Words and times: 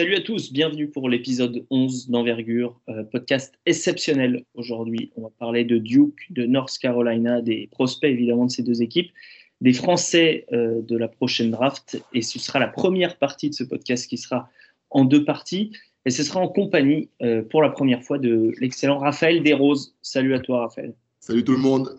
Salut 0.00 0.16
à 0.16 0.22
tous, 0.22 0.50
bienvenue 0.50 0.88
pour 0.88 1.10
l'épisode 1.10 1.66
11 1.68 2.08
d'Envergure, 2.08 2.80
euh, 2.88 3.04
podcast 3.04 3.52
exceptionnel 3.66 4.46
aujourd'hui. 4.54 5.12
On 5.14 5.20
va 5.24 5.28
parler 5.38 5.62
de 5.62 5.76
Duke, 5.76 6.22
de 6.30 6.46
North 6.46 6.78
Carolina, 6.78 7.42
des 7.42 7.68
prospects 7.70 8.10
évidemment 8.10 8.46
de 8.46 8.50
ces 8.50 8.62
deux 8.62 8.80
équipes, 8.80 9.10
des 9.60 9.74
Français 9.74 10.46
euh, 10.54 10.80
de 10.80 10.96
la 10.96 11.06
prochaine 11.06 11.50
draft. 11.50 12.02
Et 12.14 12.22
ce 12.22 12.38
sera 12.38 12.58
la 12.58 12.68
première 12.68 13.18
partie 13.18 13.50
de 13.50 13.54
ce 13.54 13.62
podcast 13.62 14.08
qui 14.08 14.16
sera 14.16 14.48
en 14.88 15.04
deux 15.04 15.22
parties. 15.22 15.70
Et 16.06 16.10
ce 16.10 16.22
sera 16.22 16.40
en 16.40 16.48
compagnie 16.48 17.10
euh, 17.20 17.42
pour 17.42 17.60
la 17.60 17.68
première 17.68 18.02
fois 18.02 18.16
de 18.16 18.52
l'excellent 18.58 19.00
Raphaël 19.00 19.42
Desroses. 19.42 19.94
Salut 20.00 20.32
à 20.32 20.40
toi 20.40 20.60
Raphaël. 20.60 20.94
Salut 21.18 21.44
tout 21.44 21.52
le 21.52 21.58
monde. 21.58 21.90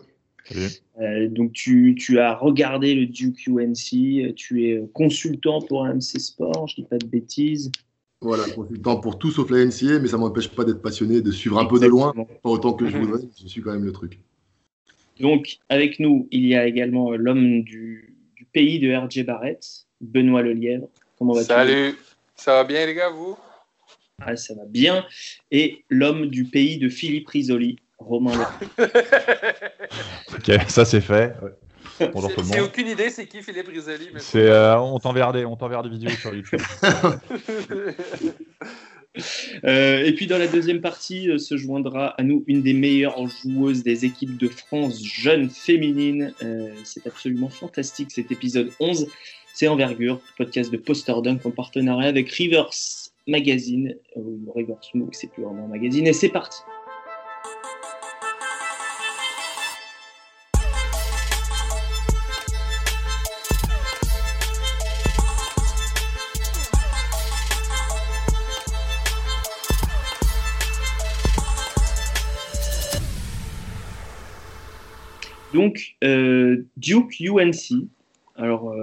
Euh, 1.00 1.28
donc 1.28 1.52
tu, 1.52 1.94
tu, 1.96 2.18
as 2.18 2.34
regardé 2.34 2.96
le 2.96 3.06
Duke 3.06 3.46
UNC, 3.46 4.34
tu 4.34 4.66
es 4.66 4.82
consultant 4.92 5.60
pour 5.60 5.86
AMC 5.86 6.18
Sport, 6.18 6.66
je 6.66 6.74
dis 6.74 6.82
pas 6.82 6.98
de 6.98 7.06
bêtises. 7.06 7.70
Voilà, 8.22 8.44
consultant 8.54 9.00
pour 9.00 9.18
tout 9.18 9.30
sauf 9.30 9.50
la 9.50 9.64
NCA, 9.64 9.98
mais 9.98 10.08
ça 10.08 10.16
ne 10.16 10.22
m'empêche 10.22 10.48
pas 10.48 10.64
d'être 10.64 10.80
passionné, 10.80 11.20
de 11.20 11.30
suivre 11.32 11.58
un 11.58 11.64
peu 11.64 11.78
de 11.80 11.86
loin, 11.86 12.14
pas 12.42 12.50
autant 12.50 12.72
que 12.72 12.88
je 12.88 12.96
mhm. 12.96 13.04
voudrais, 13.04 13.28
je 13.40 13.48
suis 13.48 13.60
quand 13.60 13.72
même 13.72 13.84
le 13.84 13.92
truc. 13.92 14.18
Donc 15.20 15.58
avec 15.68 15.98
nous, 15.98 16.28
il 16.30 16.46
y 16.46 16.54
a 16.54 16.66
également 16.66 17.12
l'homme 17.12 17.62
du, 17.62 18.14
du, 18.36 18.44
pays 18.52 18.78
de 18.78 18.94
RJ 18.94 19.24
Barrett, 19.24 19.64
Benoît 20.00 20.42
Lelièvre. 20.42 20.88
Comment 21.18 21.34
vas-tu? 21.34 21.46
Salut, 21.46 21.96
ça 22.36 22.54
va 22.54 22.64
bien 22.64 22.86
les 22.86 22.94
gars, 22.94 23.10
vous? 23.10 23.36
Ah, 24.20 24.36
Ça 24.36 24.54
va 24.54 24.64
bien. 24.66 25.04
Et 25.50 25.84
l'homme 25.90 26.26
du 26.26 26.44
pays 26.44 26.78
de 26.78 26.88
Philippe 26.88 27.28
Risoli, 27.28 27.76
Romain 27.98 28.32
ok, 30.34 30.60
ça 30.68 30.84
c'est 30.84 31.00
fait. 31.00 31.34
J'ai 32.52 32.60
aucune 32.60 32.88
idée 32.88 33.10
c'est 33.10 33.26
qui 33.26 33.42
Philippe 33.42 33.68
Risoli. 33.68 34.08
C'est, 34.18 34.48
euh, 34.48 34.78
on 34.78 34.98
t'enverra 34.98 35.32
des, 35.32 35.44
des 35.44 35.88
vidéos 35.88 36.10
sur 36.10 36.34
YouTube. 36.34 36.60
Euh, 39.64 40.06
et 40.06 40.14
puis 40.14 40.26
dans 40.26 40.38
la 40.38 40.46
deuxième 40.46 40.80
partie 40.80 41.28
euh, 41.28 41.36
se 41.36 41.58
joindra 41.58 42.14
à 42.18 42.22
nous 42.22 42.44
une 42.46 42.62
des 42.62 42.72
meilleures 42.72 43.26
joueuses 43.26 43.82
des 43.82 44.06
équipes 44.06 44.38
de 44.38 44.48
France 44.48 45.04
jeunes 45.04 45.50
féminines. 45.50 46.32
c'est 46.82 47.06
absolument 47.06 47.50
fantastique 47.50 48.10
cet 48.10 48.32
épisode 48.32 48.70
11. 48.80 49.06
C'est 49.52 49.68
Envergure, 49.68 50.18
podcast 50.38 50.72
de 50.72 50.78
Poster 50.78 51.12
Dunk 51.22 51.44
en 51.44 51.50
partenariat 51.50 52.08
avec 52.08 52.30
Rivers 52.30 52.70
Magazine. 53.26 53.96
Rivers 54.54 54.82
Smoke, 54.82 55.12
c'est 55.12 55.30
plus 55.30 55.42
vraiment 55.42 55.66
un 55.66 55.68
magazine. 55.68 56.06
Et 56.06 56.14
c'est 56.14 56.30
parti. 56.30 56.62
Donc, 75.52 75.96
euh, 76.02 76.64
Duke 76.76 77.20
UNC, 77.20 77.86
alors 78.36 78.74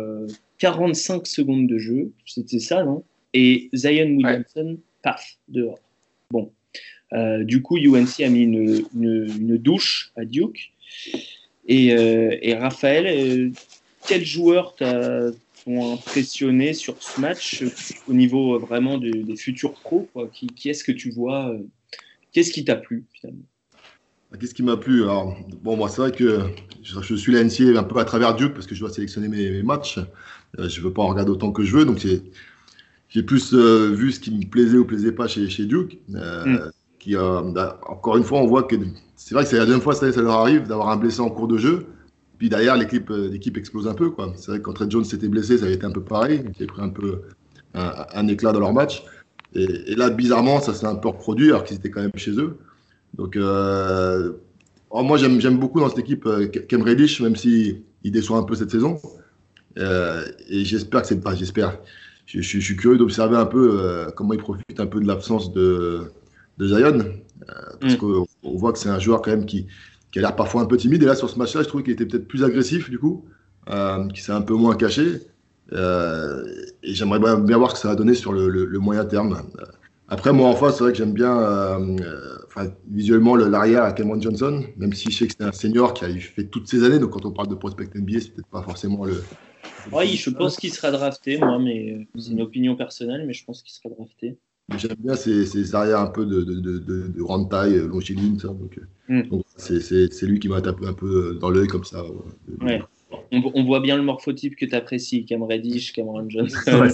45 0.59 1.22
euh, 1.22 1.25
secondes 1.25 1.67
de 1.67 1.78
jeu, 1.78 2.12
c'était 2.25 2.59
ça, 2.59 2.84
non? 2.84 3.03
Et 3.34 3.70
Zion 3.73 4.16
Williamson, 4.16 4.78
paf, 5.02 5.38
dehors. 5.47 5.80
Bon, 6.31 6.52
euh, 7.14 7.44
du 7.44 7.62
coup, 7.62 7.78
UNC 7.78 8.22
a 8.22 8.30
mis 8.30 8.42
une, 8.44 9.58
douche 9.58 10.12
à 10.16 10.25
Duke. 10.25 10.72
Et, 11.67 12.53
Raphaël, 12.53 13.52
quels 14.08 14.25
joueurs 14.25 14.75
t'ont 14.75 15.94
impressionné 15.94 16.73
sur 16.73 17.02
ce 17.02 17.20
match 17.22 17.64
au 18.08 18.14
niveau 18.14 18.58
vraiment 18.59 18.97
des 18.97 19.36
futurs 19.36 19.73
pros 19.73 20.08
Qui, 20.34 20.47
qui 20.47 20.70
est-ce 20.70 20.84
que 20.84 20.92
tu 20.92 21.12
vois 21.12 21.56
Qu'est-ce 22.31 22.52
qui 22.52 22.64
t'a 22.64 22.75
plu 22.75 23.06
finalement? 23.14 23.45
Qu'est-ce 24.38 24.53
qui 24.53 24.61
m'a 24.61 24.77
plu? 24.77 25.03
Alors, 25.03 25.35
bon, 25.63 25.75
moi, 25.75 25.89
c'est 25.89 26.02
vrai 26.02 26.11
que 26.11 26.41
je, 26.84 27.16
suis 27.16 27.34
la 27.34 27.44
NCA 27.44 27.79
un 27.79 27.84
peu 27.84 28.00
à 28.00 28.06
travers 28.06 28.35
Duke 28.35 28.53
parce 28.53 28.67
que 28.67 28.75
je 28.75 28.79
dois 28.79 28.91
sélectionner 28.91 29.28
mes, 29.28 29.63
matchs. 29.63 29.97
Euh, 30.59 30.69
je 30.69 30.79
ne 30.79 30.85
veux 30.85 30.94
pas 30.94 31.01
en 31.01 31.07
regarder 31.07 31.31
autant 31.31 31.51
que 31.51 31.63
je 31.63 31.75
veux. 31.75 31.85
Donc, 31.85 32.06
j'ai 33.09 33.23
plus 33.23 33.53
euh, 33.53 33.89
vu 33.91 34.12
ce 34.12 34.19
qui 34.19 34.31
me 34.31 34.45
plaisait 34.45 34.78
ou 34.78 34.85
plaisait 34.85 35.12
pas 35.12 35.28
chez, 35.28 35.50
chez 35.50 35.66
Duke. 35.66 35.97
Euh, 36.13 36.45
mm. 36.45 36.72
qui, 37.00 37.16
bah, 37.16 37.81
encore 37.88 38.18
une 38.18 38.23
fois, 38.23 38.39
on 38.39 38.45
voit 38.45 38.63
que 38.63 38.75
c'est 39.16 39.34
vrai 39.34 39.44
que 39.44 39.50
c'est 39.50 39.57
la 39.57 39.66
deuxième 39.66 39.81
fois 39.81 39.94
cette 39.95 40.03
année 40.03 40.13
ça 40.13 40.22
leur 40.22 40.35
arrive 40.35 40.68
d'avoir 40.68 40.89
un 40.89 40.97
blessé 40.97 41.22
en 41.22 41.29
cours 41.29 41.47
de 41.47 41.57
jeu. 41.57 41.88
Puis 42.38 42.50
derrière, 42.50 42.78
l'équipe, 42.78 43.09
l'équipe 43.09 43.57
explose 43.57 43.88
un 43.88 43.95
peu. 43.95 44.12
C'est 44.35 44.51
vrai 44.51 44.59
que 44.59 44.63
quand 44.63 44.73
Trey 44.73 44.85
Jones 44.89 45.03
s'était 45.03 45.28
blessé, 45.28 45.57
ça 45.57 45.66
avait 45.66 45.73
été 45.73 45.85
un 45.85 45.91
peu 45.91 46.03
pareil. 46.03 46.41
Ils 46.45 46.56
avaient 46.56 46.68
pris 46.68 46.81
un 46.81 46.89
peu 46.89 47.22
un, 47.73 48.28
éclat 48.28 48.51
dans 48.51 48.59
leur 48.59 48.73
match. 48.73 49.03
Et, 49.56 49.91
et 49.91 49.95
là, 49.95 50.12
bizarrement, 50.12 50.62
ça 50.62 50.75
s'est 50.75 50.85
un 50.85 50.95
peu 50.95 51.07
reproduit 51.09 51.50
alors 51.50 51.63
qu'ils 51.63 51.78
étaient 51.78 51.89
quand 51.89 52.01
même 52.01 52.12
chez 52.16 52.31
eux. 52.39 52.57
Donc, 53.16 53.36
euh, 53.36 54.34
oh, 54.90 55.03
moi, 55.03 55.18
j'aime 55.18 55.58
beaucoup 55.58 55.80
dans 55.80 55.90
cette 55.90 56.00
équipe 56.00 56.25
euh, 56.25 56.47
Kem 56.47 56.81
Reddish, 56.81 57.22
même 57.22 57.36
s'il 57.36 57.81
il 58.03 58.12
déçoit 58.12 58.38
un 58.38 58.44
peu 58.44 58.56
cette 58.56 58.72
saison. 58.72 59.00
Euh, 59.78 60.25
et 60.50 60.64
j'espère 60.66 61.02
que 61.02 61.08
c'est 61.08 61.19
pas. 61.19 61.36
J'espère. 61.36 61.78
Je, 62.25 62.42
suis 62.42 62.75
curieux 62.75 62.98
d'observer 62.98 63.38
un 63.38 63.48
peu 63.48 64.08
comment 64.16 64.34
il 64.34 64.40
profite 64.40 64.80
un 64.80 64.86
peu 64.86 65.00
de 65.00 65.08
l'absence 65.08 65.52
de, 65.52 66.12
de 66.59 66.68
Zion. 66.68 67.00
parce 67.81 67.96
mm. 67.96 67.98
qu'on 67.98 68.28
voit 68.58 68.72
que 68.72 68.78
c'est 68.78 68.90
un 68.90 69.00
joueur 69.00 69.24
quand 69.24 69.31
même 69.31 69.48
qui, 69.48 69.66
qui 70.12 70.19
a 70.19 70.22
l'air 70.22 70.36
parfois 70.36 70.62
un 70.62 70.66
peu 70.66 70.78
timide. 70.78 71.02
Et 71.02 71.08
là, 71.08 71.16
sur 71.16 71.28
ce 71.28 71.40
match-là, 71.40 71.64
je 71.64 71.68
trouve 71.68 71.81
qu'il 71.81 71.94
était 71.94 72.06
peut-être 72.06 72.28
plus 72.28 72.44
agressif, 72.44 72.92
du 72.92 73.00
coup, 73.00 73.25
qui 74.14 74.22
s'est 74.22 74.31
un 74.31 74.42
peu 74.42 74.53
moins 74.53 74.75
caché. 74.75 75.22
et 75.72 76.94
j'aimerais 76.94 77.19
bien 77.19 77.58
voir 77.58 77.72
ce 77.72 77.75
que 77.75 77.81
ça 77.81 77.88
va 77.88 77.96
donner 77.96 78.14
sur 78.14 78.31
le, 78.31 78.48
le, 78.48 78.66
le 78.66 78.80
moyen 78.80 79.06
terme. 79.06 79.42
Après, 80.09 80.34
moi, 80.34 80.50
en 80.50 80.56
face, 80.56 80.78
c'est 80.78 80.84
vrai 80.84 80.92
que 80.92 80.97
j'aime 80.97 81.14
bien 81.14 81.78
enfin, 82.47 82.72
visuellement 82.90 83.36
l'arrière 83.36 83.84
à 83.84 83.94
Cameron 83.94 84.20
Johnson, 84.20 84.64
même 84.78 84.94
si 84.94 85.12
je 85.12 85.18
sais 85.18 85.28
que 85.28 85.34
c'est 85.38 85.44
un 85.44 85.52
senior 85.52 85.94
qui 85.94 86.06
a 86.06 86.09
fait 86.09 86.46
toutes 86.46 86.68
ces 86.68 86.84
années. 86.84 87.00
Donc 87.00 87.12
quand 87.12 87.25
on 87.25 87.31
parle 87.31 87.47
de 87.47 87.56
prospect 87.56 87.90
NBA, 87.96 88.19
c'est 88.19 88.34
peut-être 88.34 88.50
pas 88.50 88.64
forcément 88.64 89.06
le. 89.06 89.24
Oui, 89.92 90.16
je 90.16 90.30
pense 90.30 90.58
qu'il 90.58 90.72
sera 90.72 90.92
drafté, 90.92 91.38
moi, 91.38 91.59
mais 91.59 92.08
c'est 92.18 92.31
une 92.31 92.42
opinion 92.42 92.75
personnelle, 92.75 93.25
mais 93.25 93.34
je 93.34 93.46
pense 93.46 93.62
qu'il 93.62 93.74
sera 93.74 93.90
drafté. 93.94 94.38
J'aime 94.78 94.96
bien 95.00 95.16
ces, 95.16 95.75
arrières 95.75 96.00
un 96.00 96.08
peu 96.08 96.25
de, 96.25 96.44
de, 96.44 96.59
de, 96.59 96.78
de 96.80 97.22
grande 97.22 97.50
taille, 97.50 97.75
euh, 97.75 97.88
longiligne, 97.88 98.38
ça. 98.38 98.50
Donc, 98.50 98.80
euh, 99.09 99.24
mm. 99.24 99.42
c'est 99.58 100.25
lui 100.25 100.40
qui 100.40 100.48
m'a 100.48 100.62
tapé 100.62 100.86
un 100.86 100.94
peu 100.94 101.38
dans 101.42 101.50
l'œil 101.50 101.68
comme 101.68 101.84
ça. 101.84 102.03
Ouais. 102.62 102.81
On, 103.31 103.64
voit 103.64 103.80
bien 103.80 103.98
le 103.98 104.03
morphotype 104.03 104.56
que 104.56 104.66
tu 104.66 104.75
apprécies, 104.75 105.25
Cam 105.25 105.42
Reddish, 105.42 105.94
Cameron 105.94 106.25
Johnson. 106.30 106.88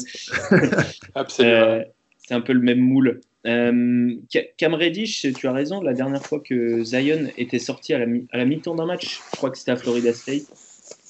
Absolument. 1.15 1.55
Euh, 1.55 1.83
c'est 2.27 2.33
un 2.33 2.41
peu 2.41 2.53
le 2.53 2.61
même 2.61 2.79
moule. 2.79 3.21
Euh, 3.45 4.15
Cam 4.57 4.73
Reddish, 4.73 5.27
tu 5.33 5.47
as 5.47 5.51
raison, 5.51 5.81
la 5.81 5.93
dernière 5.93 6.25
fois 6.25 6.39
que 6.39 6.83
Zion 6.83 7.27
était 7.37 7.59
sorti 7.59 7.93
à 7.93 7.99
la, 7.99 8.45
mi-temps 8.45 8.75
d'un 8.75 8.85
match, 8.85 9.21
je 9.31 9.37
crois 9.37 9.51
que 9.51 9.57
c'était 9.57 9.71
à 9.71 9.75
Florida 9.75 10.13
State, 10.13 10.45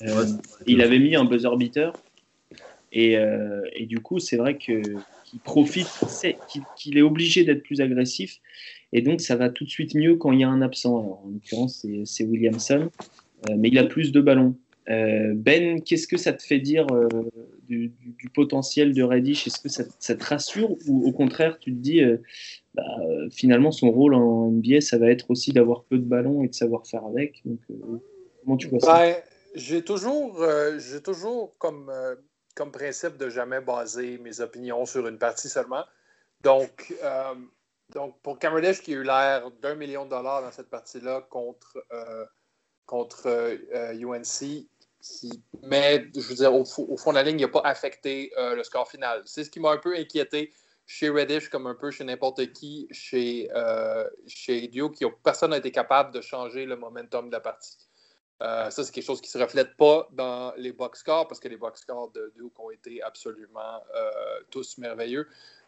euh, 0.02 0.26
il 0.68 0.82
avait 0.82 1.00
mis 1.00 1.16
un 1.16 1.26
buzzer 1.26 1.56
beater. 1.58 1.94
Et, 2.92 3.18
euh, 3.18 3.62
et 3.74 3.86
du 3.86 4.00
coup, 4.00 4.20
c'est 4.20 4.38
vrai 4.38 4.58
qu'il 4.58 4.84
profite, 5.44 5.88
qu'il 6.78 6.98
est 6.98 7.02
obligé 7.02 7.44
d'être 7.44 7.64
plus 7.64 7.82
agressif. 7.82 8.40
Et 8.94 9.02
donc, 9.02 9.20
ça 9.20 9.36
va 9.36 9.50
tout 9.50 9.66
de 9.66 9.70
suite 9.70 9.96
mieux 9.96 10.16
quand 10.16 10.32
il 10.32 10.42
y 10.42 10.44
a 10.44 10.50
un 10.50 10.62
absent. 10.62 10.96
en 10.96 11.30
l'occurrence, 11.30 11.86
c'est 12.06 12.24
Williamson. 12.24 12.90
mais 13.58 13.70
il 13.70 13.78
a 13.78 13.84
plus 13.84 14.12
de 14.12 14.22
ballons. 14.22 14.56
Euh, 14.90 15.34
ben, 15.36 15.82
qu'est-ce 15.82 16.08
que 16.08 16.18
ça 16.18 16.32
te 16.32 16.44
fait 16.44 16.60
dire 16.60 16.86
euh, 17.72 17.88
du, 18.00 18.30
potentiel 18.34 18.94
de 18.94 19.04
Reddish 19.04 19.48
Est-ce 19.48 19.60
que 19.60 19.70
ça, 19.70 19.84
te 20.16 20.24
rassure 20.24 20.72
ou 20.88 21.08
au 21.08 21.12
contraire 21.12 21.58
tu 21.60 21.72
te 21.72 21.80
dis 21.80 22.02
euh, 22.02 22.18
bah, 22.74 22.84
finalement 23.32 23.72
son 23.72 23.92
rôle 23.92 24.14
en 24.14 24.52
NBA 24.52 24.82
ça 24.82 24.98
va 24.98 25.10
être 25.10 25.30
aussi 25.30 25.52
d'avoir 25.52 25.84
peu 25.84 25.98
de 25.98 26.04
ballons 26.04 26.44
et 26.44 26.48
de 26.48 26.54
savoir 26.54 26.86
faire 26.88 27.06
avec 27.06 27.42
Donc, 27.46 27.60
Comment 28.44 28.58
tu 28.58 28.68
vois 28.68 28.80
ça? 28.80 28.94
Ben, 28.94 29.16
J'ai 29.56 29.84
toujours, 29.84 30.44
toujours 31.04 31.58
comme, 31.58 31.92
comme 32.56 32.72
principe 32.72 33.18
de 33.18 33.30
jamais 33.30 33.62
baser 33.62 34.20
mes 34.20 34.40
opinions 34.42 34.86
sur 34.86 35.08
une 35.08 35.18
partie 35.18 35.50
seulement. 35.50 35.84
Donc, 36.44 36.94
donc 37.94 38.22
pour 38.22 38.38
Cameron 38.38 38.74
qui 38.84 38.94
a 38.94 38.98
eu 38.98 39.04
l'air 39.04 39.50
d'un 39.64 39.74
million 39.74 40.06
de 40.06 40.12
dollars 40.12 40.44
dans 40.44 40.52
cette 40.52 40.70
partie-là 40.70 41.26
contre 41.30 41.78
contre 42.86 43.58
UNC, 43.94 44.68
mais 45.64 46.08
je 46.16 46.22
veux 46.22 46.36
dire, 46.36 46.54
au, 46.54 46.66
fond 46.66 47.12
de 47.12 47.16
la 47.16 47.24
ligne, 47.24 47.40
il 47.40 47.44
n'a 47.44 47.48
pas 47.48 47.62
affecté 47.62 48.32
euh, 48.38 48.56
le 48.56 48.64
score 48.64 48.90
final. 48.90 49.22
C'est 49.26 49.44
ce 49.44 49.50
qui 49.50 49.60
m'a 49.60 49.72
un 49.72 49.78
peu 49.78 49.96
inquiété 49.96 50.54
chez 50.86 51.10
Reddish, 51.10 51.50
comme 51.50 51.68
un 51.68 51.76
peu 51.76 51.92
chez 51.92 52.04
n'importe 52.04 52.52
qui, 52.54 52.88
chez, 52.92 53.50
euh, 53.56 54.08
chez 54.28 54.68
Duke, 54.68 54.96
qui 54.96 55.06
personne 55.24 55.52
n'a 55.52 55.58
été 55.58 55.72
capable 55.72 56.14
de 56.14 56.22
changer 56.22 56.66
le 56.66 56.76
momentum 56.76 57.28
de 57.28 57.34
la 57.34 57.40
partie. 57.40 57.78
Euh, 58.44 58.70
ça, 58.70 58.84
c'est 58.84 58.92
quelque 58.92 59.06
chose 59.06 59.22
qui 59.22 59.28
ne 59.28 59.40
se 59.40 59.44
reflète 59.44 59.78
pas 59.78 60.08
dans 60.12 60.54
les 60.58 60.74
box 60.74 61.00
scores, 61.00 61.28
parce 61.28 61.40
que 61.40 61.48
les 61.48 61.58
box 61.58 61.82
scores 61.82 62.12
de 62.12 62.32
Duke 62.36 62.60
ont 62.60 62.70
été 62.70 63.02
absolument 63.02 63.82
tous 64.52 64.78
merveilleux. 64.78 65.28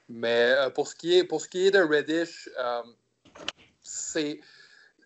Mais 0.09 0.53
pour, 0.73 0.87
ce 0.87 0.95
qui 0.95 1.17
est, 1.17 1.23
pour 1.23 1.41
ce 1.41 1.49
qui 1.49 1.67
est 1.67 1.71
de 1.71 1.79
Reddish, 1.79 2.49
c'est 3.81 4.39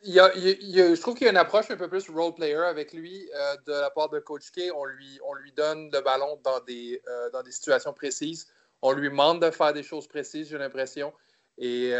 je 0.03 1.00
trouve 1.00 1.15
qu'il 1.15 1.25
y 1.25 1.27
a 1.27 1.31
une 1.31 1.38
approche 1.38 1.69
un 1.69 1.77
peu 1.77 1.88
plus 1.88 2.09
role 2.09 2.33
player 2.33 2.56
avec 2.56 2.94
lui 2.94 3.30
euh, 3.36 3.56
de 3.68 3.74
la 3.74 3.89
part 3.89 4.09
de 4.09 4.19
Coach 4.19 4.51
K. 4.51 4.71
On 4.75 4.86
lui, 4.86 5.19
on 5.25 5.33
lui 5.33 5.51
donne 5.51 5.89
le 5.92 6.01
ballon 6.01 6.39
dans 6.44 6.59
des, 6.62 7.01
euh, 7.07 7.30
dans 7.31 7.44
des 7.44 7.51
situations 7.51 7.94
précises. 7.94 8.48
on 8.81 8.94
lui 8.94 9.09
demande 9.09 9.42
de 9.42 9.51
faire 9.51 9.74
des 9.74 9.83
choses 9.83 10.07
précises, 10.07 10.50
j'ai 10.50 10.57
l'impression. 10.57 11.13
Et 11.57 11.94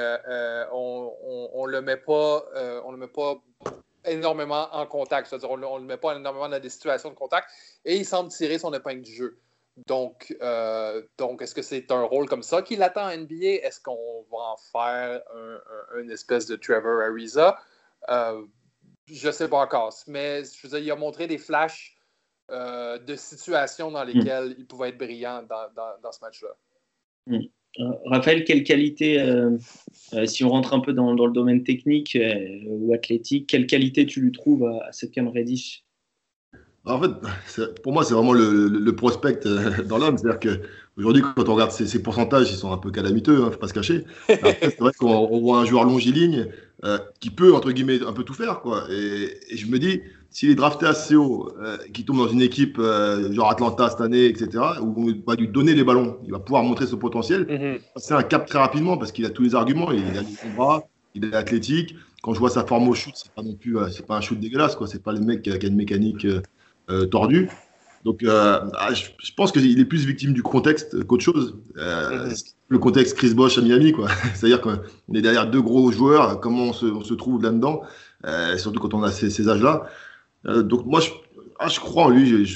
on 0.72 1.68
ne 1.68 1.72
le 1.72 1.82
met 1.82 1.98
pas, 1.98 2.46
on 2.84 2.92
le 2.92 2.98
met 2.98 3.08
pas 3.08 3.40
énormément 4.06 4.68
en 4.72 4.88
contact. 4.88 5.28
C'est-à-dire, 5.28 5.52
on 5.52 5.58
ne 5.58 5.82
le 5.82 5.86
met 5.86 5.98
pas 5.98 6.16
énormément 6.16 6.50
dans 6.50 6.60
des 6.60 6.70
situations 6.70 7.10
de 7.10 7.16
contact. 7.16 7.50
Et 7.86 7.98
il 7.98 8.06
semble 8.06 8.32
tirer 8.32 8.58
son 8.58 8.74
épingle 8.74 9.04
du 9.04 9.14
jeu. 9.14 9.38
Donc, 9.88 10.36
euh, 10.42 11.02
donc 11.18 11.42
est-ce 11.42 11.56
que 11.56 11.62
c'est 11.62 11.92
un 11.92 12.04
rôle 12.04 12.28
comme 12.28 12.44
ça 12.44 12.62
qu'il 12.62 12.84
attend 12.84 13.06
en 13.06 13.18
NBA? 13.18 13.64
Est-ce 13.64 13.80
qu'on 13.80 14.26
va 14.32 14.38
en 14.38 14.58
faire 14.58 15.22
une 15.98 16.12
espèce 16.12 16.46
de 16.46 16.56
Trevor 16.56 17.02
Ariza? 17.02 17.58
Euh, 18.10 18.44
je 19.08 19.28
ne 19.28 19.32
sais 19.32 19.50
pas 19.50 19.64
encore. 19.64 19.94
Mais 20.08 20.44
je 20.44 20.68
veux 20.68 20.70
dire, 20.70 20.80
il 20.80 20.92
a 20.92 20.96
montré 20.96 21.28
des 21.28 21.38
flashs 21.38 21.96
euh, 22.50 22.98
de 22.98 23.16
situations 23.16 23.92
dans 23.92 24.04
lesquelles 24.04 24.50
mm. 24.50 24.56
il 24.58 24.68
pouvait 24.68 24.90
être 24.90 24.98
brillant 24.98 25.44
dans, 25.44 26.12
ce 26.12 26.20
match-là. 26.22 26.56
Mm. 27.28 27.46
Raphaël, 28.06 28.44
quelle 28.44 28.64
qualité, 28.64 29.24
si 30.26 30.44
on 30.44 30.50
rentre 30.50 30.74
un 30.74 30.82
peu 30.82 30.92
dans, 30.92 31.14
le 31.14 31.32
domaine 31.32 31.64
technique 31.64 32.18
ou 32.68 32.94
athlétique, 32.94 33.48
quelle 33.48 33.66
qualité 33.66 34.06
tu 34.06 34.20
lui 34.20 34.34
trouves 34.34 34.66
à, 34.66 34.88
à 34.88 34.92
cette 34.92 35.12
Cam 35.12 35.30
Reddish 35.30 35.86
en 36.84 37.00
fait, 37.00 37.72
pour 37.84 37.94
moi, 37.94 38.04
c'est 38.04 38.16
vraiment 38.16 38.34
le, 38.34 38.96
prospect 38.96 39.46
euh, 39.46 39.84
dans 39.84 39.98
l'homme. 40.00 40.18
C'est-à-dire 40.18 40.40
qu'aujourd'hui, 40.40 41.22
quand 41.22 41.48
on 41.48 41.54
regarde 41.54 41.72
ces, 41.72 42.02
pourcentages, 42.02 42.50
ils 42.52 42.58
sont 42.58 42.72
un 42.72 42.78
peu 42.78 42.92
calamiteux, 42.92 43.38
il 43.38 43.42
hein, 43.42 43.46
ne 43.46 43.52
faut 43.52 43.60
pas 43.60 43.68
se 43.68 43.74
cacher. 43.74 44.04
C'est 44.28 44.80
vrai 44.80 44.92
qu'on 44.98 45.40
voit 45.40 45.60
un 45.60 45.66
joueur 45.66 45.84
longiligne 45.84 46.48
euh, 46.84 46.98
qui 47.20 47.30
peut, 47.30 47.54
entre 47.54 47.72
guillemets, 47.72 48.04
un 48.04 48.14
peu 48.14 48.24
tout 48.24 48.34
faire. 48.34 48.62
Quoi. 48.62 48.86
Et, 48.92 49.56
je 49.56 49.68
me 49.68 49.80
dis, 49.80 50.02
s'il 50.30 50.50
est 50.50 50.56
drafté 50.56 50.86
assez 50.86 51.16
haut, 51.16 51.52
euh, 51.62 51.78
qui 51.94 52.06
tombe 52.06 52.18
dans 52.18 52.28
une 52.28 52.42
équipe 52.42 52.78
genre 52.78 53.50
Atlanta 53.50 53.90
cette 53.90 54.02
année, 54.02 54.26
etc., 54.26 54.64
où 54.82 54.96
on 54.98 55.30
va 55.30 55.36
lui 55.36 55.48
donner 55.48 55.74
les 55.74 55.84
ballons, 55.84 56.18
il 56.26 56.32
va 56.32 56.40
pouvoir 56.40 56.64
montrer 56.64 56.88
ce 56.88 56.96
potentiel. 56.96 57.46
Mm-hmm. 57.46 57.80
C'est 57.98 58.14
un 58.14 58.24
cap 58.24 58.48
très 58.48 58.60
rapidement 58.60 58.98
parce 58.98 59.12
qu'il 59.12 59.26
a 59.26 59.30
tous 59.30 59.44
les 59.44 59.56
arguments. 59.56 59.92
Il 59.92 60.18
a 60.18 60.22
des 60.22 60.56
bras, 60.56 60.88
il 61.16 61.26
est 61.26 61.36
athlétique. 61.36 61.96
Quand 62.24 62.34
je 62.34 62.40
vois 62.40 62.52
sa 62.52 62.66
forme 62.66 62.88
au 62.88 62.94
shoot, 62.94 63.14
c'est 63.16 63.32
pas 63.32 63.42
non 63.42 63.56
plus, 63.56 63.78
c'est 63.92 64.06
pas 64.06 64.16
un 64.16 64.22
shoot 64.22 64.40
dégueulasse. 64.40 64.76
Quoi. 64.76 64.88
C'est 64.88 65.02
pas 65.02 65.12
le 65.12 65.22
mec 65.22 65.42
qui 65.42 65.52
a, 65.52 65.56
une 65.56 65.76
mécanique 65.76 66.26
euh, 66.92 67.06
tordu. 67.06 67.50
Donc, 68.04 68.24
euh, 68.24 68.60
ah, 68.78 68.94
je, 68.94 69.32
pense 69.38 69.52
qu'il 69.52 69.80
est 69.80 69.86
plus 69.86 70.06
victime 70.06 70.34
du 70.34 70.42
contexte 70.42 71.04
qu'autre 71.04 71.24
chose. 71.24 71.58
Euh, 71.78 72.26
mhm. 72.26 72.34
Le 72.72 72.80
contexte 72.80 73.18
Chris 73.18 73.34
Bosch 73.34 73.58
à 73.58 73.62
Miami, 73.62 73.92
quoi. 73.92 74.08
C'est-à-dire 74.34 74.62
qu'on 74.62 74.78
est 75.14 75.22
derrière 75.22 75.46
deux 75.46 75.62
gros 75.62 75.92
joueurs. 75.92 76.40
Comment 76.40 76.70
on 76.70 76.74
se, 76.74 77.14
trouve 77.14 77.44
là-dedans, 77.44 77.82
surtout 78.58 78.80
quand 78.80 78.94
on 78.94 79.04
a 79.04 79.12
ces, 79.12 79.50
âges-là. 79.50 79.88
donc, 80.46 80.86
moi, 80.86 81.02
je, 81.02 81.10
ah, 81.60 81.68
je, 81.68 81.82
crois 81.82 82.06
en 82.06 82.10
lui. 82.10 82.48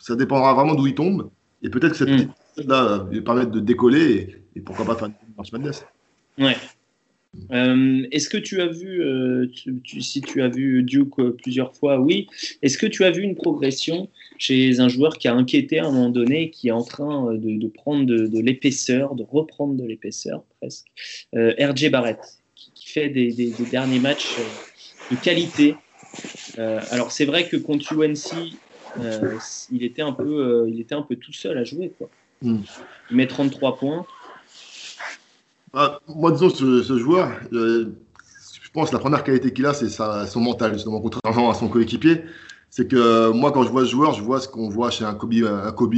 ça 0.00 0.16
dépendra 0.16 0.54
vraiment 0.54 0.74
d'où 0.74 0.86
il 0.86 0.94
tombe. 0.94 1.28
Et 1.62 1.68
peut-être 1.68 1.92
que 1.92 1.98
cette 1.98 2.08
mhm. 2.08 2.28
petite-là 2.54 3.06
lui 3.10 3.20
permettre 3.20 3.50
de 3.50 3.60
décoller 3.60 4.42
et, 4.56 4.60
pourquoi 4.60 4.86
pas 4.86 4.94
faire 4.94 5.08
une 5.08 5.34
marche 5.36 5.52
madness. 5.52 5.84
Ouais. 6.38 6.56
Euh, 7.52 8.06
est-ce 8.10 8.28
que 8.28 8.38
tu 8.38 8.60
as 8.60 8.66
vu, 8.66 9.02
euh, 9.02 9.46
si 10.00 10.20
tu 10.20 10.42
as 10.42 10.48
vu 10.48 10.82
Duke 10.82 11.18
euh, 11.18 11.36
plusieurs 11.40 11.74
fois, 11.74 12.00
oui. 12.00 12.26
Est-ce 12.62 12.78
que 12.78 12.86
tu 12.86 13.04
as 13.04 13.10
vu 13.10 13.22
une 13.22 13.34
progression 13.34 14.08
chez 14.38 14.80
un 14.80 14.88
joueur 14.88 15.18
qui 15.18 15.28
a 15.28 15.34
inquiété 15.34 15.78
à 15.78 15.86
un 15.86 15.90
moment 15.90 16.08
donné, 16.08 16.50
qui 16.50 16.68
est 16.68 16.72
en 16.72 16.82
train 16.82 17.34
de, 17.34 17.68
prendre 17.68 18.06
de, 18.06 18.40
l'épaisseur, 18.40 19.14
de 19.14 19.24
reprendre 19.24 19.74
de 19.74 19.84
l'épaisseur 19.84 20.42
presque 20.60 20.86
RJ 21.34 21.90
Barrett, 21.90 22.20
qui, 22.54 22.88
fait 22.88 23.08
des, 23.08 23.52
derniers 23.70 23.98
matchs 23.98 24.36
de 25.10 25.16
qualité. 25.16 25.74
alors 26.56 27.12
c'est 27.12 27.24
vrai 27.24 27.46
que 27.46 27.56
contre 27.56 27.92
UNC, 27.92 28.54
il, 29.72 29.82
était 29.82 30.02
un 30.02 30.12
peu, 30.12 30.66
il 30.68 30.80
était 30.80 30.94
un 30.94 31.02
peu 31.02 31.16
tout 31.16 31.32
seul 31.32 31.58
à 31.58 31.64
jouer. 31.64 31.92
Quoi. 31.98 32.08
Hmm. 32.42 32.60
Il 33.10 33.16
met 33.16 33.26
33 33.26 33.76
points. 33.76 34.06
Ah, 35.74 35.98
moi, 36.08 36.32
disons, 36.32 36.50
ce, 36.50 36.82
ce 36.82 36.98
joueur, 36.98 37.30
euh, 37.52 37.92
je 38.62 38.70
pense 38.72 38.90
que 38.90 38.94
la 38.94 39.00
première 39.00 39.24
qualité 39.24 39.52
qu'il 39.52 39.66
a, 39.66 39.74
c'est 39.74 39.88
son 39.88 40.40
mental, 40.40 40.72
justement, 40.74 41.00
contrairement 41.00 41.50
à 41.50 41.54
son 41.54 41.68
coéquipier. 41.68 42.24
C'est 42.70 42.86
que 42.86 43.30
moi, 43.32 43.50
quand 43.52 43.62
je 43.62 43.70
vois 43.70 43.84
ce 43.84 43.90
joueur, 43.90 44.12
je 44.12 44.22
vois 44.22 44.40
ce 44.40 44.48
qu'on 44.48 44.68
voit 44.68 44.90
chez 44.90 45.04
un 45.04 45.14
Kobe, 45.14 45.34
un 45.34 45.72
Kobe 45.72 45.94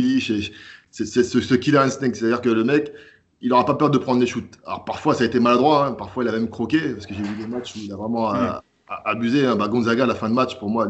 c'est 0.92 1.04
ce, 1.04 1.22
ce, 1.22 1.54
killer 1.54 1.78
instinct. 1.78 2.12
C'est-à-dire 2.14 2.40
que 2.40 2.48
le 2.48 2.64
mec, 2.64 2.92
il 3.40 3.48
n'aura 3.50 3.64
pas 3.64 3.74
peur 3.74 3.90
de 3.90 3.98
prendre 3.98 4.20
des 4.20 4.26
shoots. 4.26 4.58
Alors 4.66 4.84
parfois, 4.84 5.14
ça 5.14 5.24
a 5.24 5.26
été 5.26 5.40
maladroit, 5.40 5.86
hein. 5.86 5.92
parfois, 5.92 6.24
il 6.24 6.28
a 6.28 6.32
même 6.32 6.48
croqué, 6.48 6.94
parce 6.94 7.06
que 7.06 7.14
j'ai 7.14 7.22
vu 7.22 7.36
des 7.36 7.46
matchs 7.46 7.74
où 7.76 7.78
il 7.80 7.92
a 7.92 7.96
vraiment 7.96 8.34
euh, 8.34 8.52
abusé. 9.04 9.46
Hein. 9.46 9.56
Bah, 9.56 9.68
Gonzaga, 9.68 10.04
à 10.04 10.06
la 10.06 10.14
fin 10.14 10.28
de 10.28 10.34
match, 10.34 10.58
pour 10.58 10.68
moi, 10.68 10.86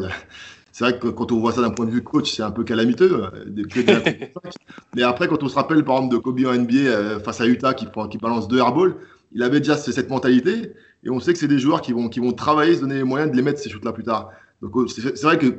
c'est 0.81 0.87
vrai 0.87 0.99
que 0.99 1.09
quand 1.09 1.31
on 1.31 1.38
voit 1.38 1.53
ça 1.53 1.61
d'un 1.61 1.69
point 1.69 1.85
de 1.85 1.91
vue 1.91 2.03
coach, 2.03 2.37
c'est 2.37 2.43
un 2.43 2.50
peu 2.50 2.65
calamiteux. 2.65 3.25
Mais 4.94 5.03
après, 5.03 5.29
quand 5.29 5.43
on 5.43 5.49
se 5.50 5.55
rappelle 5.55 5.85
par 5.85 5.97
exemple 5.97 6.15
de 6.15 6.19
Kobe 6.19 6.41
en 6.47 6.55
NBA 6.55 6.75
euh, 6.75 7.21
face 7.21 7.43
à 7.43 7.47
Utah 7.47 7.75
qui, 7.75 7.87
qui 8.11 8.17
balance 8.17 8.49
deux 8.49 8.61
airballs, 8.61 8.94
il 9.32 9.43
avait 9.43 9.61
déjà 9.61 9.77
cette 9.77 10.09
mentalité. 10.09 10.73
Et 11.05 11.11
on 11.11 11.21
sait 11.21 11.35
que 11.35 11.38
c'est 11.38 11.49
des 11.49 11.59
joueurs 11.59 11.82
qui 11.82 11.93
vont, 11.93 12.09
qui 12.09 12.21
vont 12.21 12.32
travailler, 12.32 12.77
se 12.77 12.81
donner 12.81 12.94
les 12.94 13.05
moyens 13.05 13.31
de 13.31 13.37
les 13.37 13.43
mettre 13.43 13.59
ces 13.61 13.69
shoots-là 13.69 13.93
plus 13.93 14.05
tard. 14.05 14.31
Donc 14.62 14.75
euh, 14.75 14.87
c'est 14.88 15.23
vrai 15.23 15.37
que 15.37 15.59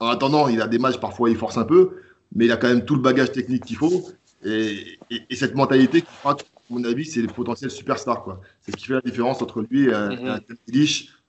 en 0.00 0.06
attendant, 0.06 0.48
il 0.48 0.62
a 0.62 0.68
des 0.68 0.78
matchs 0.78 0.98
parfois 0.98 1.28
il 1.28 1.36
force 1.36 1.58
un 1.58 1.64
peu, 1.64 1.90
mais 2.34 2.46
il 2.46 2.50
a 2.50 2.56
quand 2.56 2.68
même 2.68 2.86
tout 2.86 2.94
le 2.94 3.02
bagage 3.02 3.30
technique 3.30 3.66
qu'il 3.66 3.76
faut. 3.76 4.08
Et, 4.42 4.98
cette 5.32 5.54
mentalité 5.54 6.00
qui 6.00 6.08
à 6.24 6.34
mon 6.70 6.82
avis, 6.84 7.04
c'est 7.04 7.20
le 7.20 7.28
potentiel 7.28 7.70
superstar. 7.70 8.24
C'est 8.62 8.72
ce 8.72 8.76
qui 8.78 8.86
fait 8.86 8.94
la 8.94 9.02
différence 9.02 9.42
entre 9.42 9.66
lui 9.68 9.90
et 9.90 9.92
un, 9.92 10.14
mm 10.14 10.40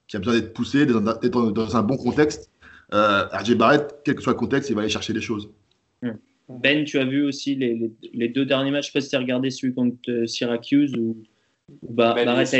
qui 0.07 0.18
a 0.18 0.19
besoin 0.19 0.36
d'être 0.36 0.54
poussé, 0.54 0.86
d'être 0.86 1.51
dans 1.51 1.78
un 1.78 1.81
bon 1.81 1.98
contexte 1.98 2.50
euh, 2.94 3.28
RJ 3.31 3.56
Barrett, 3.56 3.95
quel 4.04 4.16
que 4.16 4.22
soit 4.22 4.34
le 4.34 4.40
contexte, 4.40 4.69
il 4.69 4.75
va 4.75 4.81
aller 4.81 4.90
chercher 4.90 5.13
des 5.13 5.22
choses. 5.22 5.50
Ben, 6.50 6.84
tu 6.84 7.00
as 7.00 7.06
vu 7.06 7.24
aussi 7.24 7.56
les, 7.56 8.28
deux 8.28 8.45
derniers 8.45 8.72
matchs, 8.72 8.88
je 8.88 8.90
ne 8.90 8.92
sais 8.92 9.00
pas 9.00 9.01
si 9.01 9.10
tu 9.10 9.16
as 9.16 9.19
regardé 9.19 9.50
celui 9.50 9.74
contre 9.74 9.98
euh, 10.10 10.28
Syracuse 10.28 10.94
où, 10.95 11.16
ben, 11.81 12.13
Barrett 12.13 12.54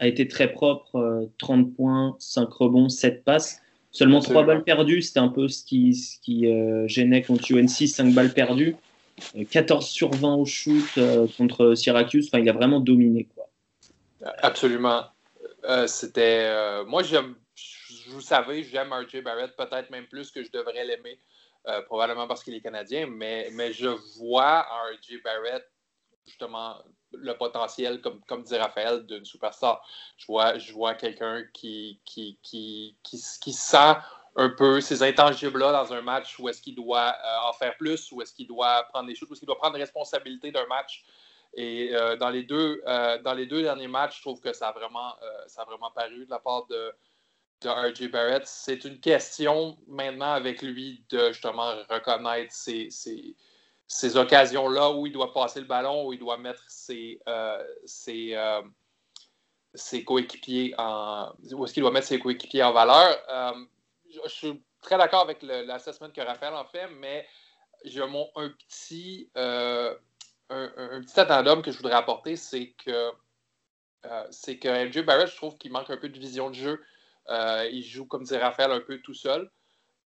a 0.00 0.06
été, 0.06 0.28
très 0.28 0.52
propre, 0.52 1.28
30 1.38 1.66
euh, 1.66 1.70
points, 1.76 2.16
5 2.18 2.52
rebonds, 2.52 2.88
7 2.88 3.24
passes. 3.24 3.60
Seulement 3.90 4.20
3 4.20 4.44
balles 4.44 4.64
perdues, 4.64 5.02
c'était 5.02 5.20
un 5.20 5.28
peu 5.28 5.48
ce 5.48 5.64
qui, 5.64 5.94
ce 5.94 6.20
qui 6.20 6.48
euh, 6.48 6.86
gênait 6.88 7.22
contre 7.22 7.52
UNC, 7.52 7.68
5 7.68 8.12
balles 8.12 8.32
perdues. 8.32 8.76
14 9.50 9.86
sur 9.86 10.10
20 10.10 10.34
au 10.34 10.44
shoot 10.44 10.98
contre 11.36 11.76
Syracuse, 11.76 12.26
enfin, 12.26 12.42
il 12.42 12.48
a 12.48 12.52
vraiment 12.52 12.80
dominé. 12.80 13.28
Quoi. 13.32 13.48
Absolument. 14.42 15.04
c'était, 15.86 16.50
moi, 16.88 17.04
j'aime 17.04 17.36
vous 18.08 18.20
savez, 18.20 18.62
j'aime 18.64 18.92
RJ 18.92 19.22
Barrett 19.22 19.54
peut-être 19.56 19.90
même 19.90 20.06
plus 20.06 20.30
que 20.30 20.42
je 20.42 20.50
devrais 20.50 20.84
l'aimer, 20.84 21.20
euh, 21.66 21.82
probablement 21.82 22.26
parce 22.26 22.44
qu'il 22.44 22.54
est 22.54 22.60
canadien, 22.60 23.06
mais, 23.06 23.48
mais 23.52 23.72
je 23.72 23.88
vois 24.18 24.66
en 24.70 24.94
RJ 24.94 25.22
Barrett 25.22 25.64
justement 26.26 26.76
le 27.12 27.36
potentiel, 27.36 28.00
comme, 28.00 28.20
comme 28.24 28.42
dit 28.42 28.56
Raphaël, 28.56 29.06
d'une 29.06 29.24
superstar. 29.24 29.86
Je 30.16 30.26
vois, 30.26 30.58
je 30.58 30.72
vois 30.72 30.94
quelqu'un 30.94 31.44
qui 31.52 32.00
qui, 32.04 32.38
qui, 32.42 32.96
qui, 33.02 33.52
sent 33.52 33.94
un 34.36 34.48
peu 34.50 34.80
ces 34.80 35.02
intangibles-là 35.02 35.72
dans 35.72 35.92
un 35.92 36.00
match 36.00 36.38
où 36.38 36.48
est-ce 36.48 36.60
qu'il 36.60 36.74
doit 36.74 37.14
euh, 37.24 37.48
en 37.48 37.52
faire 37.52 37.76
plus, 37.76 38.10
où 38.12 38.22
est-ce 38.22 38.34
qu'il 38.34 38.46
doit 38.46 38.84
prendre 38.84 39.06
des 39.06 39.14
choses, 39.14 39.28
où 39.28 39.32
est-ce 39.32 39.40
qu'il 39.40 39.46
doit 39.46 39.58
prendre 39.58 39.76
responsabilité 39.78 40.50
d'un 40.50 40.66
match. 40.66 41.04
Et 41.56 41.94
euh, 41.94 42.16
dans, 42.16 42.30
les 42.30 42.42
deux, 42.42 42.82
dans 43.22 43.34
les 43.34 43.46
deux 43.46 43.62
derniers 43.62 43.86
matchs, 43.86 44.16
je 44.16 44.22
trouve 44.22 44.40
que 44.40 44.52
ça 44.52 44.72
vraiment, 44.72 45.14
ça 45.46 45.62
a 45.62 45.64
vraiment 45.64 45.90
paru 45.92 46.24
de 46.24 46.30
la 46.30 46.40
part 46.40 46.66
de, 46.66 46.92
de 47.62 47.68
R.J. 47.68 48.08
Barrett. 48.08 48.46
C'est 48.46 48.84
une 48.84 49.00
question 49.00 49.76
maintenant 49.86 50.32
avec 50.32 50.62
lui 50.62 51.04
de 51.10 51.28
justement 51.28 51.74
reconnaître 51.88 52.52
ces, 52.52 52.88
ces, 53.86 54.16
occasions-là 54.16 54.92
où 54.92 55.06
il 55.06 55.12
doit 55.12 55.32
passer 55.32 55.60
le 55.60 55.66
ballon, 55.66 56.06
où 56.06 56.12
il 56.12 56.18
doit 56.18 56.36
mettre 56.36 56.62
ses, 56.68 57.20
euh, 57.28 57.62
euh, 58.08 58.62
ses, 59.74 60.04
coéquipiers 60.04 60.74
en. 60.78 61.32
où 61.52 61.64
est-ce 61.64 61.74
qu'il 61.74 61.82
doit 61.82 61.92
mettre 61.92 62.06
ses 62.06 62.18
coéquipiers 62.18 62.62
en 62.62 62.72
valeur. 62.72 63.16
Euh, 63.28 63.64
je, 64.10 64.28
suis 64.28 64.62
très 64.80 64.98
d'accord 64.98 65.22
avec 65.22 65.42
l'assessment 65.42 66.10
que 66.10 66.20
Raphaël 66.20 66.54
en 66.54 66.64
fait, 66.64 66.88
mais 66.98 67.26
j'ai 67.84 68.02
un 68.02 68.08
petit. 68.68 69.30
un, 69.36 69.94
un, 70.50 71.00
petit 71.00 71.62
que 71.62 71.72
je 71.72 71.76
voudrais 71.78 71.94
apporter, 71.94 72.36
c'est 72.36 72.74
que 72.84 73.10
c'est 74.30 74.58
que 74.58 74.68
R.J. 74.68 75.02
Barrett, 75.02 75.28
je 75.28 75.36
trouve 75.36 75.56
qu'il 75.56 75.72
manque 75.72 75.88
un 75.88 75.96
peu 75.96 76.10
de 76.10 76.18
vision 76.18 76.50
de 76.50 76.54
jeu. 76.54 76.84
Euh, 77.30 77.68
il 77.72 77.82
joue, 77.82 78.06
comme 78.06 78.22
disait 78.22 78.38
Raphaël, 78.38 78.70
un 78.70 78.80
peu 78.80 78.98
tout 78.98 79.14
seul. 79.14 79.50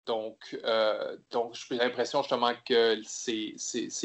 Donc, 0.05 0.57
euh, 0.63 1.17
donc 1.31 1.55
j'ai 1.69 1.77
l'impression 1.77 2.21
justement 2.23 2.51
que 2.67 2.99
ses, 3.03 3.55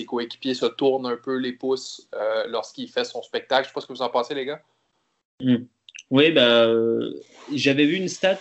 coéquipiers 0.07 0.55
se 0.55 0.67
tournent 0.67 1.07
un 1.07 1.17
peu 1.17 1.37
les 1.37 1.53
pouces 1.53 2.09
euh, 2.15 2.47
lorsqu'il 2.49 2.89
fait 2.89 3.05
son 3.05 3.23
spectacle. 3.23 3.65
Je 3.65 3.69
ne 3.69 3.71
sais 3.71 3.75
pas 3.75 3.81
ce 3.81 3.87
que 3.87 3.93
vous 3.93 4.03
en 4.03 4.11
pensez, 4.11 4.35
les 4.35 4.45
gars. 4.45 4.61
Hmm. 5.41 5.65
Oui, 6.11 6.31
bah, 6.33 6.69
j'avais 7.53 7.87
vu 7.87 7.97
une 7.97 8.09
stat. 8.09 8.39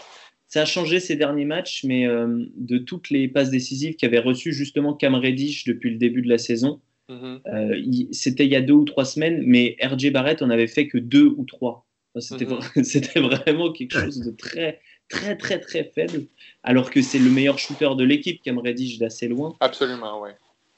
Ça 0.47 0.63
a 0.63 0.65
changé 0.65 0.99
ces 0.99 1.15
derniers 1.15 1.45
matchs, 1.45 1.83
mais 1.85 2.05
de 2.05 2.77
toutes 2.77 3.09
les 3.09 3.27
passes 3.27 3.49
décisives 3.49 3.95
qu'avait 3.95 4.19
reçues 4.19 4.53
justement 4.53 4.93
Cam 4.93 5.15
Reddish 5.15 5.63
depuis 5.63 5.89
le 5.89 5.97
début 5.97 6.21
de 6.21 6.29
la 6.29 6.37
saison, 6.37 6.81
mm-hmm. 7.09 8.13
c'était 8.13 8.45
il 8.45 8.51
y 8.51 8.55
a 8.55 8.61
deux 8.61 8.73
ou 8.73 8.83
trois 8.83 9.05
semaines, 9.05 9.41
mais 9.45 9.77
RJ 9.81 10.11
Barrett 10.11 10.41
en 10.41 10.49
avait 10.49 10.67
fait 10.67 10.87
que 10.87 10.97
deux 10.97 11.33
ou 11.37 11.45
trois. 11.45 11.85
Mhm. 12.15 12.59
C'était 12.83 13.19
vraiment 13.19 13.71
quelque 13.71 13.99
chose 13.99 14.19
de 14.19 14.31
très, 14.31 14.79
très, 15.09 15.35
très, 15.35 15.59
très 15.59 15.83
faible, 15.83 16.25
alors 16.63 16.91
que 16.91 17.01
c'est 17.01 17.19
le 17.19 17.29
meilleur 17.29 17.57
shooter 17.57 17.89
de 17.97 18.03
l'équipe, 18.03 18.41
Cam 18.43 18.59
Reddish, 18.59 18.99
d'assez 18.99 19.27
loin. 19.27 19.55
Absolument, 19.59 20.21
oui. 20.21 20.29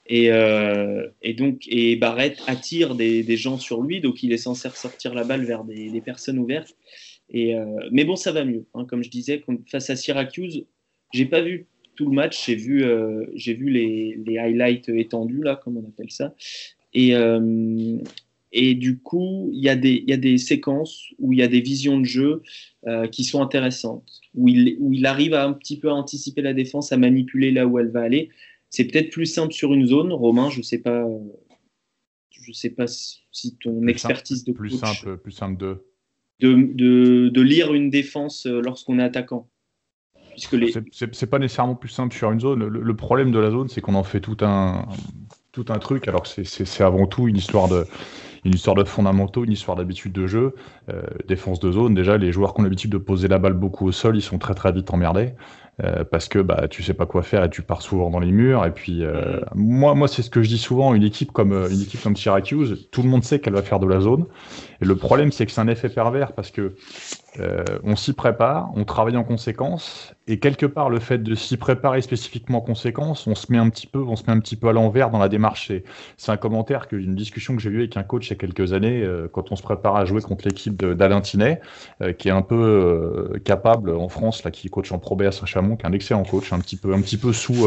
Et, 0.08 0.30
euh, 0.30 1.08
et, 1.22 1.34
donc, 1.34 1.62
et 1.66 1.96
Barrett 1.96 2.40
attire 2.46 2.94
des, 2.94 3.24
des, 3.24 3.36
gens 3.36 3.58
sur 3.58 3.82
lui, 3.82 4.00
donc 4.00 4.22
il 4.22 4.32
est 4.32 4.38
censé 4.38 4.68
ressortir 4.68 5.14
la 5.14 5.24
balle 5.24 5.44
vers 5.44 5.64
des, 5.64 5.90
des 5.90 6.00
personnes 6.00 6.38
ouvertes. 6.38 6.76
Et, 7.28 7.56
euh, 7.56 7.64
mais 7.90 8.04
bon, 8.04 8.14
ça 8.14 8.30
va 8.30 8.44
mieux. 8.44 8.66
Hein, 8.74 8.84
comme 8.84 9.02
je 9.02 9.10
disais, 9.10 9.42
face 9.68 9.90
à 9.90 9.96
Syracuse, 9.96 10.64
j'ai 11.12 11.26
pas 11.26 11.40
vu 11.40 11.66
tout 11.96 12.08
le 12.08 12.12
match, 12.12 12.46
j'ai 12.46 12.54
vu, 12.54 12.84
euh, 12.84 13.26
j'ai 13.34 13.54
vu 13.54 13.68
les, 13.68 14.16
les, 14.24 14.38
highlights 14.38 14.90
étendus, 14.90 15.42
là, 15.42 15.56
comme 15.56 15.76
on 15.76 15.88
appelle 15.88 16.10
ça. 16.10 16.34
Et, 16.94 17.16
euh, 17.16 17.98
et 18.58 18.74
du 18.74 18.98
coup, 18.98 19.50
il 19.52 19.62
y, 19.62 19.68
a 19.68 19.76
des, 19.76 20.02
y 20.06 20.14
a 20.14 20.16
des 20.16 20.38
séquences 20.38 21.04
où 21.18 21.34
il 21.34 21.38
y 21.38 21.42
a 21.42 21.48
des 21.48 21.60
visions 21.60 22.00
de 22.00 22.06
jeu 22.06 22.42
euh, 22.86 23.06
qui 23.06 23.22
sont 23.22 23.42
intéressantes, 23.42 24.22
où 24.34 24.48
il, 24.48 24.78
où 24.80 24.94
il 24.94 25.04
arrive 25.04 25.34
à 25.34 25.44
un 25.44 25.52
petit 25.52 25.78
peu 25.78 25.90
à 25.90 25.94
anticiper 25.94 26.40
la 26.40 26.54
défense, 26.54 26.90
à 26.90 26.96
manipuler 26.96 27.50
là 27.52 27.66
où 27.66 27.78
elle 27.78 27.90
va 27.90 28.00
aller. 28.00 28.30
C'est 28.70 28.86
peut-être 28.86 29.10
plus 29.10 29.26
simple 29.26 29.52
sur 29.52 29.74
une 29.74 29.86
zone. 29.86 30.10
Romain, 30.10 30.48
je 30.48 30.62
sais 30.62 30.78
pas, 30.78 31.06
je 32.30 32.52
sais 32.52 32.70
pas 32.70 32.86
si 32.86 33.56
ton 33.58 33.78
plus 33.80 33.90
expertise 33.90 34.38
simple, 34.38 34.50
de 34.50 34.56
plus 34.56 34.70
coach, 34.70 34.80
simple, 34.80 35.18
plus 35.18 35.32
simple 35.32 35.58
de. 35.58 35.84
De, 36.40 36.54
de, 36.54 37.28
de 37.28 37.40
lire 37.40 37.72
une 37.72 37.88
défense 37.88 38.46
euh, 38.46 38.60
lorsqu'on 38.60 38.98
est 38.98 39.02
attaquant. 39.02 39.48
Puisque 40.32 40.52
les... 40.52 40.72
C'est 40.92 41.30
pas 41.30 41.38
nécessairement 41.38 41.76
plus 41.76 41.88
simple 41.88 42.14
sur 42.14 42.30
une 42.30 42.40
zone. 42.40 42.66
Le, 42.66 42.82
le 42.82 42.96
problème 42.96 43.32
de 43.32 43.38
la 43.38 43.50
zone, 43.50 43.68
c'est 43.68 43.80
qu'on 43.80 43.94
en 43.94 44.02
fait 44.02 44.20
tout 44.20 44.36
un, 44.42 44.86
tout 45.52 45.64
un 45.70 45.78
truc, 45.78 46.08
alors 46.08 46.22
que 46.24 46.44
c'est 46.44 46.84
avant 46.84 47.06
tout 47.06 47.26
une 47.26 47.38
histoire 47.38 47.68
de, 47.68 47.86
une 48.46 48.54
histoire 48.54 48.76
de 48.76 48.84
fondamentaux, 48.84 49.44
une 49.44 49.52
histoire 49.52 49.76
d'habitude 49.76 50.12
de 50.12 50.26
jeu. 50.26 50.54
Euh, 50.88 51.02
défense 51.26 51.58
de 51.60 51.72
zone, 51.72 51.94
déjà, 51.94 52.16
les 52.16 52.32
joueurs 52.32 52.54
qui 52.54 52.60
ont 52.60 52.64
l'habitude 52.64 52.90
de 52.90 52.98
poser 52.98 53.28
la 53.28 53.38
balle 53.38 53.54
beaucoup 53.54 53.86
au 53.86 53.92
sol, 53.92 54.16
ils 54.16 54.22
sont 54.22 54.38
très 54.38 54.54
très 54.54 54.72
vite 54.72 54.92
emmerdés. 54.92 55.34
Euh, 55.84 56.04
parce 56.10 56.26
que 56.26 56.38
bah, 56.38 56.68
tu 56.70 56.82
sais 56.82 56.94
pas 56.94 57.04
quoi 57.04 57.22
faire 57.22 57.44
et 57.44 57.50
tu 57.50 57.60
pars 57.60 57.82
souvent 57.82 58.08
dans 58.08 58.20
les 58.20 58.32
murs. 58.32 58.64
Et 58.64 58.70
puis, 58.70 59.04
euh, 59.04 59.40
moi, 59.54 59.94
moi 59.94 60.08
c'est 60.08 60.22
ce 60.22 60.30
que 60.30 60.42
je 60.42 60.48
dis 60.48 60.58
souvent 60.58 60.94
une 60.94 61.02
équipe, 61.02 61.32
comme, 61.32 61.52
une 61.52 61.82
équipe 61.82 62.02
comme 62.02 62.16
Syracuse, 62.16 62.88
tout 62.90 63.02
le 63.02 63.10
monde 63.10 63.24
sait 63.24 63.40
qu'elle 63.40 63.52
va 63.52 63.62
faire 63.62 63.78
de 63.78 63.86
la 63.86 64.00
zone. 64.00 64.24
Et 64.80 64.86
le 64.86 64.96
problème, 64.96 65.32
c'est 65.32 65.44
que 65.44 65.52
c'est 65.52 65.60
un 65.60 65.68
effet 65.68 65.90
pervers 65.90 66.32
parce 66.32 66.50
que 66.50 66.76
euh, 67.40 67.64
on 67.82 67.96
s'y 67.96 68.12
prépare, 68.12 68.70
on 68.74 68.84
travaille 68.84 69.16
en 69.16 69.24
conséquence, 69.24 70.14
et 70.26 70.38
quelque 70.38 70.66
part, 70.66 70.90
le 70.90 70.98
fait 70.98 71.18
de 71.18 71.34
s'y 71.34 71.56
préparer 71.56 72.00
spécifiquement 72.00 72.58
en 72.58 72.60
conséquence, 72.60 73.26
on 73.26 73.34
se 73.34 73.50
met 73.50 73.58
un 73.58 73.68
petit 73.68 73.86
peu, 73.86 74.00
on 74.00 74.16
se 74.16 74.24
met 74.24 74.32
un 74.32 74.40
petit 74.40 74.56
peu 74.56 74.68
à 74.68 74.72
l'envers 74.72 75.10
dans 75.10 75.18
la 75.18 75.28
démarche. 75.28 75.72
C'est 76.16 76.32
un 76.32 76.36
commentaire, 76.36 76.88
que, 76.88 76.96
une 76.96 77.14
discussion 77.14 77.54
que 77.56 77.62
j'ai 77.62 77.70
eue 77.70 77.78
avec 77.78 77.96
un 77.96 78.02
coach 78.02 78.28
il 78.28 78.30
y 78.30 78.32
a 78.32 78.36
quelques 78.36 78.72
années, 78.72 79.02
euh, 79.02 79.28
quand 79.30 79.52
on 79.52 79.56
se 79.56 79.62
prépare 79.62 79.96
à 79.96 80.04
jouer 80.04 80.22
contre 80.22 80.46
l'équipe 80.46 80.76
d'Alain 80.76 81.20
Tinet, 81.20 81.60
euh, 82.02 82.12
qui 82.12 82.28
est 82.28 82.32
un 82.32 82.42
peu 82.42 83.40
capable 83.44 83.90
en 83.90 84.08
France, 84.08 84.44
là, 84.44 84.50
qui 84.50 84.68
coach 84.68 84.92
en 84.92 84.98
Pro 84.98 85.16
B 85.16 85.22
à 85.22 85.32
Saint-Chamond, 85.32 85.76
qui 85.76 85.84
est 85.84 85.88
un 85.88 85.92
excellent 85.92 86.24
coach, 86.24 86.52
un 86.52 86.58
petit 86.58 86.76
peu, 86.76 86.92
un 86.92 87.00
petit 87.00 87.16
peu 87.16 87.32
sous 87.32 87.66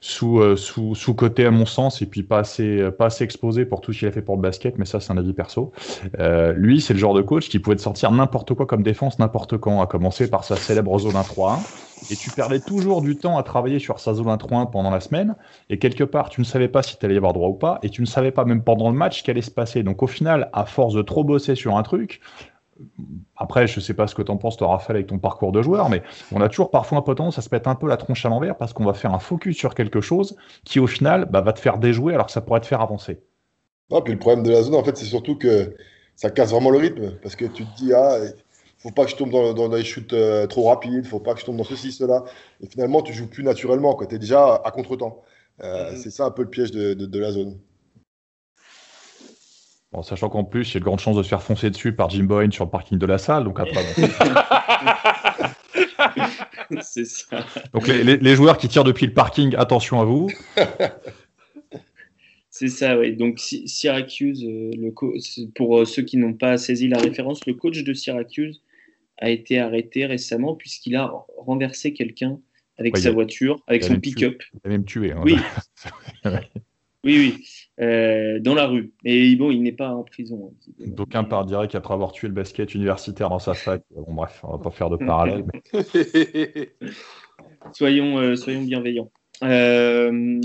sous, 0.00 0.40
euh, 0.40 0.56
sous, 0.56 0.94
sous 0.94 1.14
côté 1.14 1.46
à 1.46 1.50
mon 1.50 1.66
sens 1.66 2.02
et 2.02 2.06
puis 2.06 2.22
pas 2.22 2.38
assez, 2.38 2.90
pas 2.92 3.06
assez 3.06 3.24
exposé 3.24 3.64
pour 3.64 3.80
tout 3.80 3.92
ce 3.92 4.00
qu'il 4.00 4.08
a 4.08 4.12
fait 4.12 4.22
pour 4.22 4.36
le 4.36 4.42
basket, 4.42 4.78
mais 4.78 4.84
ça 4.84 5.00
c'est 5.00 5.12
un 5.12 5.18
avis 5.18 5.32
perso. 5.32 5.72
Euh, 6.18 6.52
lui, 6.52 6.80
c'est 6.80 6.94
le 6.94 6.98
genre 6.98 7.14
de 7.14 7.22
coach 7.22 7.48
qui 7.48 7.58
pouvait 7.58 7.76
te 7.76 7.82
sortir 7.82 8.10
n'importe 8.12 8.54
quoi 8.54 8.66
comme 8.66 8.82
défense, 8.82 9.18
n'importe 9.18 9.58
quand, 9.58 9.80
à 9.80 9.86
commencer 9.86 10.28
par 10.28 10.44
sa 10.44 10.56
célèbre 10.56 10.98
zone 10.98 11.14
1-3-1. 11.14 11.58
Et 12.10 12.16
tu 12.16 12.30
perdais 12.30 12.60
toujours 12.60 13.02
du 13.02 13.16
temps 13.16 13.38
à 13.38 13.42
travailler 13.42 13.78
sur 13.78 13.98
sa 13.98 14.14
zone 14.14 14.28
1-3-1 14.28 14.70
pendant 14.70 14.90
la 14.90 15.00
semaine. 15.00 15.34
Et 15.68 15.78
quelque 15.78 16.04
part, 16.04 16.28
tu 16.28 16.40
ne 16.40 16.46
savais 16.46 16.68
pas 16.68 16.82
si 16.82 16.96
tu 16.96 17.04
allais 17.04 17.14
y 17.14 17.18
avoir 17.18 17.32
droit 17.32 17.48
ou 17.48 17.54
pas. 17.54 17.80
Et 17.82 17.90
tu 17.90 18.00
ne 18.00 18.06
savais 18.06 18.30
pas 18.30 18.44
même 18.44 18.62
pendant 18.62 18.90
le 18.90 18.96
match 18.96 19.18
ce 19.18 19.22
qui 19.24 19.30
allait 19.30 19.42
se 19.42 19.50
passer. 19.50 19.82
Donc 19.82 20.02
au 20.02 20.06
final, 20.06 20.48
à 20.52 20.64
force 20.64 20.94
de 20.94 21.02
trop 21.02 21.24
bosser 21.24 21.54
sur 21.54 21.76
un 21.76 21.82
truc, 21.82 22.20
après, 23.36 23.66
je 23.66 23.80
sais 23.80 23.94
pas 23.94 24.06
ce 24.06 24.14
que 24.14 24.22
tu 24.22 24.30
en 24.30 24.36
penses, 24.36 24.56
toi, 24.56 24.68
Raphaël, 24.68 24.96
avec 24.96 25.08
ton 25.08 25.18
parcours 25.18 25.52
de 25.52 25.62
joueur, 25.62 25.88
mais 25.88 26.02
on 26.32 26.40
a 26.40 26.48
toujours 26.48 26.70
parfois 26.70 26.98
un 26.98 27.02
peu 27.02 27.14
tendance 27.14 27.38
à 27.38 27.42
se 27.42 27.48
mettre 27.52 27.68
un 27.68 27.74
peu 27.74 27.88
la 27.88 27.96
tronche 27.96 28.24
à 28.26 28.28
l'envers 28.28 28.56
parce 28.56 28.72
qu'on 28.72 28.84
va 28.84 28.94
faire 28.94 29.14
un 29.14 29.18
focus 29.18 29.56
sur 29.56 29.74
quelque 29.74 30.00
chose 30.00 30.36
qui, 30.64 30.80
au 30.80 30.86
final, 30.86 31.26
bah, 31.30 31.40
va 31.40 31.52
te 31.52 31.60
faire 31.60 31.78
déjouer 31.78 32.14
alors 32.14 32.26
que 32.26 32.32
ça 32.32 32.40
pourrait 32.40 32.60
te 32.60 32.66
faire 32.66 32.80
avancer. 32.80 33.20
Non, 33.90 34.02
puis 34.02 34.12
le 34.12 34.18
problème 34.18 34.44
de 34.44 34.50
la 34.50 34.62
zone, 34.62 34.74
en 34.74 34.84
fait, 34.84 34.96
c'est 34.96 35.06
surtout 35.06 35.36
que 35.36 35.74
ça 36.16 36.30
casse 36.30 36.50
vraiment 36.50 36.70
le 36.70 36.78
rythme 36.78 37.12
parce 37.22 37.36
que 37.36 37.44
tu 37.46 37.64
te 37.64 37.76
dis, 37.76 37.92
ah, 37.94 38.18
faut 38.78 38.90
pas 38.90 39.04
que 39.04 39.10
je 39.10 39.16
tombe 39.16 39.30
dans, 39.30 39.54
dans 39.54 39.68
des 39.68 39.84
shoots 39.84 40.12
euh, 40.12 40.46
trop 40.46 40.68
rapides, 40.68 41.06
faut 41.06 41.20
pas 41.20 41.34
que 41.34 41.40
je 41.40 41.44
tombe 41.46 41.56
dans 41.56 41.64
ceci, 41.64 41.92
cela. 41.92 42.24
Et 42.60 42.66
finalement, 42.66 43.02
tu 43.02 43.12
joues 43.12 43.28
plus 43.28 43.42
naturellement, 43.44 43.94
tu 43.96 44.14
es 44.14 44.18
déjà 44.18 44.56
à 44.56 44.70
contre-temps. 44.70 45.22
Euh, 45.62 45.94
C'est 45.96 46.10
ça 46.10 46.26
un 46.26 46.30
peu 46.30 46.42
le 46.42 46.50
piège 46.50 46.70
de, 46.70 46.94
de, 46.94 47.06
de 47.06 47.18
la 47.18 47.32
zone. 47.32 47.58
Bon, 49.92 50.02
sachant 50.02 50.28
qu'en 50.28 50.44
plus, 50.44 50.70
il 50.70 50.74
y 50.74 50.76
a 50.76 50.80
de 50.80 50.84
grandes 50.84 51.00
chances 51.00 51.16
de 51.16 51.22
se 51.22 51.28
faire 51.28 51.42
foncer 51.42 51.70
dessus 51.70 51.94
par 51.94 52.10
Jim 52.10 52.24
Boyne 52.24 52.52
sur 52.52 52.64
le 52.64 52.70
parking 52.70 52.98
de 52.98 53.06
la 53.06 53.16
salle, 53.16 53.44
donc 53.44 53.58
après. 53.58 53.84
Bon. 53.96 54.08
c'est 56.82 57.06
ça. 57.06 57.46
Donc 57.72 57.88
les, 57.88 58.04
les, 58.04 58.18
les, 58.18 58.36
joueurs 58.36 58.58
qui 58.58 58.68
tirent 58.68 58.84
depuis 58.84 59.06
le 59.06 59.14
parking, 59.14 59.54
attention 59.56 60.00
à 60.00 60.04
vous. 60.04 60.28
c'est 62.50 62.68
ça, 62.68 62.98
oui. 62.98 63.16
Donc 63.16 63.38
Syracuse, 63.38 64.44
euh, 64.44 64.70
le 64.76 64.92
pour 65.54 65.78
euh, 65.78 65.84
ceux 65.86 66.02
qui 66.02 66.18
n'ont 66.18 66.34
pas 66.34 66.58
saisi 66.58 66.88
la 66.88 66.98
référence, 66.98 67.46
le 67.46 67.54
coach 67.54 67.82
de 67.82 67.94
Syracuse 67.94 68.62
a 69.18 69.30
été 69.30 69.58
arrêté 69.58 70.04
récemment 70.06 70.54
puisqu'il 70.54 70.96
a 70.96 71.12
renversé 71.38 71.92
quelqu'un 71.94 72.38
avec 72.76 72.94
ouais, 72.94 73.00
sa 73.00 73.10
voiture, 73.10 73.62
avec 73.66 73.84
son 73.84 73.98
pick-up. 73.98 74.42
Il 74.52 74.60
a 74.64 74.68
même 74.68 74.84
tué. 74.84 75.12
Hein, 75.12 75.22
oui. 75.24 75.36
Oui, 77.04 77.16
oui, 77.16 77.44
euh, 77.80 78.40
dans 78.40 78.54
la 78.54 78.66
rue. 78.66 78.92
Et 79.04 79.36
bon, 79.36 79.52
il 79.52 79.62
n'est 79.62 79.72
pas 79.72 79.90
en 79.90 80.02
prison. 80.02 80.52
D'aucuns 80.80 81.24
par 81.24 81.44
dirait 81.44 81.68
qu'après 81.68 81.94
avoir 81.94 82.10
tué 82.10 82.26
le 82.26 82.34
basket 82.34 82.74
universitaire 82.74 83.30
dans 83.30 83.38
sa 83.38 83.54
fac, 83.54 83.82
bon 83.94 84.14
bref, 84.14 84.40
on 84.42 84.52
va 84.52 84.58
pas 84.58 84.70
faire 84.70 84.90
de 84.90 84.96
parallèle. 84.96 85.44
Mais... 85.52 86.72
soyons, 87.72 88.18
euh, 88.18 88.34
soyons 88.34 88.62
bienveillants. 88.62 89.10
Euh, 89.44 90.40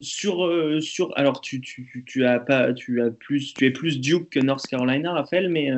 sur, 0.00 0.46
euh, 0.46 0.80
sur, 0.80 1.16
alors 1.18 1.40
tu, 1.40 1.60
tu, 1.60 2.04
tu, 2.06 2.24
as 2.24 2.38
pas, 2.38 2.72
tu 2.72 3.02
as 3.02 3.10
plus, 3.10 3.54
tu 3.54 3.66
es 3.66 3.70
plus 3.72 4.00
Duke 4.00 4.30
que 4.30 4.38
North 4.38 4.66
Carolina, 4.68 5.14
Raphaël, 5.14 5.48
mais 5.48 5.70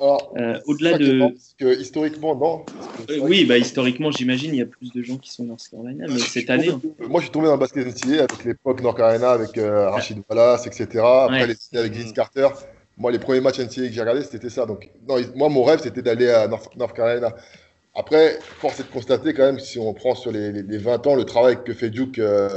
euh, 0.00 0.58
au-delà 0.66 0.96
de. 0.96 1.18
Parce 1.18 1.54
que 1.58 1.80
historiquement, 1.80 2.34
non. 2.34 2.64
Que 3.06 3.18
oui, 3.20 3.44
bah, 3.44 3.58
historiquement, 3.58 4.10
j'imagine, 4.10 4.54
il 4.54 4.58
y 4.58 4.62
a 4.62 4.66
plus 4.66 4.92
de 4.92 5.02
gens 5.02 5.18
qui 5.18 5.30
sont 5.30 5.44
North 5.44 5.66
Carolina, 5.70 6.06
mais 6.08 6.18
cette 6.18 6.46
tombé, 6.46 6.68
année. 6.68 6.68
Hein. 6.70 7.06
Moi, 7.08 7.20
je 7.20 7.26
suis 7.26 7.32
tombé 7.32 7.46
dans 7.46 7.54
le 7.54 7.58
basket 7.58 7.86
NCAA 7.86 8.24
avec 8.24 8.44
l'époque 8.44 8.82
North 8.82 8.96
Carolina, 8.96 9.30
avec 9.30 9.58
euh, 9.58 9.90
Rachid 9.90 10.18
Wallace, 10.28 10.66
etc. 10.66 11.04
Après, 11.04 11.42
ouais. 11.42 11.54
les 11.72 11.78
avec 11.78 11.92
Vince 11.92 12.12
Carter. 12.12 12.48
Moi, 12.96 13.12
les 13.12 13.18
premiers 13.18 13.40
matchs 13.40 13.60
NCAA 13.60 13.88
que 13.88 13.92
j'ai 13.92 14.00
regardés, 14.00 14.22
c'était 14.22 14.50
ça. 14.50 14.66
Donc, 14.66 14.90
non, 15.08 15.16
moi, 15.34 15.48
mon 15.48 15.64
rêve, 15.64 15.80
c'était 15.82 16.02
d'aller 16.02 16.30
à 16.30 16.48
North, 16.48 16.74
North, 16.76 16.94
Carolina. 16.94 17.34
Après, 17.94 18.38
force 18.58 18.80
est 18.80 18.84
de 18.84 18.88
constater 18.88 19.34
quand 19.34 19.44
même, 19.44 19.58
si 19.58 19.78
on 19.78 19.92
prend 19.92 20.14
sur 20.14 20.30
les, 20.30 20.52
les, 20.52 20.62
les 20.62 20.78
20 20.78 21.06
ans, 21.06 21.14
le 21.14 21.24
travail 21.24 21.58
que 21.64 21.72
fait 21.74 21.90
Duke 21.90 22.18
euh, 22.18 22.48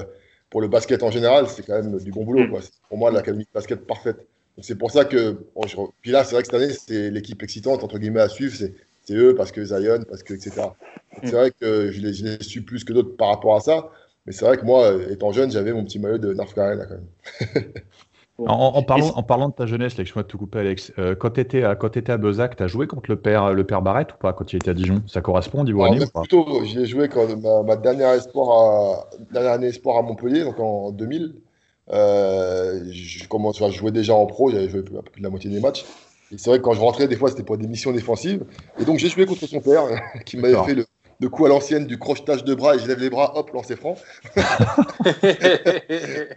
pour 0.50 0.62
le 0.62 0.68
basket 0.68 1.02
en 1.02 1.10
général, 1.10 1.48
c'est 1.50 1.66
quand 1.66 1.74
même 1.74 1.98
du 1.98 2.12
bon 2.12 2.24
boulot. 2.24 2.48
Quoi. 2.48 2.60
Pour 2.88 2.98
moi, 2.98 3.12
l'académie 3.12 3.44
de 3.44 3.50
basket 3.54 3.86
parfaite. 3.88 4.28
C'est 4.62 4.78
pour 4.78 4.92
ça 4.92 5.06
que. 5.06 5.38
Bon, 5.56 5.66
je... 5.68 5.76
Puis 6.02 6.12
là, 6.12 6.24
c'est 6.24 6.36
vrai 6.36 6.44
que 6.44 6.52
cette 6.52 6.62
année, 6.62 6.74
c'est 6.74 7.10
l'équipe 7.10 7.42
excitante, 7.42 7.84
entre 7.84 7.98
guillemets, 7.98 8.22
à 8.22 8.30
suivre. 8.30 8.56
C'est 8.56 9.16
eux, 9.16 9.36
parce 9.36 9.52
que 9.52 9.66
Zion, 9.66 10.04
parce 10.08 10.24
que, 10.24 10.34
etc. 10.34 10.62
C'est 11.24 11.32
vrai 11.32 11.52
que 11.52 11.92
je 11.92 12.02
les, 12.02 12.14
je 12.14 12.26
les 12.26 12.44
suis 12.44 12.62
plus 12.62 12.84
que 12.84 12.94
d'autres 12.94 13.18
par 13.18 13.30
rapport 13.30 13.56
à 13.56 13.60
ça. 13.60 13.90
Mais 14.26 14.32
c'est 14.32 14.46
vrai 14.46 14.58
que 14.58 14.66
moi, 14.66 14.94
étant 15.10 15.32
jeune, 15.32 15.52
j'avais 15.52 15.74
mon 15.74 15.84
petit 15.84 16.00
maillot 16.00 16.18
de 16.18 16.34
North 16.34 16.54
Carolina 16.54 16.86
quand 16.86 16.96
même. 16.96 17.66
en, 18.38 18.46
en, 18.54 18.84
parlant, 18.84 19.12
en, 19.16 19.24
parlant, 19.24 19.50
de 19.50 19.54
ta 19.54 19.66
jeunesse, 19.66 19.98
laisse-moi 19.98 20.24
te 20.24 20.38
couper, 20.38 20.60
Alex. 20.60 20.94
Euh, 20.98 21.14
quand 21.16 21.32
tu 21.32 21.42
étais, 21.42 21.64
étais, 21.96 22.12
à 22.12 22.18
Bezac, 22.18 22.56
tu 22.56 22.64
as 22.64 22.68
joué 22.68 22.88
contre 22.88 23.10
le 23.10 23.18
père, 23.18 23.54
le 23.54 23.66
père 23.66 23.82
Barrett 23.82 24.14
ou 24.14 24.18
pas 24.18 24.32
quand 24.32 24.46
tu 24.46 24.56
étais 24.56 24.70
à 24.70 24.74
Dijon? 24.74 25.04
Ça 25.08 25.20
correspond 25.20 25.62
au 25.62 25.66
niveau 25.66 25.84
année 25.84 26.06
Plutôt, 26.14 26.64
j'y 26.64 26.80
ai 26.80 26.86
joué 26.86 27.10
quand 27.10 27.36
ma, 27.42 27.64
ma 27.64 27.76
dernière, 27.76 28.12
espoir 28.12 28.50
à, 28.52 29.10
dernière 29.32 29.54
année 29.54 29.68
espoir 29.68 29.98
à 29.98 30.02
Montpellier, 30.04 30.46
donc 30.46 30.60
en 30.60 30.92
2000. 30.92 31.36
Euh, 31.92 32.84
je 32.92 33.28
commence 33.28 33.62
à 33.62 33.70
jouer 33.70 33.92
déjà 33.92 34.14
en 34.14 34.26
pro, 34.26 34.50
j'avais 34.50 34.70
joué 34.70 34.80
un 34.80 35.02
peu 35.02 35.12
plus 35.12 35.20
de 35.20 35.24
la 35.24 35.30
moitié 35.30 35.50
des 35.50 35.60
matchs. 35.60 35.84
Et 36.32 36.38
c'est 36.38 36.50
vrai 36.50 36.60
que 36.60 36.64
quand 36.64 36.74
je 36.74 36.80
rentrais, 36.80 37.08
des 37.08 37.16
fois, 37.16 37.30
c'était 37.30 37.44
pour 37.44 37.58
des 37.58 37.68
missions 37.68 37.92
défensives. 37.92 38.44
Et 38.80 38.86
donc, 38.86 38.98
j'ai 38.98 39.10
joué 39.10 39.26
contre 39.26 39.46
son 39.46 39.60
père, 39.60 39.84
qui 40.26 40.38
m'avait 40.38 40.64
fait 40.64 40.74
le, 40.74 40.86
le, 41.20 41.30
coup 41.30 41.46
à 41.46 41.50
l'ancienne 41.50 41.86
du 41.86 42.00
crochetage 42.00 42.44
de 42.44 42.56
bras 42.56 42.76
et 42.76 42.80
je 42.80 42.88
lève 42.88 43.00
les 43.00 43.10
bras, 43.10 43.38
hop, 43.38 43.52
lancer 43.52 43.76
franc. 43.76 43.96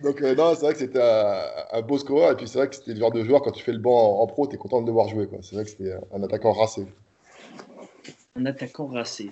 donc, 0.02 0.20
euh, 0.20 0.34
non, 0.34 0.54
c'est 0.54 0.62
vrai 0.62 0.72
que 0.72 0.78
c'était 0.78 1.00
un, 1.00 1.40
un, 1.72 1.82
beau 1.82 1.96
score. 1.98 2.32
Et 2.32 2.36
puis, 2.36 2.48
c'est 2.48 2.58
vrai 2.58 2.68
que 2.68 2.74
c'était 2.74 2.92
le 2.92 3.00
genre 3.00 3.12
de 3.12 3.24
joueur, 3.24 3.40
quand 3.42 3.52
tu 3.52 3.62
fais 3.62 3.72
le 3.72 3.78
banc 3.78 4.18
en, 4.18 4.22
en 4.22 4.26
pro, 4.26 4.46
tu 4.46 4.56
es 4.56 4.58
content 4.58 4.82
de 4.82 4.86
devoir 4.86 5.08
jouer. 5.08 5.28
C'est 5.40 5.54
vrai 5.54 5.64
que 5.64 5.70
c'était 5.70 5.94
un 6.12 6.22
attaquant 6.22 6.52
racé. 6.52 6.86
Un 8.34 8.44
attaquant 8.44 8.86
racé. 8.86 9.30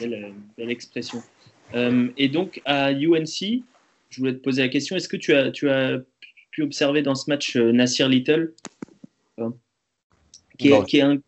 Belle, 0.00 0.32
belle 0.56 0.70
expression. 0.70 1.22
Euh, 1.74 2.08
et 2.16 2.28
donc, 2.28 2.62
à 2.64 2.92
UNC, 2.92 3.62
je 4.10 4.20
voulais 4.20 4.34
te 4.34 4.40
poser 4.40 4.62
la 4.62 4.68
question. 4.68 4.96
Est-ce 4.96 5.08
que 5.08 5.16
tu 5.16 5.32
as, 5.34 5.50
tu 5.50 5.68
as 5.68 5.98
pu 6.50 6.62
observer 6.62 7.02
dans 7.02 7.14
ce 7.14 7.30
match 7.30 7.56
euh, 7.56 7.72
Nassir 7.72 8.08
Little 8.08 8.54
euh, 9.38 9.50
qui, 10.58 10.68
est, 10.68 10.84
qui, 10.86 10.98
est, 10.98 11.02
un. 11.02 11.18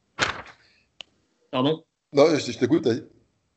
Pardon? 1.51 1.85
Non, 2.13 2.27
je, 2.35 2.51
je 2.51 2.59
t'écoute. 2.59 2.89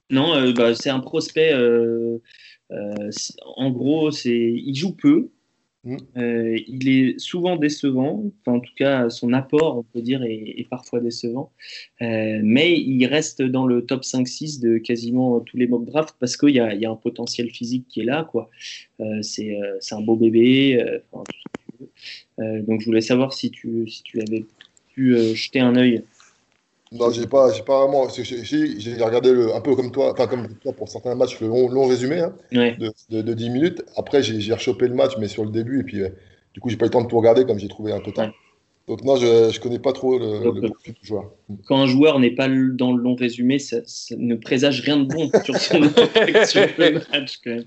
Non, 0.10 0.36
euh, 0.36 0.54
bah, 0.54 0.76
c'est 0.76 0.90
un 0.90 1.00
prospect. 1.00 1.54
Euh, 1.54 2.20
en 3.56 3.70
gros, 3.72 4.12
c'est, 4.12 4.32
il 4.32 4.76
joue 4.76 4.94
peu. 4.94 5.30
Mm. 5.84 5.98
Euh, 6.18 6.60
il 6.68 6.88
est 6.88 7.20
souvent 7.20 7.58
décevant, 7.58 8.24
en 8.46 8.60
tout 8.60 8.74
cas 8.76 9.10
son 9.10 9.34
apport, 9.34 9.78
on 9.78 9.84
peut 9.84 10.02
dire, 10.02 10.24
est, 10.24 10.66
parfois 10.70 11.02
décevant, 11.02 11.52
euh, 12.02 12.40
mais 12.42 12.80
il 12.80 13.06
reste 13.06 13.42
dans 13.42 13.68
le 13.68 13.86
top 13.86 14.04
5-6 14.04 14.62
de 14.62 14.78
quasiment 14.78 15.42
tous 15.42 15.58
les 15.58 15.68
mock 15.68 15.86
drafts 15.86 16.16
parce 16.20 16.38
qu'il 16.38 16.52
y, 16.52 16.60
a 16.60 16.90
un 16.90 16.96
potentiel 16.96 17.50
physique 17.50 17.86
qui 17.90 18.02
est 18.02 18.06
là, 18.06 18.24
quoi. 18.24 18.50
Euh, 19.02 19.22
c'est 19.22 19.58
un 19.92 20.02
beau 20.02 20.16
bébé, 20.16 21.00
donc 22.38 22.80
je 22.80 22.86
voulais 22.86 23.02
savoir 23.02 23.34
si 23.34 23.52
tu, 23.52 23.88
si 23.90 24.04
tu 24.04 24.22
avais 24.22 24.46
pu 24.94 25.18
jeter 25.36 25.60
un 25.60 25.76
œil 25.76 26.04
non, 26.94 27.10
j'ai 27.10 27.26
pas, 27.26 27.52
j'ai 27.52 27.64
pas 27.64 27.86
vraiment. 27.86 28.08
J'ai 28.10 29.04
regardé 29.04 29.32
le, 29.32 29.56
un 29.56 29.62
peu 29.62 29.76
comme 29.76 29.92
toi, 29.92 30.12
enfin 30.12 30.28
comme 30.28 30.48
toi 30.62 30.74
pour 30.74 30.88
certains 30.88 31.16
matchs, 31.16 31.40
le 31.42 31.48
long, 31.48 31.88
résumé 31.88 32.20
hein, 32.20 32.36
de, 32.52 33.22
de, 33.22 33.34
10 33.34 33.50
minutes. 33.50 33.84
Après, 33.98 34.22
j'ai 34.22 34.54
rechopé 34.54 34.88
le 34.88 34.94
match, 34.94 35.14
mais 35.20 35.28
sur 35.28 35.44
le 35.44 35.50
début, 35.52 35.80
et 35.80 35.84
puis 35.84 36.02
euh, 36.02 36.10
du 36.54 36.60
coup, 36.60 36.70
j'ai 36.70 36.78
pas 36.78 36.86
eu 36.86 36.90
le 36.90 36.94
temps 36.94 37.02
de 37.02 37.08
tout 37.08 37.18
regarder 37.18 37.46
comme 37.46 37.58
j'ai 37.58 37.68
trouvé 37.68 37.92
un 37.92 38.00
peu 38.00 38.12
de 38.12 38.16
temps. 38.16 38.32
Donc 38.88 39.04
non, 39.04 39.16
je, 39.16 39.50
je 39.50 39.60
connais 39.62 39.80
pas 39.80 39.94
trop 39.94 40.20
le, 40.20 40.52
le 40.60 40.70
profil 40.70 40.94
du 40.94 41.08
joueur. 41.08 41.32
Quand 41.66 41.78
un 41.78 41.88
joueur 41.88 42.20
n'est 42.20 42.36
pas 42.36 42.50
dans 42.50 42.94
le 42.94 43.02
long 43.02 43.16
résumé, 43.16 43.58
ça, 43.58 43.78
ne 44.18 44.36
présage 44.36 44.82
rien 44.82 44.98
de 44.98 45.06
bon 45.06 45.32
sur 45.46 45.56
son 45.56 45.80
le 45.80 46.94
match 46.94 47.38
quand 47.44 47.50
même. 47.50 47.64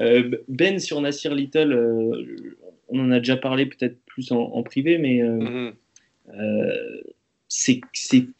Euh, 0.00 0.30
ben 0.48 0.80
sur 0.80 1.00
Nasir 1.02 1.34
Little, 1.34 1.72
euh, 1.72 2.56
on 2.88 3.00
en 3.00 3.10
a 3.10 3.18
déjà 3.18 3.36
parlé 3.36 3.66
peut-être 3.66 3.98
plus 4.06 4.32
en, 4.32 4.62
privé, 4.62 4.96
mais 4.96 5.18
mm-hmm 5.18 5.72
c'est 7.48 7.80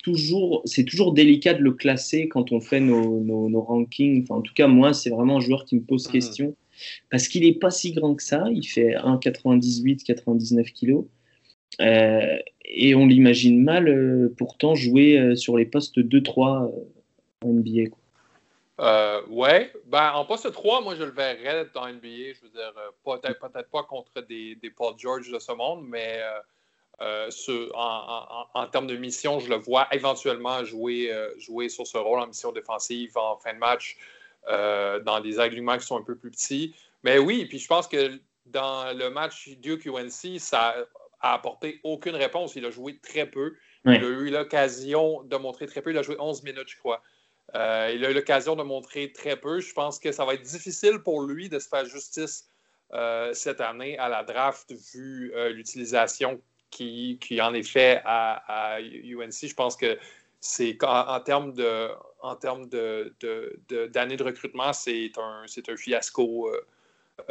toujours, 0.02 0.64
toujours 0.86 1.12
délicat 1.12 1.54
de 1.54 1.62
le 1.62 1.72
classer 1.72 2.28
quand 2.28 2.52
on 2.52 2.60
fait 2.60 2.80
nos, 2.80 3.20
nos, 3.20 3.60
rankings. 3.62 4.24
Enfin, 4.24 4.36
en 4.36 4.42
tout 4.42 4.54
cas, 4.54 4.66
moi, 4.66 4.92
c'est 4.94 5.10
vraiment 5.10 5.36
un 5.36 5.40
joueur 5.40 5.64
qui 5.64 5.76
me 5.76 5.82
pose 5.82 6.06
mhm. 6.06 6.12
question 6.12 6.56
parce 7.10 7.28
qu'il 7.28 7.44
n'est 7.44 7.54
pas 7.54 7.70
si 7.70 7.92
grand 7.92 8.14
que 8.14 8.22
ça. 8.22 8.44
Il 8.52 8.66
fait 8.66 8.94
1,98, 8.94 10.04
99 10.04 10.72
kg. 10.72 11.04
Euh, 11.80 12.38
et 12.64 12.94
on 12.94 13.06
l'imagine 13.06 13.62
mal 13.62 13.88
euh, 13.88 14.34
pourtant 14.36 14.74
jouer 14.74 15.18
euh, 15.18 15.36
sur 15.36 15.56
les 15.56 15.66
postes 15.66 15.98
2-3 15.98 16.72
en 17.44 17.48
NBA. 17.48 17.90
ouais, 19.30 19.72
ben, 19.86 20.12
en 20.14 20.24
poste 20.24 20.50
3, 20.50 20.82
moi 20.82 20.94
je 20.96 21.04
le 21.04 21.10
verrais 21.10 21.66
dans 21.74 21.86
NBA. 21.86 22.34
Je 22.34 22.42
veux 22.42 22.50
dire, 22.50 22.72
peut-être 23.04 23.40
peut 23.40 23.62
pas 23.70 23.82
contre 23.84 24.20
des, 24.26 24.56
des, 24.56 24.70
Paul 24.70 24.94
George 24.98 25.30
de 25.30 25.38
ce 25.38 25.52
monde, 25.52 25.84
mais 25.86 26.20
euh, 27.02 27.30
en, 27.74 28.66
termes 28.68 28.86
de 28.86 28.96
mission, 28.96 29.38
je 29.38 29.50
le 29.50 29.56
vois 29.56 29.86
éventuellement 29.92 30.64
jouer, 30.64 31.12
euh, 31.12 31.30
jouer 31.38 31.68
sur 31.68 31.86
ce 31.86 31.98
rôle 31.98 32.20
en 32.20 32.26
mission 32.26 32.52
défensive 32.52 33.16
en 33.18 33.36
fin 33.36 33.52
de 33.52 33.58
match 33.58 33.98
euh, 34.48 35.00
dans 35.00 35.20
des 35.20 35.38
alignements 35.38 35.76
qui 35.76 35.84
sont 35.84 35.98
un 35.98 36.02
peu 36.02 36.16
plus 36.16 36.30
petits. 36.30 36.74
Mais 37.02 37.18
oui, 37.18 37.44
puis 37.44 37.58
je 37.58 37.68
pense 37.68 37.86
que 37.86 38.18
dans 38.46 38.96
le 38.96 39.10
match 39.10 39.50
Duke 39.58 39.86
UNC, 39.86 40.40
ça 40.40 40.74
a 41.20 41.34
apporté 41.34 41.80
aucune 41.84 42.14
réponse. 42.14 42.56
Il 42.56 42.64
a 42.64 42.70
joué 42.70 42.98
très 42.98 43.26
peu. 43.26 43.54
Il 43.84 43.92
a 43.92 43.98
eu 43.98 44.30
l'occasion 44.30 45.22
de 45.22 45.36
montrer 45.36 45.66
très 45.66 45.80
peu. 45.80 45.90
Il 45.90 45.98
a 45.98 46.02
joué 46.02 46.16
11 46.18 46.42
minutes, 46.42 46.68
je 46.68 46.76
crois. 46.78 47.02
il 47.54 48.04
a 48.04 48.10
eu 48.10 48.14
l'occasion 48.14 48.56
de 48.56 48.64
montrer 48.64 49.12
très 49.12 49.36
peu. 49.36 49.60
Je 49.60 49.72
pense 49.74 50.00
que 50.00 50.10
ça 50.10 50.24
va 50.24 50.34
être 50.34 50.42
difficile 50.42 51.00
pour 51.04 51.22
lui 51.22 51.48
de 51.48 51.58
se 51.60 51.68
faire 51.68 51.84
justice 51.84 52.50
cette 53.32 53.60
année 53.60 53.96
à 53.98 54.08
la 54.08 54.24
draft 54.24 54.72
vu 54.92 55.32
l'utilisation 55.50 56.40
qui, 56.76 57.18
qui 57.20 57.40
en 57.40 57.54
est 57.54 57.62
fait 57.62 58.02
à, 58.04 58.78
UNC. 58.80 59.48
Je 59.48 59.54
pense 59.54 59.76
que 59.76 59.98
c'est 60.40 60.76
en, 60.84 61.20
termes 61.20 61.54
de 61.54 61.88
en 62.20 62.36
termes 62.36 62.68
de, 62.68 63.14
d'années 63.88 64.16
de, 64.16 64.22
recrutement, 64.22 64.72
c'est 64.72 65.10
un, 65.16 65.44
c'est 65.46 65.68
un 65.70 65.76
fiasco. 65.76 66.48
Euh, 66.48 66.60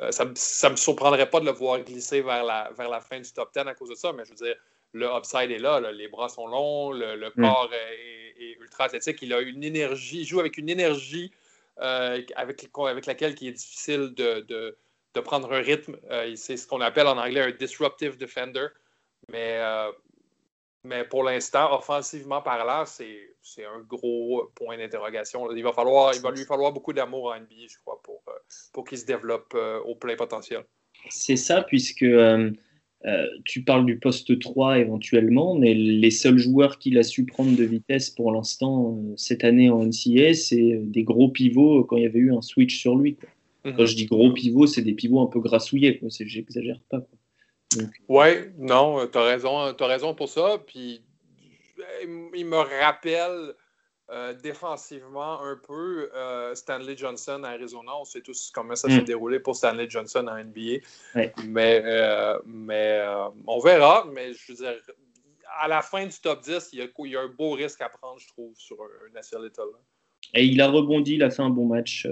euh, 0.01 0.11
ça 0.11 0.25
ne 0.25 0.69
me 0.71 0.75
surprendrait 0.75 1.29
pas 1.29 1.39
de 1.39 1.45
le 1.45 1.51
voir 1.51 1.79
glisser 1.81 2.21
vers 2.21 2.43
la, 2.43 2.71
vers 2.75 2.89
la 2.89 3.01
fin 3.01 3.19
du 3.19 3.31
top 3.31 3.53
10 3.53 3.59
à 3.67 3.75
cause 3.75 3.89
de 3.89 3.95
ça, 3.95 4.11
mais 4.13 4.25
je 4.25 4.31
veux 4.31 4.35
dire, 4.35 4.55
le 4.93 5.07
upside 5.15 5.51
est 5.51 5.59
là, 5.59 5.79
les 5.91 6.07
bras 6.07 6.27
sont 6.27 6.47
longs, 6.47 6.91
le, 6.91 7.15
mm. 7.35 7.41
corps 7.41 7.69
est, 7.71 8.57
ultra 8.59 8.85
athlétique, 8.85 9.19
il 9.21 9.31
a 9.31 9.41
une 9.41 9.63
énergie, 9.63 10.21
il 10.21 10.25
joue 10.25 10.39
avec 10.39 10.57
une 10.57 10.69
énergie 10.69 11.31
euh, 11.81 12.19
avec, 12.35 12.67
avec 12.77 13.05
laquelle 13.05 13.35
il 13.39 13.49
est 13.49 13.51
difficile 13.51 14.13
de, 14.15 14.39
de 15.13 15.19
prendre 15.21 15.53
un 15.53 15.61
rythme. 15.61 15.97
c'est 16.35 16.57
ce 16.57 16.65
qu'on 16.65 16.81
appelle 16.81 17.07
en 17.07 17.17
anglais 17.17 17.41
un 17.41 17.51
disruptive 17.51 18.17
defender. 18.17 18.67
Mais, 19.31 19.57
euh, 19.59 19.91
mais 20.83 21.03
pour 21.03 21.23
l'instant, 21.23 21.75
offensivement 21.75 22.41
parlant, 22.41 22.85
c'est 22.85 23.65
un 23.65 23.81
gros 23.81 24.51
point 24.55 24.77
d'interrogation. 24.77 25.51
Il, 25.51 25.63
va 25.63 25.73
falloir, 25.73 26.13
il 26.15 26.21
va 26.21 26.31
lui 26.31 26.45
falloir 26.45 26.71
beaucoup 26.71 26.93
d'amour 26.93 27.33
en 27.33 27.39
NBA, 27.39 27.67
je 27.69 27.77
crois, 27.83 27.99
pour, 28.03 28.21
euh, 28.27 28.33
pour 28.73 28.85
qu'il 28.85 28.97
se 28.97 29.05
développe 29.05 29.53
euh, 29.55 29.79
au 29.81 29.95
plein 29.95 30.15
potentiel. 30.15 30.63
C'est 31.09 31.35
ça, 31.35 31.63
puisque 31.63 32.05
tu 33.43 33.63
parles 33.63 33.85
du 33.85 33.99
poste 33.99 34.39
3 34.39 34.79
éventuellement, 34.79 35.53
mais 35.53 35.75
les 35.75 36.09
seuls 36.09 36.39
joueurs 36.39 36.79
qu'il 36.79 36.97
a 36.97 37.03
su 37.03 37.25
prendre 37.25 37.55
de 37.55 37.63
vitesse 37.63 38.09
pour 38.09 38.31
l'instant 38.31 38.99
cette 39.15 39.43
année 39.43 39.69
en 39.69 39.85
NCA, 39.85 40.33
c'est 40.33 40.79
des 40.81 41.03
gros 41.03 41.29
pivots 41.29 41.83
quand 41.83 41.97
il 41.97 42.03
y 42.03 42.07
avait 42.07 42.17
eu 42.17 42.33
un 42.33 42.41
switch 42.41 42.79
sur 42.79 42.95
lui. 42.95 43.17
Mm-hmm. 43.63 43.75
Quand 43.75 43.85
je 43.85 43.95
dis 43.95 44.05
gros 44.07 44.33
pivots, 44.33 44.65
c'est 44.65 44.81
des 44.81 44.93
pivots 44.93 45.21
un 45.21 45.27
peu 45.27 45.39
grassouillés, 45.39 46.01
j'exagère 46.09 46.79
pas. 46.89 47.01
Quoi. 47.01 47.19
Oui, 48.07 48.27
non, 48.57 48.99
euh, 48.99 49.07
tu 49.07 49.17
as 49.17 49.23
raison, 49.23 49.57
as 49.57 49.87
raison 49.87 50.13
pour 50.13 50.29
ça. 50.29 50.57
Puis 50.65 51.01
il 52.33 52.45
me 52.45 52.57
rappelle 52.57 53.53
euh, 54.11 54.33
défensivement 54.33 55.41
un 55.41 55.57
peu 55.67 56.09
euh, 56.13 56.53
Stanley 56.55 56.95
Johnson 56.95 57.41
à 57.43 57.49
Arizona. 57.49 57.91
On 57.99 58.05
sait 58.05 58.21
tous 58.21 58.51
comment 58.53 58.75
ça 58.75 58.89
s'est 58.89 59.01
mm. 59.01 59.05
déroulé 59.05 59.39
pour 59.39 59.55
Stanley 59.55 59.89
Johnson 59.89 60.27
en 60.27 60.43
NBA. 60.43 60.83
Mais, 61.45 61.83
mais 62.45 63.01
on 63.47 63.59
verra. 63.59 64.07
Mais 64.13 64.33
je 64.33 64.51
veux 64.51 64.57
dire, 64.57 64.75
à 65.59 65.67
la 65.67 65.81
fin 65.81 66.05
du 66.05 66.19
top 66.21 66.43
10, 66.43 66.69
il 66.73 66.79
y 66.79 67.15
a, 67.15 67.21
un 67.21 67.27
beau 67.27 67.51
risque 67.51 67.81
à 67.81 67.89
prendre, 67.89 68.19
je 68.19 68.27
trouve, 68.27 68.53
sur 68.55 68.77
un, 68.81 69.13
National 69.13 69.47
Little. 69.47 69.63
Et 70.33 70.43
il 70.43 70.59
a 70.59 70.67
rebondi, 70.67 71.15
il 71.15 71.23
a 71.23 71.29
fait 71.29 71.43
un 71.43 71.49
bon 71.49 71.67
match 71.67 72.07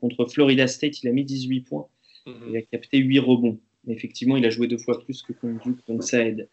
contre 0.00 0.26
Florida 0.26 0.66
State. 0.66 1.02
Il 1.02 1.08
a 1.08 1.12
mis 1.12 1.24
18 1.24 1.60
points. 1.62 1.88
Mm-hmm. 2.26 2.48
Il 2.48 2.56
a 2.56 2.62
capté 2.62 2.98
8 2.98 3.18
rebonds 3.20 3.58
effectivement, 3.88 4.36
il 4.36 4.44
a 4.46 4.50
joué 4.50 4.66
deux 4.66 4.78
fois 4.78 5.02
plus 5.02 5.22
que 5.22 5.32
contre 5.32 5.64
Duke, 5.64 5.78
donc 5.88 6.02
ça 6.02 6.24
aide. 6.24 6.48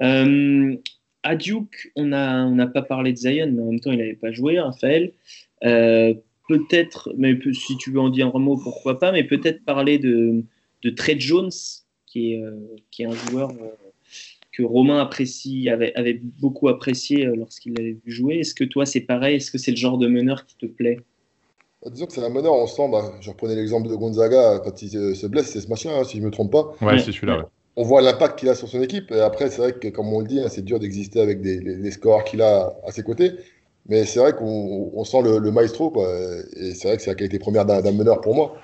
Euh, 0.00 0.76
à 1.22 1.36
Duke, 1.36 1.92
on 1.96 2.06
n'a 2.06 2.66
pas 2.66 2.82
parlé 2.82 3.12
de 3.12 3.18
Zion, 3.18 3.50
mais 3.52 3.62
en 3.62 3.70
même 3.70 3.80
temps, 3.80 3.92
il 3.92 3.98
n'avait 3.98 4.14
pas 4.14 4.32
joué, 4.32 4.58
Raphaël. 4.60 5.12
Euh, 5.64 6.14
peut-être, 6.48 7.12
mais 7.16 7.38
si 7.52 7.76
tu 7.78 7.90
veux 7.90 8.00
en 8.00 8.10
dire 8.10 8.34
un 8.34 8.38
mot, 8.38 8.58
pourquoi 8.62 8.98
pas, 8.98 9.12
mais 9.12 9.24
peut-être 9.24 9.64
parler 9.64 9.98
de, 9.98 10.44
Trey 10.96 11.18
Jones, 11.18 11.50
qui 12.06 12.34
est, 12.34 12.42
euh, 12.42 13.06
un 13.08 13.30
joueur 13.30 13.52
que 14.52 14.62
Romain 14.62 15.00
apprécie, 15.00 15.68
avait, 15.68 15.94
avait 15.94 16.20
beaucoup 16.22 16.68
apprécié 16.68 17.24
lorsqu'il 17.24 17.74
l'avait 17.74 17.96
vu 18.04 18.12
jouer. 18.12 18.38
Est-ce 18.38 18.54
que 18.54 18.64
toi, 18.64 18.86
c'est 18.86 19.00
pareil? 19.00 19.36
Est-ce 19.36 19.50
que 19.50 19.58
c'est 19.58 19.72
le 19.72 19.76
genre 19.76 19.98
de 19.98 20.06
meneur 20.06 20.46
qui 20.46 20.56
te 20.56 20.66
plaît? 20.66 20.98
Disons 21.90 22.06
que 22.06 22.12
c'est 22.12 22.24
un 22.24 22.30
meneur, 22.30 22.54
on 22.54 22.66
sent, 22.66 22.88
bah, 22.90 23.12
je 23.20 23.30
reprenais 23.30 23.54
l'exemple 23.54 23.88
de 23.88 23.94
Gonzaga 23.94 24.60
quand 24.64 24.82
il 24.82 25.16
se 25.16 25.26
blesse, 25.26 25.50
c'est 25.50 25.60
ce 25.60 25.68
machin, 25.68 25.90
hein, 25.94 26.04
si 26.04 26.16
je 26.16 26.22
ne 26.22 26.26
me 26.26 26.30
trompe 26.30 26.52
pas. 26.52 26.74
Ouais, 26.80 26.98
c'est 26.98 27.12
celui-là. 27.12 27.48
On 27.76 27.82
voit 27.82 28.02
l'impact 28.02 28.38
qu'il 28.38 28.48
a 28.48 28.54
sur 28.54 28.68
son 28.68 28.80
équipe. 28.82 29.10
Et 29.10 29.20
après, 29.20 29.50
c'est 29.50 29.60
vrai 29.60 29.72
que, 29.72 29.88
comme 29.88 30.12
on 30.12 30.20
le 30.20 30.26
dit, 30.26 30.40
hein, 30.40 30.46
c'est 30.48 30.62
dur 30.62 30.78
d'exister 30.78 31.20
avec 31.20 31.40
des, 31.40 31.58
les, 31.58 31.90
scores 31.90 32.24
qu'il 32.24 32.40
a 32.40 32.72
à 32.86 32.92
ses 32.92 33.02
côtés. 33.02 33.32
Mais 33.88 34.04
c'est 34.04 34.20
vrai 34.20 34.32
qu'on 34.32 35.04
sent 35.04 35.22
le, 35.22 35.50
maestro. 35.50 35.90
Quoi. 35.90 36.08
Et 36.56 36.72
c'est 36.74 36.88
vrai 36.88 36.96
que 36.96 37.02
c'est 37.02 37.10
la 37.10 37.16
qualité 37.16 37.38
première 37.38 37.64
d'un 37.64 37.92
meneur 37.92 38.20
pour 38.20 38.34
moi. 38.34 38.54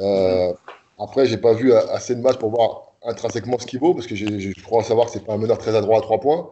Euh, 0.00 0.52
après, 0.98 1.26
j'ai 1.26 1.38
pas 1.38 1.52
vu 1.52 1.72
assez 1.72 2.14
de 2.14 2.20
matchs 2.20 2.38
pour 2.38 2.50
voir 2.50 2.92
intrinsèquement 3.04 3.58
ce 3.58 3.66
qu'il 3.66 3.80
vaut, 3.80 3.94
parce 3.94 4.06
que 4.06 4.14
je 4.14 4.62
crois 4.62 4.84
savoir 4.84 5.06
que 5.06 5.12
c'est 5.12 5.24
pas 5.24 5.34
un 5.34 5.38
meneur 5.38 5.58
très 5.58 5.74
adroit 5.74 5.98
à 5.98 6.00
trois 6.00 6.20
points. 6.20 6.50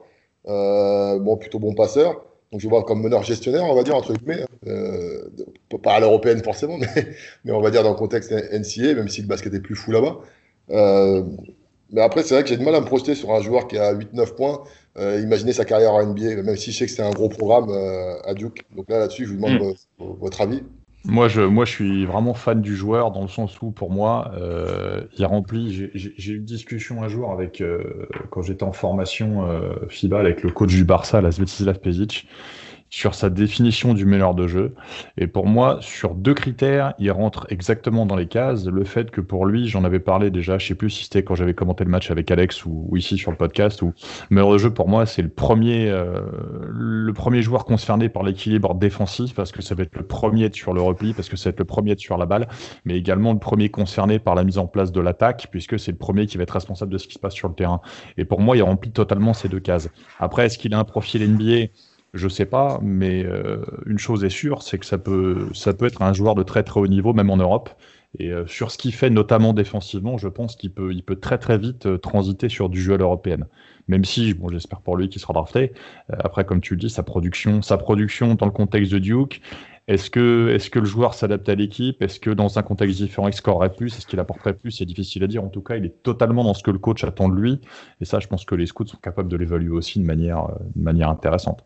Euh, 0.49 1.19
bon, 1.21 1.37
plutôt 1.37 1.61
bon 1.61 1.75
passeur. 1.75 2.25
Donc 2.53 2.61
je 2.61 2.69
vois 2.69 2.83
comme 2.83 3.03
meneur 3.03 3.23
gestionnaire, 3.23 3.65
on 3.65 3.75
va 3.75 3.83
dire, 3.83 3.97
entre 3.97 4.13
guillemets. 4.13 4.45
Euh, 4.67 5.29
pas 5.83 5.95
à 5.95 6.01
l'européenne 6.01 6.43
forcément, 6.43 6.79
mais, 6.79 6.89
mais, 7.45 7.53
on 7.53 7.61
va 7.61 7.71
dire 7.71 7.83
dans 7.83 7.91
le 7.91 7.97
contexte 7.97 8.33
NCA, 8.33 8.95
même 8.95 9.09
si 9.09 9.23
le 9.23 9.29
basket 9.29 9.55
est 9.55 9.61
plus 9.61 9.77
fou 9.77 9.93
là-bas. 9.93 10.19
Euh, 10.71 11.23
mais 11.93 12.01
après, 12.01 12.23
c'est 12.23 12.35
vrai 12.35 12.43
que 12.43 12.49
j'ai 12.49 12.57
du 12.57 12.65
mal 12.65 12.75
à 12.75 12.81
me 12.81 12.87
projeter 12.87 13.15
sur 13.15 13.33
un 13.33 13.41
joueur 13.41 13.69
qui 13.69 13.79
a 13.79 13.95
8-9 13.95 14.35
points. 14.35 14.63
Euh, 14.99 15.21
imaginez 15.21 15.53
sa 15.53 15.65
carrière 15.65 15.95
en 15.95 16.05
NBA, 16.05 16.43
même 16.43 16.57
si 16.57 16.73
je 16.73 16.79
sais 16.79 16.87
que 16.87 16.93
c'est 16.93 17.03
un 17.03 17.11
gros 17.11 17.29
programme 17.29 17.71
à 18.25 18.35
Duke. 18.35 18.65
Donc 18.77 18.89
là, 18.89 18.99
là-dessus, 18.99 19.27
je 19.27 19.31
vous 19.31 19.37
demande 19.37 19.61
mm. 19.99 20.05
votre 20.21 20.41
avis. 20.41 20.63
Moi 21.05 21.29
je, 21.29 21.41
moi, 21.41 21.65
je 21.65 21.71
suis 21.71 22.05
vraiment 22.05 22.35
fan 22.35 22.61
du 22.61 22.77
joueur 22.77 23.11
dans 23.11 23.23
le 23.23 23.29
sens 23.29 23.61
où, 23.63 23.71
pour 23.71 23.91
moi, 23.91 24.33
euh, 24.35 25.01
il 25.17 25.25
remplit. 25.25 25.91
J'ai 25.95 26.33
eu 26.33 26.37
une 26.37 26.45
discussion 26.45 27.03
un 27.03 27.09
jour 27.09 27.33
avec, 27.33 27.61
euh, 27.61 28.07
quand 28.31 28.43
j'étais 28.43 28.65
en 28.65 28.73
formation 28.73 29.47
euh, 29.47 29.73
FIBA 29.89 30.19
avec 30.19 30.43
le 30.43 30.51
coach 30.51 30.71
du 30.71 30.85
Barça, 30.85 31.21
la 31.23 31.33
Svetislav 31.33 31.79
Pezic. 31.81 32.27
Sur 32.91 33.15
sa 33.15 33.31
définition 33.31 33.95
du 33.95 34.05
meilleur 34.05 34.35
de 34.35 34.49
jeu. 34.49 34.75
Et 35.17 35.29
pour 35.29 35.47
moi, 35.47 35.79
sur 35.81 36.15
deux 36.15 36.35
critères, 36.35 36.95
il 36.99 37.11
rentre 37.13 37.47
exactement 37.49 38.05
dans 38.05 38.17
les 38.17 38.27
cases. 38.27 38.67
Le 38.67 38.85
fait 38.85 39.11
que 39.11 39.21
pour 39.21 39.47
lui, 39.47 39.69
j'en 39.69 39.85
avais 39.85 40.01
parlé 40.01 40.31
déjà, 40.31 40.59
je 40.59 40.67
sais 40.67 40.75
plus 40.75 40.91
si 40.91 41.05
c'était 41.05 41.23
quand 41.23 41.37
j'avais 41.37 41.55
commenté 41.55 41.85
le 41.85 41.91
match 41.91 42.11
avec 42.11 42.31
Alex 42.31 42.65
ou, 42.67 42.97
ici 42.97 43.17
sur 43.17 43.31
le 43.31 43.37
podcast, 43.37 43.81
où 43.83 43.93
meilleur 44.31 44.53
de 44.53 44.59
jeu 44.59 44.71
pour 44.71 44.89
moi, 44.89 45.07
c'est 45.07 45.23
le 45.23 45.29
premier, 45.29 45.89
euh, 45.89 46.21
le 46.73 47.13
premier 47.13 47.43
joueur 47.43 47.65
concerné 47.65 48.09
par 48.09 48.25
l'équilibre 48.25 48.75
défensif, 48.75 49.35
parce 49.35 49.53
que 49.53 49.63
ça 49.63 49.75
va 49.75 49.85
être 49.85 49.97
le 49.97 50.07
premier 50.07 50.51
sur 50.53 50.73
le 50.73 50.83
repli, 50.83 51.15
parce 51.15 51.29
que 51.29 51.37
ça 51.37 51.51
va 51.51 51.53
être 51.53 51.61
le 51.61 51.65
premier 51.65 51.97
sur 51.97 52.19
la 52.19 52.27
balle, 52.27 52.49
mais 52.85 52.97
également 52.97 53.33
le 53.33 53.39
premier 53.39 53.69
concerné 53.69 54.19
par 54.19 54.35
la 54.35 54.43
mise 54.43 54.59
en 54.59 54.67
place 54.67 54.91
de 54.91 55.01
l'attaque, 55.01 55.47
puisque 55.53 55.79
c'est 55.79 55.93
le 55.93 55.99
premier 55.99 56.27
qui 56.27 56.37
va 56.37 56.43
être 56.43 56.51
responsable 56.51 56.93
de 56.93 56.99
ce 56.99 57.07
qui 57.07 57.15
se 57.15 57.19
passe 57.21 57.35
sur 57.35 57.49
le 57.49 57.55
terrain. 57.55 57.81
Et 58.17 58.25
pour 58.25 58.41
moi, 58.41 58.57
il 58.57 58.63
remplit 58.63 58.91
totalement 58.91 59.33
ces 59.33 59.49
deux 59.49 59.61
cases. 59.61 59.89
Après, 60.19 60.47
est-ce 60.47 60.59
qu'il 60.59 60.75
a 60.75 60.79
un 60.79 60.85
profil 60.85 61.23
NBA 61.31 61.69
je 62.15 62.29
sais 62.29 62.47
pas, 62.47 62.81
mais 62.83 63.25
euh, 63.25 63.65
une 63.87 63.99
chose 63.99 64.25
est 64.25 64.31
sûre, 64.31 64.63
c'est 64.63 64.79
que 64.79 64.87
ça 64.87 64.99
peut, 64.99 65.49
ça 65.55 65.73
peut 65.75 65.87
être 65.87 66.03
un 66.03 66.13
joueur 66.13 66.35
de 66.35 66.43
très 66.43 66.63
très 66.63 66.81
haut 66.81 66.87
niveau, 66.89 67.13
même 67.13 67.31
en 67.31 67.37
Europe. 67.37 67.71
Et 68.19 68.31
euh, 68.33 68.47
sur 68.49 68.73
ce 68.73 68.79
qu'il 68.79 68.93
fait, 68.93 69.11
notamment 69.11 69.53
défensivement, 69.53 70.19
je 70.19 70.27
pense 70.27 70.57
qu'il 70.57 70.73
peut, 70.73 70.93
il 70.93 71.05
peut 71.05 71.17
très 71.17 71.39
très 71.39 71.59
vite 71.59 71.87
euh, 71.87 71.99
transiter 71.99 72.49
sur 72.49 72.69
du 72.69 72.83
jeu 72.83 72.95
à 72.95 72.97
l'européenne. 72.97 73.47
Même 73.87 74.05
si, 74.05 74.35
bon, 74.35 74.49
j'espère 74.49 74.81
pour 74.81 74.97
lui 74.97 75.09
qu'il 75.09 75.21
sera 75.21 75.33
drafté. 75.33 75.73
après, 76.09 76.45
comme 76.45 76.61
tu 76.61 76.75
le 76.75 76.81
dis, 76.81 76.91
sa 76.91 77.03
production, 77.03 77.63
sa 77.63 77.77
production 77.79 78.35
dans 78.35 78.47
le 78.47 78.53
contexte 78.53 78.93
de 78.93 78.99
Duke, 78.99 79.41
est-ce 79.89 80.11
que, 80.11 80.51
est-ce 80.55 80.71
que 80.71 80.79
le 80.79 80.85
joueur 80.85 81.15
s'adapte 81.15 81.49
à 81.49 81.55
l'équipe? 81.55 82.01
Est-ce 82.03 82.21
que 82.21 82.31
dans 82.31 82.59
un 82.59 82.63
contexte 82.63 82.99
différent, 82.99 83.29
il 83.29 83.35
scorerait 83.35 83.73
plus? 83.73 83.97
Est-ce 83.99 84.07
qu'il 84.07 84.21
apporterait 84.21 84.55
plus? 84.55 84.71
C'est 84.73 84.85
difficile 84.85 85.25
à 85.25 85.27
dire. 85.27 85.43
En 85.43 85.49
tout 85.49 85.63
cas, 85.63 85.77
il 85.77 85.85
est 85.85 86.03
totalement 86.03 86.45
dans 86.45 86.55
ce 86.55 86.63
que 86.63 86.71
le 86.71 86.79
coach 86.79 87.03
attend 87.05 87.29
de 87.29 87.35
lui. 87.35 87.61
Et 88.01 88.05
ça, 88.05 88.21
je 88.21 88.29
pense 88.29 88.45
que 88.45 88.55
les 88.55 88.67
scouts 88.67 88.87
sont 88.87 88.99
capables 88.99 89.29
de 89.29 89.37
l'évaluer 89.37 89.71
aussi 89.71 89.99
de 89.99 90.05
manière, 90.07 90.49
de 90.77 90.83
manière 90.83 91.09
intéressante. 91.09 91.65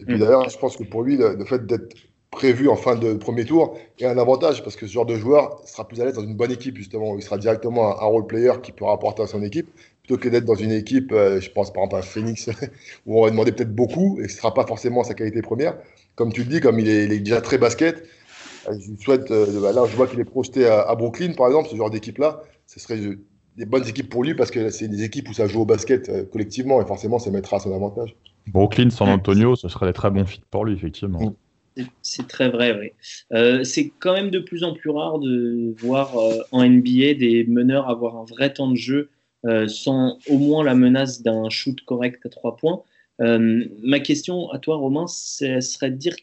Et 0.00 0.04
puis 0.04 0.18
d'ailleurs, 0.18 0.48
je 0.48 0.58
pense 0.58 0.76
que 0.76 0.84
pour 0.84 1.02
lui, 1.02 1.16
le, 1.16 1.44
fait 1.44 1.66
d'être 1.66 1.94
prévu 2.30 2.68
en 2.68 2.76
fin 2.76 2.94
de 2.94 3.14
premier 3.14 3.44
tour 3.44 3.76
est 3.98 4.06
un 4.06 4.16
avantage 4.16 4.62
parce 4.62 4.76
que 4.76 4.86
ce 4.86 4.92
genre 4.92 5.06
de 5.06 5.16
joueur 5.16 5.60
sera 5.66 5.86
plus 5.86 6.00
à 6.00 6.04
l'aise 6.04 6.14
dans 6.14 6.22
une 6.22 6.36
bonne 6.36 6.52
équipe, 6.52 6.76
justement. 6.76 7.16
Il 7.16 7.22
sera 7.22 7.38
directement 7.38 8.00
un, 8.00 8.04
role 8.04 8.26
player 8.26 8.52
qui 8.62 8.72
pourra 8.72 8.92
apporter 8.92 9.22
à 9.22 9.26
son 9.26 9.42
équipe 9.42 9.68
plutôt 10.02 10.20
que 10.20 10.28
d'être 10.28 10.44
dans 10.44 10.54
une 10.54 10.72
équipe, 10.72 11.12
euh, 11.12 11.40
je 11.40 11.50
pense 11.50 11.72
par 11.72 11.84
exemple 11.84 11.96
à 11.96 12.02
Phoenix, 12.02 12.48
où 13.06 13.18
on 13.18 13.24
va 13.24 13.30
demander 13.30 13.52
peut-être 13.52 13.74
beaucoup 13.74 14.18
et 14.20 14.28
ce 14.28 14.34
ne 14.34 14.38
sera 14.38 14.54
pas 14.54 14.66
forcément 14.66 15.04
sa 15.04 15.14
qualité 15.14 15.42
première. 15.42 15.76
Comme 16.14 16.32
tu 16.32 16.42
le 16.42 16.48
dis, 16.48 16.60
comme 16.60 16.80
il 16.80 16.88
est, 16.88 17.06
déjà 17.20 17.40
très 17.40 17.58
basket, 17.58 18.04
euh, 18.68 18.74
je 18.78 19.02
souhaite, 19.02 19.30
euh, 19.30 19.60
bah 19.60 19.72
là 19.72 19.84
je 19.86 19.96
vois 19.96 20.06
qu'il 20.06 20.20
est 20.20 20.24
projeté 20.24 20.66
à, 20.66 20.94
Brooklyn 20.94 21.32
par 21.34 21.48
exemple, 21.48 21.68
ce 21.68 21.76
genre 21.76 21.90
d'équipe-là, 21.90 22.42
ce 22.66 22.80
serait 22.80 22.98
des 23.56 23.66
bonnes 23.66 23.86
équipes 23.86 24.08
pour 24.08 24.24
lui 24.24 24.34
parce 24.34 24.50
que 24.50 24.70
c'est 24.70 24.88
des 24.88 25.02
équipes 25.02 25.28
où 25.28 25.34
ça 25.34 25.46
joue 25.46 25.60
au 25.60 25.64
basket 25.66 26.30
collectivement 26.30 26.80
et 26.80 26.86
forcément 26.86 27.18
ça 27.18 27.30
mettra 27.30 27.58
à 27.58 27.60
son 27.60 27.74
avantage. 27.74 28.16
Brooklyn, 28.46 28.90
San 28.90 29.08
Antonio, 29.08 29.56
ce 29.56 29.68
serait 29.68 29.86
des 29.86 29.92
très 29.92 30.10
bons 30.10 30.26
fits 30.26 30.40
pour 30.50 30.64
lui, 30.64 30.74
effectivement. 30.74 31.34
C'est 32.02 32.26
très 32.26 32.48
vrai, 32.48 32.76
oui. 32.78 32.88
Euh, 33.32 33.64
c'est 33.64 33.92
quand 33.98 34.12
même 34.12 34.30
de 34.30 34.38
plus 34.38 34.64
en 34.64 34.74
plus 34.74 34.90
rare 34.90 35.18
de 35.18 35.74
voir 35.78 36.18
euh, 36.18 36.38
en 36.50 36.68
NBA 36.68 37.14
des 37.14 37.44
meneurs 37.48 37.88
avoir 37.88 38.16
un 38.16 38.24
vrai 38.24 38.52
temps 38.52 38.70
de 38.70 38.76
jeu 38.76 39.08
euh, 39.46 39.68
sans 39.68 40.18
au 40.28 40.38
moins 40.38 40.64
la 40.64 40.74
menace 40.74 41.22
d'un 41.22 41.48
shoot 41.48 41.80
correct 41.86 42.26
à 42.26 42.28
trois 42.28 42.56
points. 42.56 42.82
ma 43.18 44.00
question 44.00 44.50
à 44.50 44.58
toi, 44.58 44.76
Romain, 44.76 45.06
serait 45.06 45.90
de 45.90 45.96
dire 45.96 46.16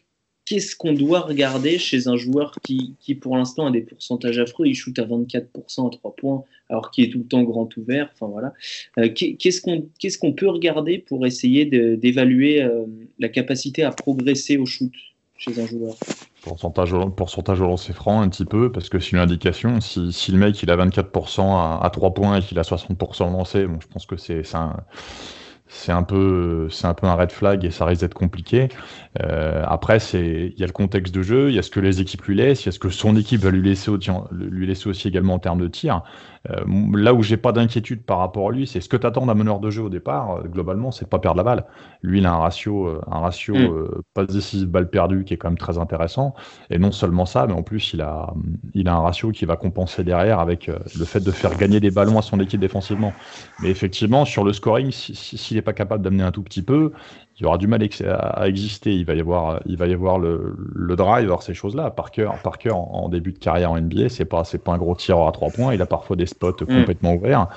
qu'est-ce 0.44 0.74
qu'on 0.74 0.92
doit 0.92 1.20
regarder 1.20 1.78
chez 1.78 2.08
un 2.08 2.16
joueur 2.16 2.54
qui, 2.62 2.94
qui 3.00 3.14
pour 3.14 3.36
l'instant 3.36 3.66
a 3.66 3.70
des 3.70 3.82
pourcentages 3.82 4.38
affreux 4.38 4.66
Il 4.66 4.74
shoot 4.74 4.98
à 4.98 5.04
24% 5.04 5.86
à 5.86 5.90
3 5.90 6.16
points, 6.16 6.44
alors 6.68 6.90
qu'il 6.90 7.04
est 7.04 7.10
tout 7.10 7.18
le 7.18 7.24
temps 7.24 7.42
grand 7.42 7.68
ouvert. 7.76 8.10
Enfin 8.14 8.30
voilà. 8.30 8.52
Euh, 8.98 9.08
qu'est-ce 9.08 10.18
qu'on 10.18 10.32
peut 10.32 10.48
regarder 10.48 10.98
pour 10.98 11.26
essayer 11.26 11.64
d'évaluer 11.64 12.62
euh, 12.62 12.84
la 13.18 13.28
capacité 13.28 13.82
à 13.84 13.90
progresser 13.90 14.56
au 14.56 14.66
shoot 14.66 14.92
chez 15.36 15.60
un 15.60 15.66
joueur? 15.66 15.94
Pourcentage, 16.42 16.94
pourcentage 17.16 17.60
au 17.60 17.64
lancer 17.64 17.92
franc 17.92 18.20
un 18.20 18.28
petit 18.28 18.44
peu, 18.44 18.72
parce 18.72 18.88
que 18.88 18.98
c'est 18.98 19.12
une 19.12 19.18
indication. 19.18 19.80
Si, 19.80 20.32
le 20.32 20.38
mec 20.38 20.62
il 20.62 20.70
a 20.70 20.76
24% 20.76 21.40
à, 21.40 21.80
à 21.82 21.90
3 21.90 22.14
points 22.14 22.38
et 22.38 22.42
qu'il 22.42 22.58
a 22.58 22.62
60% 22.62 23.28
au 23.28 23.32
lancer, 23.32 23.66
bon, 23.66 23.78
je 23.80 23.88
pense 23.88 24.06
que 24.06 24.16
c'est 24.16 24.42
un 24.54 24.76
c'est 25.68 25.92
un 25.92 26.02
peu 26.02 26.68
c'est 26.70 26.86
un 26.86 26.94
peu 26.94 27.06
un 27.06 27.14
red 27.14 27.30
flag 27.30 27.64
et 27.64 27.70
ça 27.70 27.84
risque 27.84 28.00
d'être 28.00 28.14
compliqué. 28.14 28.68
Euh, 29.22 29.62
après 29.66 29.98
c'est 29.98 30.52
il 30.54 30.58
y 30.58 30.62
a 30.62 30.66
le 30.66 30.72
contexte 30.72 31.14
de 31.14 31.22
jeu, 31.22 31.50
il 31.50 31.54
y 31.54 31.58
a 31.58 31.62
ce 31.62 31.70
que 31.70 31.80
les 31.80 32.00
équipes 32.00 32.22
lui 32.24 32.36
laissent, 32.36 32.64
il 32.64 32.66
y 32.66 32.68
a 32.70 32.72
ce 32.72 32.78
que 32.78 32.90
son 32.90 33.16
équipe 33.16 33.40
va 33.40 33.50
lui 33.50 33.62
laisser 33.62 33.90
lui 34.32 34.66
laisser 34.66 34.88
aussi 34.88 35.08
également 35.08 35.34
en 35.34 35.38
termes 35.38 35.60
de 35.60 35.68
tir. 35.68 36.02
Euh, 36.50 36.64
là 36.94 37.14
où 37.14 37.22
j'ai 37.22 37.36
pas 37.36 37.52
d'inquiétude 37.52 38.02
par 38.04 38.18
rapport 38.18 38.48
à 38.48 38.52
lui, 38.52 38.66
c'est 38.66 38.80
ce 38.80 38.88
que 38.88 38.96
t'attends 38.96 39.26
d'un 39.26 39.34
meneur 39.34 39.60
de 39.60 39.70
jeu 39.70 39.82
au 39.82 39.88
départ. 39.88 40.36
Euh, 40.36 40.42
globalement, 40.44 40.90
c'est 40.90 41.08
pas 41.08 41.18
perdre 41.18 41.38
la 41.38 41.42
balle. 41.42 41.64
Lui, 42.02 42.18
il 42.18 42.26
a 42.26 42.32
un 42.32 42.38
ratio, 42.38 42.86
euh, 42.86 43.00
un 43.10 43.20
ratio 43.20 43.54
mm. 43.54 44.02
pas 44.14 44.24
décisif 44.24 44.68
balle 44.68 44.88
perdue 44.88 45.24
qui 45.24 45.34
est 45.34 45.36
quand 45.36 45.48
même 45.48 45.58
très 45.58 45.78
intéressant. 45.78 46.34
Et 46.70 46.78
non 46.78 46.92
seulement 46.92 47.26
ça, 47.26 47.46
mais 47.46 47.54
en 47.54 47.62
plus, 47.62 47.92
il 47.92 48.00
a, 48.00 48.32
il 48.74 48.88
a 48.88 48.94
un 48.94 49.00
ratio 49.00 49.30
qui 49.30 49.44
va 49.44 49.56
compenser 49.56 50.04
derrière 50.04 50.38
avec 50.38 50.68
le 50.68 51.04
fait 51.04 51.20
de 51.20 51.30
faire 51.30 51.56
gagner 51.56 51.80
des 51.80 51.90
ballons 51.90 52.18
à 52.18 52.22
son 52.22 52.40
équipe 52.40 52.60
défensivement. 52.60 53.12
Mais 53.60 53.70
effectivement, 53.70 54.24
sur 54.24 54.44
le 54.44 54.52
scoring, 54.52 54.90
s'il 54.90 55.56
n'est 55.58 55.62
pas 55.62 55.72
capable 55.72 56.02
d'amener 56.02 56.22
un 56.22 56.32
tout 56.32 56.42
petit 56.42 56.62
peu, 56.62 56.92
il 57.38 57.42
y 57.44 57.46
aura 57.46 57.56
du 57.56 57.68
mal 57.68 57.86
à, 58.06 58.48
exister. 58.48 58.94
Il 58.94 59.04
va 59.04 59.14
y 59.14 59.20
avoir, 59.20 59.60
il 59.66 59.76
va 59.76 59.86
y 59.86 59.92
avoir 59.92 60.18
le, 60.18 60.56
le 60.74 60.96
drive, 60.96 61.32
ces 61.40 61.54
choses-là. 61.54 61.90
Parker, 61.90 62.30
Parker 62.42 62.72
en, 62.72 62.78
en, 62.78 63.08
début 63.08 63.32
de 63.32 63.38
carrière 63.38 63.70
en 63.70 63.80
NBA, 63.80 64.08
c'est 64.08 64.24
pas, 64.24 64.42
c'est 64.42 64.58
pas 64.58 64.72
un 64.72 64.78
gros 64.78 64.96
tireur 64.96 65.28
à 65.28 65.32
trois 65.32 65.50
points. 65.50 65.72
Il 65.72 65.80
a 65.80 65.86
parfois 65.86 66.16
des 66.16 66.26
spots 66.26 66.56
mm. 66.62 66.66
complètement 66.66 67.14
ouverts. 67.14 67.48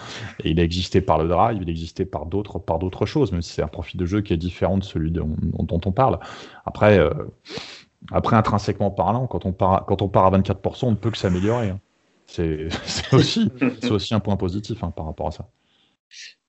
Et 0.43 0.51
il 0.51 0.59
a 0.59 0.63
existé 0.63 1.01
par 1.01 1.17
le 1.17 1.27
drive, 1.27 1.59
il 1.61 1.67
a 1.67 1.71
existé 1.71 2.05
par 2.05 2.27
d'autres, 2.27 2.59
par 2.59 2.77
d'autres 2.77 3.07
choses. 3.07 3.31
Même 3.31 3.41
si 3.41 3.53
c'est 3.53 3.63
un 3.63 3.67
profil 3.67 3.99
de 3.99 4.05
jeu 4.05 4.21
qui 4.21 4.33
est 4.33 4.37
différent 4.37 4.77
de 4.77 4.83
celui 4.83 5.09
dont, 5.09 5.35
dont 5.39 5.81
on 5.83 5.91
parle. 5.91 6.19
Après, 6.65 6.99
euh, 6.99 7.09
après 8.11 8.35
intrinsèquement 8.35 8.91
parlant, 8.91 9.27
quand 9.27 9.45
on 9.45 9.51
part, 9.51 9.85
quand 9.85 10.01
on 10.01 10.09
part 10.09 10.25
à 10.25 10.37
24%, 10.37 10.85
on 10.85 10.91
ne 10.91 10.95
peut 10.95 11.11
que 11.11 11.17
s'améliorer. 11.17 11.69
Hein. 11.69 11.79
C'est, 12.27 12.67
aussi, 13.13 13.51
aussi 13.89 14.13
un 14.13 14.19
point 14.19 14.37
positif 14.37 14.83
hein, 14.83 14.91
par 14.95 15.05
rapport 15.05 15.27
à 15.27 15.31
ça. 15.31 15.49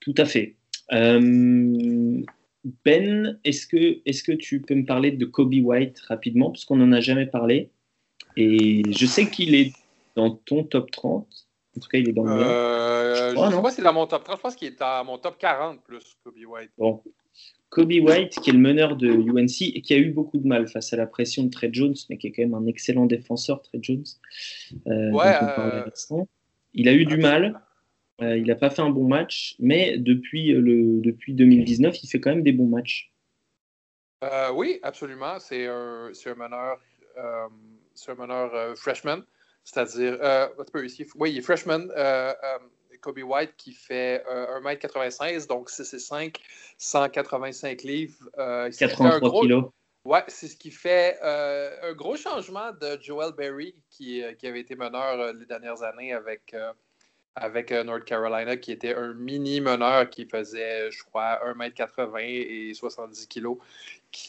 Tout 0.00 0.14
à 0.16 0.24
fait. 0.24 0.56
Euh, 0.92 2.22
ben, 2.84 3.38
est-ce 3.44 3.66
que, 3.66 4.00
est 4.04 4.24
que 4.24 4.32
tu 4.32 4.60
peux 4.60 4.74
me 4.74 4.84
parler 4.84 5.10
de 5.10 5.24
Kobe 5.24 5.54
White 5.54 5.98
rapidement, 6.00 6.50
parce 6.50 6.64
qu'on 6.64 6.76
n'en 6.76 6.92
a 6.92 7.00
jamais 7.00 7.26
parlé 7.26 7.70
Et 8.36 8.82
je 8.90 9.06
sais 9.06 9.28
qu'il 9.28 9.54
est 9.54 9.72
dans 10.14 10.30
ton 10.30 10.64
top 10.64 10.90
30. 10.90 11.26
En 11.74 11.80
tout 11.80 11.88
cas, 11.88 11.98
il 11.98 12.08
est 12.08 12.12
dans 12.12 12.24
le 12.24 12.30
euh, 12.32 13.30
Je 13.30 13.34
crois, 13.34 13.50
je 13.50 13.56
sais 13.56 13.62
pas 13.62 13.70
c'est 13.70 13.82
dans 13.82 13.94
mon 13.94 14.06
top 14.06 14.24
30. 14.24 14.36
Je 14.36 14.42
pense 14.42 14.56
qu'il 14.56 14.68
est 14.68 14.78
dans 14.78 15.04
mon 15.04 15.18
top 15.18 15.38
40 15.38 15.82
plus 15.82 16.16
Kobe 16.22 16.34
White. 16.46 16.70
Bon. 16.78 17.02
Kobe 17.70 17.90
White, 17.90 18.38
qui 18.40 18.50
est 18.50 18.52
le 18.52 18.58
meneur 18.58 18.96
de 18.96 19.08
UNC 19.08 19.62
et 19.74 19.80
qui 19.80 19.94
a 19.94 19.96
eu 19.96 20.10
beaucoup 20.10 20.36
de 20.36 20.46
mal 20.46 20.68
face 20.68 20.92
à 20.92 20.96
la 20.96 21.06
pression 21.06 21.44
de 21.44 21.48
Trey 21.48 21.70
Jones, 21.72 21.94
mais 22.10 22.18
qui 22.18 22.26
est 22.26 22.32
quand 22.32 22.42
même 22.42 22.54
un 22.54 22.66
excellent 22.66 23.06
défenseur, 23.06 23.62
Trey 23.62 23.78
Jones. 23.80 24.04
Euh, 24.86 25.10
ouais, 25.10 25.34
euh... 25.58 25.84
Il 26.74 26.88
a 26.88 26.92
eu 26.92 27.06
du 27.06 27.16
mal. 27.16 27.58
Euh, 28.22 28.36
il 28.36 28.46
n'a 28.46 28.54
pas 28.54 28.70
fait 28.70 28.82
un 28.82 28.90
bon 28.90 29.08
match, 29.08 29.56
mais 29.58 29.98
depuis, 29.98 30.54
euh, 30.54 30.60
le, 30.60 31.00
depuis 31.00 31.34
2019, 31.34 32.02
il 32.02 32.08
fait 32.08 32.20
quand 32.20 32.30
même 32.30 32.42
des 32.42 32.52
bons 32.52 32.68
matchs. 32.68 33.12
Euh, 34.22 34.52
oui, 34.52 34.78
absolument. 34.82 35.40
C'est 35.40 35.66
un, 35.66 36.10
un, 36.26 36.34
meneur, 36.36 36.78
un 37.16 38.14
meneur 38.14 38.76
freshman, 38.78 39.22
c'est-à-dire, 39.64 40.18
oui, 41.16 41.32
il 41.32 41.38
est 41.38 41.42
freshman. 41.42 41.88
Kobe 43.00 43.18
White 43.18 43.54
qui 43.56 43.72
fait 43.72 44.24
1m96, 44.28 45.48
donc 45.48 45.68
6,5, 45.70 46.36
185 46.78 47.82
livres. 47.82 48.30
83 48.36 49.18
gros, 49.18 49.40
kilos. 49.40 49.64
Ouais, 50.04 50.22
c'est 50.28 50.46
ce 50.46 50.56
qui 50.56 50.70
fait 50.70 51.18
un 51.20 51.92
gros 51.94 52.14
changement 52.16 52.70
de 52.80 52.96
Joel 53.00 53.32
Berry, 53.32 53.74
qui, 53.90 54.22
qui 54.38 54.46
avait 54.46 54.60
été 54.60 54.76
meneur 54.76 55.32
les 55.32 55.46
dernières 55.46 55.82
années 55.82 56.12
avec 56.12 56.54
avec 57.34 57.72
euh, 57.72 57.82
North 57.84 58.04
Carolina, 58.04 58.56
qui 58.56 58.72
était 58.72 58.94
un 58.94 59.14
mini 59.14 59.60
meneur 59.60 60.08
qui 60.10 60.26
faisait, 60.26 60.90
je 60.90 61.02
crois, 61.02 61.40
1m80 61.46 62.18
et 62.20 62.74
70 62.74 63.26
kg. 63.28 63.56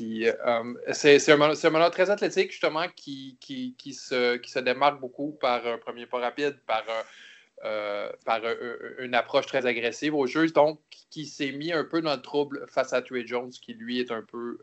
Euh, 0.02 0.74
c'est, 0.94 1.30
un, 1.30 1.38
meneur 1.38 1.92
très 1.92 2.10
athlétique, 2.10 2.52
justement, 2.52 2.86
qui, 2.96 3.38
qui, 3.42 3.76
qui, 3.78 3.94
se, 3.94 4.38
qui 4.38 4.50
se 4.50 4.60
démarque 4.60 5.02
beaucoup 5.02 5.32
par 5.32 5.66
un 5.68 5.78
premier 5.78 6.06
pas 6.06 6.20
rapide, 6.20 6.58
par, 6.66 6.84
euh, 7.66 8.10
par 8.26 8.42
une 9.00 9.14
approche 9.14 9.48
très 9.48 9.66
agressive 9.66 10.16
au 10.16 10.26
jeu, 10.26 10.48
donc 10.48 10.80
qui 11.10 11.26
s'est 11.26 11.52
mis 11.52 11.74
un 11.74 11.84
peu 11.84 12.02
dans 12.02 12.16
le 12.16 12.22
trouble 12.22 12.66
face 12.68 12.94
à 12.94 13.02
Trey 13.02 13.24
Jones, 13.26 13.52
qui 13.52 13.74
lui 13.74 14.00
est 14.00 14.12
un 14.12 14.22
peu 14.24 14.60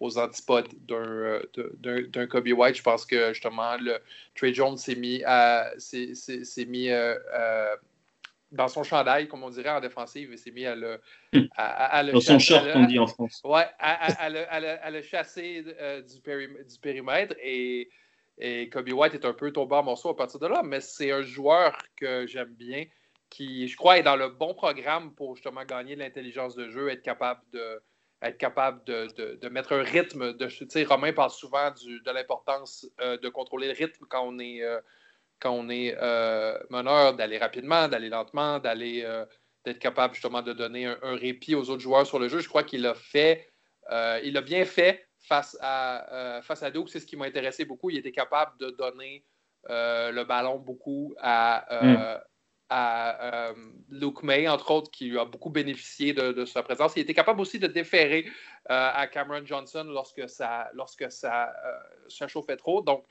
aux 0.00 0.18
antipodes 0.18 0.68
euh, 0.90 1.42
d'un 1.78 2.26
Kobe 2.26 2.48
White. 2.48 2.76
Je 2.76 2.82
pense 2.82 3.04
que 3.04 3.32
justement, 3.32 3.76
le, 3.78 3.98
Trey 4.34 4.54
Jones 4.54 4.76
s'est 4.76 4.94
mis, 4.94 5.22
à, 5.24 5.70
mis 6.66 6.90
euh, 6.90 7.16
euh, 7.34 7.76
dans 8.52 8.68
son 8.68 8.84
chandail, 8.84 9.28
comme 9.28 9.42
on 9.42 9.50
dirait 9.50 9.70
en 9.70 9.80
défensive, 9.80 10.30
il 10.32 10.38
s'est 10.38 10.50
mis 10.50 10.66
à 10.66 10.74
le. 10.74 11.00
À, 11.56 12.02
dans 12.04 12.20
son 12.20 12.38
short, 12.38 12.66
on 12.74 12.84
dit 12.84 12.98
en 12.98 13.06
France. 13.06 13.40
Oui, 13.44 13.60
à, 13.78 14.90
le, 14.90 15.02
chasser 15.02 15.62
du, 15.62 16.20
périmètre. 16.80 17.34
Et, 17.42 17.90
et 18.38 18.68
Kobe 18.68 18.92
White 18.92 19.14
est 19.14 19.24
un 19.24 19.32
peu 19.32 19.52
tombé 19.52 19.74
en 19.74 19.82
morceaux 19.82 20.10
à 20.10 20.16
partir 20.16 20.38
de 20.38 20.46
là, 20.46 20.62
mais 20.64 20.80
c'est 20.80 21.10
un 21.10 21.22
joueur 21.22 21.76
que 21.96 22.24
j'aime 22.28 22.54
bien, 22.54 22.84
qui, 23.30 23.66
je 23.66 23.76
crois, 23.76 23.98
est 23.98 24.04
dans 24.04 24.16
le 24.16 24.28
bon 24.28 24.54
programme 24.54 25.12
pour 25.12 25.34
justement 25.34 25.64
gagner 25.64 25.96
l'intelligence 25.96 26.54
de 26.54 26.68
jeu, 26.68 26.88
être 26.88 27.02
capable 27.02 27.40
de 27.52 27.82
être 28.22 28.38
capable 28.38 28.82
de, 28.84 29.48
mettre 29.48 29.72
un 29.72 29.82
rythme. 29.82 30.32
De, 30.34 30.84
Romain 30.86 31.12
parle 31.12 31.30
souvent 31.30 31.70
de 31.70 32.10
l'importance 32.10 32.86
de 32.98 33.28
contrôler 33.28 33.68
le 33.68 33.74
rythme 33.74 34.06
quand 34.08 34.26
on 34.26 34.38
est, 34.38 34.62
quand 35.40 35.52
on 35.52 35.68
est 35.68 35.94
meneur, 36.70 37.14
d'aller 37.14 37.38
rapidement, 37.38 37.88
d'aller 37.88 38.08
lentement, 38.08 38.58
d'aller 38.58 39.06
d'être 39.64 39.78
capable 39.78 40.14
justement 40.14 40.42
de 40.42 40.52
donner 40.52 40.86
un, 40.86 41.16
répit 41.16 41.54
aux 41.54 41.68
autres 41.70 41.82
joueurs 41.82 42.06
sur 42.06 42.18
le 42.18 42.28
jeu. 42.28 42.40
Je 42.40 42.48
crois 42.48 42.62
qu'il 42.62 42.86
a 42.86 42.94
fait, 42.94 43.48
il 44.24 44.36
a 44.36 44.40
bien 44.40 44.64
fait 44.64 45.06
face 45.20 45.56
à, 45.60 46.40
face 46.42 46.62
à 46.62 46.70
Duke. 46.70 46.88
C'est 46.88 47.00
ce 47.00 47.06
qui 47.06 47.16
m'a 47.16 47.26
intéressé 47.26 47.64
beaucoup. 47.64 47.90
Il 47.90 47.98
était 47.98 48.12
capable 48.12 48.58
de 48.58 48.70
donner 48.70 49.24
le 49.68 50.24
ballon 50.24 50.58
beaucoup 50.58 51.14
à, 51.20 51.66
mm 51.82 52.28
à 52.70 53.48
euh, 53.48 53.54
Luke 53.90 54.22
May, 54.22 54.46
entre 54.48 54.70
autres, 54.70 54.90
qui 54.90 55.16
a 55.18 55.24
beaucoup 55.24 55.50
bénéficié 55.50 56.12
de, 56.12 56.44
sa 56.44 56.62
présence. 56.62 56.92
Il 56.96 57.00
était 57.00 57.14
capable 57.14 57.40
aussi 57.40 57.58
de 57.58 57.66
déférer 57.66 58.26
euh, 58.70 58.90
à 58.94 59.06
Cameron 59.06 59.44
Johnson 59.44 59.84
lorsque 59.88 60.28
ça, 60.28 60.70
lorsque 60.74 61.10
ça, 61.10 61.52
euh, 61.64 62.28
chauffait 62.28 62.56
trop. 62.56 62.82
Donc, 62.82 63.04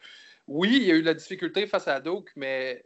oui, 0.47 0.77
il 0.81 0.83
y 0.83 0.91
a 0.91 0.95
eu 0.95 1.01
la 1.01 1.13
difficulté 1.13 1.67
face 1.67 1.87
à 1.87 1.99
Duke, 1.99 2.31
mais 2.35 2.83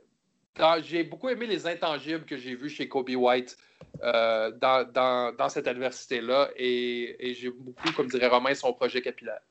j'ai 0.83 1.03
beaucoup 1.03 1.29
aimé 1.29 1.45
les 1.45 1.67
intangibles 1.67 2.25
que 2.25 2.37
j'ai 2.37 2.55
vus 2.55 2.69
chez 2.69 2.87
Kobe 2.87 3.09
White 3.09 3.57
dans, 4.01 5.47
cette 5.49 5.67
adversité-là 5.67 6.49
et, 6.55 7.29
et 7.29 7.33
j'ai 7.33 7.49
beaucoup, 7.49 7.91
comme 7.93 8.07
dirait 8.07 8.27
Romain, 8.27 8.53
son 8.55 8.73
projet 8.73 9.01
capillaire. 9.01 9.41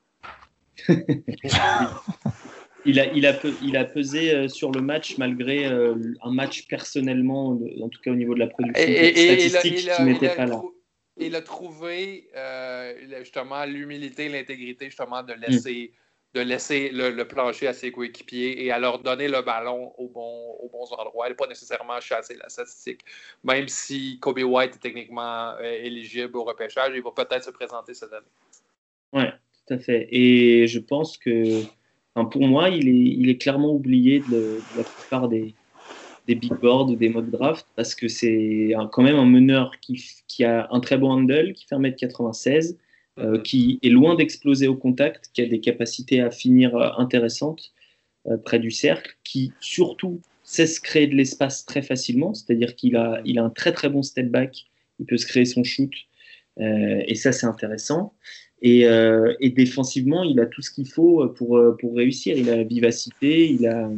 il 2.85 2.99
a, 2.99 3.05
il, 3.13 3.25
a, 3.25 3.39
il 3.61 3.77
a 3.77 3.85
pesé 3.85 4.33
euh, 4.33 4.47
sur 4.47 4.71
le 4.71 4.81
match 4.81 5.17
malgré 5.17 5.65
euh, 5.65 5.95
un 6.23 6.31
match 6.31 6.67
personnellement, 6.67 7.59
en 7.81 7.89
tout 7.89 8.01
cas 8.01 8.11
au 8.11 8.15
niveau 8.15 8.33
de 8.33 8.39
la 8.39 8.47
production 8.47 8.83
statistique, 8.83 9.91
qui 9.95 10.03
n'était 10.03 10.35
pas 10.35 10.45
là. 10.45 10.61
Il 11.17 11.35
a 11.35 11.41
trouvé 11.41 12.29
euh, 12.35 13.19
justement 13.19 13.65
l'humilité, 13.65 14.29
l'intégrité 14.29 14.85
justement 14.85 15.21
de 15.21 15.33
laisser, 15.33 15.91
mm. 15.93 16.39
de 16.39 16.43
laisser 16.43 16.89
le, 16.89 17.23
plancher 17.23 17.67
à 17.67 17.73
ses 17.73 17.91
coéquipiers 17.91 18.63
et 18.65 18.71
à 18.71 18.79
leur 18.79 18.99
donner 18.99 19.27
le 19.27 19.41
ballon 19.41 19.93
au 19.97 20.07
bon, 20.07 20.55
aux 20.59 20.69
bons 20.69 20.91
endroits. 20.93 21.27
Il 21.27 21.31
n'est 21.31 21.35
pas 21.35 21.47
nécessairement 21.47 21.99
chasser 21.99 22.35
la 22.41 22.49
statistique. 22.49 23.01
Même 23.43 23.67
si 23.67 24.17
Kobe 24.19 24.39
White 24.39 24.75
est 24.75 24.79
techniquement 24.79 25.57
éligible 25.59 26.37
au 26.37 26.43
repêchage, 26.43 26.93
il 26.95 27.03
va 27.03 27.11
peut-être 27.11 27.43
se 27.43 27.51
présenter 27.51 27.93
cette 27.93 28.13
année. 28.13 28.25
Oui, 29.13 29.25
tout 29.67 29.73
à 29.75 29.77
fait. 29.77 30.07
Et 30.09 30.65
je 30.67 30.79
pense 30.79 31.17
que 31.17 31.63
pour 32.13 32.47
moi, 32.47 32.69
il 32.69 32.89
est, 32.89 33.15
il 33.19 33.29
est, 33.29 33.37
clairement 33.37 33.73
oublié 33.73 34.21
de, 34.31 34.59
la 34.77 34.83
plupart 34.83 35.29
des, 35.29 35.53
des, 36.27 36.35
big 36.35 36.53
boards 36.53 36.89
ou 36.89 36.95
des 36.95 37.09
mock 37.09 37.29
draft 37.29 37.65
parce 37.75 37.95
que 37.95 38.07
c'est 38.07 38.73
quand 38.91 39.03
même 39.03 39.15
un 39.15 39.25
meneur 39.25 39.79
qui, 39.79 40.03
qui, 40.27 40.43
a 40.43 40.67
un 40.71 40.79
très 40.79 40.97
bon 40.97 41.11
handle, 41.11 41.53
qui 41.53 41.65
fait 41.65 41.75
1m96, 41.75 42.75
euh, 43.19 43.37
mhm. 43.37 43.43
qui 43.43 43.79
est 43.83 43.89
loin 43.89 44.15
d'exploser 44.15 44.67
au 44.67 44.75
contact, 44.75 45.31
qui 45.33 45.41
a 45.41 45.45
des 45.45 45.59
capacités 45.59 46.21
à 46.21 46.31
finir 46.31 46.75
euh, 46.75 46.89
intéressantes 46.97 47.73
euh, 48.27 48.37
près 48.37 48.59
du 48.59 48.71
cercle, 48.71 49.17
qui 49.23 49.51
surtout 49.59 50.21
sait 50.43 50.67
se 50.67 50.79
créer 50.79 51.07
de 51.07 51.15
l'espace 51.15 51.65
très 51.65 51.81
facilement, 51.81 52.33
c'est-à-dire 52.33 52.75
qu'il 52.75 52.95
a, 52.95 53.21
il 53.25 53.37
a 53.37 53.43
un 53.43 53.49
très 53.49 53.73
très 53.73 53.89
bon 53.89 54.01
step 54.01 54.27
back, 54.27 54.65
il 54.99 55.05
peut 55.05 55.17
se 55.17 55.25
créer 55.25 55.45
son 55.45 55.63
shoot, 55.63 55.91
et 56.57 57.15
ça 57.15 57.31
c'est 57.31 57.45
intéressant. 57.45 58.13
Euh, 58.63 59.33
et, 59.39 59.49
défensivement, 59.49 60.23
il 60.23 60.39
a 60.39 60.45
tout 60.45 60.61
ce 60.61 60.71
qu'il 60.71 60.87
faut 60.87 61.27
pour, 61.29 61.57
euh, 61.57 61.75
pour 61.79 61.95
réussir. 61.95 62.37
Il 62.37 62.49
a 62.49 62.57
la 62.57 62.63
vivacité, 62.63 63.49
il 63.49 63.65
a, 63.65 63.89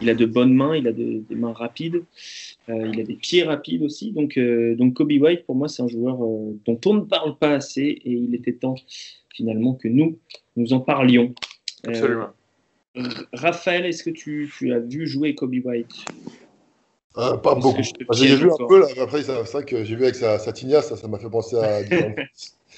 il 0.00 0.08
a 0.08 0.14
de 0.14 0.24
bonnes 0.24 0.54
mains, 0.54 0.76
il 0.76 0.88
a 0.88 0.92
des 0.92 1.22
mains 1.30 1.52
rapides, 1.52 2.02
euh, 2.68 2.90
il 2.92 3.00
a 3.00 3.04
des 3.04 3.16
pieds 3.16 3.42
rapides 3.42 3.82
aussi. 3.82 4.12
Donc, 4.12 4.38
donc 4.38 4.94
Kobe 4.94 5.12
White, 5.12 5.44
pour 5.44 5.56
moi, 5.56 5.68
c'est 5.68 5.82
un 5.82 5.88
joueur 5.88 6.16
dont 6.16 6.80
on 6.86 6.94
ne 6.94 7.00
parle 7.00 7.36
pas 7.36 7.54
assez 7.54 7.82
et 7.82 8.12
il 8.12 8.34
était 8.34 8.54
temps 8.54 8.76
finalement 9.34 9.74
que 9.74 9.88
nous, 9.88 10.18
nous 10.56 10.72
en 10.72 10.80
parlions. 10.80 11.34
Absolument. 11.86 12.28
Raphaël, 13.32 13.86
est-ce 13.86 14.02
que 14.02 14.10
tu, 14.10 14.50
tu, 14.56 14.72
as 14.72 14.80
vu 14.80 15.06
jouer 15.06 15.34
Kobe 15.34 15.54
White? 15.62 15.94
Pas 17.14 17.54
beaucoup. 17.54 17.82
J'ai 18.12 18.36
vu 18.36 18.50
un 18.50 18.66
peu, 18.66 18.80
là, 18.80 18.86
après, 19.00 19.22
c'est 19.22 19.32
vrai 19.32 19.64
que 19.64 19.84
j'ai 19.84 19.94
vu 19.94 20.04
avec 20.04 20.14
sa, 20.14 20.38
sa 20.38 20.52
tignasse, 20.52 20.94
ça 20.94 21.08
m'a 21.08 21.18
fait 21.18 21.30
penser 21.30 21.56
à. 21.56 21.82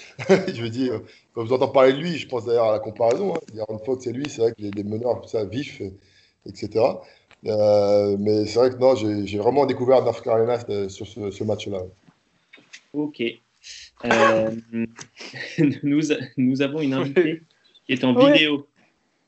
je 0.29 0.63
veux 0.63 0.69
dire, 0.69 1.01
quand 1.35 1.45
vous 1.45 1.53
entendez 1.53 1.73
parler 1.73 1.93
de 1.93 1.99
lui, 1.99 2.17
je 2.17 2.29
pense 2.29 2.47
d'ailleurs 2.47 2.69
à 2.69 2.73
la 2.73 2.79
comparaison. 2.79 3.35
Hein. 3.35 3.59
Aaron 3.59 3.79
Fox 3.79 4.07
et 4.07 4.13
lui, 4.13 4.29
c'est 4.29 4.43
vrai 4.43 4.53
que 4.53 4.63
les, 4.63 4.85
meneurs, 4.85 5.21
tout 5.21 5.29
ça, 5.29 5.45
vifs, 5.45 5.83
etc. 6.47 6.85
Euh, 7.47 8.17
mais 8.19 8.47
c'est 8.47 8.59
vrai 8.59 8.71
que 8.71 8.77
non, 8.77 8.97
j'ai 8.97 9.39
vraiment 9.39 9.67
découvert 9.67 10.03
North 10.05 10.23
Carolina 10.23 10.59
euh, 10.69 10.89
sur 10.89 11.07
ce, 11.07 11.45
match-là. 11.45 11.83
Ok. 12.93 13.23
Euh, 14.05 14.51
nous, 15.83 16.01
nous 16.37 16.63
avons 16.63 16.81
une 16.81 16.95
invitée 16.95 17.43
qui 17.87 17.93
est 17.93 18.05
en 18.05 18.15
vidéo. 18.15 18.67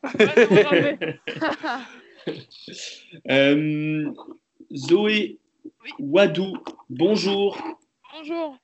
Zoé 4.75 5.39
Wadou, 5.99 6.57
bonjour. 6.89 7.59
Bonjour. 8.15 8.57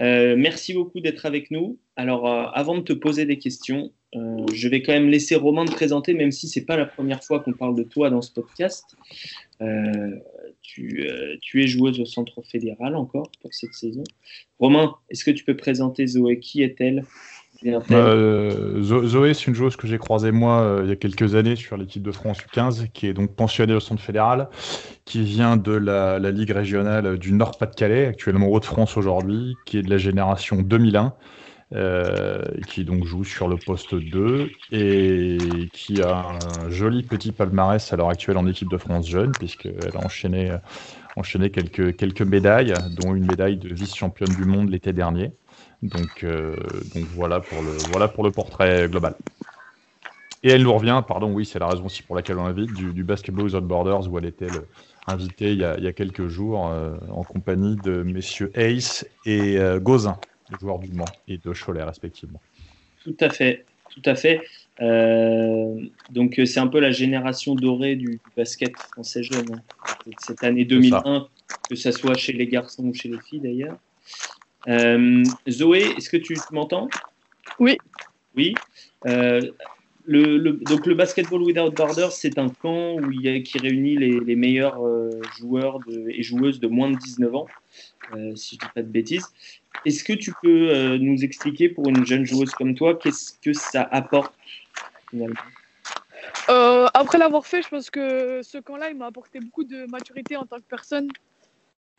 Euh, 0.00 0.34
merci 0.36 0.74
beaucoup 0.74 1.00
d'être 1.00 1.26
avec 1.26 1.50
nous. 1.50 1.78
Alors, 1.96 2.26
euh, 2.26 2.46
avant 2.54 2.76
de 2.76 2.82
te 2.82 2.92
poser 2.92 3.26
des 3.26 3.38
questions, 3.38 3.92
euh, 4.14 4.46
je 4.52 4.68
vais 4.68 4.82
quand 4.82 4.92
même 4.92 5.08
laisser 5.08 5.34
Romain 5.34 5.64
te 5.64 5.72
présenter, 5.72 6.14
même 6.14 6.32
si 6.32 6.48
c'est 6.48 6.64
pas 6.64 6.76
la 6.76 6.86
première 6.86 7.22
fois 7.22 7.40
qu'on 7.40 7.52
parle 7.52 7.74
de 7.74 7.82
toi 7.82 8.10
dans 8.10 8.22
ce 8.22 8.32
podcast. 8.32 8.96
Tu, 10.60 11.08
tu, 11.40 11.62
es 11.62 11.66
joueuse 11.68 12.00
au 12.00 12.04
Centre 12.04 12.42
fédéral 12.42 12.96
encore 12.96 13.30
pour 13.40 13.54
cette 13.54 13.74
saison. 13.74 14.02
Romain, 14.58 14.94
est-ce 15.08 15.24
que 15.24 15.30
tu 15.30 15.44
peux 15.44 15.56
présenter 15.56 16.06
Zoé? 16.06 16.40
Qui 16.40 16.62
est-elle? 16.62 17.04
Euh, 17.90 18.82
Zoé, 18.82 19.34
c'est 19.34 19.46
une 19.46 19.54
joueuse 19.54 19.76
que 19.76 19.86
j'ai 19.86 19.98
croisée 19.98 20.32
moi 20.32 20.60
euh, 20.60 20.80
il 20.84 20.88
y 20.88 20.92
a 20.92 20.96
quelques 20.96 21.34
années 21.34 21.56
sur 21.56 21.76
l'équipe 21.76 22.02
de 22.02 22.12
France 22.12 22.38
U15, 22.38 22.88
qui 22.92 23.06
est 23.06 23.12
donc 23.12 23.34
pensionnée 23.34 23.74
au 23.74 23.80
centre 23.80 24.02
fédéral, 24.02 24.48
qui 25.04 25.22
vient 25.22 25.56
de 25.56 25.72
la, 25.72 26.18
Ligue 26.18 26.50
régionale 26.50 27.18
du 27.18 27.32
Nord-Pas-de-Calais, 27.32 28.06
actuellement 28.06 28.48
Haut-de-France 28.48 28.96
aujourd'hui, 28.96 29.56
qui 29.66 29.78
est 29.78 29.82
de 29.82 29.90
la 29.90 29.98
génération 29.98 30.62
2001. 30.62 31.14
Euh, 31.74 32.42
qui 32.66 32.84
donc 32.84 33.06
joue 33.06 33.24
sur 33.24 33.48
le 33.48 33.56
poste 33.56 33.94
2 33.94 34.50
et 34.72 35.38
qui 35.72 36.02
a 36.02 36.26
un 36.26 36.68
joli 36.68 37.02
petit 37.02 37.32
palmarès 37.32 37.90
à 37.90 37.96
l'heure 37.96 38.10
actuelle 38.10 38.36
en 38.36 38.46
équipe 38.46 38.68
de 38.68 38.76
France 38.76 39.08
jeune, 39.08 39.32
puisqu'elle 39.32 39.96
a 39.96 40.04
enchaîné, 40.04 40.54
enchaîné 41.16 41.48
quelques, 41.48 41.96
quelques 41.96 42.20
médailles, 42.20 42.74
dont 43.00 43.14
une 43.14 43.24
médaille 43.24 43.56
de 43.56 43.72
vice-championne 43.72 44.34
du 44.34 44.44
monde 44.44 44.68
l'été 44.68 44.92
dernier. 44.92 45.32
Donc, 45.82 46.22
euh, 46.22 46.54
donc 46.94 47.04
voilà, 47.14 47.40
pour 47.40 47.60
le, 47.60 47.70
voilà 47.90 48.08
pour 48.08 48.22
le 48.24 48.30
portrait 48.30 48.88
global. 48.88 49.14
Et 50.44 50.50
elle 50.50 50.62
nous 50.62 50.72
revient, 50.72 51.02
pardon, 51.06 51.32
oui, 51.32 51.44
c'est 51.44 51.58
la 51.58 51.68
raison 51.68 51.86
aussi 51.86 52.02
pour 52.02 52.16
laquelle 52.16 52.38
on 52.38 52.44
l'invite, 52.44 52.72
du, 52.72 52.92
du 52.92 53.04
Basketball 53.04 53.44
Without 53.44 53.60
Borders, 53.60 54.10
où 54.10 54.18
elle 54.18 54.24
était 54.24 54.48
invitée 55.06 55.52
il 55.52 55.58
y, 55.58 55.64
a, 55.64 55.76
il 55.78 55.84
y 55.84 55.86
a, 55.86 55.92
quelques 55.92 56.28
jours 56.28 56.68
euh, 56.68 56.96
en 57.10 57.22
compagnie 57.22 57.76
de 57.76 58.02
messieurs 58.02 58.50
Ace 58.54 59.06
et 59.24 59.58
euh, 59.58 59.78
Gauzin, 59.78 60.18
les 60.50 60.58
joueurs 60.58 60.78
du 60.78 60.92
Mans 60.92 61.04
et 61.28 61.38
de 61.38 61.52
Cholet 61.52 61.82
respectivement. 61.82 62.40
Tout 63.04 63.16
à 63.20 63.30
fait, 63.30 63.64
tout 63.90 64.02
à 64.04 64.14
fait. 64.14 64.40
donc 66.10 66.40
c'est 66.44 66.60
un 66.60 66.68
peu 66.68 66.78
la 66.80 66.92
génération 66.92 67.54
dorée 67.54 67.96
du, 67.96 68.20
basket 68.36 68.76
français 68.78 69.22
jeune. 69.22 69.46
Hein. 69.52 69.62
Cette 70.18 70.42
année 70.44 70.64
2001, 70.64 71.26
que 71.68 71.76
ce 71.76 71.90
soit 71.90 72.14
chez 72.14 72.32
les 72.32 72.46
garçons 72.46 72.84
ou 72.84 72.94
chez 72.94 73.08
les 73.08 73.20
filles 73.20 73.40
d'ailleurs. 73.40 73.76
Euh, 74.68 75.24
Zoé, 75.48 75.94
est-ce 75.96 76.08
que 76.08 76.16
tu 76.16 76.34
m'entends? 76.52 76.88
Oui. 77.58 77.78
Oui. 78.36 78.54
Euh, 79.06 79.40
le, 80.04 80.52
donc 80.52 80.86
le 80.86 80.94
Basketball 80.94 81.42
Without 81.42 81.70
Borders, 81.70 82.12
c'est 82.12 82.38
un 82.38 82.48
camp 82.48 82.94
où 82.94 83.10
il 83.12 83.22
y 83.22 83.28
a, 83.28 83.40
qui 83.40 83.58
réunit 83.58 83.96
les, 83.96 84.36
meilleurs 84.36 84.84
euh, 84.84 85.10
joueurs 85.38 85.78
et 86.08 86.22
joueuses 86.22 86.60
de 86.60 86.66
moins 86.66 86.90
de 86.90 86.96
19 86.96 87.34
ans, 87.34 87.46
si 88.34 88.56
je 88.56 88.64
ne 88.64 88.68
dis 88.68 88.72
pas 88.74 88.82
de 88.82 88.88
bêtises. 88.88 89.26
Est-ce 89.84 90.02
que 90.04 90.12
tu 90.12 90.32
peux 90.42 90.96
nous 90.96 91.24
expliquer 91.24 91.68
pour 91.68 91.88
une 91.88 92.04
jeune 92.04 92.24
joueuse 92.24 92.50
comme 92.50 92.74
toi, 92.74 92.98
qu'est-ce 92.98 93.32
que 93.38 93.52
ça 93.52 93.82
apporte 93.82 94.34
finalement? 95.10 95.36
Après 96.48 97.18
l'avoir 97.18 97.46
fait, 97.46 97.62
je 97.62 97.68
pense 97.68 97.90
que 97.90 98.42
ce 98.42 98.58
camp-là, 98.58 98.90
il 98.90 98.96
m'a 98.96 99.06
apporté 99.06 99.38
beaucoup 99.38 99.64
de 99.64 99.86
maturité 99.86 100.36
en 100.36 100.46
tant 100.46 100.56
que 100.56 100.68
personne. 100.68 101.08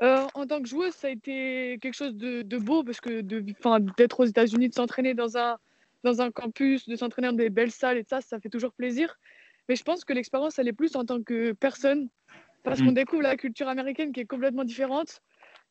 Euh, 0.02 0.26
en 0.34 0.48
tant 0.48 0.62
que 0.62 0.68
joueuse, 0.68 0.94
ça 0.94 1.08
a 1.08 1.12
été 1.12 1.78
quelque 1.82 1.94
chose 1.94 2.16
de, 2.16 2.58
beau 2.58 2.84
parce 2.84 3.00
que 3.00 3.22
d'être 3.22 4.20
aux 4.20 4.26
États-Unis, 4.26 4.70
de 4.70 4.74
s'entraîner 4.74 5.14
dans 5.14 5.38
un, 5.38 5.58
dans 6.04 6.22
un 6.22 6.32
campus, 6.32 6.88
de 6.88 6.96
s'entraîner 6.96 7.28
dans 7.28 7.38
des 7.38 7.50
belles 7.50 7.72
salles 7.72 7.98
et 7.98 8.04
ça, 8.04 8.22
ça 8.22 8.40
fait 8.40 8.50
toujours 8.50 8.74
plaisir. 8.74 9.18
Mais 9.70 9.76
je 9.76 9.84
pense 9.84 10.04
que 10.04 10.14
l'expérience, 10.14 10.60
elle 10.60 10.68
est 10.68 10.74
plus 10.74 10.96
en 10.96 11.06
tant 11.06 11.22
que 11.22 11.54
personne 11.54 12.10
parce 12.64 12.82
qu'on 12.82 12.92
mm. 12.92 12.96
découvre 12.96 13.22
la 13.22 13.38
culture 13.38 13.68
américaine 13.68 14.12
qui 14.12 14.22
est 14.22 14.26
complètement 14.26 14.64
différente. 14.64 15.22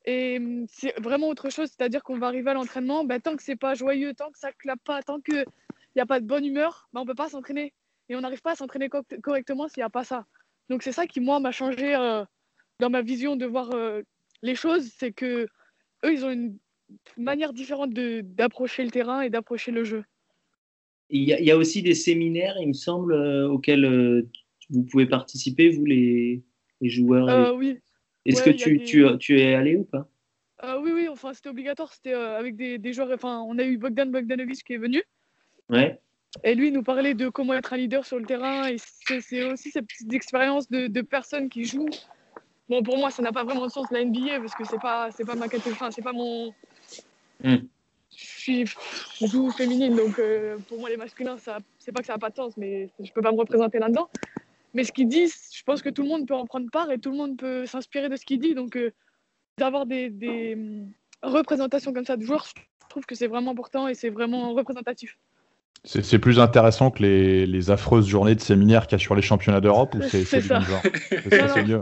Et 0.04 0.38
mm, 0.38 0.66
c'est 0.68 0.98
vraiment 1.00 1.28
autre 1.28 1.50
chose, 1.50 1.68
c'est-à-dire 1.68 2.02
qu'on 2.02 2.18
va 2.18 2.28
arriver 2.28 2.50
à 2.50 2.54
l'entraînement, 2.54 3.04
bah, 3.04 3.18
tant 3.18 3.37
que 3.37 3.42
c'est 3.42 3.56
pas 3.56 3.74
joyeux, 3.74 4.14
tant 4.14 4.30
que 4.30 4.38
ça 4.38 4.52
clappe 4.52 4.82
pas, 4.85 5.02
tant 5.02 5.20
qu'il 5.20 5.44
n'y 5.96 6.02
a 6.02 6.06
pas 6.06 6.20
de 6.20 6.26
bonne 6.26 6.44
humeur, 6.44 6.88
bah, 6.92 7.00
on 7.00 7.06
peut 7.06 7.14
pas 7.14 7.28
s'entraîner. 7.28 7.74
Et 8.08 8.16
on 8.16 8.20
n'arrive 8.20 8.42
pas 8.42 8.52
à 8.52 8.56
s'entraîner 8.56 8.88
correctement 8.88 9.68
s'il 9.68 9.80
n'y 9.80 9.85
a 9.85 9.90
pas 9.90 10.04
ça. 10.04 10.26
Donc 10.68 10.82
c'est 10.82 10.92
ça 10.92 11.06
qui, 11.06 11.20
moi, 11.20 11.40
m'a 11.40 11.52
changé 11.52 11.94
euh, 11.94 12.24
dans 12.80 12.90
ma 12.90 13.02
vision 13.02 13.37
de 13.37 13.46
voir 13.46 13.70
euh, 13.74 14.02
les 14.42 14.55
choses, 14.55 14.90
c'est 14.98 15.12
que 15.12 15.46
eux, 16.05 16.12
ils 16.12 16.24
ont 16.24 16.31
une 16.31 16.57
manière 17.16 17.52
différente 17.52 17.92
d'approcher 17.92 18.85
le 18.85 18.90
terrain 18.90 19.22
et 19.22 19.31
d'approcher 19.31 19.70
le 19.72 19.85
jeu. 19.85 20.05
Il 21.11 21.22
y, 21.22 21.50
a, 21.50 21.57
aussi 21.59 21.83
des 21.83 21.94
séminaires, 21.94 22.57
il 22.59 22.68
me 22.68 22.72
semble, 22.72 23.14
auxquels 23.14 24.26
vous 24.70 24.83
pouvez 24.85 25.07
participer, 25.07 25.68
vous, 25.68 25.85
les, 25.85 26.42
joueurs 26.81 27.55
Oui. 27.55 27.78
Est-ce 28.24 28.42
que 28.42 28.50
tu, 28.50 28.83
tu, 28.83 29.05
tu, 29.18 29.38
es 29.38 29.55
allé 29.55 29.76
ou 29.76 29.85
pas? 29.85 30.09
Oui, 30.81 30.90
oui, 30.94 31.09
enfin, 31.09 31.35
c'était 31.35 31.48
obligatoire. 31.48 31.92
C'était 31.92 32.14
avec 32.14 32.57
des, 32.57 32.78
des, 32.78 32.92
joueurs. 32.92 33.11
Enfin, 33.12 33.44
on 33.46 33.59
a 33.59 33.64
eu 33.64 33.76
Bogdan 33.76 34.11
Bogdanovic 34.11 34.64
qui 34.64 34.74
est 34.74 34.78
venu. 34.78 35.02
Ouais. 35.68 36.00
Et 36.44 36.55
lui, 36.55 36.68
il 36.68 36.72
nous 36.72 36.83
parlait 36.83 37.14
de 37.14 37.28
comment 37.28 37.55
être 37.55 37.72
un 37.72 37.76
leader 37.76 38.07
sur 38.07 38.18
le 38.18 38.24
terrain. 38.24 38.68
Et 38.68 38.76
c'est 38.78 39.44
aussi 39.44 39.70
cette 39.70 39.87
petite 39.87 40.12
expérience 40.12 40.70
de, 40.70 40.87
de, 40.87 41.00
personnes 41.02 41.48
qui 41.48 41.64
jouent. 41.64 41.90
Bon, 42.68 42.83
pour 42.83 42.96
moi, 42.96 43.11
ça 43.11 43.22
n'a 43.22 43.33
pas 43.33 43.44
vraiment 43.44 43.66
de 43.66 43.72
sens 43.72 43.87
la 43.90 44.05
NBA 44.05 44.40
parce 44.40 44.55
que 44.55 44.64
c'est 44.64 44.81
pas, 44.81 45.11
c'est 45.11 45.25
pas 45.25 45.35
ma 45.35 45.48
catégorie, 45.48 45.92
c'est 45.92 46.03
pas 46.03 46.12
mon. 46.12 46.53
Hmm. 47.42 47.57
Je 48.14 48.25
suis, 48.25 48.66
je 48.66 49.27
joue 49.27 49.51
féminine, 49.51 49.96
donc 49.96 50.18
euh, 50.18 50.59
pour 50.68 50.79
moi, 50.79 50.90
les 50.90 50.96
masculins, 50.96 51.38
ça, 51.38 51.59
c'est 51.79 51.92
pas 51.92 52.01
que 52.01 52.07
ça 52.07 52.12
n'a 52.12 52.18
pas 52.18 52.31
de 52.31 52.37
sens, 52.37 52.57
mais 52.57 52.90
je 53.01 53.11
peux 53.11 53.22
pas 53.22 53.33
me 53.33 53.38
représenter 53.38 53.79
là-dedans. 53.79 54.09
Mais 54.75 54.85
ce 54.85 54.92
qu'ils 54.92 55.09
disent, 55.09 55.51
je 55.53 55.62
pense 55.62 55.83
que 55.83 55.88
tout 55.88 56.03
le 56.03 56.09
monde 56.09 56.27
peut 56.27 56.35
en 56.35 56.46
prendre 56.46 56.70
part 56.70 56.90
et 56.90 56.98
tout 56.98 57.11
le 57.11 57.16
monde 57.16 57.37
peut 57.37 57.66
s'inspirer 57.66 58.09
de 58.09 58.16
ce 58.16 58.25
qu'il 58.25 58.38
dit. 58.38 58.55
Donc, 58.55 58.77
euh, 58.77 58.92
d'avoir 59.59 59.87
des, 59.87 60.11
des 60.11 60.55
hum, 60.55 60.92
représentations 61.22 61.92
comme 61.92 62.05
ça 62.05 62.16
de 62.16 62.22
joueurs, 62.22 62.46
je 62.46 62.88
trouve 62.88 63.05
que 63.05 63.14
c'est 63.14 63.27
vraiment 63.27 63.53
important 63.53 63.88
et 63.88 63.94
c'est 63.94 64.11
vraiment 64.11 64.53
représentatif. 64.53 65.18
C'est 65.85 66.20
plus 66.20 66.38
intéressant 66.38 66.92
que 66.92 67.02
les, 67.02 67.44
les, 67.44 67.70
affreuses 67.72 68.06
journées 68.06 68.37
de 68.37 68.40
séminaire 68.40 68.87
qu'il 68.87 68.96
y 68.96 69.02
a 69.02 69.04
sur 69.04 69.16
les 69.16 69.22
championnats 69.22 69.61
d'Europe 69.61 69.96
ou 69.96 70.02
c'est 70.02 70.24
ça. 70.24 70.38
C'est 70.40 71.66
mieux. 71.66 71.80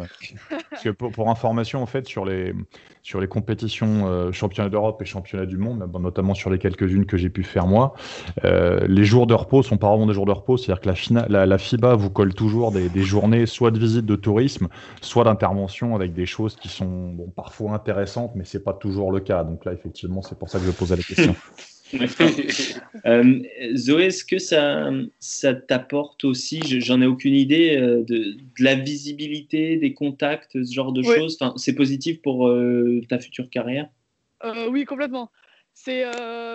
Parce 0.70 0.82
que 0.82 0.88
pour, 0.88 1.12
pour, 1.12 1.28
information, 1.28 1.82
en 1.82 1.86
fait, 1.86 2.06
sur 2.06 2.24
les, 2.24 2.54
sur 3.02 3.20
les 3.20 3.28
compétitions 3.28 4.06
euh, 4.06 4.32
championnats 4.32 4.70
d'Europe 4.70 5.02
et 5.02 5.04
championnats 5.04 5.44
du 5.44 5.58
monde, 5.58 5.86
notamment 6.00 6.32
sur 6.32 6.48
les 6.48 6.58
quelques-unes 6.58 7.04
que 7.04 7.18
j'ai 7.18 7.28
pu 7.28 7.42
faire 7.42 7.66
moi, 7.66 7.92
euh, 8.46 8.80
les 8.88 9.04
jours 9.04 9.26
de 9.26 9.34
repos 9.34 9.62
sont 9.62 9.76
pas 9.76 9.90
vraiment 9.90 10.06
des 10.06 10.14
jours 10.14 10.24
de 10.24 10.32
repos. 10.32 10.56
C'est-à-dire 10.56 10.80
que 10.80 11.12
la, 11.12 11.28
la, 11.28 11.44
la, 11.44 11.58
FIBA 11.58 11.94
vous 11.94 12.08
colle 12.08 12.32
toujours 12.32 12.72
des, 12.72 12.88
des, 12.88 13.02
journées 13.02 13.44
soit 13.44 13.70
de 13.70 13.78
visite 13.78 14.06
de 14.06 14.16
tourisme, 14.16 14.68
soit 15.02 15.24
d'intervention 15.24 15.94
avec 15.94 16.14
des 16.14 16.24
choses 16.24 16.56
qui 16.56 16.68
sont 16.68 17.10
bon, 17.10 17.28
parfois 17.36 17.72
intéressantes, 17.72 18.32
mais 18.34 18.46
c'est 18.46 18.64
pas 18.64 18.72
toujours 18.72 19.12
le 19.12 19.20
cas. 19.20 19.44
Donc 19.44 19.66
là, 19.66 19.74
effectivement, 19.74 20.22
c'est 20.22 20.38
pour 20.38 20.48
ça 20.48 20.58
que 20.58 20.64
je 20.64 20.70
posais 20.70 20.96
la 20.96 21.02
question. 21.02 21.36
euh, 23.06 23.42
Zoé, 23.74 24.04
est-ce 24.04 24.24
que 24.24 24.38
ça, 24.38 24.90
ça 25.18 25.54
t'apporte 25.54 26.24
aussi, 26.24 26.60
j'en 26.80 27.00
ai 27.02 27.06
aucune 27.06 27.34
idée, 27.34 27.76
euh, 27.76 28.02
de, 28.02 28.36
la 28.58 28.74
visibilité, 28.74 29.76
des 29.76 29.94
contacts, 29.94 30.52
ce 30.52 30.72
genre 30.72 30.92
de 30.92 31.02
choses? 31.02 31.36
Enfin, 31.40 31.54
C'est 31.56 31.74
positif 31.74 32.22
pour 32.22 32.48
euh, 32.48 33.00
ta 33.08 33.18
future 33.18 33.50
carrière? 33.50 33.88
Euh, 34.44 34.68
Oui, 34.70 34.84
complètement. 34.84 35.30
C'est, 35.72 36.04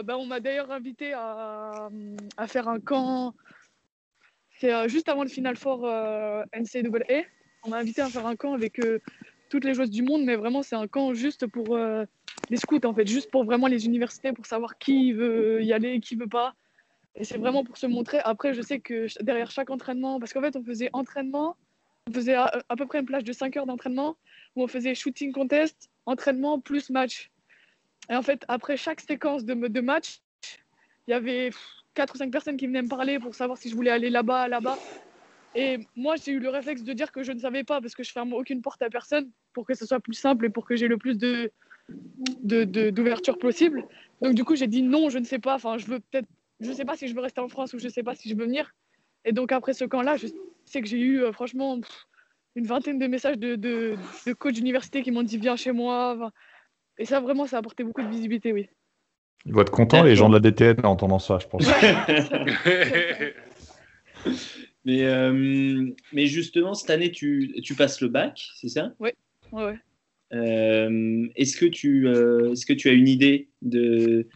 bah, 0.04 0.18
on 0.18 0.26
m'a 0.26 0.40
d'ailleurs 0.40 0.72
invité 0.72 1.14
à, 1.14 1.90
à, 2.38 2.48
faire 2.48 2.68
un 2.68 2.80
camp. 2.80 3.34
C'est 4.60 4.88
juste 4.88 5.10
avant 5.10 5.24
le 5.24 5.30
Final 5.30 5.56
Four 5.56 5.88
NCAA. 6.54 7.24
On 7.64 7.70
m'a 7.70 7.78
invité 7.78 8.02
à 8.02 8.10
faire 8.10 8.28
un 8.28 8.36
camp 8.36 8.54
avec 8.54 8.80
toutes 9.50 9.66
les 9.66 9.74
joueuses 9.74 9.90
du 9.90 10.04
monde, 10.04 10.24
mais 10.24 10.36
vraiment, 10.36 10.64
c'est 10.64 10.76
un 10.76 10.88
camp 10.88 11.14
juste 11.14 11.48
pour 11.48 11.78
les 12.50 12.58
scouts, 12.58 12.86
en 12.86 12.94
fait, 12.94 13.08
juste 13.08 13.32
pour 13.32 13.44
vraiment 13.44 13.68
les 13.68 13.86
universités, 13.86 14.32
pour 14.34 14.46
savoir 14.46 14.78
qui 14.78 15.14
veut 15.14 15.64
y 15.64 15.74
aller, 15.74 16.00
qui 16.00 16.16
veut 16.16 16.28
pas. 16.28 16.56
Et 17.16 17.24
c'est 17.24 17.38
vraiment 17.38 17.64
pour 17.64 17.78
se 17.78 17.88
montrer. 17.88 18.20
Après, 18.24 18.54
je 18.54 18.62
sais 18.62 18.80
que 18.80 19.08
derrière 19.24 19.50
chaque 19.50 19.70
entraînement, 19.70 20.20
parce 20.20 20.34
qu'en 20.34 20.42
fait, 20.42 20.56
on 20.56 20.64
faisait 20.64 20.90
entraînement, 20.94 21.56
on 22.08 22.14
faisait 22.14 22.36
à, 22.36 22.52
peu 22.78 22.86
près 22.86 23.00
une 23.00 23.06
plage 23.06 23.24
de 23.24 23.32
5 23.32 23.56
heures 23.58 23.66
d'entraînement, 23.66 24.18
où 24.56 24.64
on 24.64 24.68
faisait 24.68 24.94
shooting 24.96 25.32
contest, 25.32 25.90
entraînement 26.06 26.60
plus 26.60 26.90
match. 26.90 27.32
Et 28.10 28.16
en 28.16 28.22
fait, 28.22 28.44
après 28.48 28.78
chaque 28.78 29.02
séquence 29.02 29.46
de, 29.46 29.54
de 29.54 29.82
match, 29.82 30.22
il 31.08 31.12
y 31.12 31.14
avait 31.14 31.52
4 31.94 32.14
ou 32.14 32.18
5 32.18 32.32
personnes 32.32 32.58
qui 32.58 32.68
venaient 32.68 32.84
me 32.84 32.90
parler 32.90 33.18
pour 33.20 33.34
savoir 33.34 33.58
si 33.58 33.70
je 33.70 33.76
voulais 33.76 33.92
aller 33.92 34.10
là-bas, 34.10 34.48
là-bas. 34.48 34.78
Et 35.56 35.80
moi, 35.96 36.16
j'ai 36.18 36.34
eu 36.34 36.40
le 36.40 36.50
réflexe 36.50 36.84
de 36.84 36.92
dire 36.92 37.12
que 37.14 37.24
je 37.24 37.32
ne 37.32 37.40
savais 37.40 37.64
pas 37.64 37.80
parce 37.80 37.96
que 37.96 38.04
je 38.04 38.12
ferme 38.12 38.34
aucune 38.34 38.62
porte 38.62 38.82
à 38.82 38.90
personne 38.90 39.32
pour 39.54 39.66
que 39.66 39.74
ce 39.74 39.86
soit 39.86 40.02
plus 40.02 40.14
simple 40.14 40.46
et 40.46 40.50
pour 40.50 40.66
que 40.66 40.76
j'ai 40.76 40.90
le 40.90 40.98
plus 40.98 41.18
de, 41.18 41.50
d'ouverture 42.90 43.40
possible. 43.40 43.86
Donc 44.22 44.36
du 44.36 44.44
coup, 44.44 44.56
j'ai 44.56 44.68
dit 44.68 44.84
non, 44.84 45.10
je 45.10 45.18
ne 45.18 45.24
sais 45.24 45.40
pas. 45.40 45.56
Enfin, 45.56 45.78
je 45.78 45.86
veux 45.86 46.00
peut-être, 46.00 46.28
je 46.60 46.72
sais 46.74 46.84
pas 46.84 46.98
si 46.98 47.08
je 47.08 47.16
veux 47.16 47.22
rester 47.22 47.40
en 47.40 47.48
France 47.48 47.74
ou 47.74 47.80
je 47.80 47.88
sais 47.88 48.04
pas 48.04 48.16
si 48.16 48.30
je 48.30 48.36
veux 48.36 48.44
venir. 48.44 48.76
Et 49.24 49.32
donc 49.32 49.54
après 49.54 49.74
ce 49.74 49.86
camp-là, 49.86 50.18
je 50.18 50.28
sais 50.66 50.82
que 50.82 50.88
j'ai 50.88 51.00
eu 51.00 51.24
euh, 51.24 51.32
franchement 51.32 51.80
une 52.56 52.66
vingtaine 52.66 53.00
de 53.00 53.08
messages 53.08 53.38
de, 53.38 53.56
de, 53.56 53.96
de 54.28 54.34
coachs 54.34 54.54
d'université 54.54 55.04
qui 55.04 55.12
m'ont 55.12 55.24
dit 55.24 55.38
viens 55.38 55.56
chez 55.56 55.72
moi. 55.72 56.32
et 56.98 57.06
ça 57.06 57.22
vraiment, 57.22 57.48
ça 57.48 57.56
a 57.56 57.60
apporté 57.60 57.86
beaucoup 57.86 58.02
de 58.02 58.10
visibilité, 58.10 58.52
oui. 58.52 58.70
Ils 59.46 59.54
vont 59.54 59.62
être 59.62 59.72
contents 59.72 60.04
les 60.04 60.16
gens 60.16 60.28
de 60.28 60.34
la 60.34 60.40
DTN 60.40 60.86
en 60.86 60.92
entendant 60.92 61.20
ça, 61.20 61.38
je 61.40 61.48
pense. 61.48 61.66
mais, 64.86 65.04
euh, 65.04 65.90
mais 66.14 66.28
justement, 66.28 66.74
cette 66.74 66.90
année, 66.90 67.12
tu, 67.12 67.54
tu 67.64 67.76
passes 67.76 68.02
le 68.02 68.08
bac, 68.08 68.48
c'est 68.56 68.70
ça? 68.70 68.94
Oui, 69.00 69.10
ouais, 69.52 69.66
ouais. 69.66 69.78
Euh, 70.34 71.28
est-ce 71.36 71.58
que, 71.58 71.66
tu, 71.66 72.08
euh, 72.08 72.52
est-ce 72.52 72.66
que 72.66 72.74
tu 72.74 72.90
as 72.90 72.94
une 72.94 73.08
idée 73.08 73.48
de, 73.62 74.28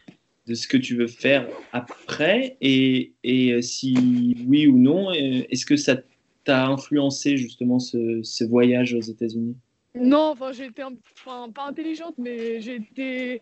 de 0.48 0.54
ce 0.54 0.68
que 0.68 0.78
tu 0.78 0.96
veux 0.96 1.08
faire 1.08 1.48
après? 1.74 2.58
Et, 2.62 3.14
et 3.24 3.54
euh, 3.54 3.62
si 3.62 4.36
oui 4.48 4.68
ou 4.68 4.78
non, 4.78 5.12
est-ce 5.12 5.66
que 5.66 5.76
ça 5.76 5.98
t'a 6.44 6.68
influencé 6.68 7.38
justement 7.38 7.80
ce, 7.80 8.22
ce 8.24 8.44
voyage 8.44 8.94
aux 8.94 9.02
États-Unis? 9.02 9.56
Non, 9.96 10.32
enfin, 10.34 10.52
j'ai 10.52 10.66
été 10.66 10.84
enfin, 10.84 11.50
pas 11.54 11.68
intelligente, 11.68 12.16
mais 12.18 12.62
j'ai 12.62 12.76
été 12.76 13.42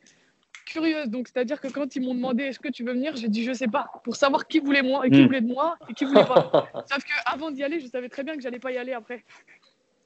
curieuse. 0.68 1.08
Donc, 1.08 1.28
c'est-à-dire 1.28 1.60
que 1.60 1.68
quand 1.68 1.96
ils 1.96 2.02
m'ont 2.02 2.14
demandé 2.14 2.44
est-ce 2.44 2.60
que 2.60 2.68
tu 2.68 2.84
veux 2.84 2.94
venir, 2.94 3.16
j'ai 3.16 3.28
dit 3.28 3.44
je 3.44 3.54
sais 3.54 3.68
pas, 3.68 3.88
pour 4.04 4.16
savoir 4.16 4.48
qui 4.48 4.60
voulait 4.60 4.84
moi 4.84 5.06
et 5.08 5.10
qui 5.10 5.22
hmm. 5.22 5.26
voulait 5.26 5.42
de 5.42 5.48
moi 5.48 5.78
et 5.90 5.94
qui 5.94 6.06
voulait 6.06 6.26
pas. 6.26 6.70
Sauf 6.92 7.04
qu'avant 7.04 7.52
d'y 7.52 7.64
aller, 7.64 7.80
je 7.80 7.88
savais 7.88 8.10
très 8.10 8.24
bien 8.24 8.36
que 8.36 8.42
j'allais 8.42 8.60
pas 8.60 8.72
y 8.72 8.78
aller 8.78 8.94
après. 8.94 9.24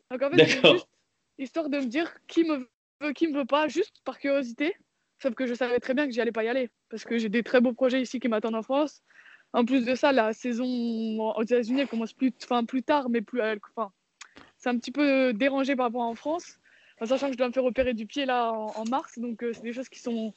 Donc 0.09 0.21
en 0.21 0.29
fait, 0.29 0.45
juste 0.45 0.87
histoire 1.37 1.69
de 1.69 1.77
me 1.77 1.85
dire 1.85 2.13
qui 2.27 2.43
me 2.43 2.69
veut, 3.01 3.13
qui 3.13 3.27
me 3.27 3.37
veut 3.39 3.45
pas, 3.45 3.67
juste 3.67 4.01
par 4.03 4.19
curiosité. 4.19 4.75
Sauf 5.21 5.35
que 5.35 5.45
je 5.45 5.53
savais 5.53 5.79
très 5.79 5.93
bien 5.93 6.05
que 6.05 6.11
j'y 6.11 6.21
allais 6.21 6.31
pas 6.31 6.43
y 6.43 6.47
aller 6.47 6.69
parce 6.89 7.03
que 7.03 7.17
j'ai 7.17 7.29
des 7.29 7.43
très 7.43 7.61
beaux 7.61 7.73
projets 7.73 8.01
ici 8.01 8.19
qui 8.19 8.27
m'attendent 8.27 8.55
en 8.55 8.63
France. 8.63 9.01
En 9.53 9.65
plus 9.65 9.85
de 9.85 9.95
ça, 9.95 10.11
la 10.11 10.33
saison 10.33 10.65
aux 10.65 11.43
États-Unis 11.43 11.85
commence 11.87 12.13
plus, 12.13 12.31
enfin, 12.43 12.63
plus 12.63 12.83
tard, 12.83 13.09
mais 13.09 13.21
plus, 13.21 13.41
enfin, 13.75 13.91
c'est 14.57 14.69
un 14.69 14.77
petit 14.77 14.91
peu 14.91 15.33
dérangé 15.33 15.75
par 15.75 15.87
rapport 15.87 16.03
à 16.03 16.07
en 16.07 16.15
France, 16.15 16.57
sachant 17.05 17.27
que 17.27 17.33
je 17.33 17.37
dois 17.37 17.47
me 17.47 17.53
faire 17.53 17.65
opérer 17.65 17.93
du 17.93 18.05
pied 18.05 18.25
là 18.25 18.51
en, 18.51 18.85
mars, 18.85 19.17
donc 19.17 19.43
euh, 19.43 19.51
c'est 19.53 19.63
des 19.63 19.73
choses 19.73 19.89
qui 19.89 19.99
sont 19.99 20.33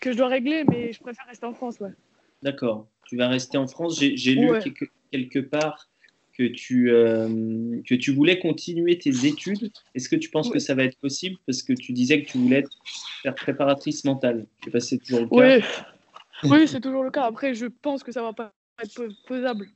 que 0.00 0.12
je 0.12 0.16
dois 0.16 0.28
régler, 0.28 0.64
mais 0.64 0.92
je 0.92 1.00
préfère 1.00 1.26
rester 1.26 1.46
en 1.46 1.54
France, 1.54 1.80
ouais. 1.80 1.90
D'accord. 2.42 2.86
Tu 3.06 3.16
vas 3.16 3.28
rester 3.28 3.58
en 3.58 3.66
France. 3.66 3.98
J'ai 3.98 4.34
lu 4.34 4.50
quelque, 5.10 5.38
part 5.38 5.88
que 6.36 6.44
tu, 6.44 6.90
euh, 6.90 7.80
que 7.88 7.94
tu 7.94 8.12
voulais 8.12 8.38
continuer 8.38 8.98
tes 8.98 9.26
études. 9.26 9.70
Est-ce 9.94 10.08
que 10.08 10.16
tu 10.16 10.28
penses 10.28 10.50
que 10.50 10.58
ça 10.58 10.74
va 10.74 10.84
être 10.84 10.98
possible? 10.98 11.36
Parce 11.46 11.62
que 11.62 11.72
tu 11.72 11.92
disais 11.92 12.22
que 12.22 12.30
tu 12.30 12.38
voulais 12.38 12.58
être, 12.58 12.70
faire 13.22 13.34
préparatrice 13.34 14.04
mentale. 14.04 14.46
Je 14.60 14.64
sais 14.66 14.70
pas 14.70 14.80
c'est 14.80 14.98
toujours 14.98 15.20
le 15.20 15.28
cas. 15.28 15.66
Oui, 16.42 16.68
c'est 16.68 16.82
toujours 16.82 17.02
le 17.02 17.10
cas. 17.10 17.24
Après, 17.24 17.54
je 17.54 17.64
pense 17.64 18.02
que 18.02 18.12
ça 18.12 18.20
va 18.20 18.34
pas 18.34 18.52
être 18.82 19.08
faisable. 19.26 19.68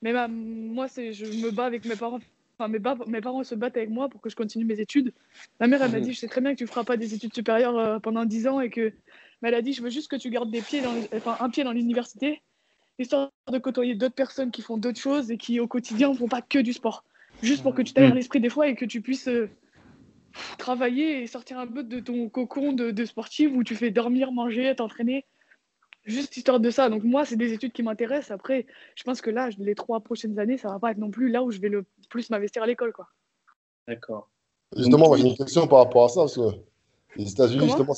Mais 0.00 0.12
moi, 0.28 0.86
je 0.86 1.44
me 1.44 1.50
bats 1.50 1.66
avec 1.66 1.84
mes 1.84 1.96
parents. 1.96 2.20
Enfin, 2.58 2.68
mes, 2.68 2.78
mes, 3.06 3.20
parents 3.20 3.44
se 3.44 3.54
battent 3.54 3.76
avec 3.76 3.90
moi 3.90 4.08
pour 4.08 4.20
que 4.20 4.30
je 4.30 4.36
continue 4.36 4.64
mes 4.64 4.80
études. 4.80 5.12
Ma 5.60 5.66
mère, 5.66 5.82
elle 5.82 5.90
m'a 5.90 5.98
mhm. 5.98 6.04
dit 6.04 6.12
Je 6.14 6.20
sais 6.20 6.28
très 6.28 6.40
bien 6.40 6.52
que 6.52 6.58
tu 6.58 6.66
feras 6.66 6.84
pas 6.84 6.96
des 6.96 7.12
études 7.14 7.34
supérieures 7.34 7.78
euh, 7.78 7.98
pendant 7.98 8.24
10 8.24 8.48
ans 8.48 8.60
et 8.60 8.70
que. 8.70 8.92
Mais 9.42 9.48
elle 9.48 9.54
a 9.54 9.62
dit 9.62 9.72
Je 9.72 9.82
veux 9.82 9.90
juste 9.90 10.10
que 10.10 10.16
tu 10.16 10.30
gardes 10.30 10.50
des 10.50 10.62
pieds 10.62 10.80
dans, 10.80 10.94
enfin, 11.14 11.36
un 11.40 11.50
pied 11.50 11.64
dans 11.64 11.72
l'université 11.72 12.42
histoire 12.98 13.30
de 13.50 13.58
côtoyer 13.58 13.94
d'autres 13.94 14.14
personnes 14.14 14.50
qui 14.50 14.62
font 14.62 14.78
d'autres 14.78 15.00
choses 15.00 15.30
et 15.30 15.36
qui 15.36 15.60
au 15.60 15.66
quotidien 15.66 16.10
ne 16.10 16.14
font 16.14 16.28
pas 16.28 16.42
que 16.42 16.58
du 16.58 16.72
sport. 16.72 17.04
Juste 17.42 17.62
pour 17.62 17.74
que 17.74 17.82
tu 17.82 17.92
t'ailles 17.92 18.10
mm. 18.10 18.14
l'esprit 18.14 18.40
des 18.40 18.48
fois 18.48 18.68
et 18.68 18.74
que 18.74 18.84
tu 18.84 19.02
puisses 19.02 19.28
euh, 19.28 19.50
travailler 20.58 21.22
et 21.22 21.26
sortir 21.26 21.58
un 21.58 21.66
peu 21.66 21.82
de 21.82 22.00
ton 22.00 22.28
cocon 22.28 22.72
de, 22.72 22.90
de 22.90 23.04
sportif 23.04 23.50
où 23.54 23.62
tu 23.62 23.74
fais 23.74 23.90
dormir, 23.90 24.32
manger, 24.32 24.74
t'entraîner. 24.74 25.26
Juste 26.06 26.36
histoire 26.36 26.60
de 26.60 26.70
ça. 26.70 26.88
Donc 26.88 27.02
moi, 27.02 27.24
c'est 27.24 27.36
des 27.36 27.52
études 27.52 27.72
qui 27.72 27.82
m'intéressent. 27.82 28.30
Après, 28.30 28.66
je 28.94 29.02
pense 29.02 29.20
que 29.20 29.30
là, 29.30 29.48
les 29.58 29.74
trois 29.74 30.00
prochaines 30.00 30.38
années, 30.38 30.56
ça 30.56 30.68
va 30.68 30.78
pas 30.78 30.92
être 30.92 30.98
non 30.98 31.10
plus 31.10 31.28
là 31.28 31.42
où 31.42 31.50
je 31.50 31.60
vais 31.60 31.68
le 31.68 31.84
plus 32.08 32.30
m'investir 32.30 32.62
à 32.62 32.66
l'école. 32.66 32.92
quoi. 32.92 33.08
D'accord. 33.88 34.28
Justement, 34.76 35.14
j'ai 35.16 35.26
une 35.26 35.36
question 35.36 35.66
par 35.66 35.80
rapport 35.80 36.04
à 36.04 36.08
ça. 36.08 36.20
Parce 36.20 36.36
que 36.36 36.56
les 37.16 37.30
États-Unis, 37.30 37.66
justement, 37.66 37.94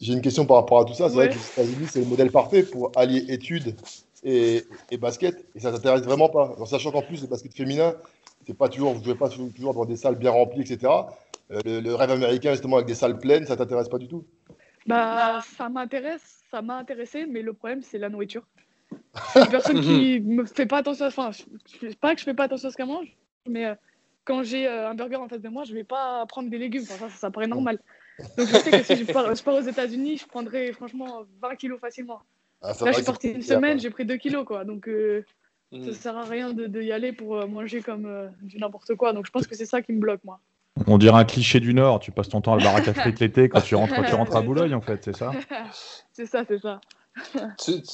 j'ai 0.00 0.12
une 0.12 0.22
question 0.22 0.46
par 0.46 0.56
rapport 0.56 0.80
à 0.80 0.84
tout 0.86 0.94
ça. 0.94 1.08
C'est 1.08 1.14
vrai 1.14 1.28
que 1.28 1.34
les 1.34 1.40
États-Unis, 1.40 1.86
c'est 1.90 2.00
le 2.00 2.06
modèle 2.06 2.30
parfait 2.30 2.62
pour 2.62 2.92
allier 2.96 3.24
études 3.28 3.74
et, 4.22 4.64
basket, 4.98 5.46
et 5.54 5.60
ça 5.60 5.72
t'intéresse 5.72 6.02
vraiment 6.02 6.28
pas. 6.28 6.54
En 6.58 6.66
sachant 6.66 6.90
qu'en 6.90 7.02
plus, 7.02 7.22
le 7.22 7.28
basket 7.28 7.54
féminin, 7.54 7.94
c'est 8.46 8.56
pas 8.56 8.68
toujours, 8.68 8.92
vous 8.92 9.04
jouez 9.04 9.14
pas 9.14 9.28
toujours 9.28 9.74
dans 9.74 9.84
des 9.84 9.96
salles 9.96 10.16
bien 10.16 10.30
remplies, 10.30 10.62
etc. 10.62 10.92
Euh, 11.50 11.80
le, 11.80 11.94
rêve 11.94 12.10
américain, 12.10 12.52
justement, 12.52 12.76
avec 12.76 12.86
des 12.86 12.94
salles 12.94 13.18
pleines, 13.18 13.46
ça 13.46 13.56
t'intéresse 13.56 13.88
pas 13.88 13.98
du 13.98 14.08
tout? 14.08 14.24
Bah, 14.86 15.40
ça 15.42 15.68
m'intéresse, 15.68 16.42
ça 16.50 16.62
m'a 16.62 16.76
intéressé, 16.76 17.26
mais 17.26 17.42
le 17.42 17.52
problème, 17.52 17.82
c'est 17.82 17.98
la 17.98 18.08
nourriture. 18.08 18.46
une 19.36 19.46
personne 19.48 19.80
qui 19.80 20.20
me 20.20 20.44
fait 20.44 20.66
pas 20.66 20.78
attention, 20.78 21.06
enfin, 21.06 21.30
je, 21.32 21.94
pas 21.94 22.14
que 22.14 22.20
je 22.20 22.24
fais 22.24 22.34
pas 22.34 22.44
attention 22.44 22.68
à 22.68 22.72
ce 22.72 22.76
qu'elle 22.76 22.86
mange, 22.86 23.16
mais 23.48 23.66
euh, 23.66 23.74
quand 24.24 24.42
j'ai 24.42 24.66
euh, 24.66 24.90
un 24.90 24.94
burger 24.94 25.16
en 25.16 25.28
face 25.28 25.40
de 25.40 25.48
moi, 25.48 25.64
je 25.64 25.74
vais 25.74 25.84
pas 25.84 26.24
prendre 26.26 26.50
des 26.50 26.58
légumes. 26.58 26.84
ça, 26.84 27.08
ça, 27.08 27.30
paraît 27.30 27.46
normal. 27.46 27.78
Donc 28.36 28.48
je 28.48 28.56
sais 28.56 28.70
que 28.70 28.82
si 28.82 28.96
je 28.96 29.12
pars, 29.12 29.54
aux 29.54 29.60
États-Unis, 29.60 30.18
je 30.18 30.26
prendrais 30.26 30.72
franchement 30.72 31.24
20 31.40 31.56
kilos 31.56 31.80
facilement. 31.80 32.20
Ah, 32.62 32.72
Là, 32.80 32.92
je 32.92 32.96
suis 32.96 33.04
parti 33.04 33.28
une 33.28 33.42
semaine, 33.42 33.80
j'ai 33.80 33.90
pris 33.90 34.04
2 34.04 34.16
kilos, 34.16 34.44
quoi. 34.44 34.64
Donc 34.64 34.88
euh, 34.88 35.24
mm. 35.72 35.86
ça 35.86 35.92
sert 35.94 36.16
à 36.16 36.24
rien 36.24 36.52
de, 36.52 36.82
y 36.82 36.92
aller 36.92 37.12
pour 37.12 37.36
euh, 37.36 37.46
manger 37.46 37.80
comme 37.80 38.06
euh, 38.06 38.28
du 38.42 38.58
n'importe 38.58 38.94
quoi. 38.94 39.12
Donc 39.12 39.26
je 39.26 39.30
pense 39.30 39.46
que 39.46 39.56
c'est 39.56 39.66
ça 39.66 39.82
qui 39.82 39.92
me 39.92 40.00
bloque, 40.00 40.22
moi. 40.24 40.40
On 40.86 40.98
dirait 40.98 41.18
un 41.18 41.24
cliché 41.24 41.60
du 41.60 41.74
Nord. 41.74 42.00
Tu 42.00 42.10
passes 42.10 42.28
ton 42.28 42.40
temps 42.40 42.54
à 42.54 42.56
la 42.56 42.64
baraque 42.64 42.88
à 42.88 42.94
frites 42.94 43.20
l'été 43.20 43.48
quand 43.48 43.60
tu 43.60 43.74
rentres, 43.74 43.94
quand 43.94 44.04
tu 44.04 44.14
rentres 44.14 44.36
à 44.36 44.42
Boulogne, 44.42 44.74
en 44.74 44.80
fait, 44.80 45.04
c'est 45.04 45.16
ça? 45.16 45.32
C'est 46.12 46.26
ça, 46.26 46.44
c'est 46.46 46.58
ça. 46.58 46.80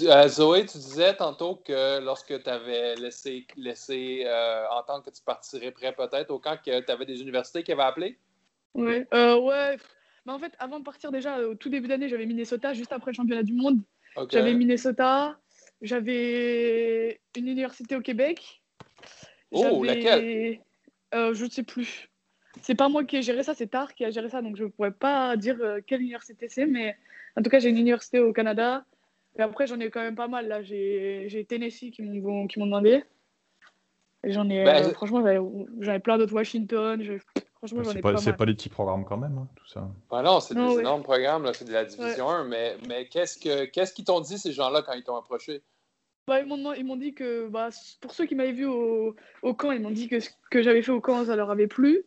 Euh, 0.03 0.29
Zoé, 0.29 0.67
tu 0.67 0.79
disais 0.79 1.15
tantôt 1.15 1.57
que 1.57 2.01
lorsque 2.05 2.43
tu 2.43 2.51
avais 2.51 2.95
laissé, 2.97 3.47
laissé 3.57 4.25
euh, 4.27 4.67
entendre 4.71 5.05
que 5.05 5.11
tu 5.11 5.23
partirais 5.23 5.71
prêt 5.71 5.95
peut-être 5.95 6.31
au 6.31 6.39
camp, 6.39 6.57
que 6.63 6.81
tu 6.81 6.93
avais 6.93 7.07
des 7.07 7.23
universités 7.23 7.63
qui 7.63 7.73
avaient 7.73 7.83
appelé? 7.83 8.19
Oui, 8.75 9.05
euh, 9.15 9.41
ouais. 9.41 9.79
Mais 10.27 10.33
en 10.33 10.39
fait, 10.39 10.53
avant 10.59 10.79
de 10.81 10.85
partir 10.85 11.13
déjà, 11.13 11.41
au 11.41 11.55
tout 11.55 11.69
début 11.69 11.89
d'année, 11.89 12.09
j'avais 12.09 12.27
Minnesota, 12.27 12.75
juste 12.75 12.93
après 12.93 13.13
le 13.13 13.17
championnat 13.17 13.43
du 13.43 13.55
monde. 13.55 13.81
J'avais 14.31 14.55
Minnesota, 14.55 15.37
j'avais 15.83 17.21
une 17.37 17.49
université 17.49 17.97
au 17.97 18.01
Québec. 18.01 18.63
Oh, 19.51 19.83
laquelle? 19.83 20.61
je 21.13 21.45
ne 21.45 21.51
sais 21.51 21.63
plus. 21.63 22.11
C'est 22.63 22.75
pas 22.75 22.89
moi 22.89 23.05
qui 23.05 23.17
ai 23.17 23.23
géré 23.23 23.43
ça, 23.43 23.55
c'est 23.55 23.69
Tar 23.69 23.95
qui 23.95 24.05
a 24.05 24.11
géré 24.11 24.29
ça, 24.29 24.43
donc 24.43 24.57
je 24.57 24.65
ne 24.65 24.69
pourrais 24.69 24.91
pas 24.91 25.37
dire 25.37 25.59
quelle 25.87 26.01
université 26.01 26.49
c'est, 26.49 26.67
mais 26.67 26.97
en 27.37 27.43
tout 27.43 27.51
cas, 27.51 27.59
j'ai 27.59 27.69
une 27.69 27.79
université 27.79 28.19
au 28.19 28.33
Canada, 28.33 28.85
et 29.39 29.43
après, 29.43 29.67
j'en 29.67 29.79
ai 29.81 29.91
quand 29.91 30.01
même 30.01 30.17
pas 30.17 30.29
mal. 30.29 30.49
Là, 30.49 30.63
j'ai 30.63 31.47
Tennessee 31.49 31.91
qui 31.91 32.03
m'ont 32.03 32.47
demandé. 32.47 33.05
Et 34.25 34.33
j'en 34.33 34.49
ai, 34.49 34.65
bah, 34.65 34.81
euh, 34.81 34.93
franchement, 34.93 35.23
j'en 35.81 35.93
ai 35.93 35.99
plein 36.01 36.19
d'autres. 36.19 36.35
Washington. 36.35 37.03
Franchement, 37.55 37.83
j'en 37.85 37.93
ai 37.93 38.01
pas 38.01 38.17
C'est 38.17 38.33
pas 38.33 38.47
des 38.47 38.55
petits 38.55 38.69
programmes 38.69 39.05
quand 39.05 39.19
même, 39.19 39.39
hein, 39.39 39.49
tout 39.55 39.67
ça. 39.69 39.89
Bah 40.11 40.23
non, 40.23 40.41
c'est 40.41 40.55
des 40.55 40.81
énormes 40.81 41.03
programmes. 41.03 41.49
C'est 41.53 41.67
de 41.67 41.73
la 41.73 41.85
Division 41.85 42.29
1. 42.29 42.45
Mais, 42.45 42.77
mais 42.89 43.07
qu'est-ce 43.09 43.39
qu'ils 43.39 43.71
qu'ils 43.71 44.05
t'ont 44.05 44.21
dit, 44.21 44.39
ces 44.39 44.53
gens-là, 44.53 44.83
quand 44.83 44.95
ils 44.95 45.05
t'ont 45.05 45.17
approché? 45.17 45.63
Bah, 46.27 46.41
ils 46.41 46.47
m'ont 46.85 46.97
dit 46.97 47.15
que 47.15 47.47
bah, 47.49 47.69
pour 48.01 48.13
ceux 48.13 48.27
qui 48.27 48.35
m'avaient 48.35 48.53
vu 48.53 48.67
au, 48.67 49.15
au, 49.43 49.55
camp, 49.55 49.71
ils 49.71 49.81
m'ont 49.81 49.93
dit 49.93 50.09
que 50.09 50.19
ce 50.19 50.31
que 50.51 50.63
j'avais 50.63 50.83
fait 50.83 50.91
au 50.91 51.01
camp, 51.01 51.25
ça 51.25 51.37
leur 51.37 51.51
avait 51.51 51.69
plu. 51.69 52.05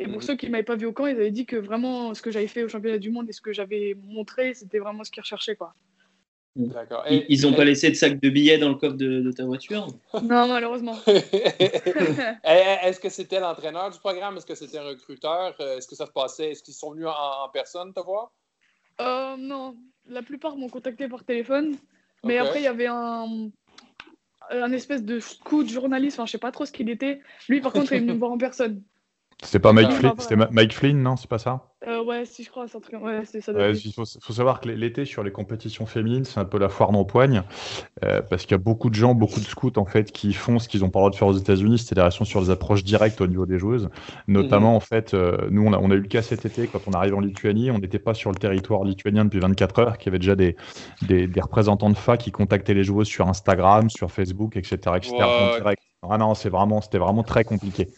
Et 0.00 0.08
pour 0.08 0.22
ceux 0.22 0.34
qui 0.34 0.46
ne 0.46 0.52
m'avaient 0.52 0.64
pas 0.64 0.76
vu 0.76 0.86
au 0.86 0.92
camp, 0.92 1.06
ils 1.06 1.16
avaient 1.16 1.30
dit 1.30 1.46
que 1.46 1.56
vraiment 1.56 2.14
ce 2.14 2.22
que 2.22 2.30
j'avais 2.30 2.46
fait 2.46 2.62
au 2.62 2.68
championnat 2.68 2.98
du 2.98 3.10
monde 3.10 3.28
et 3.28 3.32
ce 3.32 3.40
que 3.40 3.52
j'avais 3.52 3.94
montré, 4.02 4.54
c'était 4.54 4.78
vraiment 4.78 5.04
ce 5.04 5.10
qu'ils 5.10 5.20
recherchaient. 5.20 5.56
Quoi. 5.56 5.74
D'accord. 6.56 7.04
ils 7.08 7.42
n'ont 7.42 7.52
pas 7.52 7.64
laissé 7.64 7.90
de 7.90 7.94
sac 7.94 8.18
de 8.18 8.28
billets 8.28 8.58
dans 8.58 8.70
le 8.70 8.74
coffre 8.74 8.96
de, 8.96 9.30
ta 9.30 9.44
voiture? 9.44 9.86
Non, 10.14 10.48
malheureusement. 10.48 10.96
Est-ce 11.06 12.98
que 12.98 13.08
c'était 13.08 13.38
l'entraîneur 13.38 13.90
du 13.90 13.98
programme? 13.98 14.36
Est-ce 14.36 14.46
que 14.46 14.54
c'était 14.54 14.78
un 14.78 14.84
recruteur? 14.84 15.54
Euh, 15.60 15.76
Est-ce 15.78 15.86
que 15.86 15.94
ça 15.94 16.06
se 16.06 16.12
passait? 16.12 16.50
Est-ce 16.50 16.62
qu'ils 16.62 16.74
sont 16.74 16.92
venus 16.92 17.06
en, 17.06 17.48
personne 17.52 17.92
te 17.92 18.00
voir? 18.00 18.32
Euh, 19.00 19.36
Non. 19.36 19.76
La 20.08 20.22
plupart 20.22 20.56
m'ont 20.56 20.68
contacté 20.68 21.08
par 21.08 21.24
téléphone. 21.24 21.76
Mais 22.24 22.38
après, 22.38 22.60
il 22.60 22.64
y 22.64 22.68
avait 22.68 22.88
un, 22.88 23.50
un 24.50 24.72
espèce 24.72 25.04
de 25.04 25.20
scout 25.20 25.68
journaliste, 25.68 26.18
enfin, 26.18 26.26
je 26.26 26.32
sais 26.32 26.38
pas 26.38 26.50
trop 26.50 26.66
ce 26.66 26.72
qu'il 26.72 26.90
était. 26.90 27.20
Lui, 27.48 27.60
par 27.60 27.72
contre, 27.72 27.92
il 27.92 27.96
est 27.96 28.00
venu 28.00 28.14
me 28.14 28.18
voir 28.18 28.32
en 28.32 28.38
personne. 28.38 28.82
C'était 29.42 29.58
pas 29.58 29.72
Mike, 29.72 29.92
Flynn, 29.92 30.12
c'était 30.18 30.36
Mike 30.36 30.74
Flynn, 30.74 31.02
non 31.02 31.16
C'est 31.16 31.28
pas 31.28 31.38
ça? 31.38 31.70
Euh, 31.86 32.00
Ouais, 32.10 32.24
si 32.24 32.42
je 32.42 32.50
crois, 32.50 32.66
c'est 32.66 32.76
un 32.76 32.80
truc. 32.80 33.00
Ouais, 33.00 33.22
c'est 33.24 33.40
ça. 33.40 33.52
il 33.52 33.92
faut, 33.92 34.32
savoir 34.32 34.60
que 34.60 34.68
l'été, 34.68 35.04
sur 35.04 35.22
les 35.22 35.30
compétitions 35.30 35.86
féminines, 35.86 36.24
c'est 36.24 36.40
un 36.40 36.44
peu 36.44 36.58
la 36.58 36.68
foire 36.68 36.90
d'empoigne, 36.90 37.42
euh, 38.04 38.20
parce 38.20 38.42
qu'il 38.42 38.52
y 38.52 38.54
a 38.54 38.58
beaucoup 38.58 38.90
de 38.90 38.96
gens, 38.96 39.14
beaucoup 39.14 39.38
de 39.38 39.44
scouts, 39.44 39.72
en 39.76 39.84
fait, 39.84 40.10
qui 40.10 40.32
font 40.32 40.58
ce 40.58 40.68
qu'ils 40.68 40.84
ont 40.84 40.90
pas 40.90 40.98
le 40.98 41.02
droit 41.02 41.10
de 41.10 41.16
faire 41.16 41.28
aux 41.28 41.38
États-Unis, 41.38 41.78
c'est 41.78 41.94
des 41.94 42.00
réactions 42.00 42.24
sur 42.24 42.42
des 42.42 42.50
approches 42.50 42.82
directes 42.82 43.20
au 43.20 43.28
niveau 43.28 43.46
des 43.46 43.58
joueuses. 43.58 43.88
Notamment, 44.26 44.70
mhm. 44.70 44.76
en 44.76 44.80
fait, 44.80 45.14
euh, 45.14 45.48
nous, 45.50 45.64
on 45.64 45.72
a, 45.72 45.78
on 45.78 45.90
a, 45.90 45.94
eu 45.94 46.00
le 46.00 46.08
cas 46.08 46.22
cet 46.22 46.44
été, 46.46 46.66
quand 46.66 46.80
on 46.86 46.92
arrive 46.92 47.14
en 47.14 47.20
Lituanie, 47.20 47.70
on 47.70 47.78
n'était 47.78 47.98
pas 47.98 48.14
sur 48.14 48.30
le 48.30 48.36
territoire 48.36 48.82
lituanien 48.82 49.24
depuis 49.24 49.40
24 49.40 49.78
heures, 49.78 49.98
qu'il 49.98 50.06
y 50.06 50.10
avait 50.10 50.18
déjà 50.18 50.34
des, 50.34 50.56
des, 51.02 51.28
des, 51.28 51.40
représentants 51.40 51.90
de 51.90 51.96
FA 51.96 52.16
qui 52.16 52.32
contactaient 52.32 52.74
les 52.74 52.84
joueuses 52.84 53.08
sur 53.08 53.28
Instagram, 53.28 53.88
sur 53.88 54.10
Facebook, 54.10 54.56
etc. 54.56 54.76
etc. 54.96 55.14
Ah 56.08 56.18
non, 56.18 56.34
c'est 56.34 56.48
vraiment, 56.48 56.80
c'était 56.80 56.98
vraiment 56.98 57.22
très 57.22 57.44
compliqué. 57.44 57.88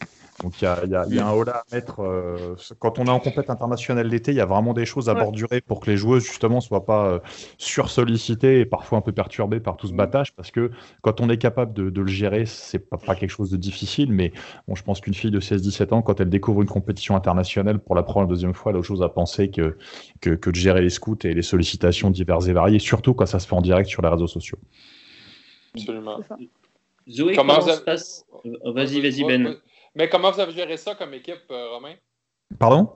Donc 0.41 0.59
il 0.61 0.65
y 0.65 0.67
a, 0.67 0.85
y, 0.85 0.95
a, 0.95 1.05
y 1.07 1.19
a, 1.19 1.27
un 1.27 1.31
haut 1.31 1.47
à 1.47 1.63
mettre. 1.71 2.01
Euh, 2.01 2.55
quand 2.79 2.97
on 2.99 3.05
est 3.05 3.09
en 3.09 3.19
compète 3.19 3.49
internationale 3.49 4.07
l'été, 4.07 4.31
il 4.31 4.37
y 4.37 4.41
a 4.41 4.45
vraiment 4.45 4.73
des 4.73 4.85
choses 4.85 5.09
à 5.09 5.13
bordurer 5.13 5.61
pour 5.61 5.79
que 5.79 5.91
les 5.91 5.97
joueuses 5.97 6.25
justement 6.25 6.59
soient 6.59 6.85
pas 6.85 7.05
euh, 7.05 7.19
sursollicitées 7.57 8.61
et 8.61 8.65
parfois 8.65 8.97
un 8.97 9.01
peu 9.01 9.11
perturbées 9.11 9.59
par 9.59 9.77
tout 9.77 9.87
ce 9.87 9.93
battage, 9.93 10.33
parce 10.35 10.49
que 10.49 10.71
quand 11.01 11.21
on 11.21 11.29
est 11.29 11.37
capable 11.37 11.73
de, 11.73 11.89
de 11.89 12.01
le 12.01 12.07
gérer, 12.07 12.45
c'est 12.45 12.79
pas, 12.79 12.97
pas 12.97 13.15
quelque 13.15 13.29
chose 13.29 13.51
de 13.51 13.57
difficile. 13.57 14.11
Mais 14.11 14.33
bon, 14.67 14.75
je 14.75 14.83
pense 14.83 15.01
qu'une 15.01 15.13
fille 15.13 15.31
de 15.31 15.39
16-17 15.39 15.93
ans, 15.93 16.01
quand 16.01 16.19
elle 16.19 16.29
découvre 16.29 16.61
une 16.61 16.69
compétition 16.69 17.15
internationale 17.15 17.79
pour 17.79 17.95
la 17.95 18.03
première, 18.03 18.27
la 18.27 18.33
deuxième 18.33 18.53
fois, 18.53 18.71
elle 18.71 18.77
a 18.77 18.79
autre 18.79 18.87
chose 18.87 19.03
à 19.03 19.09
penser 19.09 19.51
que, 19.51 19.77
que, 20.19 20.31
que 20.31 20.49
de 20.49 20.55
gérer 20.55 20.81
les 20.81 20.89
scouts 20.89 21.17
et 21.23 21.33
les 21.33 21.41
sollicitations 21.41 22.09
diverses 22.09 22.47
et 22.47 22.53
variées, 22.53 22.79
surtout 22.79 23.13
quand 23.13 23.27
ça 23.27 23.39
se 23.39 23.47
fait 23.47 23.55
en 23.55 23.61
direct 23.61 23.89
sur 23.89 24.01
les 24.01 24.09
réseaux 24.09 24.27
sociaux. 24.27 24.57
Absolument. 25.75 26.19
Zoé, 27.09 27.35
comment, 27.35 27.61
ça 27.61 27.75
se 27.75 27.81
passe 27.81 28.25
Vas-y, 28.65 29.01
vas-y, 29.01 29.23
Ben. 29.25 29.57
Mais 29.95 30.09
comment 30.09 30.31
vous 30.31 30.39
avez 30.39 30.53
géré 30.53 30.77
ça 30.77 30.95
comme 30.95 31.13
équipe, 31.13 31.43
euh, 31.51 31.69
Romain? 31.69 31.93
Pardon? 32.57 32.89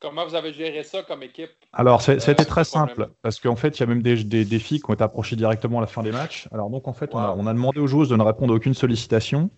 Comment 0.00 0.26
vous 0.26 0.34
avez 0.34 0.52
géré 0.52 0.82
ça 0.82 1.02
comme 1.02 1.22
équipe? 1.22 1.50
Alors, 1.72 2.02
c'était 2.02 2.40
euh, 2.40 2.44
très 2.44 2.64
simple, 2.64 3.10
parce 3.22 3.38
qu'en 3.38 3.56
fait, 3.56 3.78
il 3.78 3.80
y 3.80 3.82
a 3.84 3.86
même 3.86 4.02
des, 4.02 4.24
des, 4.24 4.58
filles 4.58 4.80
qui 4.80 4.90
ont 4.90 4.94
été 4.94 5.04
approchées 5.04 5.36
directement 5.36 5.78
à 5.78 5.80
la 5.82 5.86
fin 5.86 6.02
des 6.02 6.10
matchs. 6.10 6.48
Alors, 6.52 6.70
donc, 6.70 6.88
en 6.88 6.92
fait, 6.92 7.14
on, 7.14 7.18
a, 7.18 7.34
on, 7.38 7.46
a, 7.46 7.52
demandé 7.52 7.78
aux 7.78 7.86
joueuses 7.86 8.08
de 8.08 8.16
ne 8.16 8.22
répondre 8.22 8.52
à 8.52 8.56
aucune 8.56 8.74
sollicitation. 8.74 9.50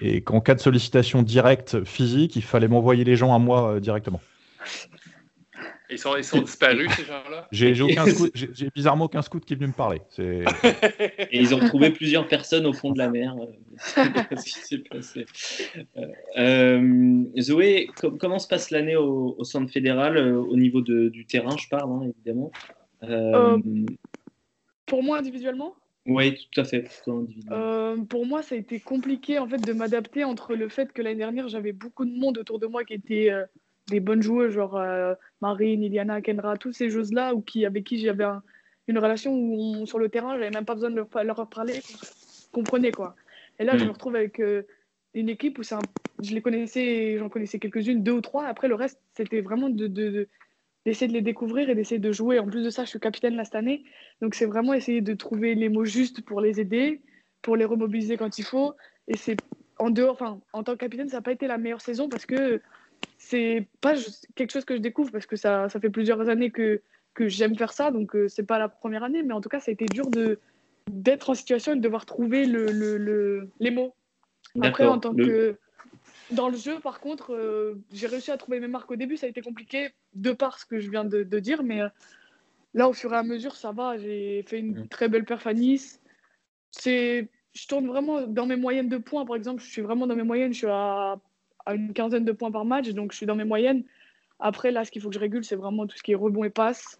Et 0.00 0.22
qu'en 0.22 0.40
cas 0.40 0.54
de 0.54 0.60
sollicitation 0.60 1.22
directe 1.22 1.84
physique, 1.84 2.36
il 2.36 2.42
fallait 2.42 2.68
m'envoyer 2.68 3.04
les 3.04 3.16
gens 3.16 3.34
à 3.34 3.38
moi 3.38 3.74
euh, 3.74 3.80
directement. 3.80 4.20
Ils 5.92 5.98
sont, 5.98 6.16
ils 6.16 6.24
sont 6.24 6.40
disparus, 6.40 6.90
ces 6.96 7.04
gens-là 7.04 7.46
J'ai 7.52 8.70
bizarrement 8.74 9.04
aucun 9.04 9.22
scout 9.22 9.44
qui 9.44 9.52
est 9.52 9.56
venu 9.56 9.68
me 9.68 9.72
parler. 9.72 10.00
Et 10.18 11.38
ils 11.38 11.54
ont 11.54 11.58
trouvé 11.58 11.90
plusieurs 11.90 12.26
personnes 12.28 12.66
au 12.66 12.72
fond 12.72 12.90
de 12.92 12.98
la 12.98 13.10
mer. 13.10 13.36
ce 13.78 14.42
qui 14.42 14.50
s'est 14.52 14.78
passé. 14.78 15.26
Euh, 15.96 16.06
euh, 16.38 17.24
Zoé, 17.40 17.88
comment 18.18 18.38
se 18.38 18.48
passe 18.48 18.70
l'année 18.70 18.96
au, 18.96 19.42
centre 19.44 19.70
fédéral, 19.70 20.16
euh, 20.16 20.38
au 20.38 20.56
niveau 20.56 20.80
de, 20.80 21.08
du 21.08 21.26
terrain, 21.26 21.56
je 21.56 21.68
parle, 21.68 21.90
hein, 21.90 22.10
évidemment 22.16 22.50
Pour 24.86 25.02
moi, 25.02 25.18
individuellement? 25.18 25.74
Oui, 26.06 26.36
tout 26.50 26.60
à 26.60 26.64
fait. 26.64 26.88
pour 28.08 28.26
moi, 28.26 28.42
ça 28.42 28.54
a 28.54 28.58
été 28.58 28.80
compliqué 28.80 29.38
en 29.38 29.46
fait 29.46 29.58
de 29.58 29.72
m'adapter 29.72 30.24
entre 30.24 30.54
le 30.54 30.68
fait 30.68 30.92
que 30.92 31.00
l'année 31.00 31.18
dernière 31.18 31.48
j'avais 31.48 31.72
beaucoup 31.72 32.04
de 32.04 32.10
monde 32.10 32.38
autour 32.38 32.58
de 32.58 32.66
moi 32.66 32.82
qui 32.82 32.94
était 32.94 33.30
des 33.88 34.00
bonnes 34.00 34.22
joueuses, 34.22 34.52
genre 34.52 34.76
euh, 34.76 35.14
Marine, 35.42 35.82
Iliana, 35.82 36.22
Kendra, 36.22 36.56
toutes 36.56 36.74
ces 36.74 36.88
joueuses-là, 36.88 37.34
ou 37.34 37.42
qui, 37.42 37.66
avec 37.66 37.84
qui 37.84 37.98
j'avais 37.98 38.24
une 38.88 38.98
relation 38.98 39.34
où 39.34 39.84
sur 39.86 39.98
le 39.98 40.08
terrain, 40.08 40.38
j'avais 40.38 40.50
même 40.50 40.64
pas 40.64 40.74
besoin 40.74 40.90
de 40.90 40.96
leur, 40.96 41.08
leur 41.24 41.48
parler, 41.48 41.80
comprenez 42.52 42.92
quoi. 42.92 43.14
Et 43.58 43.64
là, 43.64 43.76
je 43.76 43.84
mm. 43.84 43.88
me 43.88 43.92
retrouve 43.92 44.16
avec 44.16 44.40
euh, 44.40 44.62
une 45.14 45.28
équipe 45.28 45.58
où 45.58 45.62
un, 45.74 45.80
je 46.22 46.34
les 46.34 46.40
connaissais, 46.40 47.18
j'en 47.18 47.28
connaissais 47.28 47.58
quelques-unes, 47.58 48.02
deux 48.02 48.12
ou 48.12 48.20
trois. 48.20 48.46
Après, 48.46 48.68
le 48.68 48.74
reste, 48.74 49.00
c'était 49.16 49.40
vraiment 49.40 49.68
de, 49.68 49.86
de, 49.88 50.28
d'essayer 50.86 51.08
de 51.08 51.12
les 51.12 51.22
découvrir 51.22 51.68
et 51.68 51.74
d'essayer 51.74 51.98
de 51.98 52.12
jouer. 52.12 52.38
En 52.38 52.46
plus 52.46 52.64
de 52.64 52.70
ça, 52.70 52.84
je 52.84 52.90
suis 52.90 53.00
capitaine 53.00 53.34
là 53.34 53.44
cette 53.44 53.56
année, 53.56 53.84
donc 54.20 54.34
c'est 54.34 54.46
vraiment 54.46 54.72
essayer 54.74 55.00
de 55.00 55.14
trouver 55.14 55.54
les 55.54 55.68
mots 55.68 55.84
justes 55.84 56.24
pour 56.24 56.40
les 56.40 56.60
aider, 56.60 57.02
pour 57.42 57.56
les 57.56 57.64
remobiliser 57.64 58.16
quand 58.16 58.38
il 58.38 58.44
faut. 58.44 58.74
Et 59.08 59.16
c'est 59.16 59.36
en 59.78 59.90
dehors, 59.90 60.12
enfin, 60.12 60.40
en 60.52 60.62
tant 60.62 60.72
que 60.72 60.78
capitaine, 60.78 61.08
ça 61.08 61.16
n'a 61.16 61.22
pas 61.22 61.32
été 61.32 61.48
la 61.48 61.58
meilleure 61.58 61.80
saison 61.80 62.08
parce 62.08 62.26
que 62.26 62.60
c'est 63.18 63.66
pas 63.80 63.94
quelque 64.34 64.52
chose 64.52 64.64
que 64.64 64.76
je 64.76 64.80
découvre 64.80 65.10
parce 65.10 65.26
que 65.26 65.36
ça, 65.36 65.68
ça 65.68 65.80
fait 65.80 65.90
plusieurs 65.90 66.28
années 66.28 66.50
que, 66.50 66.82
que 67.14 67.28
j'aime 67.28 67.56
faire 67.56 67.72
ça, 67.72 67.90
donc 67.90 68.14
euh, 68.14 68.28
c'est 68.28 68.42
pas 68.42 68.58
la 68.58 68.68
première 68.68 69.04
année, 69.04 69.22
mais 69.22 69.32
en 69.32 69.40
tout 69.40 69.48
cas, 69.48 69.60
ça 69.60 69.70
a 69.70 69.72
été 69.72 69.86
dur 69.86 70.10
de 70.10 70.38
d'être 70.90 71.30
en 71.30 71.34
situation 71.34 71.72
et 71.72 71.76
de 71.76 71.80
devoir 71.80 72.06
trouver 72.06 72.44
le, 72.44 72.66
le, 72.66 73.48
les 73.60 73.70
mots. 73.70 73.94
Après, 74.60 74.84
en 74.84 74.98
tant 74.98 75.14
que 75.14 75.56
dans 76.32 76.48
le 76.48 76.56
jeu, 76.56 76.80
par 76.80 77.00
contre, 77.00 77.34
euh, 77.34 77.74
j'ai 77.92 78.06
réussi 78.06 78.30
à 78.30 78.36
trouver 78.36 78.58
mes 78.58 78.68
marques 78.68 78.90
au 78.90 78.96
début, 78.96 79.16
ça 79.16 79.26
a 79.26 79.28
été 79.28 79.42
compliqué 79.42 79.90
de 80.14 80.32
par 80.32 80.58
ce 80.58 80.66
que 80.66 80.80
je 80.80 80.90
viens 80.90 81.04
de, 81.04 81.22
de 81.22 81.38
dire, 81.38 81.62
mais 81.62 81.82
euh, 81.82 81.88
là, 82.74 82.88
au 82.88 82.92
fur 82.92 83.12
et 83.12 83.16
à 83.16 83.22
mesure, 83.22 83.56
ça 83.56 83.72
va. 83.72 83.96
J'ai 83.98 84.42
fait 84.46 84.58
une 84.58 84.80
mm. 84.80 84.88
très 84.88 85.08
belle 85.08 85.24
perf 85.24 85.46
à 85.46 85.54
Nice. 85.54 86.00
C'est, 86.70 87.28
je 87.54 87.66
tourne 87.66 87.86
vraiment 87.86 88.22
dans 88.26 88.46
mes 88.46 88.56
moyennes 88.56 88.88
de 88.88 88.98
points, 88.98 89.24
par 89.24 89.36
exemple, 89.36 89.62
je 89.62 89.70
suis 89.70 89.82
vraiment 89.82 90.06
dans 90.06 90.16
mes 90.16 90.22
moyennes, 90.22 90.52
je 90.52 90.58
suis 90.58 90.66
à 90.68 91.20
à 91.66 91.74
une 91.74 91.92
quinzaine 91.92 92.24
de 92.24 92.32
points 92.32 92.50
par 92.50 92.64
match, 92.64 92.88
donc 92.90 93.12
je 93.12 93.16
suis 93.16 93.26
dans 93.26 93.36
mes 93.36 93.44
moyennes. 93.44 93.84
Après, 94.38 94.70
là, 94.70 94.84
ce 94.84 94.90
qu'il 94.90 95.00
faut 95.00 95.08
que 95.08 95.14
je 95.14 95.20
régule, 95.20 95.44
c'est 95.44 95.56
vraiment 95.56 95.86
tout 95.86 95.96
ce 95.96 96.02
qui 96.02 96.12
est 96.12 96.16
rebond 96.16 96.44
et 96.44 96.50
passe. 96.50 96.98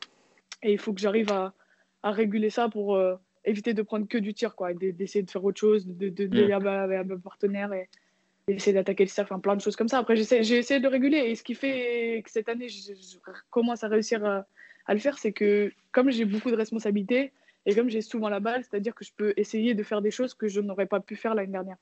Et 0.62 0.72
il 0.72 0.78
faut 0.78 0.92
que 0.92 1.00
j'arrive 1.00 1.30
à, 1.32 1.52
à, 2.02 2.12
réguler 2.12 2.50
ça 2.50 2.68
pour 2.68 2.94
euh, 2.94 3.16
éviter 3.44 3.74
de 3.74 3.82
prendre 3.82 4.06
que 4.06 4.18
du 4.18 4.32
tir, 4.32 4.54
quoi, 4.54 4.72
d'essayer 4.74 5.24
de 5.24 5.30
faire 5.30 5.44
autre 5.44 5.58
chose, 5.58 5.86
de, 5.86 6.08
de, 6.08 6.26
de, 6.26 6.52
avec 6.52 7.06
mes 7.06 7.16
partenaires 7.18 7.72
et, 7.72 7.88
d'essayer 8.46 8.74
d'attaquer 8.74 9.04
le 9.04 9.08
cercle, 9.08 9.32
enfin, 9.32 9.40
plein 9.40 9.56
de 9.56 9.60
choses 9.60 9.76
comme 9.76 9.88
ça. 9.88 9.98
Après, 9.98 10.16
j'ai 10.16 10.56
essayé 10.56 10.80
de 10.80 10.88
réguler. 10.88 11.18
Et 11.18 11.34
ce 11.34 11.42
qui 11.42 11.54
fait 11.54 12.22
que 12.24 12.30
cette 12.30 12.48
année, 12.48 12.68
je, 12.68 12.92
commence 13.50 13.84
à 13.84 13.88
réussir 13.88 14.24
à, 14.24 14.46
à 14.86 14.94
le 14.94 15.00
faire, 15.00 15.18
c'est 15.18 15.32
que 15.32 15.72
comme 15.90 16.10
j'ai 16.10 16.24
beaucoup 16.24 16.50
de 16.50 16.56
responsabilités 16.56 17.32
et 17.66 17.74
comme 17.74 17.88
j'ai 17.88 18.02
souvent 18.02 18.28
la 18.28 18.40
balle, 18.40 18.64
c'est-à-dire 18.64 18.94
que 18.94 19.04
je 19.04 19.12
peux 19.16 19.32
essayer 19.36 19.74
de 19.74 19.82
faire 19.82 20.02
des 20.02 20.10
choses 20.10 20.34
que 20.34 20.48
je 20.48 20.60
n'aurais 20.60 20.86
pas 20.86 21.00
pu 21.00 21.16
faire 21.16 21.34
l'année 21.34 21.52
dernière. 21.52 21.76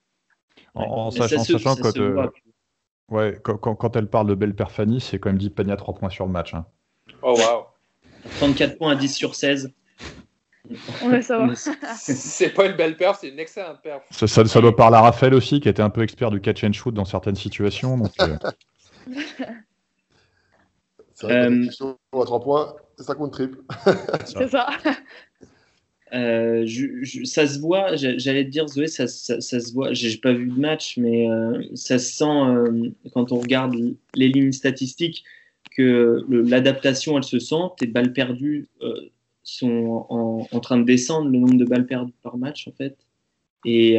En, 0.74 1.10
sachant, 1.10 1.42
sachant 1.42 1.76
que 1.76 2.30
Ouais, 3.10 3.38
quand, 3.42 3.74
quand, 3.74 3.96
elle 3.96 4.08
parle 4.08 4.28
de 4.28 4.34
belle 4.34 4.54
perfanie, 4.54 5.00
c'est 5.00 5.18
quand 5.18 5.30
même 5.30 5.38
dit 5.38 5.50
Peña 5.50 5.76
3 5.76 5.94
points 5.94 6.10
sur 6.10 6.26
le 6.26 6.32
match. 6.32 6.54
Hein. 6.54 6.64
Oh, 7.22 7.36
wow. 7.36 7.66
34 8.38 8.78
points 8.78 8.92
à 8.92 8.94
10 8.94 9.14
sur 9.14 9.34
16. 9.34 9.72
Ouais, 11.04 11.22
ça 11.22 11.38
va. 11.38 11.54
c'est 11.96 12.50
pas 12.50 12.66
une 12.66 12.76
belle 12.76 12.96
perf, 12.96 13.18
c'est 13.20 13.28
une 13.28 13.40
excellente 13.40 13.82
perf. 13.82 14.02
Ça, 14.10 14.26
ça, 14.28 14.60
doit 14.60 14.76
parler 14.76 14.96
à 14.96 15.00
Raphaël 15.00 15.34
aussi, 15.34 15.60
qui 15.60 15.68
était 15.68 15.82
un 15.82 15.90
peu 15.90 16.02
expert 16.02 16.30
du 16.30 16.40
catch 16.40 16.62
and 16.62 16.72
shoot 16.72 16.94
dans 16.94 17.04
certaines 17.04 17.34
situations. 17.34 17.96
Donc, 17.96 18.12
euh... 18.20 18.36
euh... 21.24 21.66
à 22.12 22.24
3 22.24 22.40
points, 22.40 22.76
ça 22.98 23.14
compte 23.14 23.32
triple. 23.32 23.58
c'est 24.24 24.48
ça. 24.48 24.68
Euh, 26.12 26.66
ça 27.24 27.46
se 27.46 27.60
voit, 27.60 27.94
j'allais 27.94 28.44
te 28.44 28.50
dire 28.50 28.66
Zoé, 28.66 28.88
ça, 28.88 29.06
ça, 29.06 29.40
se 29.40 29.72
voit, 29.72 29.92
j'ai 29.92 30.16
pas 30.16 30.32
vu 30.32 30.46
de 30.46 30.58
match, 30.58 30.96
mais 30.96 31.30
euh, 31.30 31.62
ça 31.74 31.98
se 31.98 32.12
sent 32.12 32.24
euh, 32.24 32.90
quand 33.12 33.30
on 33.30 33.38
regarde 33.38 33.74
les 34.14 34.28
lignes 34.28 34.52
statistiques 34.52 35.24
que 35.76 36.24
l'adaptation 36.28 37.16
elle 37.16 37.24
se 37.24 37.38
sent, 37.38 37.62
tes 37.78 37.86
balles 37.86 38.12
perdues 38.12 38.68
sont 39.44 40.06
en, 40.08 40.60
train 40.60 40.78
de 40.78 40.84
descendre, 40.84 41.30
le 41.30 41.38
nombre 41.38 41.58
de 41.58 41.64
balles 41.64 41.86
perdues 41.86 42.12
par 42.22 42.36
match 42.38 42.66
en 42.66 42.72
fait, 42.72 42.96
et 43.64 43.98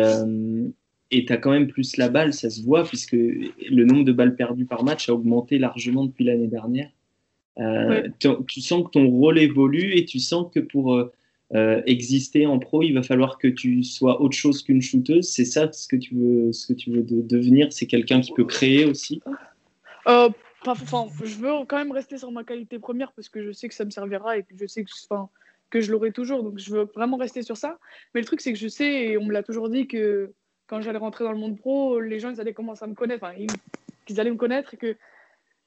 et 1.14 1.26
tu 1.26 1.34
as 1.34 1.38
quand 1.38 1.52
même 1.52 1.68
plus 1.68 1.98
la 1.98 2.08
balle, 2.08 2.34
ça 2.34 2.50
se 2.50 2.62
voit, 2.62 2.84
puisque 2.84 3.14
le 3.14 3.84
nombre 3.84 4.06
de 4.06 4.14
balles 4.14 4.36
perdues 4.36 4.66
par 4.66 4.84
match 4.84 5.10
a 5.10 5.14
augmenté 5.14 5.60
largement 5.60 6.06
depuis 6.06 6.24
l'année 6.24 6.48
dernière. 6.48 6.90
Tu 8.20 8.62
sens 8.62 8.86
que 8.86 8.92
ton 8.92 9.10
rôle 9.10 9.40
évolue 9.40 9.94
et 9.96 10.06
tu 10.06 10.20
sens 10.20 10.48
que 10.54 10.60
pour 10.60 11.12
euh, 11.54 11.82
exister 11.86 12.46
en 12.46 12.60
pro, 12.60 12.82
il 12.82 12.94
va 12.94 13.04
falloir 13.04 13.38
que 13.38 13.48
tu 13.48 13.84
sois 13.84 14.22
autre 14.22 14.36
chose 14.36 14.64
qu'une 14.64 14.82
shooteuse. 14.82 15.30
C'est 15.30 15.46
ça 15.46 15.72
ce 15.72 15.88
que 15.88 15.98
tu 15.98 16.16
veux, 16.16 16.54
ce 16.54 16.68
que 16.68 16.74
tu 16.74 16.92
veux 16.92 17.04
devenir 17.04 17.74
C'est 17.74 17.88
quelqu'un 17.88 18.22
qui 18.22 18.32
peut 18.32 18.46
créer 18.46 18.86
aussi 18.86 19.22
euh, 20.08 20.30
enfin, 20.66 21.08
Je 21.24 21.36
veux 21.36 21.52
quand 21.68 21.78
même 21.78 21.92
rester 21.92 22.18
sur 22.18 22.32
ma 22.32 22.44
qualité 22.44 22.80
première 22.80 23.12
parce 23.12 23.28
que 23.28 23.44
je 23.44 23.52
sais 23.52 23.68
que 23.68 23.74
ça 23.74 23.84
me 23.84 23.90
servira 23.90 24.38
et 24.38 24.44
que 24.44 24.54
je 24.58 24.66
sais 24.66 24.86
que, 24.86 24.90
que 25.70 25.82
je 25.82 25.92
l'aurai 25.92 26.14
toujours. 26.14 26.44
Donc 26.44 26.58
je 26.58 26.72
veux 26.72 26.90
vraiment 26.96 27.18
rester 27.18 27.42
sur 27.42 27.58
ça. 27.58 27.80
Mais 28.14 28.22
le 28.22 28.26
truc, 28.26 28.40
c'est 28.40 28.54
que 28.54 28.60
je 28.60 28.70
sais, 28.70 29.10
et 29.10 29.18
on 29.18 29.26
me 29.26 29.34
l'a 29.34 29.44
toujours 29.44 29.70
dit, 29.70 29.88
que 29.88 30.32
quand 30.68 30.80
j'allais 30.80 31.00
rentrer 31.00 31.26
dans 31.26 31.34
le 31.34 31.38
monde 31.38 31.58
pro, 31.58 32.00
les 32.00 32.20
gens 32.20 32.30
ils 32.30 32.40
allaient 32.40 32.54
commencer 32.54 32.86
à 32.86 32.88
me 32.88 32.96
connaître, 32.96 33.26
qu'ils 34.06 34.22
allaient 34.22 34.32
me 34.32 34.38
connaître 34.38 34.74
et 34.74 34.78
que 34.78 34.96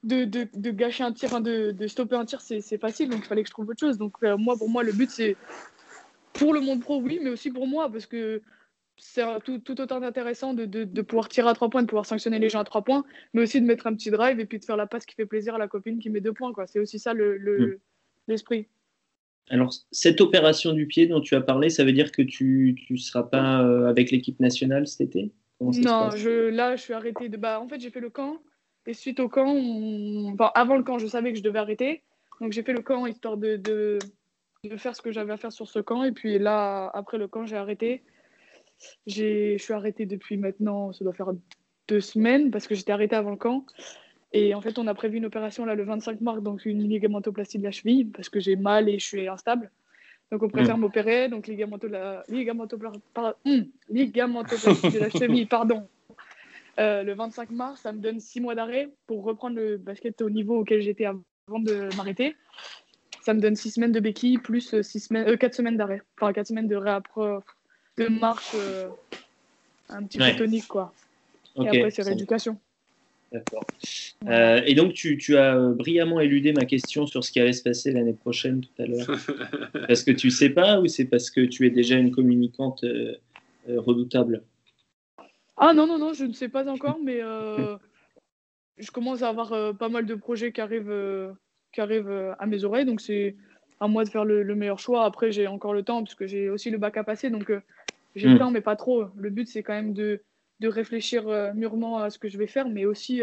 de, 0.03 0.25
de, 0.25 0.47
de, 0.55 0.71
gâcher 0.71 1.03
un 1.03 1.13
tir, 1.13 1.41
de, 1.41 1.73
de 1.73 1.87
stopper 1.87 2.17
un 2.17 2.25
tir, 2.25 2.41
c'est 2.41 2.79
facile, 2.79 3.09
donc 3.09 3.21
il 3.21 3.27
fallait 3.27 3.43
que 3.43 3.49
je 3.49 3.55
trouve 3.55 3.69
autre 3.69 3.81
chose. 3.81 3.99
Donc 3.99 4.15
euh, 4.23 4.37
moi, 4.37 4.57
pour 4.57 4.69
moi, 4.69 4.83
le 4.83 4.93
but, 4.93 5.11
c'est 5.11 5.37
pour 6.35 6.53
le 6.53 6.61
monde 6.61 6.81
pro, 6.81 7.01
oui, 7.01 7.19
mais 7.23 7.31
aussi 7.31 7.51
pour 7.51 7.67
moi, 7.67 7.91
parce 7.91 8.07
que 8.07 8.43
c'est 8.97 9.25
tout, 9.45 9.59
tout, 9.59 9.81
autant 9.81 10.03
intéressant 10.03 10.55
de, 10.55 10.67
de, 10.67 11.03
pouvoir 11.03 11.29
tirer 11.29 11.49
à 11.49 11.55
trois 11.55 11.71
points, 11.71 11.83
de 11.83 11.87
pouvoir 11.87 12.07
sanctionner 12.07 12.39
les 12.39 12.49
gens 12.49 12.61
à 12.61 12.65
trois 12.65 12.83
points, 12.83 13.05
mais 13.33 13.43
aussi 13.43 13.61
de 13.61 13.67
mettre 13.67 13.87
un 13.87 13.95
petit 13.95 14.11
drive 14.11 14.39
et 14.39 14.45
puis 14.45 14.59
de 14.59 14.65
faire 14.65 14.77
la 14.77 14.87
passe 14.87 15.07
qui 15.07 15.15
fait 15.15 15.27
plaisir 15.27 15.55
à 15.55 15.59
la 15.59 15.69
copine 15.69 15.99
qui 15.99 16.11
met 16.11 16.21
deux 16.21 16.33
points. 16.33 16.53
C'est 16.67 16.79
aussi 16.79 16.99
ça 16.99 17.15
mm. 17.15 17.79
l'esprit. 18.29 18.69
Le, 19.49 19.55
Alors, 19.55 19.73
cette 19.91 20.21
opération 20.21 20.73
du 20.73 20.87
pied 20.87 21.07
dont 21.07 21.21
tu 21.21 21.35
as 21.35 21.41
parlé, 21.41 21.71
ça 21.71 21.85
veut 21.85 21.93
dire 21.93 22.13
que 22.13 22.23
tu 22.23 22.77
ne 22.91 22.97
seras 22.97 23.25
pas 23.25 23.63
euh, 23.63 23.89
avec 23.89 24.11
l'équipe 24.11 24.39
nationale 24.41 24.87
cet 24.87 25.01
été? 25.01 25.33
Non, 25.61 26.11
je, 26.11 26.49
là, 26.49 26.77
je 26.77 26.83
suis 26.83 26.93
arrêté. 26.93 27.29
De... 27.29 27.37
Bah, 27.37 27.61
en 27.61 27.69
fait, 27.69 27.81
j'ai 27.81 27.91
fait 27.91 28.01
le 28.01 28.11
camp. 28.11 28.39
Et 28.87 28.93
suite 28.93 29.19
au 29.19 29.29
camp, 29.29 29.57
enfin, 30.35 30.51
avant 30.55 30.77
le 30.77 30.83
camp, 30.83 30.99
je 30.99 31.07
savais 31.07 31.33
que 31.33 31.39
je 31.39 31.43
devais 31.43 31.59
arrêter. 31.59 32.03
Donc, 32.41 32.53
j'ai 32.53 32.63
fait 32.63 32.75
le 32.75 32.83
camp 32.83 33.07
histoire 33.07 33.37
de, 33.37 33.57
de 33.57 33.99
de 34.69 34.77
faire 34.77 34.97
ce 34.97 35.03
que 35.03 35.13
j'avais 35.13 35.33
à 35.33 35.37
faire 35.37 35.53
sur 35.53 35.69
ce 35.69 35.79
camp. 35.79 36.05
Et 36.05 36.13
puis 36.13 36.39
là, 36.39 36.91
après 36.95 37.19
le 37.19 37.29
camp, 37.29 37.47
j'ai 37.47 37.57
arrêté. 37.57 38.03
Je 39.07 39.57
suis 39.59 39.73
arrêtée 39.73 40.07
depuis 40.07 40.37
maintenant, 40.37 40.93
ça 40.93 41.05
doit 41.05 41.15
faire 41.15 41.33
deux 41.89 42.01
semaines, 42.01 42.51
parce 42.51 42.67
que 42.67 42.75
j'étais 42.75 42.93
arrêtée 42.93 43.17
avant 43.17 43.31
le 43.31 43.37
camp. 43.37 43.65
Et 44.33 44.55
en 44.55 44.61
fait, 44.61 44.79
on 44.79 44.87
a 44.87 44.95
prévu 44.95 45.19
une 45.19 45.27
opération 45.27 45.65
là 45.65 45.75
le 45.75 45.85
25 45.85 46.21
mars, 46.21 46.43
donc 46.43 46.65
une 46.67 46.83
ligamentoplastie 46.83 47.59
de 47.59 47.65
la 47.65 47.71
cheville, 47.71 48.07
parce 48.07 48.29
que 48.29 48.41
j'ai 48.41 48.57
mal 48.57 48.89
et 48.89 48.99
je 48.99 49.07
suis 49.07 49.29
instable. 49.29 49.71
Donc 50.33 50.43
on 50.43 50.49
préfère 50.49 50.77
mm. 50.77 50.81
m'opérer, 50.81 51.29
donc 51.29 51.47
ligamento 51.47 51.87
la... 51.87 52.25
ligamentoplastie 52.29 53.31
de 54.91 54.99
la 54.99 55.11
cheville, 55.19 55.47
pardon. 55.47 55.87
Euh, 56.81 57.05
le 57.05 57.15
25 57.15 57.51
mars, 57.51 57.83
ça 57.83 57.93
me 57.93 58.01
donne 58.01 58.19
six 58.19 58.41
mois 58.41 58.57
d'arrêt 58.57 58.89
pour 59.07 59.23
reprendre 59.23 59.57
le 59.57 59.77
basket 59.77 60.21
au 60.23 60.31
niveau 60.31 60.59
auquel 60.59 60.81
j'étais 60.81 61.05
avant 61.05 61.23
de 61.61 61.95
m'arrêter 61.97 62.35
ça 63.25 63.33
me 63.33 63.41
donne 63.41 63.57
6 63.57 63.73
semaines 63.73 63.93
de 63.93 64.01
béquille 64.01 64.39
plus 64.39 64.81
6 64.83 65.01
semaines, 65.01 65.29
euh, 65.29 65.37
4 65.37 65.55
semaines 65.55 65.77
d'arrêt. 65.77 66.03
Enfin, 66.17 66.33
4 66.33 66.47
semaines 66.47 66.69
de, 66.69 66.77
de 66.77 68.09
marche 68.09 68.53
euh, 68.55 68.89
un 69.89 70.05
petit 70.05 70.19
peu 70.19 70.37
tonique, 70.37 70.69
quoi. 70.69 70.93
Et 71.57 71.67
après, 71.67 71.91
c'est 71.91 72.03
rééducation. 72.03 72.59
D'accord. 73.33 73.65
Euh, 74.29 74.61
et 74.67 74.75
donc, 74.75 74.93
tu, 74.93 75.17
tu, 75.17 75.37
as 75.39 75.57
brillamment 75.57 76.21
éludé 76.21 76.53
ma 76.53 76.67
question 76.67 77.07
sur 77.07 77.25
ce 77.25 77.33
qui 77.33 77.41
allait 77.41 77.53
se 77.53 77.63
passer 77.63 77.93
l'année 77.93 78.13
prochaine 78.13 78.61
tout 78.61 78.83
à 78.83 78.87
l'heure. 78.87 79.07
parce 79.89 80.05
que 80.05 80.11
tu 80.11 80.31
sais 80.31 80.51
pas 80.51 80.81
ou 80.81 80.87
c'est 80.87 81.07
parce 81.07 81.31
que 81.31 81.41
tu 81.41 81.67
es 81.67 81.71
déjà 81.71 81.97
une 81.97 82.11
communicante 82.11 82.85
redoutable? 83.67 84.43
Ah 85.57 85.73
non, 85.73 85.87
non, 85.87 85.99
non, 85.99 86.13
je 86.13 86.25
ne 86.25 86.33
sais 86.33 86.49
pas 86.49 86.69
encore, 86.69 86.99
mais 87.03 87.21
je 88.79 88.91
commence 88.93 89.23
à 89.23 89.31
avoir 89.31 89.75
pas 89.77 89.89
mal 89.89 90.05
de 90.05 90.15
projets 90.15 90.53
qui 90.53 90.61
arrivent 90.61 91.35
qui 91.75 91.81
arrive 91.81 92.09
euh, 92.09 92.35
à 92.39 92.47
mes 92.47 92.65
oreilles. 92.65 92.87
Donc 92.87 93.01
c'est 93.01 93.37
à 93.81 93.89
moi 93.89 94.05
de 94.05 94.09
faire 94.09 94.25
le, 94.25 94.55
meilleur 94.55 94.79
choix. 94.79 95.05
Après, 95.05 95.33
j'ai 95.33 95.47
encore 95.47 95.75
le 95.75 95.83
temps 95.83 96.03
parce 96.03 96.15
que 96.15 96.27
j'ai 96.27 96.49
aussi 96.49 96.71
le 96.71 96.79
bac 96.79 96.97
à 96.97 97.05
passer. 97.05 97.29
Donc 97.29 97.51
euh, 97.51 97.61
j'ai 98.15 98.29
le 98.29 98.37
mm. 98.37 98.39
temps, 98.39 98.51
mais 98.51 98.61
pas 98.61 98.77
trop. 98.77 99.07
Le 99.17 99.31
but, 99.31 99.49
c'est 99.49 99.63
quand 99.63 99.75
même 99.75 99.93
de, 99.93 100.23
de 100.61 100.69
réfléchir 100.69 101.29
euh, 101.29 101.53
mûrement 101.53 101.99
à 101.99 102.11
ce 102.11 102.19
que 102.19 102.29
je 102.29 102.39
vais 102.39 102.47
faire, 102.47 102.69
mais 102.69 102.87
aussi 102.87 103.21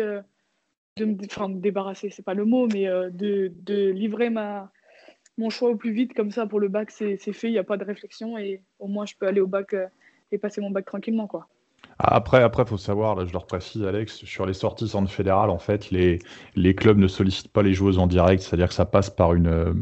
de 0.98 1.06
me, 1.06 1.16
enfin, 1.26 1.48
me 1.48 1.60
débarrasser, 1.60 2.10
c'est 2.10 2.26
pas 2.26 2.34
le 2.34 2.46
mot, 2.46 2.68
mais 2.68 2.86
de, 2.86 3.52
de, 3.64 3.90
livrer 3.92 4.30
ma, 4.30 4.72
mon 5.38 5.50
choix 5.50 5.70
au 5.70 5.76
plus 5.76 5.94
vite. 5.94 6.14
Comme 6.14 6.32
ça, 6.32 6.46
pour 6.46 6.60
le 6.60 6.68
bac, 6.68 6.92
c'est 6.92 7.18
fait, 7.18 7.48
il 7.48 7.54
n'y 7.54 7.58
a 7.58 7.64
pas 7.64 7.78
de 7.78 7.86
réflexion 7.86 8.38
et 8.38 8.62
au 8.80 8.88
moins, 8.88 9.06
je 9.06 9.16
peux 9.18 9.26
aller 9.26 9.42
au 9.42 9.48
bac 9.48 9.74
et 10.32 10.38
passer 10.38 10.60
mon 10.60 10.70
bac 10.70 10.86
tranquillement. 10.86 11.28
quoi. 11.28 11.48
Après, 12.04 12.42
après, 12.42 12.66
faut 12.66 12.78
savoir, 12.78 13.16
là, 13.16 13.26
je 13.26 13.34
leur 13.34 13.46
précise, 13.46 13.84
Alex, 13.84 14.26
sur 14.26 14.48
les 14.48 14.54
sorties 14.54 14.88
centre 14.88 15.12
fédéral, 15.12 15.52
en 15.52 15.60
fait, 15.60 15.92
les, 15.92 16.18
les 16.56 16.74
clubs 16.74 16.98
ne 16.98 17.08
sollicitent 17.08 17.52
pas 17.52 17.62
les 17.62 17.74
joueuses 17.74 18.00
en 18.00 18.08
direct, 18.08 18.42
c'est-à-dire 18.42 18.70
que 18.70 18.74
ça 18.74 18.86
passe 18.86 19.12
par 19.12 19.34
une, 19.34 19.48
euh, 19.48 19.74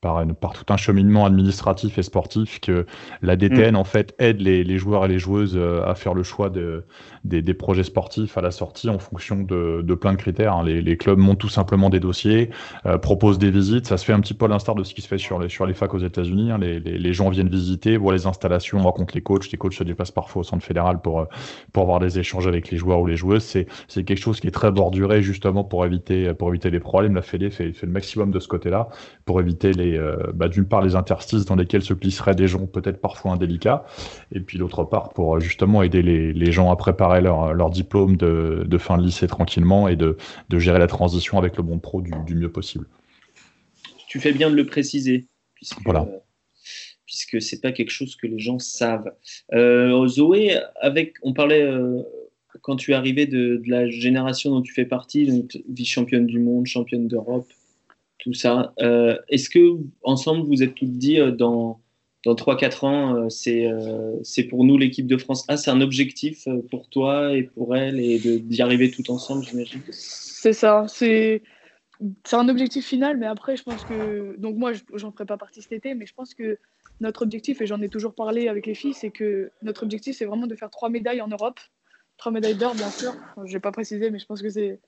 par, 0.00 0.20
une, 0.20 0.34
par 0.34 0.52
tout 0.52 0.64
un 0.72 0.76
cheminement 0.76 1.26
administratif 1.26 1.96
et 1.98 2.02
sportif 2.02 2.60
que 2.60 2.86
la 3.22 3.36
DTN, 3.36 3.74
mm. 3.74 3.76
en 3.76 3.84
fait, 3.84 4.14
aide 4.18 4.40
les, 4.40 4.64
les, 4.64 4.78
joueurs 4.78 5.04
et 5.04 5.08
les 5.08 5.18
joueuses 5.20 5.56
euh, 5.56 5.86
à 5.86 5.94
faire 5.94 6.14
le 6.14 6.24
choix 6.24 6.50
de, 6.50 6.84
des, 7.24 7.40
des, 7.40 7.54
projets 7.54 7.84
sportifs 7.84 8.36
à 8.36 8.40
la 8.40 8.50
sortie 8.50 8.88
en 8.88 8.98
fonction 8.98 9.36
de, 9.36 9.82
de 9.82 9.94
plein 9.94 10.12
de 10.12 10.18
critères. 10.18 10.56
Hein. 10.56 10.64
Les, 10.64 10.82
les, 10.82 10.96
clubs 10.96 11.18
montent 11.18 11.38
tout 11.38 11.48
simplement 11.48 11.88
des 11.88 12.00
dossiers, 12.00 12.50
euh, 12.86 12.98
proposent 12.98 13.38
des 13.38 13.50
visites. 13.50 13.86
Ça 13.86 13.96
se 13.96 14.04
fait 14.04 14.12
un 14.12 14.20
petit 14.20 14.34
peu 14.34 14.46
à 14.46 14.48
l'instar 14.48 14.74
de 14.74 14.82
ce 14.82 14.92
qui 14.92 15.02
se 15.02 15.08
fait 15.08 15.18
sur 15.18 15.38
les, 15.38 15.48
sur 15.48 15.66
les 15.66 15.74
facs 15.74 15.94
aux 15.94 15.98
États-Unis. 15.98 16.50
Hein. 16.50 16.58
Les, 16.58 16.80
les, 16.80 17.12
gens 17.12 17.28
viennent 17.28 17.48
visiter, 17.48 17.96
voient 17.96 18.14
les 18.14 18.26
installations, 18.26 18.82
rencontrent 18.82 19.14
les 19.14 19.22
coachs. 19.22 19.50
Les 19.52 19.58
coachs 19.58 19.74
se 19.74 19.84
déplacent 19.84 20.10
parfois 20.10 20.40
au 20.40 20.44
centre 20.44 20.64
fédéral 20.64 21.00
pour 21.00 21.26
pour 21.72 21.82
avoir 21.82 22.00
des 22.00 22.18
échanges 22.18 22.46
avec 22.46 22.70
les 22.70 22.78
joueurs 22.78 23.00
ou 23.00 23.06
les 23.06 23.16
joueuses. 23.16 23.42
C'est, 23.42 23.66
c'est 23.88 24.04
quelque 24.04 24.20
chose 24.20 24.40
qui 24.40 24.46
est 24.46 24.52
très 24.52 24.70
borduré 24.70 25.22
justement 25.22 25.64
pour 25.64 25.84
éviter, 25.84 26.32
pour 26.34 26.48
éviter 26.48 26.70
les 26.70 26.80
problèmes. 26.80 27.14
La 27.14 27.22
Fédé 27.22 27.50
fait, 27.50 27.72
fait 27.72 27.86
le 27.86 27.92
maximum 27.92 28.30
de 28.30 28.40
ce 28.40 28.48
côté-là 28.48 28.88
pour 29.24 29.40
éviter 29.40 29.72
les, 29.72 29.96
euh, 29.96 30.16
bah, 30.34 30.48
d'une 30.48 30.66
part 30.66 30.82
les 30.82 30.96
interstices 30.96 31.44
dans 31.44 31.56
lesquels 31.56 31.82
se 31.82 31.94
glisseraient 31.94 32.34
des 32.34 32.48
gens 32.48 32.66
peut-être 32.66 33.00
parfois 33.00 33.32
indélicats, 33.32 33.84
et 34.32 34.40
puis 34.40 34.58
d'autre 34.58 34.84
part 34.84 35.10
pour 35.10 35.36
euh, 35.36 35.40
justement 35.40 35.82
aider 35.82 36.02
les, 36.02 36.32
les 36.32 36.52
gens 36.52 36.70
à 36.70 36.76
préparer 36.76 37.20
leur, 37.20 37.54
leur 37.54 37.70
diplôme 37.70 38.16
de, 38.16 38.64
de, 38.66 38.78
fin 38.78 38.98
de 38.98 39.02
lycée 39.02 39.26
tranquillement 39.26 39.88
et 39.88 39.96
de, 39.96 40.16
de 40.48 40.58
gérer 40.58 40.78
la 40.78 40.86
transition 40.86 41.38
avec 41.38 41.56
le 41.56 41.62
monde 41.62 41.82
pro 41.82 42.00
du, 42.00 42.12
du 42.26 42.34
mieux 42.34 42.50
possible. 42.50 42.86
Tu 44.08 44.18
fais 44.18 44.32
bien 44.32 44.50
de 44.50 44.56
le 44.56 44.66
préciser. 44.66 45.28
Puisque... 45.54 45.80
Voilà 45.84 46.06
puisque 47.10 47.42
c'est 47.42 47.60
pas 47.60 47.72
quelque 47.72 47.90
chose 47.90 48.14
que 48.14 48.28
les 48.28 48.38
gens 48.38 48.60
savent. 48.60 49.12
Euh, 49.52 50.06
Zoé, 50.06 50.56
avec, 50.80 51.14
on 51.22 51.32
parlait 51.32 51.62
euh, 51.62 52.02
quand 52.62 52.76
tu 52.76 52.92
es 52.92 52.94
arrivé 52.94 53.26
de, 53.26 53.60
la 53.66 53.90
génération 53.90 54.50
dont 54.50 54.62
tu 54.62 54.72
fais 54.72 54.84
partie, 54.84 55.26
donc 55.26 55.60
vice-championne 55.68 56.26
du 56.26 56.38
monde, 56.38 56.66
championne 56.66 57.08
d'Europe, 57.08 57.48
tout 58.18 58.32
ça. 58.32 58.74
Euh, 58.80 59.18
est-ce 59.28 59.50
que 59.50 59.76
ensemble 60.04 60.46
vous 60.46 60.62
êtes 60.62 60.76
toutes 60.76 60.98
dit 60.98 61.18
dans 61.36 61.80
dans 62.26 62.34
3-4 62.34 62.86
ans, 62.86 63.30
c'est 63.30 64.44
pour 64.44 64.64
nous 64.64 64.76
l'équipe 64.76 65.06
de 65.06 65.16
France 65.16 65.44
Ah, 65.48 65.56
c'est 65.56 65.70
un 65.70 65.80
objectif 65.80 66.46
pour 66.70 66.90
toi 66.90 67.34
et 67.34 67.44
pour 67.44 67.74
elle 67.74 67.98
et 67.98 68.18
d'y 68.18 68.60
arriver 68.60 68.90
tout 68.90 69.10
ensemble, 69.10 69.42
j'imagine? 69.42 69.80
C'est 69.90 70.52
ça. 70.52 70.84
C'est 70.86 71.42
c'est 72.24 72.36
un 72.36 72.48
objectif 72.48 72.86
final, 72.86 73.16
mais 73.16 73.26
après, 73.26 73.56
je 73.56 73.62
pense 73.62 73.84
que. 73.84 74.36
Donc, 74.38 74.56
moi, 74.56 74.72
j'en 74.94 75.12
ferai 75.12 75.26
pas 75.26 75.36
partie 75.36 75.62
cet 75.62 75.72
été, 75.72 75.94
mais 75.94 76.06
je 76.06 76.14
pense 76.14 76.34
que 76.34 76.58
notre 77.00 77.22
objectif, 77.22 77.60
et 77.60 77.66
j'en 77.66 77.80
ai 77.80 77.88
toujours 77.88 78.14
parlé 78.14 78.48
avec 78.48 78.66
les 78.66 78.74
filles, 78.74 78.94
c'est 78.94 79.10
que 79.10 79.50
notre 79.62 79.82
objectif, 79.82 80.16
c'est 80.16 80.26
vraiment 80.26 80.46
de 80.46 80.54
faire 80.54 80.70
trois 80.70 80.90
médailles 80.90 81.20
en 81.20 81.28
Europe. 81.28 81.58
Trois 82.18 82.32
médailles 82.32 82.56
d'or, 82.56 82.74
bien 82.74 82.90
sûr. 82.90 83.14
je 83.38 83.42
ne 83.42 83.52
vais 83.52 83.60
pas 83.60 83.72
préciser, 83.72 84.10
mais 84.10 84.18
je 84.18 84.26
pense 84.26 84.42
que 84.42 84.50
c'est 84.50 84.78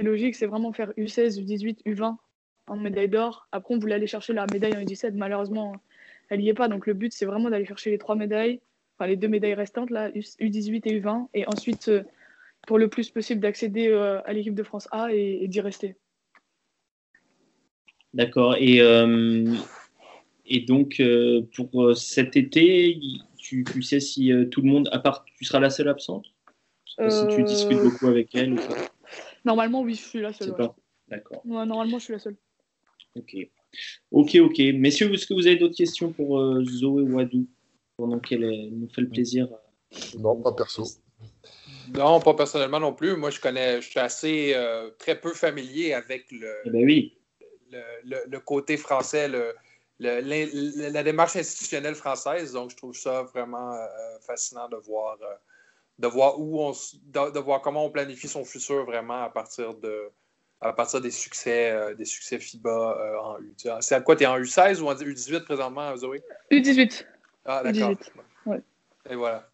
logique. 0.00 0.34
C'est 0.34 0.46
vraiment 0.46 0.72
faire 0.72 0.92
U16, 0.92 1.38
U18, 1.38 1.84
U20 1.84 2.16
en 2.66 2.76
médaille 2.76 3.08
d'or. 3.08 3.46
Après, 3.52 3.74
on 3.74 3.78
voulait 3.78 3.94
aller 3.94 4.06
chercher 4.06 4.32
la 4.32 4.46
médaille 4.50 4.74
en 4.74 4.80
U17. 4.80 5.12
Malheureusement, 5.14 5.76
elle 6.30 6.40
n'y 6.40 6.48
est 6.48 6.54
pas. 6.54 6.68
Donc, 6.68 6.86
le 6.86 6.94
but, 6.94 7.12
c'est 7.12 7.26
vraiment 7.26 7.50
d'aller 7.50 7.66
chercher 7.66 7.90
les 7.90 7.98
trois 7.98 8.16
médailles, 8.16 8.60
enfin, 8.96 9.06
les 9.06 9.16
deux 9.16 9.28
médailles 9.28 9.54
restantes, 9.54 9.90
là, 9.90 10.10
U18 10.10 10.82
et 10.86 11.00
U20. 11.00 11.28
Et 11.34 11.46
ensuite, 11.46 11.88
euh, 11.88 12.02
pour 12.66 12.78
le 12.78 12.88
plus 12.88 13.10
possible, 13.10 13.40
d'accéder 13.40 13.88
euh, 13.88 14.22
à 14.24 14.32
l'équipe 14.32 14.54
de 14.54 14.62
France 14.62 14.88
A 14.90 15.12
et, 15.12 15.46
d'y 15.46 15.60
rester. 15.60 15.96
D'accord. 18.14 18.56
Et, 18.58 18.80
et 20.48 20.60
donc, 20.60 21.02
pour 21.54 21.96
cet 21.96 22.36
été, 22.36 22.98
tu, 23.36 23.64
tu 23.64 23.82
sais 23.82 24.00
si 24.00 24.32
tout 24.50 24.62
le 24.62 24.68
monde, 24.68 24.88
à 24.92 24.98
part, 24.98 25.24
tu 25.36 25.44
seras 25.44 25.60
la 25.60 25.70
seule 25.70 25.88
absente? 25.88 26.26
Si 26.86 27.26
tu 27.28 27.44
discutes 27.44 27.82
beaucoup 27.82 28.08
avec 28.08 28.34
elle 28.34 28.54
ou 28.54 28.58
Normalement, 29.44 29.82
oui, 29.82 29.94
je 29.94 30.02
suis 30.02 30.20
la 30.20 30.32
seule. 30.32 30.54
D'accord. 31.08 31.42
normalement, 31.44 31.98
je 31.98 32.04
suis 32.04 32.12
la 32.12 32.18
seule. 32.18 32.36
Ok. 33.16 33.36
Ok, 34.10 34.36
ok. 34.36 34.58
Messieurs, 34.74 35.12
est-ce 35.12 35.26
que 35.26 35.34
vous 35.34 35.46
avez 35.46 35.56
d'autres 35.56 35.76
questions 35.76 36.12
pour 36.12 36.38
euh, 36.38 36.64
Zoé 36.64 37.02
Wadou 37.02 37.46
pendant 37.96 38.18
qu'elle 38.18 38.70
nous 38.70 38.88
fait 38.88 39.00
le 39.00 39.08
plaisir 39.08 39.48
euh, 39.50 40.18
Non, 40.18 40.36
pas 40.36 40.52
perso. 40.52 40.84
Non, 41.94 42.20
pas 42.20 42.34
personnellement 42.34 42.80
non 42.80 42.92
plus. 42.92 43.16
Moi, 43.16 43.30
je 43.30 43.40
connais, 43.40 43.80
je 43.80 43.88
suis 43.88 44.00
assez 44.00 44.52
euh, 44.54 44.90
très 44.98 45.18
peu 45.18 45.32
familier 45.32 45.94
avec 45.94 46.30
le, 46.30 46.52
eh 46.66 46.70
ben 46.70 46.84
oui. 46.84 47.16
le, 48.04 48.38
côté 48.38 48.76
français, 48.76 49.28
le, 49.28 49.54
la 49.98 51.02
démarche 51.02 51.36
institutionnelle 51.36 51.94
française. 51.94 52.52
Donc, 52.52 52.70
je 52.70 52.76
trouve 52.76 52.94
ça 52.94 53.22
vraiment 53.22 53.76
fascinant 54.20 54.68
de 54.68 54.76
voir, 54.76 55.18
de 55.98 56.06
voir 56.06 56.38
où 56.38 56.60
on, 56.60 56.72
de, 56.72 57.38
voir 57.38 57.60
comment 57.60 57.84
on 57.84 57.90
planifie 57.90 58.28
son 58.28 58.44
futur 58.44 58.84
vraiment 58.84 59.24
à 59.24 59.30
partir 59.30 59.74
de, 59.74 60.10
à 60.60 60.72
partir 60.72 61.00
des 61.00 61.10
succès, 61.10 61.70
euh, 61.70 61.94
des 61.94 62.04
succès 62.04 62.38
FIBA 62.38 62.70
euh, 62.70 63.18
en 63.20 63.38
U. 63.40 63.54
C'est 63.80 63.94
à 63.94 64.00
quoi 64.00 64.16
tu 64.16 64.24
es 64.24 64.26
en 64.26 64.38
U16 64.38 64.80
ou 64.80 64.88
en 64.88 64.94
U18 64.94 65.44
présentement, 65.44 65.96
Zoé? 65.96 66.22
U18. 66.50 67.04
Ah, 67.44 67.62
d'accord. 67.62 67.94
Et 69.10 69.14
voilà. 69.14 69.48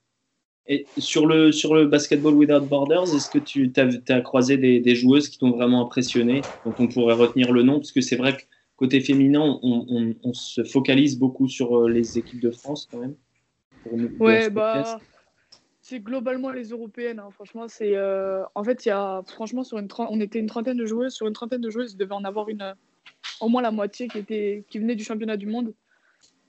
Et 0.66 0.86
sur 0.96 1.26
le, 1.26 1.52
sur 1.52 1.74
le 1.74 1.86
Basketball 1.86 2.34
Without 2.34 2.62
Borders, 2.62 3.14
est-ce 3.14 3.28
que 3.28 3.38
tu 3.38 3.70
as, 3.76 4.20
croisé 4.22 4.56
des, 4.56 4.80
des, 4.80 4.94
joueuses 4.94 5.28
qui 5.28 5.38
t'ont 5.38 5.50
vraiment 5.50 5.82
impressionné, 5.82 6.40
dont 6.64 6.74
on 6.78 6.88
pourrait 6.88 7.14
retenir 7.14 7.52
le 7.52 7.62
nom? 7.62 7.74
Parce 7.78 7.92
que 7.92 8.00
c'est 8.00 8.16
vrai 8.16 8.36
que 8.36 8.42
côté 8.84 9.00
féminin, 9.00 9.58
on, 9.62 10.14
on, 10.22 10.32
se 10.34 10.62
focalise 10.62 11.18
beaucoup 11.18 11.48
sur 11.48 11.78
euh, 11.78 11.88
les 11.88 12.18
équipes 12.18 12.40
de 12.40 12.50
France 12.50 12.86
quand 12.90 12.98
même. 12.98 13.16
ouais, 14.18 14.50
bah 14.50 15.00
c'est 15.80 16.00
globalement 16.00 16.50
les 16.50 16.68
européennes. 16.68 17.18
Hein. 17.18 17.30
Franchement, 17.30 17.66
c'est 17.68 17.96
euh, 17.96 18.42
en 18.54 18.62
fait, 18.62 18.84
il 18.84 18.88
y 18.88 18.92
a 18.92 19.22
franchement 19.26 19.64
sur 19.64 19.78
une 19.78 19.88
on 19.98 20.20
était 20.20 20.38
une 20.38 20.46
trentaine 20.46 20.76
de 20.76 20.86
joueuses. 20.86 21.14
Sur 21.14 21.26
une 21.26 21.32
trentaine 21.32 21.62
de 21.62 21.70
joueuses, 21.70 21.92
il 21.92 21.96
devait 21.96 22.14
en 22.14 22.24
avoir 22.24 22.48
une 22.50 22.74
au 23.40 23.48
moins 23.48 23.62
la 23.62 23.70
moitié 23.70 24.08
qui 24.08 24.18
était 24.18 24.64
qui 24.68 24.78
venait 24.78 24.96
du 24.96 25.04
championnat 25.04 25.38
du 25.38 25.46
monde. 25.46 25.74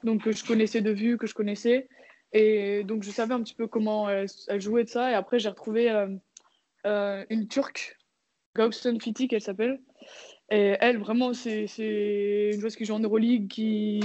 Donc 0.03 0.23
que 0.23 0.31
je 0.33 0.45
connaissais 0.45 0.81
de 0.81 0.91
vue, 0.91 1.17
que 1.17 1.27
je 1.27 1.33
connaissais, 1.33 1.87
et 2.33 2.83
donc 2.83 3.03
je 3.03 3.11
savais 3.11 3.33
un 3.33 3.41
petit 3.41 3.55
peu 3.55 3.67
comment 3.67 4.09
elles, 4.09 4.27
jouaient 4.59 4.83
de 4.83 4.89
ça. 4.89 5.11
Et 5.11 5.13
après, 5.13 5.39
j'ai 5.39 5.49
retrouvé 5.49 5.89
euh, 5.89 6.07
euh, 6.85 7.25
une 7.29 7.47
Turque, 7.47 7.97
Gauston 8.55 8.97
Fiti, 9.01 9.27
qu'elle 9.27 9.41
s'appelle. 9.41 9.79
Elle, 10.49 10.97
vraiment, 10.99 11.33
c'est 11.33 11.65
une 12.53 12.59
joueuse 12.59 12.75
qui 12.75 12.85
joue 12.85 12.93
en 12.93 12.99
Euroleague, 12.99 13.47
qui 13.47 14.01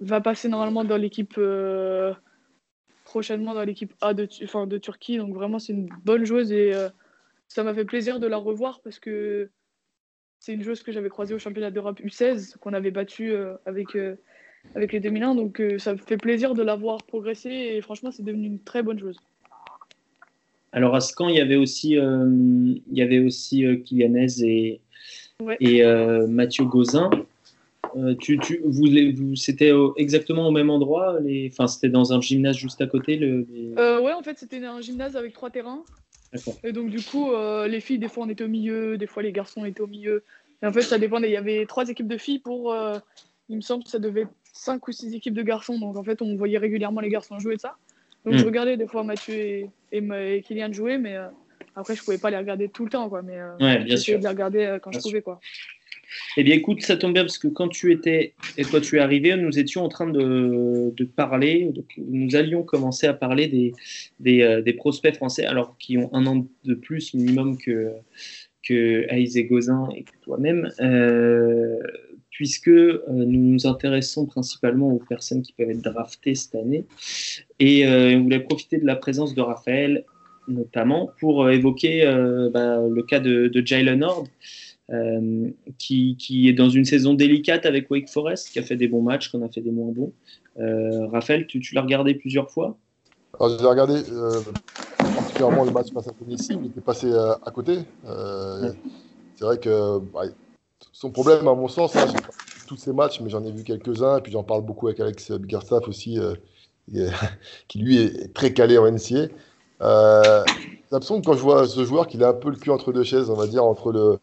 va 0.00 0.20
passer 0.20 0.48
normalement 0.48 0.84
dans 0.84 0.96
l'équipe 0.96 1.38
prochainement 3.08 3.54
dans 3.54 3.64
l'équipe 3.64 3.94
A 4.00 4.14
de, 4.14 4.28
enfin, 4.44 4.66
de 4.66 4.78
Turquie. 4.78 5.16
Donc 5.16 5.34
vraiment, 5.34 5.58
c'est 5.58 5.72
une 5.72 5.88
bonne 6.04 6.24
joueuse 6.24 6.52
et 6.52 6.74
euh, 6.74 6.88
ça 7.48 7.64
m'a 7.64 7.74
fait 7.74 7.86
plaisir 7.86 8.20
de 8.20 8.26
la 8.26 8.36
revoir 8.36 8.80
parce 8.82 8.98
que 8.98 9.50
c'est 10.38 10.52
une 10.52 10.62
joueuse 10.62 10.82
que 10.82 10.92
j'avais 10.92 11.08
croisée 11.08 11.34
au 11.34 11.38
championnat 11.38 11.70
d'Europe 11.70 12.00
U16 12.00 12.58
qu'on 12.58 12.74
avait 12.74 12.90
battu 12.90 13.32
euh, 13.32 13.54
avec, 13.64 13.96
euh, 13.96 14.16
avec 14.74 14.92
les 14.92 15.00
2001. 15.00 15.34
Donc 15.34 15.62
ça 15.78 15.94
me 15.94 15.98
fait 15.98 16.18
plaisir 16.18 16.54
de 16.54 16.62
la 16.62 16.76
voir 16.76 17.02
progresser 17.02 17.50
et 17.50 17.80
franchement, 17.80 18.10
c'est 18.12 18.22
devenu 18.22 18.46
une 18.46 18.62
très 18.62 18.82
bonne 18.82 18.98
joueuse. 18.98 19.18
Alors 20.72 20.94
à 20.94 21.00
Scan, 21.00 21.28
il 21.28 21.36
y 21.36 21.40
avait 21.40 21.56
aussi, 21.56 21.92
il 21.92 22.82
y 22.92 23.00
avait 23.00 23.20
aussi 23.20 23.64
et, 23.64 24.80
et 25.60 25.84
Mathieu 26.26 26.64
Gauzin. 26.64 27.10
Euh, 27.96 28.14
tu, 28.18 28.38
tu, 28.38 28.60
vous, 28.64 28.86
vous 29.16 29.36
c'était 29.36 29.72
exactement 29.96 30.48
au 30.48 30.50
même 30.50 30.70
endroit 30.70 31.18
les... 31.20 31.48
Enfin, 31.52 31.66
c'était 31.66 31.88
dans 31.88 32.12
un 32.12 32.20
gymnase 32.20 32.56
juste 32.56 32.80
à 32.80 32.86
côté 32.86 33.16
le, 33.16 33.46
euh, 33.78 34.00
Ouais, 34.00 34.12
en 34.12 34.22
fait, 34.22 34.38
c'était 34.38 34.64
un 34.64 34.80
gymnase 34.80 35.16
avec 35.16 35.32
trois 35.32 35.50
terrains. 35.50 35.82
Et 36.62 36.72
donc, 36.72 36.90
du 36.90 37.02
coup, 37.02 37.32
euh, 37.32 37.66
les 37.68 37.80
filles, 37.80 37.98
des 37.98 38.08
fois, 38.08 38.24
on 38.24 38.28
était 38.28 38.44
au 38.44 38.48
milieu, 38.48 38.98
des 38.98 39.06
fois, 39.06 39.22
les 39.22 39.32
garçons 39.32 39.64
étaient 39.64 39.80
au 39.80 39.86
milieu. 39.86 40.24
Et 40.62 40.66
en 40.66 40.72
fait, 40.72 40.82
ça 40.82 40.98
dépendait. 40.98 41.28
Il 41.28 41.32
y 41.32 41.36
avait 41.36 41.64
trois 41.66 41.88
équipes 41.88 42.08
de 42.08 42.18
filles 42.18 42.40
pour. 42.40 42.74
il 43.48 43.56
me 43.56 43.62
semble 43.62 43.84
que 43.84 43.90
ça 43.90 43.98
devait 43.98 44.22
être 44.22 44.34
cinq 44.52 44.86
ou 44.88 44.92
six 44.92 45.14
équipes 45.14 45.34
de 45.34 45.42
garçons. 45.42 45.78
Donc, 45.78 45.96
en 45.96 46.02
fait, 46.02 46.20
on 46.20 46.36
voyait 46.36 46.58
régulièrement 46.58 47.00
les 47.00 47.08
garçons 47.08 47.38
jouer 47.38 47.56
de 47.56 47.60
ça. 47.60 47.76
Donc, 48.24 48.34
je 48.34 48.42
hmm. 48.42 48.46
regardais 48.46 48.76
des 48.76 48.86
fois 48.86 49.04
Mathieu 49.04 49.34
et, 49.34 49.70
et, 49.92 50.42
Kylian 50.42 50.72
jouer, 50.72 50.98
mais 50.98 51.16
après, 51.78 51.96
je 51.96 52.02
pouvais 52.02 52.18
pas 52.18 52.30
les 52.30 52.36
regarder 52.36 52.68
tout 52.68 52.84
le 52.84 52.90
temps, 52.90 53.08
quoi. 53.08 53.22
Mais 53.22 53.38
ouais, 53.60 53.84
bien 53.84 53.96
sûr. 53.96 54.18
de 54.18 54.24
les 54.24 54.28
regarder 54.28 54.78
quand 54.82 54.92
je 54.92 55.00
pouvais, 55.00 55.22
quoi. 55.22 55.40
Eh 56.36 56.44
bien, 56.44 56.54
écoute, 56.54 56.82
ça 56.82 56.96
tombe 56.96 57.12
bien 57.12 57.22
parce 57.22 57.38
que 57.38 57.48
quand 57.48 57.68
tu 57.68 57.92
étais 57.92 58.34
et 58.56 58.64
toi 58.64 58.80
tu 58.80 58.96
es 58.96 59.00
arrivé, 59.00 59.36
nous 59.36 59.58
étions 59.58 59.84
en 59.84 59.88
train 59.88 60.06
de, 60.06 61.04
parler, 61.16 61.70
nous 61.98 62.36
allions 62.36 62.62
commencer 62.62 63.06
à 63.06 63.14
parler 63.14 63.48
des, 63.48 63.72
des, 64.20 64.42
euh, 64.42 64.62
des, 64.62 64.72
prospects 64.72 65.14
français, 65.14 65.44
alors 65.44 65.76
qui 65.78 65.98
ont 65.98 66.10
un 66.14 66.26
an 66.26 66.46
de 66.64 66.74
plus 66.74 67.14
minimum 67.14 67.58
que, 67.58 67.92
que 68.66 69.06
et 69.10 69.44
Gozin 69.44 69.88
et 69.94 70.04
que 70.04 70.12
toi-même, 70.22 70.70
euh, 70.80 71.78
puisque 72.30 72.68
euh, 72.68 73.00
nous 73.08 73.52
nous 73.52 73.66
intéressons 73.66 74.26
principalement 74.26 74.90
aux 74.92 75.02
personnes 75.08 75.42
qui 75.42 75.52
peuvent 75.52 75.70
être 75.70 75.82
draftées 75.82 76.34
cette 76.34 76.54
année. 76.54 76.84
Et 77.58 77.86
on 77.86 78.22
voulait 78.22 78.40
profiter 78.40 78.78
de 78.78 78.86
la 78.86 78.96
présence 78.96 79.34
de 79.34 79.40
Raphaël, 79.40 80.04
notamment, 80.48 81.10
pour 81.20 81.48
évoquer 81.50 82.04
bah, 82.52 82.80
le 82.88 83.02
cas 83.02 83.20
de, 83.20 83.48
de 83.48 83.66
Jay 83.66 83.82
Leonard. 83.82 84.24
Euh, 84.90 85.50
qui, 85.76 86.48
est 86.48 86.54
dans 86.54 86.70
une 86.70 86.86
saison 86.86 87.12
délicate 87.12 87.66
avec 87.66 87.90
Wake 87.90 88.08
Forest, 88.08 88.48
qui 88.48 88.58
a 88.58 88.62
fait 88.62 88.76
des 88.76 88.88
bons 88.88 89.02
matchs, 89.02 89.30
qu'on 89.30 89.44
a 89.44 89.48
fait 89.50 89.60
des 89.60 89.70
moins 89.70 89.92
bons. 89.92 90.12
Euh, 90.58 91.06
Raphaël, 91.08 91.46
tu, 91.46 91.62
l'as 91.74 91.82
regardé 91.82 92.14
plusieurs 92.14 92.50
fois? 92.50 92.74
Alors, 93.38 93.58
J'ai 93.58 93.66
regardé 93.66 94.02
euh, 94.10 94.40
particulièrement 94.98 95.64
le 95.64 95.72
match 95.72 95.92
face 95.92 96.08
à 96.08 96.12
Tennessee, 96.12 96.52
il 96.52 96.66
était 96.68 96.80
passé 96.80 97.12
à 97.12 97.50
côté. 97.50 97.80
C'est 99.34 99.44
vrai 99.44 99.58
que 99.58 99.98
bah, 99.98 100.22
son 100.92 101.10
problème, 101.10 101.46
à 101.46 101.54
mon 101.54 101.68
sens, 101.68 101.94
hein, 101.94 102.06
tous 102.66 102.78
ces 102.78 102.94
matchs, 102.94 103.20
mais 103.20 103.28
j'en 103.28 103.44
ai 103.44 103.52
vu 103.52 103.64
quelques-uns, 103.64 104.18
et 104.18 104.20
puis 104.22 104.32
j'en 104.32 104.42
parle 104.42 104.64
beaucoup 104.64 104.88
avec 104.88 105.00
Alex 105.00 105.32
Biggerstaff 105.32 105.86
aussi, 105.86 106.18
qui 107.68 107.78
lui 107.78 107.98
est 107.98 108.32
très 108.32 108.54
calé 108.54 108.78
en 108.78 108.90
NCA. 108.90 109.26
Euh, 109.82 110.44
que 110.90 111.24
quand 111.24 111.34
je 111.34 111.42
vois 111.42 111.66
ce 111.66 111.84
joueur 111.84 112.06
qu'il 112.06 112.24
a 112.24 112.28
un 112.28 112.34
peu 112.34 112.50
le 112.50 112.56
cul 112.56 112.70
entre 112.70 112.92
deux 112.92 113.04
chaises, 113.04 113.30
on 113.30 113.34
va 113.34 113.46
dire, 113.46 113.64
entre 113.64 113.92
le, 113.92 114.18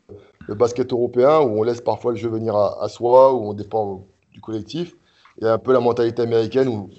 basket 0.53 0.91
européen 0.91 1.39
où 1.39 1.59
on 1.59 1.63
laisse 1.63 1.81
parfois 1.81 2.11
le 2.11 2.17
jeu 2.17 2.29
venir 2.29 2.55
à, 2.55 2.87
soi, 2.89 3.33
où 3.33 3.49
on 3.49 3.53
dépend 3.53 4.05
du 4.31 4.41
collectif, 4.41 4.95
et 5.41 5.45
un 5.45 5.57
peu 5.57 5.73
la 5.73 5.79
mentalité 5.79 6.21
américaine 6.21 6.67
où, 6.67 6.89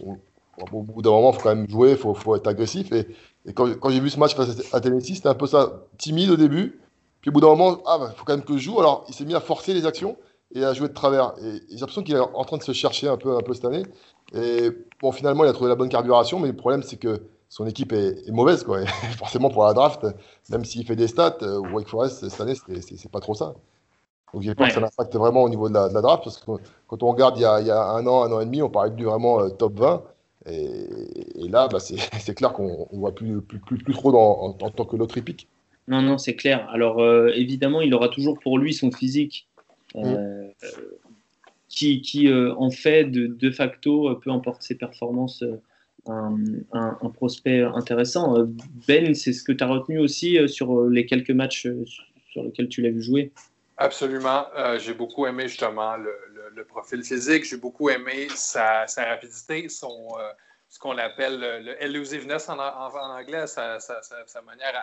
au 0.73 0.83
bout 0.83 1.03
d'un 1.03 1.11
moment, 1.11 1.31
il 1.33 1.37
faut 1.37 1.43
quand 1.43 1.55
même 1.55 1.69
jouer, 1.69 1.91
il 1.93 1.97
faut, 1.97 2.37
être 2.37 2.47
agressif. 2.47 2.91
Et, 2.93 3.07
quand, 3.55 3.91
j'ai 3.91 4.01
vu 4.01 4.11
ce 4.11 4.19
match 4.19 4.35
face 4.35 4.75
à 4.75 4.81
Tennessee, 4.81 5.17
c'était 5.17 5.29
un 5.29 5.35
peu 5.35 5.47
ça, 5.47 5.85
timide 5.99 6.31
au 6.31 6.37
début. 6.37 6.81
Puis 7.21 7.31
au 7.31 7.33
bout 7.33 7.41
d'un 7.41 7.49
moment, 7.49 7.79
ah, 7.87 7.99
il 8.11 8.17
faut 8.17 8.25
quand 8.25 8.37
même 8.37 8.45
que 8.45 8.55
je 8.55 8.63
joue. 8.63 8.79
Alors 8.79 9.05
il 9.09 9.15
s'est 9.15 9.25
mis 9.25 9.35
à 9.35 9.41
forcer 9.41 9.75
les 9.75 9.87
actions 9.87 10.17
et 10.55 10.65
à 10.65 10.73
jouer 10.75 10.89
de 10.89 10.95
travers. 10.95 11.35
Et, 11.43 11.61
j'ai 11.71 11.77
l'impression 11.79 12.03
qu'il 12.03 12.15
est 12.15 12.21
en 12.21 12.45
train 12.45 12.57
de 12.57 12.63
se 12.63 12.73
chercher 12.73 13.09
un 13.09 13.17
peu, 13.17 13.37
un 13.37 13.43
peu 13.43 13.55
cette 13.55 13.65
année. 13.65 13.85
Et 14.35 14.71
bon, 15.01 15.13
finalement, 15.13 15.45
il 15.45 15.49
a 15.49 15.53
trouvé 15.53 15.69
la 15.69 15.77
bonne 15.77 15.89
carburation, 15.89 16.41
mais 16.41 16.49
le 16.49 16.57
problème, 16.57 16.83
c'est 16.83 16.97
que 16.97 17.21
son 17.49 17.67
équipe 17.67 17.93
est, 17.93 18.31
mauvaise. 18.31 18.65
Quoi. 18.65 18.87
forcément, 19.19 19.51
pour 19.51 19.65
la 19.65 19.75
draft, 19.75 20.07
même 20.51 20.65
s'il 20.65 20.87
fait 20.87 20.97
des 20.97 21.09
stats, 21.09 21.39
euh, 21.43 21.59
Wake 21.73 21.89
Forest, 21.89 22.29
cette 22.29 22.41
année, 22.41 22.55
c'est 22.55 23.11
pas 23.11 23.21
trop 23.21 23.35
ça. 23.35 23.55
Donc 24.33 24.43
j'ai 24.43 24.55
peur 24.55 24.69
que 24.69 24.75
ça 24.75 24.81
impacte 24.81 25.15
vraiment 25.15 25.43
au 25.43 25.49
niveau 25.49 25.69
de 25.69 25.75
la, 25.75 25.89
draft, 25.89 26.25
parce 26.25 26.39
que 26.39 26.51
quand 26.89 27.03
on 27.03 27.11
regarde 27.11 27.39
il 27.39 27.43
y, 27.43 27.45
a, 27.45 27.55
un 27.55 28.07
an, 28.07 28.25
un 28.25 28.33
an 28.33 28.41
et 28.41 28.45
demi, 28.45 28.61
on 28.61 28.69
parlait 28.69 28.91
du 28.91 29.05
vraiment 29.05 29.41
euh, 29.41 29.49
top 29.51 29.79
20. 29.79 30.03
Et, 30.49 31.49
là, 31.49 31.69
bah, 31.69 31.79
c'est 31.81 32.35
clair 32.35 32.53
qu'on 32.53 32.89
ne 32.93 32.99
voit 32.99 33.15
plus, 33.15 33.41
plus, 33.41 33.59
plus, 33.59 33.95
trop 33.95 34.13
dans, 34.13 34.57
en, 34.61 34.71
tant 34.71 34.85
que 34.85 34.97
l'autre 34.97 35.19
épique. 35.19 35.49
Non, 35.89 36.03
non, 36.03 36.19
c'est 36.19 36.35
clair. 36.35 36.69
Alors 36.71 37.01
euh, 37.01 37.31
évidemment, 37.35 37.81
il 37.81 37.95
aura 37.95 38.09
toujours 38.09 38.39
pour 38.39 38.59
lui 38.59 38.75
son 38.75 38.91
physique. 38.91 39.49
Mm. 39.95 40.49
qui, 41.69 42.03
qui 42.03 42.31
en 42.31 42.71
fait 42.71 43.05
de, 43.05 43.29
de 43.29 43.51
facto, 43.51 44.15
peu 44.17 44.31
importe 44.31 44.63
ses 44.63 44.75
performances 44.75 45.43
un, 46.09 47.11
prospect 47.15 47.63
intéressant. 47.63 48.37
Euh, 48.39 48.45
ben, 48.87 49.15
c'est 49.15 49.33
ce 49.33 49.43
que 49.43 49.53
tu 49.53 49.63
as 49.63 49.67
retenu 49.67 49.99
aussi 49.99 50.39
euh, 50.39 50.49
sur 50.49 50.81
euh, 50.81 50.89
les 50.91 51.07
quelques 51.07 51.31
matchs 51.31 51.69
sur 52.31 52.43
lesquels 52.43 52.69
tu 52.69 52.83
l'as 52.83 52.91
vu 52.91 53.03
jouer? 53.03 53.33
Absolument. 53.79 54.47
j'ai 54.79 54.95
beaucoup 54.95 55.27
aimé 55.27 55.49
justement 55.49 55.97
le, 55.97 56.65
profil 56.65 57.03
physique. 57.03 57.45
J'ai 57.45 57.59
beaucoup 57.59 57.91
aimé 57.91 58.29
sa, 58.35 58.87
rapidité, 58.97 59.69
son, 59.69 60.09
ce 60.69 60.79
qu'on 60.79 60.97
appelle 60.97 61.39
le 61.39 61.83
elusiveness 61.83 62.49
en, 62.49 62.59
anglais, 62.59 63.47
sa, 63.47 63.79
manière 64.47 64.83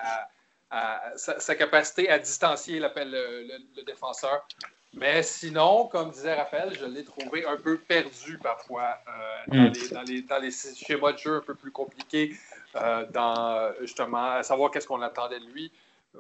à, 0.70 1.14
sa, 1.18 1.56
capacité 1.56 2.08
à 2.10 2.20
distancier 2.20 2.80
l'appel 2.80 3.10
le, 3.12 3.84
défenseur. 3.84 4.48
Mais 4.96 5.24
sinon, 5.24 5.88
comme 5.88 6.12
disait 6.12 6.36
Raphaël, 6.36 6.72
je 6.80 6.86
l'ai 6.86 7.04
trouvé 7.04 7.46
un 7.46 7.58
peu 7.58 7.78
perdu 7.78 8.38
parfois 8.38 9.00
euh, 9.08 9.70
hmm. 9.70 9.72
dans, 9.92 10.02
les, 10.04 10.22
dans, 10.22 10.40
les, 10.40 10.52
schémas 10.52 11.14
de 11.14 11.18
jeu 11.18 11.38
un 11.38 11.42
peu 11.42 11.56
plus 11.56 11.72
compliqués, 11.72 12.36
euh, 12.76 13.06
dans 13.12 13.74
justement 13.82 14.42
savoir 14.44 14.70
qu'est-ce 14.70 14.88
qu'on 14.88 15.02
attendait 15.02 15.40
de 15.40 15.46
lui. 15.48 15.72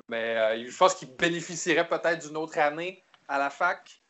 Mais 0.09 0.37
euh, 0.37 0.65
je 0.67 0.75
pense 0.75 0.95
qu'il 0.95 1.09
bénéficierait 1.09 1.87
peut-être 1.87 2.25
d'une 2.25 2.35
autre 2.35 2.57
année 2.57 3.03
à 3.27 3.37
la 3.37 3.51
fac. 3.51 4.01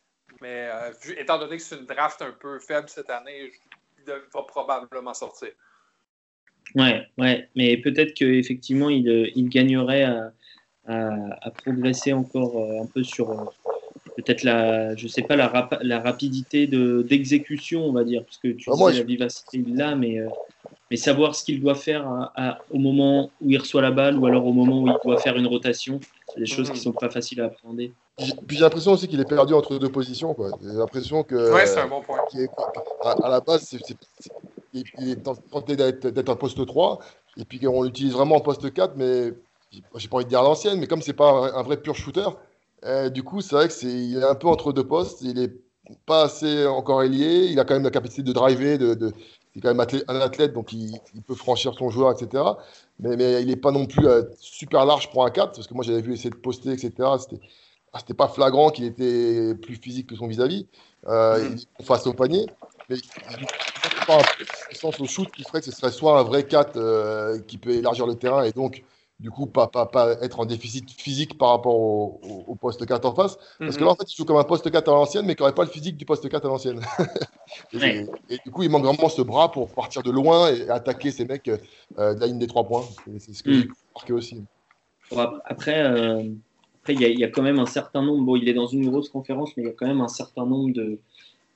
Mais 0.42 0.70
étant 1.18 1.38
donné 1.38 1.58
que 1.58 1.64
c'est 1.64 1.78
une 1.78 1.86
draft 1.86 2.22
un 2.22 2.32
peu 2.32 2.58
faible 2.60 2.90
cette 2.90 3.10
année, 3.10 3.52
il 4.00 4.14
va 4.34 4.42
probablement 4.44 5.14
sortir. 5.14 5.50
Ouais, 6.76 7.08
ouais, 7.18 7.50
mais 7.56 7.78
peut-être 7.78 8.14
qu'effectivement, 8.16 8.90
il, 8.90 9.32
il 9.36 9.48
gagnerait 9.50 10.04
à, 10.06 10.32
à, 10.88 11.52
progresser 11.52 12.14
encore 12.14 12.58
un 12.82 12.88
peu 12.88 13.04
sur 13.04 13.54
peut-être 14.16 14.44
la, 14.44 14.96
je 14.96 15.08
sais 15.08 15.22
pas, 15.22 15.36
la, 15.36 15.70
la 15.82 16.00
rapidité 16.00 16.68
d'exécution, 16.68 17.86
on 17.86 17.94
va 17.94 18.04
dire, 18.04 18.24
parce 18.24 18.38
que 18.38 18.50
tu 18.50 18.70
ah, 18.72 18.92
la 18.92 19.04
vivacité, 19.04 19.64
il 19.66 19.76
l'a, 19.76 19.96
mais, 19.96 20.20
euh, 20.20 20.28
mais 20.92 20.98
savoir 20.98 21.36
ce 21.36 21.44
qu'il 21.44 21.62
doit 21.62 21.76
faire 21.76 22.32
au 22.72 22.80
moment 22.80 23.32
où 23.42 23.50
il 23.50 23.58
reçoit 23.58 23.82
la 23.82 23.92
balle 23.92 24.18
ou 24.18 24.26
alors 24.26 24.46
au 24.46 24.54
moment 24.54 24.82
où 24.82 24.88
il 24.88 24.98
doit 25.04 25.18
faire 25.18 25.38
une 25.38 25.48
rotation, 25.48 26.00
c'est 26.34 26.40
des 26.40 26.46
choses 26.46 26.70
qui 26.70 26.80
sont 26.80 26.92
pas 26.92 27.10
faciles 27.10 27.42
à 27.42 27.46
appréhender. 27.46 27.92
Puis 28.18 28.58
j'ai 28.58 28.62
l'impression 28.62 28.92
aussi 28.92 29.08
qu'il 29.08 29.20
est 29.20 29.28
perdu 29.28 29.54
entre 29.54 29.78
deux 29.80 29.90
positions. 29.90 30.36
J'ai 30.62 30.78
l'impression 30.78 31.24
que. 31.24 31.52
Ouais, 31.52 31.66
c'est 31.66 31.80
un 31.80 31.88
bon 31.88 32.02
point. 32.02 32.20
à, 33.02 33.30
la 33.30 33.40
base, 33.42 33.64
c'est, 33.64 33.80
il 34.74 35.10
est 35.10 35.24
tenté 35.24 35.76
d'être 35.76 36.30
un 36.30 36.36
poste 36.36 36.64
3, 36.66 37.00
et 37.38 37.46
puis 37.46 37.68
on 37.68 37.84
l'utilise 37.84 38.14
vraiment 38.14 38.36
en 38.36 38.42
poste 38.42 38.72
4, 38.72 38.94
mais 38.96 39.34
j'ai 39.96 40.08
pas 40.08 40.18
envie 40.18 40.26
de 40.26 40.30
dire 40.30 40.40
à 40.40 40.44
l'ancienne, 40.44 40.80
mais 40.80 40.88
comme 40.88 41.02
c'est 41.02 41.14
pas 41.14 41.52
un 41.56 41.64
vrai 41.64 41.78
pur 41.78 41.96
shooter, 41.96 42.28
euh, 42.86 43.10
du 43.10 43.24
coup, 43.24 43.42
c'est 43.42 43.56
vrai 43.56 43.68
que 43.68 43.74
c'est, 43.74 43.88
il 43.88 44.18
est 44.18 44.24
un 44.24 44.36
peu 44.36 44.48
entre 44.48 44.74
deux 44.74 44.88
postes. 44.88 45.22
Il 45.22 45.40
est 45.40 45.54
pas 46.06 46.24
assez 46.24 46.66
encore 46.66 47.04
ailier. 47.04 47.48
Il 47.52 47.60
a 47.60 47.66
quand 47.66 47.74
même 47.74 47.84
la 47.84 47.92
capacité 47.92 48.24
de 48.24 48.34
driver. 48.34 48.78
De, 48.78 48.94
de 48.94 49.14
c'est 49.54 49.62
quand 49.62 49.74
même 49.74 49.86
un 50.08 50.20
athlète, 50.20 50.54
donc 50.54 50.74
il, 50.74 51.00
peut 51.28 51.36
franchir 51.36 51.76
son 51.76 51.90
joueur, 51.90 52.12
etc. 52.12 52.44
Mais, 53.00 53.16
mais 53.16 53.42
il 53.42 53.48
n'est 53.48 53.56
pas 53.56 53.72
non 53.72 53.86
plus 53.86 54.08
euh, 54.08 54.24
super 54.40 54.86
large 54.86 55.12
pour 55.12 55.26
un 55.26 55.30
4, 55.30 55.54
parce 55.54 55.68
que 55.68 55.74
moi 55.76 55.84
j'avais 55.84 56.02
vu 56.02 56.14
essayer 56.14 56.32
de 56.32 56.36
poster, 56.36 56.72
etc. 56.72 56.92
C'était, 57.20 57.40
ah, 57.94 58.00
c'était 58.00 58.16
pas 58.16 58.28
flagrant 58.28 58.72
qu'il 58.72 58.86
était 58.86 59.54
plus 59.56 59.76
physique 59.76 60.08
que 60.08 60.16
son 60.16 60.28
vis-à-vis 60.28 60.68
euh, 61.08 61.50
mm. 61.50 61.84
face 61.84 62.08
au 62.08 62.14
panier. 62.14 62.48
Mais 62.90 62.96
il 62.98 63.46
pas 64.08 64.18
un 64.18 64.76
sens 64.76 65.00
au 65.00 65.06
shoot 65.06 65.30
qui 65.32 65.44
ferait 65.44 65.60
que 65.60 65.66
ce 65.66 65.72
serait 65.72 65.92
soit 65.92 66.20
un 66.20 66.24
vrai 66.24 66.46
4 66.46 66.76
euh, 66.76 67.40
qui 67.40 67.58
peut 67.58 67.72
élargir 67.72 68.08
le 68.08 68.16
terrain 68.16 68.44
et 68.44 68.52
donc 68.52 68.84
du 69.24 69.32
coup, 69.32 69.46
pas, 69.46 69.68
pas, 69.68 69.86
pas, 69.86 70.18
être 70.22 70.42
en 70.42 70.46
déficit 70.46 70.92
physique 70.92 71.38
par 71.38 71.52
rapport 71.52 71.76
au, 71.76 72.58
poste 72.60 72.86
4 72.86 73.06
en 73.06 73.16
face. 73.16 73.38
Parce 73.58 73.78
que 73.78 73.80
mhm. 73.80 73.86
là, 73.86 73.92
en 73.94 73.96
fait, 73.96 74.12
il 74.12 74.18
joue 74.18 74.26
comme 74.26 74.36
un 74.36 74.44
poste 74.44 74.70
4 74.70 74.86
à 74.90 74.92
l'ancienne, 74.92 75.26
mais 75.26 75.36
qui 75.36 75.42
n'aurait 75.42 75.56
pas 75.56 75.64
le 75.64 75.70
physique 75.70 75.96
du 75.96 76.04
poste 76.04 76.28
4 76.28 76.46
à 76.46 76.50
l'ancienne. 76.50 76.82
et, 77.82 78.06
du 78.44 78.52
coup, 78.52 78.64
il 78.64 78.70
manque 78.70 78.84
vraiment 78.84 79.08
ce 79.08 79.22
bras 79.22 79.50
pour 79.50 79.70
partir 79.70 80.04
de 80.04 80.12
loin 80.12 80.54
et 80.54 80.70
attaquer 80.70 81.10
ces 81.10 81.24
mecs 81.24 81.48
euh, 81.48 82.14
de 82.14 82.20
la 82.20 82.28
ligne 82.28 82.38
des 82.38 82.48
trois 82.48 82.66
points. 82.66 82.84
C'est 83.18 83.34
ce 83.34 83.44
que 83.44 83.50
mhm. 83.50 83.62
j'ai 83.62 83.68
remarqué 83.94 84.12
aussi. 84.12 84.44
après, 85.46 85.84
euh, 85.84 86.24
après, 86.82 86.94
il 86.94 87.20
y, 87.20 87.24
a 87.24 87.30
quand 87.30 87.44
même 87.44 87.60
un 87.60 87.66
certain 87.66 88.02
nombre. 88.02 88.26
Bon, 88.26 88.36
il 88.36 88.50
est 88.50 88.54
dans 88.54 88.68
une 88.68 88.90
grosse 88.90 89.08
conférence, 89.08 89.52
mais 89.56 89.64
il 89.64 89.68
y 89.68 89.70
a 89.70 89.74
quand 89.74 89.88
même 89.88 90.02
un 90.02 90.10
certain 90.10 90.46
nombre 90.46 90.74
de, 90.74 91.00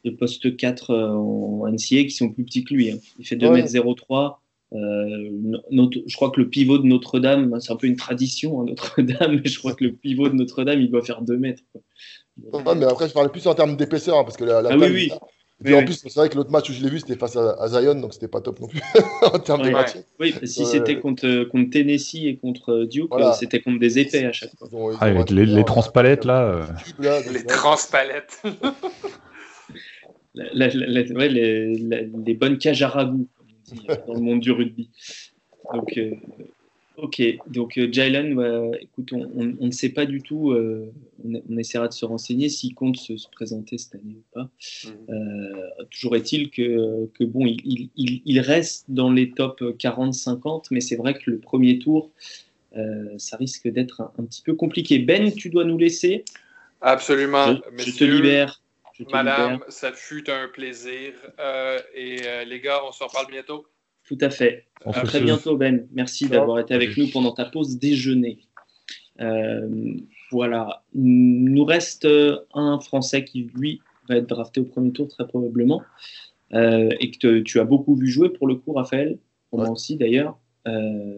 de 0.06 0.12
postes 0.12 0.56
4 0.56 0.92
euh, 0.92 1.10
en 1.10 1.68
NCA 1.68 2.04
qui 2.06 2.12
sont 2.12 2.30
plus 2.30 2.46
petits 2.46 2.64
que 2.64 2.74
lui. 2.74 2.92
Hein. 2.92 2.98
Il 3.20 3.28
fait 3.28 3.36
2m03. 3.36 4.38
Euh, 4.74 5.30
je 5.72 6.16
crois 6.16 6.30
que 6.30 6.42
le 6.42 6.50
pivot 6.50 6.78
de 6.78 6.86
Notre-Dame, 6.86 7.58
c'est 7.62 7.72
un 7.72 7.78
peu 7.78 7.88
une 7.88 7.96
tradition, 7.96 8.62
hein, 8.62 8.66
Notre-Dame, 8.68 9.40
mais 9.44 9.50
je 9.50 9.60
crois 9.60 9.74
que 9.74 9.84
le 9.84 9.94
pivot 9.94 10.30
de 10.30 10.36
Notre-Dame, 10.36 10.82
il 10.82 10.92
doit 10.92 11.04
faire 11.04 11.22
2 11.22 11.38
mètres. 11.38 11.64
mais 12.54 12.86
après, 12.86 13.08
je 13.08 13.14
parlais 13.14 13.30
plus 13.30 13.48
en 13.48 13.56
termes 13.56 13.78
d'épaisseur, 13.78 14.18
hein, 14.18 14.24
parce 14.24 14.38
que 14.38 14.44
la, 14.44 14.58
ah, 14.58 14.78
oui, 14.78 14.90
oui. 14.92 15.12
Et 15.66 15.74
en 15.74 15.84
plus, 15.84 15.96
c'est 15.96 16.14
vrai 16.14 16.30
que 16.30 16.36
l'autre 16.36 16.52
match 16.52 16.70
où 16.70 16.74
je 16.74 16.84
l'ai 16.84 16.90
vu, 16.90 17.00
c'était 17.00 17.16
face 17.16 17.36
à, 17.36 17.68
Zion, 17.68 17.96
donc 17.96 18.14
c'était 18.14 18.28
pas 18.28 18.42
top 18.42 18.60
non 18.60 18.68
plus 18.68 18.80
en 19.24 19.40
termes 19.40 19.64
de 19.64 19.72
match. 19.72 19.94
Oui, 20.20 20.36
si 20.44 20.68
c'était 20.68 21.00
contre, 21.00 21.46
contre, 21.46 21.72
Tennessee 21.72 22.26
et 22.26 22.38
contre 22.38 22.84
Duke, 22.84 23.12
c'était 23.40 23.62
contre 23.62 23.80
des 23.80 23.98
épais 23.98 24.26
à 24.26 24.34
chaque 24.34 24.52
fois. 24.56 24.70
Ah, 25.00 25.10
les, 25.10 25.46
les 25.48 25.66
transpalettes 25.66 26.26
là. 26.26 26.44
Euh. 26.44 26.64
Les 27.32 27.44
transpalettes. 27.44 28.40
les, 30.54 32.38
bonnes 32.40 32.60
cages 32.60 32.84
à 32.84 32.90
ragoût 32.90 33.28
dans 34.08 34.14
le 34.14 34.22
monde 34.22 34.40
du 34.40 34.52
rugby. 34.52 34.90
Donc, 35.74 35.98
euh, 35.98 36.12
ok. 36.98 37.22
Donc, 37.48 37.78
euh, 37.78 37.90
Jalen, 37.92 38.40
écoute, 38.80 39.12
on, 39.14 39.66
ne 39.66 39.72
sait 39.72 39.90
pas 39.90 40.06
du 40.06 40.22
tout. 40.22 40.52
Euh, 40.52 40.92
on, 41.24 41.58
essaiera 41.58 41.88
de 41.88 41.94
se 41.94 42.06
renseigner 42.06 42.50
s'il 42.50 42.74
compte 42.74 42.98
se, 42.98 43.14
présenter 43.32 43.78
cette 43.78 43.96
année 43.96 44.16
ou 44.16 44.24
pas. 44.34 44.50
Mhm. 44.86 45.88
toujours 45.92 46.16
est-il 46.16 46.50
que, 46.50 47.10
que 47.14 47.24
bon, 47.24 47.46
il, 47.46 47.90
il, 47.96 48.22
il, 48.26 48.40
reste 48.40 48.86
dans 48.90 49.12
les 49.12 49.32
top 49.32 49.62
40-50, 49.62 50.68
mais 50.72 50.82
c'est 50.82 50.96
vrai 50.96 51.14
que 51.14 51.30
le 51.30 51.40
premier 51.40 51.80
tour, 51.80 52.12
ça 53.18 53.38
risque 53.38 53.68
d'être 53.68 54.02
un, 54.02 54.24
petit 54.24 54.44
peu 54.44 54.54
compliqué. 54.54 55.00
Ben, 55.00 55.32
tu 55.32 55.50
dois 55.50 55.66
nous 55.66 55.78
laisser. 55.78 56.24
Absolument. 56.82 57.58
Je, 57.78 57.92
te 57.92 58.04
libère. 58.04 58.62
Madame, 59.12 59.60
ça 59.70 59.92
fut 59.92 60.30
un 60.30 60.48
plaisir. 60.48 61.14
Euh, 61.40 61.80
et 61.94 62.20
euh, 62.26 62.44
les 62.46 62.60
gars, 62.60 62.82
on 62.88 62.92
se 62.92 63.04
reparle 63.04 63.28
bientôt. 63.32 63.66
Tout 64.04 64.18
à 64.22 64.30
fait. 64.30 64.66
À 64.86 65.02
très 65.02 65.22
bientôt, 65.22 65.58
Ben. 65.58 65.88
Merci 65.92 66.28
d'avoir 66.30 66.60
été 66.60 66.74
avec 66.74 66.96
nous 66.98 67.08
pendant 67.08 67.32
ta 67.32 67.46
pause 67.46 67.78
déjeuner. 67.78 68.40
Euh, 69.20 69.96
voilà. 70.32 70.84
Il 70.94 71.46
nous 71.46 71.66
reste 71.66 72.08
un 72.54 72.80
Français 72.80 73.26
qui, 73.26 73.50
lui, 73.56 73.82
va 74.08 74.18
être 74.18 74.28
drafté 74.28 74.62
au 74.62 74.66
premier 74.66 74.92
tour, 74.92 75.10
très 75.10 75.28
probablement. 75.28 75.84
et 76.52 77.12
que 77.12 77.40
tu 77.40 77.60
as 77.60 77.66
beaucoup 77.66 77.96
vu 77.96 78.08
jouer 78.08 78.30
pour 78.30 78.48
le 78.48 78.56
coup, 78.56 78.74
Raphaël. 78.74 79.18
Pour 79.50 79.60
moi 79.60 79.70
aussi, 79.70 79.98
d'ailleurs. 79.98 80.38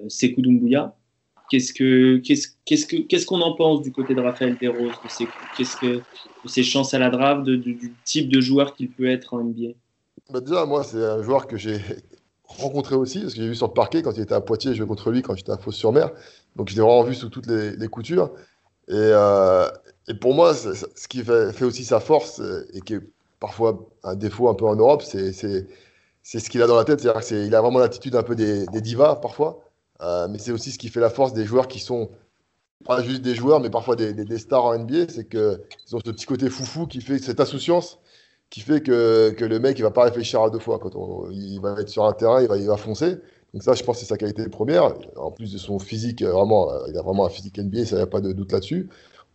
Sekou 0.08 0.42
Doumbouya. 0.42 0.96
Qu'est-ce 1.50 1.74
que 1.74 2.18
qu'est-ce 2.18 2.50
qu'est-ce 2.66 2.86
que 2.86 2.98
qu'est-ce 2.98 3.26
qu'on 3.26 3.42
en 3.42 3.56
pense 3.56 3.82
du 3.82 3.92
côté 3.92 4.14
de 4.14 4.22
Raphaël 4.22 4.58
Desroses 4.60 4.92
de 5.20 5.26
qu'est-ce 5.58 5.78
que 5.78 6.02
ses 6.46 6.64
chances 6.64 6.94
à 6.94 7.00
la 7.00 7.10
draft 7.10 7.44
du 7.44 7.94
type 8.06 8.30
de 8.30 8.40
joueur 8.40 8.76
qu'il 8.76 8.90
peut 8.90 9.10
être 9.10 9.34
en 9.34 9.44
NBA 9.44 9.74
déjà 10.40 10.66
moi 10.66 10.84
c'est 10.84 11.04
un 11.04 11.24
joueur 11.24 11.48
que 11.48 11.58
j'ai 11.58 11.80
rencontré 12.44 12.96
aussi 12.96 13.22
parce 13.22 13.34
que 13.34 13.42
j'ai 13.42 13.48
vu 13.48 13.56
sur 13.56 13.68
le 13.68 13.74
parquet 13.74 14.02
quand 14.02 14.12
il 14.12 14.22
était 14.22 14.36
à 14.36 14.42
Poitiers 14.42 14.72
je 14.74 14.78
jouais 14.78 14.88
contre 14.88 15.10
lui 15.12 15.22
quand 15.22 15.36
j'étais 15.36 15.52
à 15.52 15.58
Fos-sur-Mer. 15.58 16.12
Donc 16.56 16.70
je 16.70 16.76
l'ai 16.76 16.82
vraiment 16.82 17.04
vu 17.04 17.16
sous 17.16 17.30
toutes 17.30 17.48
les, 17.48 17.88
coutures. 17.88 18.32
Et, 18.88 18.94
euh, 18.94 19.68
et, 20.08 20.14
pour 20.14 20.34
moi 20.34 20.54
ce 20.54 21.08
qui 21.08 21.24
fait, 21.24 21.64
aussi 21.64 21.84
sa 21.84 22.00
force 22.00 22.42
et 22.74 22.82
qui 22.82 22.96
est 22.96 23.02
parfois 23.40 23.88
un 24.04 24.16
défaut 24.16 24.50
un 24.50 24.56
peu 24.56 24.66
en 24.66 24.76
Europe 24.76 25.04
c'est 25.04 25.32
ce 25.32 26.50
qu'il 26.50 26.62
a 26.62 26.68
dans 26.68 26.76
la 26.76 26.86
tête. 26.86 27.00
C'est-à-dire 27.00 27.22
qu'il 27.22 27.56
a 27.56 27.62
vraiment 27.62 27.80
l'attitude 27.80 28.16
un 28.16 28.24
peu 28.24 28.36
des 28.36 28.66
divas 28.82 29.16
parfois 29.16 29.69
euh, 30.02 30.28
mais 30.30 30.38
c'est 30.38 30.52
aussi 30.52 30.72
ce 30.72 30.78
qui 30.78 30.90
fait 30.90 31.00
la 31.00 31.10
force 31.10 31.34
des 31.34 31.46
joueurs 31.46 31.68
qui 31.68 31.80
sont 31.80 32.10
pas 32.86 33.02
juste 33.04 33.22
des 33.22 33.36
joueurs, 33.36 33.60
mais 33.60 33.70
parfois 33.70 33.96
des, 33.96 34.14
des, 34.14 34.38
stars 34.38 34.66
en 34.66 34.80
NBA, 34.80 35.10
c'est 35.10 35.28
qu'ils 35.28 35.60
ont 35.94 36.00
ce 36.00 36.12
petit 36.12 36.26
côté 36.26 36.50
foufou 36.50 36.88
qui 36.88 37.02
fait 37.02 37.20
cette 37.20 37.40
insouciance 37.40 38.00
qui 38.50 38.62
fait 38.62 38.82
que, 38.82 39.32
que 39.32 39.46
le 39.46 39.60
mec 39.60 39.78
il 39.78 39.84
va 39.84 39.92
pas 39.92 40.06
réfléchir 40.06 40.42
à 40.42 40.50
deux 40.50 40.60
fois 40.60 40.80
quand 40.80 40.90
il 41.32 41.60
va 41.60 41.76
être 41.80 41.90
sur 41.90 42.06
un 42.06 42.14
terrain, 42.14 42.42
il 42.42 42.48
va, 42.48 42.58
il 42.58 42.68
va 42.68 42.78
foncer. 42.78 43.18
Donc 43.54 43.64
ça, 43.64 43.74
je 43.74 43.84
pense 43.84 43.98
que 43.98 44.02
c'est 44.02 44.10
sa 44.10 44.18
qualité 44.18 44.48
première. 44.48 44.94
En 45.18 45.32
plus 45.32 45.54
de 45.54 45.58
son 45.58 45.80
physique, 45.80 46.24
vraiment, 46.24 46.70
il 46.88 46.98
a 46.98 47.02
vraiment 47.02 47.26
un 47.26 47.30
physique 47.30 47.58
NBA, 47.58 47.86
ça 47.86 47.96
n'y 47.98 48.02
a 48.02 48.08
pas 48.08 48.22
de 48.22 48.32
doute 48.32 48.52
là-dessus. 48.52 48.90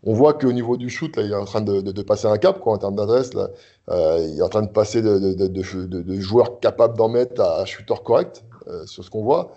On 0.05 0.13
voit 0.13 0.35
qu'au 0.35 0.53
niveau 0.53 0.77
du 0.77 0.91
shoot, 0.91 1.17
là, 1.17 1.23
il 1.23 1.33
est 1.33 1.37
en 1.37 1.47
train 1.47 1.63
de, 1.63 1.81
de, 1.81 2.03
passer 2.03 2.27
un 2.27 2.37
cap 2.37 2.61
quoi, 2.61 2.75
en 2.75 2.79
termes 2.79 2.97
d'adresse. 2.97 3.31
Euh, 3.89 4.29
il 4.29 4.39
est 4.39 4.43
en 4.43 4.49
train 4.49 4.63
de 4.63 4.71
passer 4.71 5.01
de, 5.01 5.19
de 5.19 6.21
joueurs 6.21 6.61
capables 6.61 6.97
d'en 6.97 7.09
mettre 7.09 7.41
à 7.41 7.65
shooter 7.65 7.95
correct 8.05 8.45
euh, 8.69 8.85
sur 8.87 9.03
ce 9.03 9.11
qu'on 9.11 9.23
voit. 9.23 9.53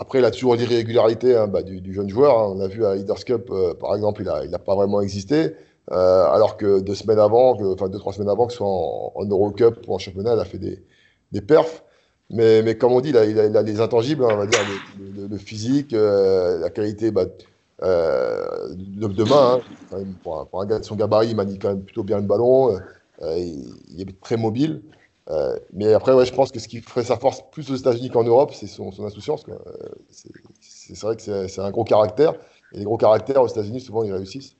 Après, 0.00 0.20
il 0.20 0.24
a 0.24 0.30
toujours 0.30 0.54
hein, 0.54 1.48
bah, 1.48 1.62
du, 1.62 1.92
jeune 1.92 2.08
joueur. 2.08 2.38
Hein. 2.38 2.54
On 2.56 2.60
a 2.60 2.68
vu 2.68 2.86
à 2.86 2.94
Leaders 2.94 3.24
Cup, 3.24 3.50
euh, 3.50 3.74
par 3.74 3.96
exemple, 3.96 4.22
il 4.44 4.50
n'a 4.50 4.58
pas 4.60 4.76
vraiment 4.76 5.00
existé. 5.00 5.56
Euh, 5.90 6.24
alors 6.26 6.56
que 6.56 6.78
deux 6.78 6.94
semaines 6.94 7.18
avant, 7.18 7.58
enfin 7.72 7.88
deux, 7.88 7.98
trois 7.98 8.12
semaines 8.12 8.28
avant, 8.28 8.46
que 8.46 8.52
ce 8.52 8.58
soit 8.58 8.68
en, 8.68 9.12
en 9.16 9.24
Eurocup 9.24 9.80
ou 9.88 9.94
en 9.94 9.98
championnat, 9.98 10.34
il 10.34 10.40
a 10.40 10.44
fait 10.44 10.58
des, 10.58 10.84
des 11.32 11.40
perfs. 11.40 11.82
Mais, 12.30 12.62
mais, 12.62 12.76
comme 12.76 12.92
on 12.92 13.00
dit, 13.00 13.08
il 13.08 13.16
a, 13.16 13.24
il 13.24 13.56
a, 13.56 13.62
les 13.62 13.80
intangibles, 13.80 14.22
hein, 14.22 14.28
on 14.32 14.36
va 14.36 14.46
dire, 14.46 14.60
le, 15.00 15.36
physique, 15.36 15.92
euh, 15.94 16.60
la 16.60 16.70
qualité 16.70 17.10
bah, 17.10 17.24
de, 17.24 19.24
main. 19.24 19.60
Pour 20.22 20.40
un, 20.40 20.44
pour, 20.44 20.62
un, 20.62 20.66
gars 20.66 20.78
de 20.78 20.84
son 20.84 20.94
gabarit, 20.94 21.30
il 21.30 21.36
manie 21.36 21.58
quand 21.58 21.70
même 21.70 21.82
plutôt 21.82 22.04
bien 22.04 22.18
le 22.18 22.26
ballon. 22.26 22.78
il, 23.22 23.64
il, 23.96 24.02
est 24.02 24.20
très 24.20 24.36
mobile. 24.36 24.82
Euh, 25.30 25.56
mais 25.72 25.92
après, 25.92 26.12
ouais, 26.12 26.24
je 26.24 26.32
pense 26.32 26.50
que 26.50 26.58
ce 26.58 26.68
qui 26.68 26.80
ferait 26.80 27.04
sa 27.04 27.16
force 27.16 27.42
plus 27.50 27.70
aux 27.70 27.74
États-Unis 27.74 28.08
qu'en 28.08 28.24
Europe, 28.24 28.52
c'est 28.54 28.66
son, 28.66 28.90
insouciance. 29.04 29.44
Euh, 29.48 29.56
c'est 30.60 30.98
vrai 31.00 31.16
que 31.16 31.22
c'est 31.48 31.60
un 31.60 31.70
gros 31.70 31.84
caractère. 31.84 32.34
Et 32.72 32.78
les 32.78 32.84
gros 32.84 32.96
caractères 32.96 33.42
aux 33.42 33.48
États-Unis, 33.48 33.80
souvent, 33.80 34.04
ils 34.04 34.12
réussissent. 34.12 34.56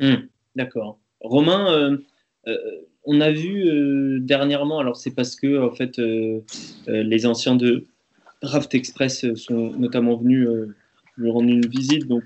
Hmm, 0.00 0.26
d'accord. 0.54 0.98
Romain, 1.20 1.98
euh, 2.46 2.56
on 3.04 3.20
a 3.20 3.30
vu 3.30 4.20
dernièrement, 4.20 4.78
alors 4.78 4.96
c'est 4.96 5.12
parce 5.12 5.36
que 5.36 5.60
en 5.64 5.72
fait, 5.72 6.00
les 6.86 7.26
anciens 7.26 7.56
de 7.56 7.86
Raft 8.42 8.74
Express 8.74 9.34
sont 9.34 9.72
notamment 9.72 10.16
venus 10.16 10.48
lui 11.16 11.30
rendre 11.30 11.48
une 11.48 11.66
visite. 11.66 12.06
Donc, 12.06 12.24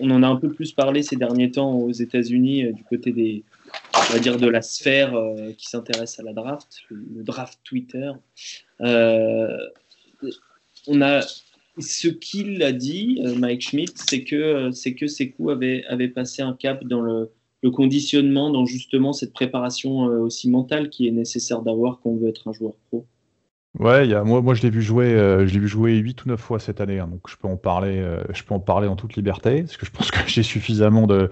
on 0.00 0.10
en 0.10 0.22
a 0.22 0.28
un 0.28 0.36
peu 0.36 0.50
plus 0.50 0.72
parlé 0.72 1.02
ces 1.02 1.16
derniers 1.16 1.50
temps 1.50 1.74
aux 1.76 1.92
États-Unis 1.92 2.72
du 2.72 2.84
côté 2.84 3.12
des, 3.12 3.44
on 3.94 4.12
va 4.12 4.18
dire, 4.18 4.38
de 4.38 4.48
la 4.48 4.62
sphère 4.62 5.14
euh, 5.14 5.52
qui 5.52 5.66
s'intéresse 5.66 6.18
à 6.18 6.22
la 6.22 6.32
draft, 6.32 6.68
le, 6.90 7.22
draft 7.22 7.58
Twitter. 7.64 8.10
Euh, 8.80 9.56
on 10.86 11.00
a 11.02 11.20
ce 11.78 12.08
qu'il 12.08 12.62
a 12.62 12.72
dit, 12.72 13.20
euh, 13.24 13.34
Mike 13.34 13.62
Schmidt, 13.62 13.92
c'est 13.96 14.24
que 14.24 14.70
c'est 14.72 14.94
que 14.94 15.06
Sekou 15.06 15.50
avait 15.50 15.84
avait 15.84 16.08
passé 16.08 16.42
un 16.42 16.54
cap 16.54 16.84
dans 16.84 17.00
le 17.00 17.70
conditionnement 17.70 18.50
dans 18.50 18.64
justement 18.64 19.12
cette 19.12 19.32
préparation 19.32 19.98
aussi 19.98 20.48
mentale 20.48 20.90
qui 20.90 21.06
est 21.08 21.12
nécessaire 21.12 21.62
d'avoir 21.62 22.00
quand 22.00 22.10
on 22.10 22.16
veut 22.16 22.28
être 22.28 22.48
un 22.48 22.52
joueur 22.52 22.74
pro 22.88 23.06
Ouais, 23.78 24.08
moi, 24.24 24.54
je 24.54 24.62
l'ai 24.62 24.70
vu 24.70 24.82
jouer, 24.82 25.14
euh, 25.14 25.46
je 25.46 25.54
l'ai 25.54 25.60
vu 25.60 25.68
jouer 25.68 25.94
8 25.96 26.24
ou 26.24 26.28
9 26.30 26.40
fois 26.40 26.58
cette 26.58 26.80
année, 26.80 26.98
hein, 26.98 27.06
donc 27.06 27.20
je 27.28 27.36
peux 27.36 27.46
en 27.46 27.56
parler, 27.56 27.98
euh, 27.98 28.24
je 28.32 28.42
peux 28.42 28.54
en 28.54 28.60
parler 28.60 28.88
en 28.88 28.96
toute 28.96 29.14
liberté, 29.14 29.62
parce 29.62 29.76
que 29.76 29.86
je 29.86 29.90
pense 29.92 30.10
que 30.10 30.18
j'ai 30.26 30.42
suffisamment 30.42 31.06
de, 31.06 31.30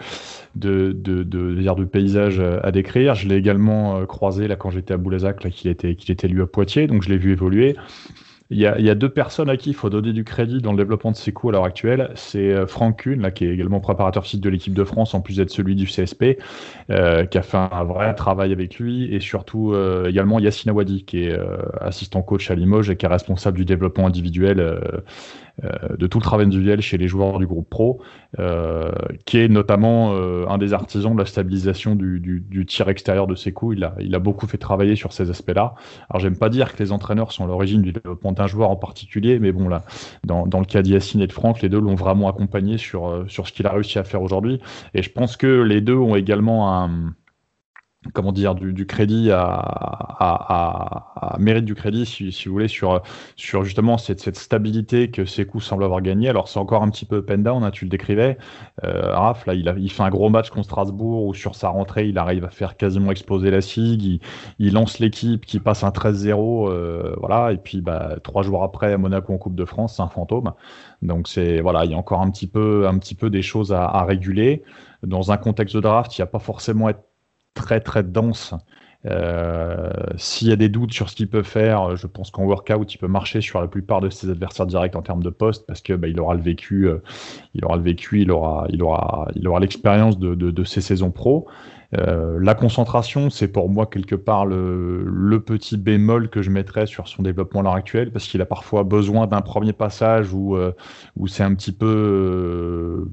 de, 0.55 1.85
paysage 1.85 2.41
à 2.41 2.71
décrire. 2.71 3.15
Je 3.15 3.27
l'ai 3.27 3.37
également 3.37 3.97
euh, 3.97 4.07
croisé 4.07 4.49
quand 4.59 4.71
j'étais 4.71 4.95
à 4.95 4.97
Boulazac, 4.97 5.43
là 5.43 5.51
qu'il 5.51 5.71
était, 5.71 5.97
qu'il 5.97 6.13
était 6.13 6.29
lui 6.29 6.43
à 6.43 6.47
Poitiers, 6.47 6.87
donc 6.87 7.03
je 7.03 7.09
l'ai 7.09 7.19
vu 7.19 7.33
évoluer. 7.33 7.75
Il 8.51 8.59
y, 8.59 8.67
a, 8.67 8.95
deux 8.95 9.09
personnes 9.09 9.51
à 9.51 9.57
qui 9.57 9.71
il 9.71 9.75
faut 9.75 9.91
donner 9.91 10.13
du 10.13 10.23
crédit 10.23 10.61
dans 10.61 10.71
le 10.71 10.79
développement 10.79 11.11
de 11.11 11.17
Sekou 11.17 11.49
à 11.49 11.53
l'heure 11.53 11.65
actuelle. 11.65 12.13
C'est 12.15 12.53
euh, 12.53 12.69
Franck 12.69 13.03
Kuhn, 13.03 13.21
là, 13.21 13.33
qui 13.33 13.45
est 13.45 13.53
également 13.53 13.81
préparateur 13.81 14.25
site 14.25 14.41
de 14.41 14.49
l'équipe 14.49 14.73
de 14.73 14.85
France, 14.85 15.15
en 15.15 15.21
plus 15.21 15.39
d'être 15.39 15.51
celui 15.51 15.75
du 15.75 15.87
CSP, 15.87 16.39
euh, 16.91 17.27
qui 17.27 17.39
a 17.39 17.43
fait 17.43 17.57
un 17.57 17.83
vrai 17.83 18.15
travail 18.15 18.53
avec 18.53 18.79
lui, 18.79 19.13
et 19.13 19.19
surtout 19.19 19.73
euh, 19.73 20.09
également 20.09 20.39
Yassine 20.39 20.71
Awadi, 20.71 21.05
qui 21.05 21.25
est 21.25 21.37
assistant 21.81 22.23
coach 22.23 22.49
à 22.49 22.55
Limoges 22.55 22.89
et 22.89 22.97
qui 22.97 23.05
est 23.05 23.09
responsable 23.09 23.57
du 23.57 23.65
développement 23.65 24.07
individuel 24.07 24.81
de 25.63 26.07
tout 26.07 26.19
le 26.19 26.23
travail 26.23 26.47
individuel 26.47 26.81
chez 26.81 26.99
les 26.99 27.09
joueurs 27.09 27.39
du 27.39 27.47
groupe 27.47 27.69
pro, 27.69 28.03
euh, 28.39 28.91
qui 29.25 29.39
est 29.39 29.49
notamment 29.49 30.13
euh, 30.13 30.45
un 30.49 30.59
des 30.59 30.75
artisans 30.75 31.15
de 31.15 31.19
la 31.19 31.25
stabilisation 31.27 31.95
du, 31.95 32.67
tir 32.67 32.89
extérieur 32.89 33.27
de 33.27 33.35
ses 33.35 33.53
coups. 33.53 33.77
Il 33.77 33.85
a, 33.85 33.95
il 34.01 34.15
a 34.15 34.19
beaucoup 34.19 34.47
fait 34.47 34.59
travailler 34.59 34.97
sur 34.97 35.13
ces 35.13 35.31
aspects-là. 35.31 35.75
Alors 36.11 36.21
j'aime 36.21 36.37
pas 36.37 36.51
dire 36.51 36.75
que 36.75 36.83
les 36.83 36.93
entraîneurs 36.93 37.33
sont 37.33 37.47
l'origine 37.47 37.83
du 37.83 37.93
développement 37.93 38.33
d'un 38.33 38.47
joueur 38.47 38.71
en 38.71 38.77
particulier, 38.77 39.39
mais 39.39 39.53
bon 39.53 39.69
là, 39.69 39.83
dans, 40.25 40.47
dans 40.47 40.59
le 40.59 40.67
cas 40.67 40.83
d'Yacine 40.83 41.21
et 41.23 41.27
de 41.27 41.33
Franck, 41.33 41.63
les 41.63 41.69
deux 41.69 41.81
l'ont 41.81 41.95
vraiment 41.95 42.29
accompagné 42.29 42.77
sur, 42.77 43.25
sur 43.29 43.47
ce 43.47 43.53
qu'il 43.53 43.67
a 43.67 43.73
réussi 43.73 43.99
à 43.99 44.05
faire 44.05 44.23
aujourd'hui. 44.23 44.61
Et 44.95 45.03
je 45.03 45.11
pense 45.11 45.37
que 45.37 45.63
les 45.63 45.81
deux 45.81 45.97
ont 45.97 46.17
également 46.17 46.75
un 46.75 47.15
comment 48.13 48.33
dire, 48.33 48.55
du, 48.55 48.87
crédit 48.87 49.31
à, 49.31 49.47
à, 50.19 51.37
mérite 51.39 51.65
du 51.65 51.75
crédit, 51.75 52.07
si, 52.07 52.31
vous 52.47 52.53
voulez, 52.53 52.69
sur, 52.69 53.03
sur 53.37 53.65
justement 53.65 53.99
cette, 53.99 54.21
cette 54.21 54.37
stabilité 54.37 55.11
que 55.11 55.25
Sekou 55.25 55.61
semble 55.61 55.85
avoir 55.85 56.01
gagné. 56.01 56.29
Alors 56.29 56.49
c'est 56.49 56.59
encore 56.59 56.83
un 56.83 56.91
petit 56.91 57.05
peu 57.05 57.23
pen 57.23 57.43
down, 57.43 57.63
hein, 57.65 57.71
tu 57.71 57.85
le 57.85 57.91
décrivais. 57.91 58.39
Euh, 58.85 59.15
Raph, 59.15 59.47
là, 59.47 59.55
il, 59.55 59.69
a, 59.69 59.75
il 59.77 59.91
fait 59.91 60.03
un 60.03 60.11
gros 60.11 60.29
match 60.29 60.51
contre 60.51 60.67
Strasbourg 60.67 61.27
où 61.27 61.35
sur 61.35 61.55
sa 61.55 61.69
rentrée, 61.69 62.09
il 62.09 62.19
arrive 62.19 62.45
à 62.45 62.51
faire 62.51 62.77
quasiment 62.77 63.11
exploser 63.11 63.51
la 63.51 63.61
SIG. 63.61 64.21
Il, 64.59 64.73
lance 64.73 64.99
l'équipe 64.99 65.47
qui 65.47 65.59
passe 65.59 65.85
un 65.85 65.91
13-0, 65.91 66.71
euh, 66.71 67.15
voilà. 67.19 67.53
Et 67.53 67.57
puis 67.57 67.81
bah, 67.81 68.17
trois 68.23 68.43
jours 68.43 68.63
après, 68.63 68.93
à 68.93 68.99
Monaco 68.99 69.33
en 69.33 69.39
Coupe 69.39 69.55
de 69.57 69.65
France, 69.65 69.97
c'est 69.97 70.03
un 70.03 70.09
fantôme. 70.09 70.53
Donc 71.03 71.29
c'est 71.29 71.61
voilà, 71.61 71.85
il 71.85 71.91
y 71.91 71.95
a 71.95 71.97
encore 71.97 72.21
un 72.21 72.31
petit 72.31 72.47
peu, 72.47 72.87
un 72.87 72.99
petit 72.99 73.15
peu 73.15 73.31
des 73.31 73.43
choses 73.43 73.73
à, 73.73 73.85
à 73.85 74.05
réguler. 74.05 74.63
Dans 75.03 75.31
un 75.31 75.37
contexte 75.37 75.77
de 75.77 75.81
draft, 75.81 76.17
il 76.17 76.21
n'y 76.21 76.25
a 76.25 76.27
pas 76.27 76.39
forcément 76.39 76.89
être 76.89 77.03
très 77.57 77.81
très 77.81 78.05
dense. 78.05 78.55
Euh, 79.05 79.91
s'il 80.17 80.49
y 80.49 80.53
a 80.53 80.57
des 80.57 80.69
doutes 80.69 80.93
sur 80.93 81.09
ce 81.09 81.17
qu'il 81.17 81.29
peut 81.29 81.43
faire, 81.43 81.97
je 81.97 82.07
pense 82.07 82.31
qu'en 82.31 82.45
workout, 82.45 82.93
il 82.93 82.99
peut 82.99 83.07
marcher 83.07 83.41
sur 83.41 83.61
la 83.61 83.69
plupart 83.69 84.01
de 84.01 84.11
ses 84.11 84.31
adversaires 84.31 84.67
directs 84.67 84.97
en 84.97 85.03
termes 85.03 85.23
de 85.23 85.31
poste 85.31 85.67
parce 85.67 85.81
que 85.81 85.93
bah, 85.93 86.09
il 86.09 86.19
aura 86.19 86.35
le 86.35 86.43
vécu, 86.43 86.89
euh, 86.89 86.99
il 87.55 87.65
aura 87.65 87.77
le 87.77 87.83
vécu, 87.83 88.23
il 88.23 88.31
aura, 88.33 88.67
il 88.71 88.83
aura, 88.83 89.29
il 89.37 89.47
aura 89.47 89.61
l'expérience 89.61 90.19
de, 90.19 90.65
ses 90.65 90.81
saisons 90.81 91.13
pro. 91.13 91.47
Euh, 91.97 92.39
la 92.43 92.55
concentration, 92.55 93.31
c'est 93.31 93.47
pour 93.47 93.69
moi 93.69 93.87
quelque 93.87 94.17
part 94.17 94.45
le, 94.45 95.05
le, 95.05 95.41
petit 95.41 95.77
bémol 95.77 96.29
que 96.29 96.43
je 96.43 96.51
mettrais 96.51 96.87
sur 96.87 97.07
son 97.07 97.23
développement 97.23 97.61
à 97.61 97.63
l'heure 97.63 97.75
actuelle, 97.75 98.11
parce 98.11 98.27
qu'il 98.27 98.41
a 98.43 98.47
parfois 98.47 98.83
besoin 98.83 99.29
d'un 99.29 99.41
premier 99.41 99.73
passage 99.73 100.33
où, 100.33 100.57
où 101.17 101.27
c'est 101.29 101.45
un 101.45 101.55
petit 101.55 101.71
peu 101.71 103.07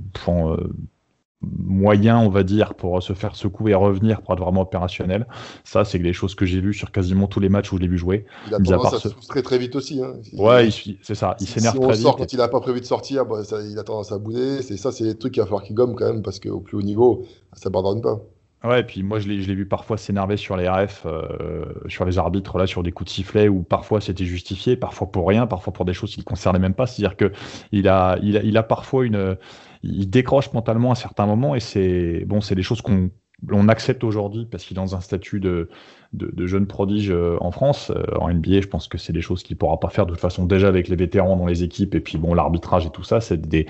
moyen, 1.44 2.18
on 2.20 2.30
va 2.30 2.44
dire, 2.44 2.74
pour 2.74 3.02
se 3.02 3.14
faire 3.14 3.36
secouer 3.36 3.72
et 3.72 3.76
revenir 3.76 4.22
pour 4.22 4.34
être 4.34 4.40
vraiment 4.40 4.62
opérationnel. 4.62 5.28
Ça, 5.64 5.86
c'est 5.86 6.00
des 6.00 6.14
choses 6.14 6.36
que 6.36 6.46
j'ai 6.46 6.62
vues 6.62 6.74
sur 6.74 6.92
quasiment 6.92 7.28
tous 7.28 7.40
les 7.40 7.50
matchs 7.50 7.72
où 7.72 7.78
je 7.78 7.82
l'ai 7.82 7.88
vu 7.88 7.98
jouer. 7.98 8.26
Il 8.48 8.54
a 8.54 8.58
tendance 8.58 8.94
à 8.94 9.00
se 9.00 9.10
frustrer 9.10 9.44
très 9.44 9.58
vite 9.58 9.76
aussi. 9.76 10.02
Hein. 10.02 10.14
Ouais, 10.34 10.70
c'est 11.02 11.16
ça. 11.16 11.36
Il 11.40 11.48
s'énerve 11.48 11.80
très 11.80 11.98
vite. 11.98 12.08
Quand 12.18 12.34
il 12.34 12.38
n'a 12.38 12.48
pas 12.48 12.62
prévu 12.62 12.80
de 12.80 12.86
sortir, 12.86 13.26
bah, 13.26 13.42
il 13.70 13.78
a 13.78 13.84
tendance 13.84 14.12
à 14.12 14.18
bouder. 14.18 14.62
C'est 14.62 14.78
ça, 14.78 14.92
c'est 14.92 15.04
les 15.04 15.16
trucs 15.16 15.34
qu'il 15.34 15.42
va 15.42 15.46
falloir 15.46 15.64
qu'il 15.64 15.76
gomme 15.76 15.96
quand 15.96 16.06
même 16.06 16.22
parce 16.22 16.40
qu'au 16.40 16.60
plus 16.60 16.78
haut 16.78 16.82
niveau, 16.82 17.26
ça 17.54 17.70
ne 17.70 17.74
pardonne 17.74 18.02
pas. 18.02 18.20
Ouais, 18.64 18.80
et 18.80 18.84
puis 18.84 19.04
moi 19.04 19.20
je 19.20 19.28
l'ai 19.28 19.56
vu 19.56 19.66
parfois 19.66 19.98
s'énerver 19.98 20.38
sur 20.38 20.56
les 20.56 20.70
RF, 20.70 21.06
euh, 21.06 21.66
sur 21.90 22.06
les 22.06 22.18
arbitres, 22.18 22.58
là, 22.58 22.66
sur 22.66 22.82
des 22.82 22.94
coups 22.94 23.10
de 23.10 23.14
sifflet 23.14 23.50
où 23.50 23.62
parfois 23.62 24.00
c'était 24.00 24.24
justifié, 24.24 24.78
parfois 24.78 25.12
pour 25.12 25.28
rien, 25.28 25.48
parfois 25.48 25.74
pour 25.74 25.84
des 25.84 25.94
choses 25.94 26.14
qui 26.14 26.22
ne 26.22 26.24
concernaient 26.24 26.60
même 26.60 26.74
pas. 26.74 26.88
C'est-à-dire 26.88 27.18
qu'il 27.18 27.88
a, 27.90 28.18
il 28.22 28.38
a, 28.38 28.42
il 28.42 28.56
a 28.56 28.64
parfois 28.64 29.06
une, 29.06 29.36
il 29.84 30.10
décroche 30.10 30.52
mentalement 30.54 30.92
à 30.92 30.96
certains 30.96 31.26
moments 31.26 31.56
et 31.56 31.60
c'est 31.60 32.24
bon, 32.26 32.42
c'est 32.42 32.56
des 32.56 32.64
choses 32.64 32.82
qu'on 32.82 33.12
on 33.52 33.68
accepte 33.68 34.04
aujourd'hui 34.04 34.48
parce 34.50 34.64
qu'il 34.64 34.76
est 34.76 34.82
dans 34.82 34.96
un 34.96 35.02
statut 35.02 35.40
de, 35.40 35.70
de, 36.14 36.32
de 36.32 36.48
jeune 36.48 36.68
prodige 36.68 37.10
euh, 37.12 37.38
en 37.42 37.52
France. 37.52 37.92
Euh, 37.92 38.04
en 38.20 38.32
NBA, 38.32 38.62
je 38.62 38.68
pense 38.68 38.88
que 38.88 38.98
c'est 38.98 39.14
des 39.14 39.22
choses 39.22 39.44
qu'il 39.44 39.58
pourra 39.58 39.80
pas 39.80 39.90
faire 39.90 40.06
de 40.06 40.12
toute 40.12 40.20
façon 40.20 40.46
déjà 40.46 40.68
avec 40.68 40.88
les 40.88 40.96
vétérans 40.96 41.36
dans 41.36 41.48
les 41.48 41.64
équipes 41.64 41.96
et 41.96 42.00
puis 42.00 42.18
bon 42.18 42.34
l'arbitrage 42.34 42.86
et 42.86 42.90
tout 42.90 43.04
ça, 43.04 43.20
c'est 43.20 43.42
des, 43.42 43.66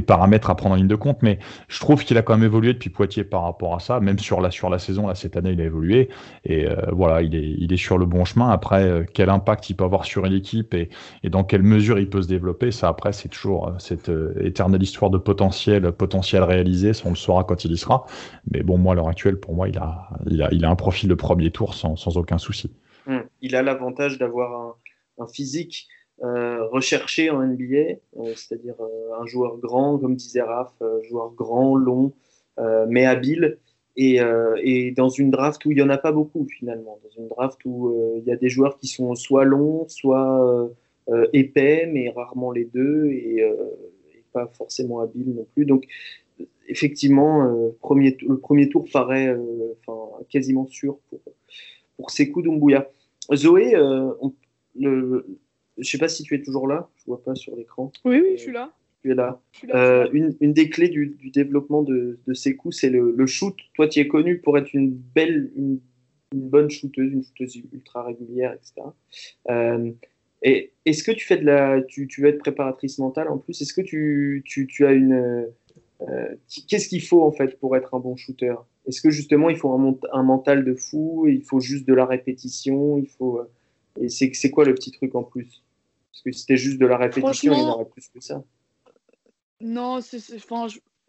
paramètres 0.00 0.48
à 0.48 0.54
prendre 0.54 0.74
en 0.74 0.76
ligne 0.76 0.88
de 0.88 0.94
compte. 0.94 1.18
Mais 1.22 1.38
je 1.66 1.80
trouve 1.80 2.04
qu'il 2.04 2.16
a 2.16 2.22
quand 2.22 2.34
même 2.34 2.44
évolué 2.44 2.72
depuis 2.72 2.90
Poitiers 2.90 3.24
par 3.24 3.42
rapport 3.42 3.74
à 3.74 3.80
ça, 3.80 4.00
même 4.00 4.18
sur 4.18 4.40
la 4.40 4.50
saison 4.78 5.06
là 5.06 5.14
cette 5.14 5.36
année 5.36 5.50
il 5.50 5.60
a 5.60 5.64
évolué 5.64 6.08
et 6.44 6.66
euh, 6.66 6.74
voilà 6.92 7.22
il 7.22 7.72
est 7.72 7.76
sur 7.76 7.98
le 7.98 8.06
bon 8.06 8.24
chemin. 8.24 8.48
Après 8.48 9.06
quel 9.12 9.28
impact 9.28 9.68
il 9.70 9.74
peut 9.74 9.84
avoir 9.84 10.04
sur 10.04 10.24
une 10.24 10.32
équipe 10.32 10.74
et, 10.74 10.88
dans 11.24 11.44
quelle 11.44 11.62
mesure 11.62 11.98
il 11.98 12.08
peut 12.08 12.22
se 12.22 12.28
développer, 12.28 12.70
ça 12.70 12.88
après 12.88 13.12
c'est 13.12 13.28
toujours 13.28 13.72
cette 13.78 14.10
éternelle 14.40 14.82
histoire 14.82 15.10
de 15.10 15.18
potentiel 15.18 15.90
potentiel 15.92 16.42
réalisé, 16.44 16.92
ça 16.92 17.02
on 17.06 17.10
le 17.10 17.16
saura 17.16 17.44
quand 17.44 17.64
il 17.64 17.72
y 17.72 17.76
sera. 17.76 18.06
Mais 18.52 18.62
bon 18.62 18.78
moi 18.78 18.92
à 18.92 18.96
l'heure 18.96 19.08
actuelle 19.08 19.38
pour 19.38 19.54
moi 19.54 19.68
il 19.68 19.78
a 19.78 20.08
il 20.26 20.42
a 20.42 20.48
il 20.52 20.64
a 20.64 20.70
un 20.70 20.76
profil 20.76 21.08
de 21.08 21.14
premier 21.14 21.50
tour 21.50 21.74
sans 21.74 21.87
sans, 21.96 22.16
aucun 22.16 22.38
souci. 22.38 22.70
Hmm. 23.06 23.20
Il 23.40 23.56
a 23.56 23.62
l'avantage 23.62 24.18
d'avoir 24.18 24.76
un, 25.18 25.26
physique 25.26 25.88
euh, 26.22 26.66
recherché 26.66 27.30
en 27.30 27.44
NBA, 27.44 27.76
euh, 27.76 28.34
c'est-à-dire 28.34 28.74
euh, 28.80 29.20
un 29.20 29.26
joueur 29.26 29.56
grand, 29.58 29.98
comme 29.98 30.16
disait 30.16 30.42
Raph, 30.42 30.74
joueur 31.08 31.32
grand, 31.32 31.76
long, 31.76 32.12
mais 32.88 33.04
habile. 33.04 33.58
Et, 33.96 34.20
dans 34.96 35.08
une 35.08 35.30
draft 35.30 35.64
où 35.64 35.72
il 35.72 35.76
n'y 35.76 35.82
en 35.82 35.90
a 35.90 35.98
pas 35.98 36.12
beaucoup 36.12 36.46
finalement, 36.46 36.98
dans 37.02 37.22
une 37.22 37.28
draft 37.28 37.58
où 37.64 38.14
il 38.16 38.24
y 38.24 38.32
a 38.32 38.36
des 38.36 38.48
joueurs 38.48 38.78
qui 38.78 38.86
sont 38.86 39.14
soit 39.14 39.44
longs, 39.44 39.86
soit 39.88 40.70
épais, 41.32 41.88
mais 41.92 42.10
rarement 42.10 42.52
les 42.52 42.64
deux, 42.64 43.06
et, 43.06 43.44
pas 44.32 44.46
forcément 44.46 45.00
habiles 45.00 45.34
non 45.34 45.46
plus. 45.54 45.66
Donc 45.66 45.84
effectivement, 46.68 47.44
le 47.44 48.36
premier 48.38 48.68
tour 48.68 48.86
paraît 48.92 49.36
quasiment 50.28 50.66
sûr 50.66 50.98
pour, 51.10 51.20
pour 51.98 52.10
Sekou 52.10 52.40
Doumbouya. 52.40 52.88
Zoé, 53.34 53.74
euh, 53.74 54.10
le, 54.78 55.26
je 55.76 55.80
ne 55.80 55.84
sais 55.84 55.98
pas 55.98 56.08
si 56.08 56.22
tu 56.22 56.34
es 56.34 56.40
toujours 56.40 56.66
là, 56.66 56.88
je 56.96 57.02
ne 57.02 57.14
vois 57.14 57.22
pas 57.22 57.34
sur 57.34 57.54
l'écran. 57.54 57.92
Oui, 58.06 58.20
oui, 58.22 58.32
je 58.36 58.42
suis 58.42 58.52
là. 58.52 58.72
Tu 59.02 59.12
es 59.12 59.14
là. 59.14 59.40
Euh, 59.74 60.08
une, 60.12 60.34
une, 60.40 60.52
des 60.52 60.70
clés 60.70 60.88
du, 60.88 61.08
du 61.18 61.30
développement 61.30 61.82
de, 61.82 62.18
de 62.26 62.34
Sekou, 62.34 62.72
c'est 62.72 62.88
le, 62.88 63.14
le, 63.16 63.26
shoot. 63.26 63.54
Toi, 63.74 63.88
tu 63.88 64.00
es 64.00 64.08
connu 64.08 64.38
pour 64.38 64.56
être 64.56 64.72
une 64.72 64.90
belle, 64.90 65.52
une, 65.56 65.80
une, 66.32 66.48
bonne 66.48 66.70
shooteuse, 66.70 67.12
une 67.12 67.22
shooteuse 67.22 67.56
ultra 67.72 68.04
régulière, 68.04 68.54
etc. 68.54 68.88
Euh, 69.50 69.90
et 70.42 70.72
est-ce 70.86 71.02
que 71.02 71.12
tu 71.12 71.26
fais 71.26 71.36
de 71.36 71.44
la, 71.44 71.82
tu, 71.82 72.08
tu 72.08 72.22
veux 72.22 72.28
être 72.28 72.38
préparatrice 72.38 72.98
mentale 72.98 73.28
en 73.28 73.38
plus? 73.38 73.60
Est-ce 73.60 73.74
que 73.74 73.80
tu, 73.80 74.42
tu, 74.46 74.66
tu, 74.66 74.86
as 74.86 74.92
une, 74.92 75.48
euh, 76.02 76.34
qu'est-ce 76.68 76.88
qu'il 76.88 77.02
faut 77.02 77.22
en 77.22 77.32
fait 77.32 77.58
pour 77.58 77.76
être 77.76 77.94
un 77.94 78.00
bon 78.00 78.16
shooter? 78.16 78.54
Est-ce 78.88 79.02
que 79.02 79.10
justement 79.10 79.50
il 79.50 79.56
faut 79.56 79.70
un, 80.12 80.22
mental 80.22 80.64
de 80.64 80.74
fou, 80.74 81.26
il 81.28 81.42
faut 81.44 81.60
juste 81.60 81.86
de 81.86 81.92
la 81.92 82.06
répétition, 82.06 82.96
il 82.96 83.06
faut 83.06 83.38
euh, 83.38 83.52
et 84.00 84.08
c'est 84.08 84.50
quoi 84.50 84.64
le 84.64 84.74
petit 84.74 84.90
truc 84.92 85.14
en 85.14 85.22
plus? 85.22 85.62
Parce 86.10 86.22
que 86.22 86.32
si 86.32 86.40
c'était 86.40 86.56
juste 86.56 86.78
de 86.78 86.86
la 86.86 86.96
répétition, 86.96 87.52
il 87.52 87.58
y 87.58 87.62
en 87.62 87.68
aurait 87.74 87.84
plus 87.84 88.08
que 88.08 88.20
ça. 88.20 88.42
Non, 89.60 90.00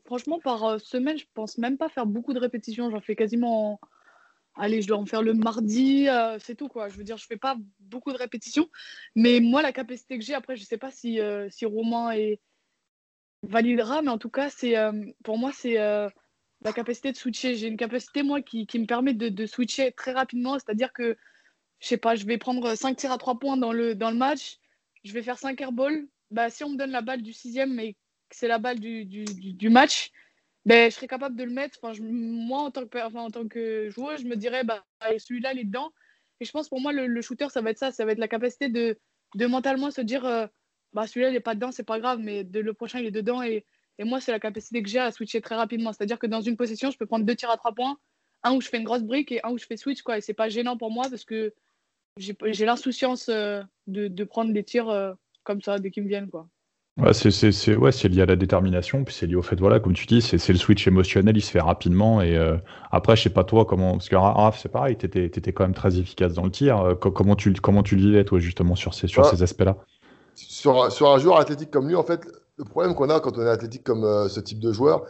franchement 0.06 0.40
par 0.40 0.64
euh, 0.66 0.78
semaine, 0.78 1.18
je 1.18 1.26
pense 1.34 1.58
même 1.58 1.78
pas 1.78 1.88
faire 1.88 2.06
beaucoup 2.06 2.34
de 2.34 2.40
répétitions. 2.40 2.92
J'en 2.92 3.00
fais 3.00 3.16
quasiment. 3.16 3.80
Allez, 4.56 4.82
je 4.82 4.88
dois 4.88 4.98
en 4.98 5.06
faire 5.06 5.22
le 5.22 5.34
mardi, 5.34 6.10
euh, 6.10 6.38
c'est 6.40 6.56
tout 6.56 6.68
quoi. 6.68 6.90
Je 6.90 6.98
veux 6.98 7.06
dire, 7.06 7.16
je 7.16 7.26
fais 7.26 7.38
pas 7.38 7.56
beaucoup 7.80 8.12
de 8.12 8.18
répétitions, 8.18 8.68
mais 9.16 9.40
moi 9.40 9.62
la 9.62 9.72
capacité 9.72 10.20
que 10.20 10.26
j'ai 10.26 10.34
après, 10.34 10.58
je 10.58 10.66
sais 10.66 10.78
pas 10.78 10.92
si 10.92 11.20
si 11.50 11.66
Romain 11.66 12.12
est 12.12 12.42
validera, 13.44 14.02
mais 14.02 14.10
en 14.10 14.18
tout 14.18 14.30
cas 14.30 14.50
c'est 14.50 14.76
pour 15.24 15.38
moi 15.38 15.52
c'est 15.54 15.78
la 16.62 16.74
capacité 16.74 17.12
de 17.12 17.18
switcher. 17.18 17.56
J'ai 17.56 17.68
une 17.68 17.78
capacité, 17.78 18.24
moi, 18.24 18.42
qui, 18.42 18.68
qui 18.68 18.80
me 18.80 18.86
permet 18.86 19.14
de, 19.14 19.30
de, 19.30 19.46
switcher 19.46 19.92
très 19.92 20.12
rapidement. 20.12 20.56
C'est-à-dire 20.56 20.94
que, 20.94 21.18
je 21.80 21.88
sais 21.88 21.98
pas, 21.98 22.16
je 22.16 22.26
vais 22.26 22.38
prendre 22.38 22.76
5 22.76 22.98
tirs 22.98 23.12
à 23.12 23.18
3 23.18 23.40
points 23.40 23.58
dans 23.58 23.72
le, 23.72 23.96
dans 23.96 24.12
le 24.12 24.18
match. 24.18 24.60
Je 25.04 25.14
vais 25.14 25.24
faire 25.24 25.38
5 25.38 25.60
airballs. 25.62 26.08
Bah, 26.32 26.50
si 26.50 26.64
on 26.64 26.70
me 26.70 26.78
donne 26.78 26.92
la 26.92 27.02
balle 27.02 27.22
du 27.22 27.34
sixième 27.34 27.80
et 27.80 27.94
que 27.94 28.36
c'est 28.36 28.48
la 28.48 28.60
balle 28.60 28.80
du, 28.80 29.06
du, 29.06 29.26
du, 29.26 29.70
match, 29.70 30.12
ben, 30.66 30.92
je 30.92 30.96
serais 30.96 31.08
capable 31.08 31.36
de 31.36 31.44
le 31.44 31.52
mettre. 31.52 31.80
Enfin, 31.82 31.94
je, 31.94 32.04
moi, 32.04 32.60
en 32.60 32.72
tant, 32.72 32.86
que, 32.86 32.98
enfin, 33.00 33.22
en 33.22 33.48
que 33.48 33.90
joueur, 33.90 34.18
je 34.18 34.26
me 34.26 34.36
dirais, 34.36 34.64
bah, 34.64 34.84
celui-là, 35.18 35.54
il 35.54 35.60
est 35.60 35.64
dedans. 35.64 35.92
Et 36.42 36.46
je 36.46 36.52
pense 36.52 36.70
pour 36.70 36.80
moi, 36.82 36.92
le, 36.94 37.22
shooter, 37.22 37.50
ça 37.50 37.62
va 37.62 37.72
être 37.72 37.80
ça. 37.80 37.92
Ça 37.92 38.06
va 38.06 38.12
être 38.12 38.20
la 38.20 38.28
capacité 38.28 38.70
de, 38.70 39.00
de 39.36 39.46
mentalement 39.48 39.92
se 39.92 40.02
dire, 40.02 40.26
euh, 40.26 40.46
bah, 40.94 41.08
celui-là, 41.08 41.30
il 41.30 41.34
n'est 41.34 41.40
pas 41.40 41.56
dedans, 41.56 41.72
c'est 41.72 41.84
pas 41.84 42.00
grave, 42.00 42.20
mais 42.20 42.44
le 42.44 42.74
prochain, 42.74 43.00
il 43.00 43.08
est 43.08 43.12
dedans. 43.12 43.42
Et, 43.42 43.66
Et 44.00 44.06
moi, 44.06 44.22
c'est 44.22 44.32
la 44.32 44.40
capacité 44.40 44.82
que 44.82 44.90
j'ai 44.90 45.00
à 45.00 45.12
switcher 45.12 45.42
très 45.42 45.56
rapidement. 45.56 45.92
C'est-à-dire 45.92 46.18
que 46.18 46.26
dans 46.26 46.42
une 46.42 46.56
possession, 46.56 46.90
je 46.90 46.98
peux 46.98 47.06
prendre 47.06 47.26
deux 47.26 47.36
tirs 47.36 47.52
à 47.52 47.58
trois 47.58 47.74
points, 47.74 47.98
un 48.44 48.54
où 48.54 48.62
je 48.62 48.70
fais 48.70 48.78
une 48.78 48.86
grosse 48.86 49.04
brique 49.04 49.32
et 49.34 49.46
un 49.46 49.50
où 49.52 49.58
je 49.58 49.66
fais 49.66 49.76
switch. 49.76 50.02
Quoi. 50.02 50.18
Et 50.18 50.22
c'est 50.22 50.34
pas 50.34 50.48
gênant 50.48 50.78
pour 50.78 50.90
moi 50.90 51.06
parce 51.10 51.26
que 51.26 51.54
j'ai 52.18 52.66
l'insouciance 52.66 53.28
euh, 53.30 53.62
de, 53.88 54.08
de, 54.08 54.24
prendre 54.24 54.54
des 54.54 54.64
tirs 54.64 54.90
euh, 54.90 55.14
comme 55.44 55.62
ça 55.62 55.80
dès 55.80 55.92
qu'ils 55.92 56.04
me 56.04 56.08
viennent. 56.08 56.30
Quoi. 56.30 56.48
Ouais, 56.98 57.14
c'est 57.14 57.76
ouais, 57.76 57.92
lié 57.92 58.22
à 58.22 58.26
la 58.26 58.36
détermination, 58.36 59.04
puis 59.04 59.14
c'est 59.14 59.26
lié 59.26 59.36
au 59.36 59.42
fait, 59.42 59.58
voilà, 59.58 59.80
comme 59.80 59.94
tu 59.94 60.06
dis, 60.06 60.22
c'est 60.22 60.50
le 60.50 60.58
switch 60.58 60.86
émotionnel, 60.86 61.38
il 61.38 61.42
se 61.42 61.52
fait 61.52 61.62
rapidement. 61.62 62.22
Et 62.22 62.36
euh, 62.36 62.58
après, 62.92 63.16
je 63.16 63.24
sais 63.24 63.30
pas 63.30 63.46
toi 63.46 63.66
comment, 63.66 63.94
parce 63.94 64.10
que 64.10 64.16
Raph, 64.16 64.60
c'est 64.60 64.70
pareil, 64.70 64.98
tu 64.98 65.06
étais, 65.06 65.26
étais, 65.26 65.54
quand 65.54 65.64
même 65.64 65.74
très 65.74 65.98
efficace 65.98 66.34
dans 66.34 66.44
le 66.44 66.52
tir. 66.52 66.98
comment, 67.00 67.36
tu, 67.36 67.54
comment 67.54 67.84
tu 67.84 67.96
le 67.96 68.02
vivais, 68.02 68.24
toi, 68.26 68.40
justement, 68.40 68.76
sur 68.76 68.94
ces, 68.94 69.08
sur 69.08 69.26
ces 69.26 69.44
aspects-là? 69.44 69.78
Sur, 70.36 70.92
sur, 70.92 71.10
un 71.10 71.20
joueur 71.20 71.38
athlétique 71.38 71.72
comme 71.72 71.88
lui, 71.88 71.96
en 71.96 72.04
fait, 72.04 72.26
le 72.60 72.66
problème 72.66 72.94
qu'on 72.94 73.10
a 73.10 73.20
quand 73.20 73.38
on 73.38 73.42
est 73.42 73.50
athlétique 73.50 73.84
comme 73.84 74.30
ce 74.30 74.40
type 74.40 74.60
de 74.60 74.72
joueur, 74.72 75.06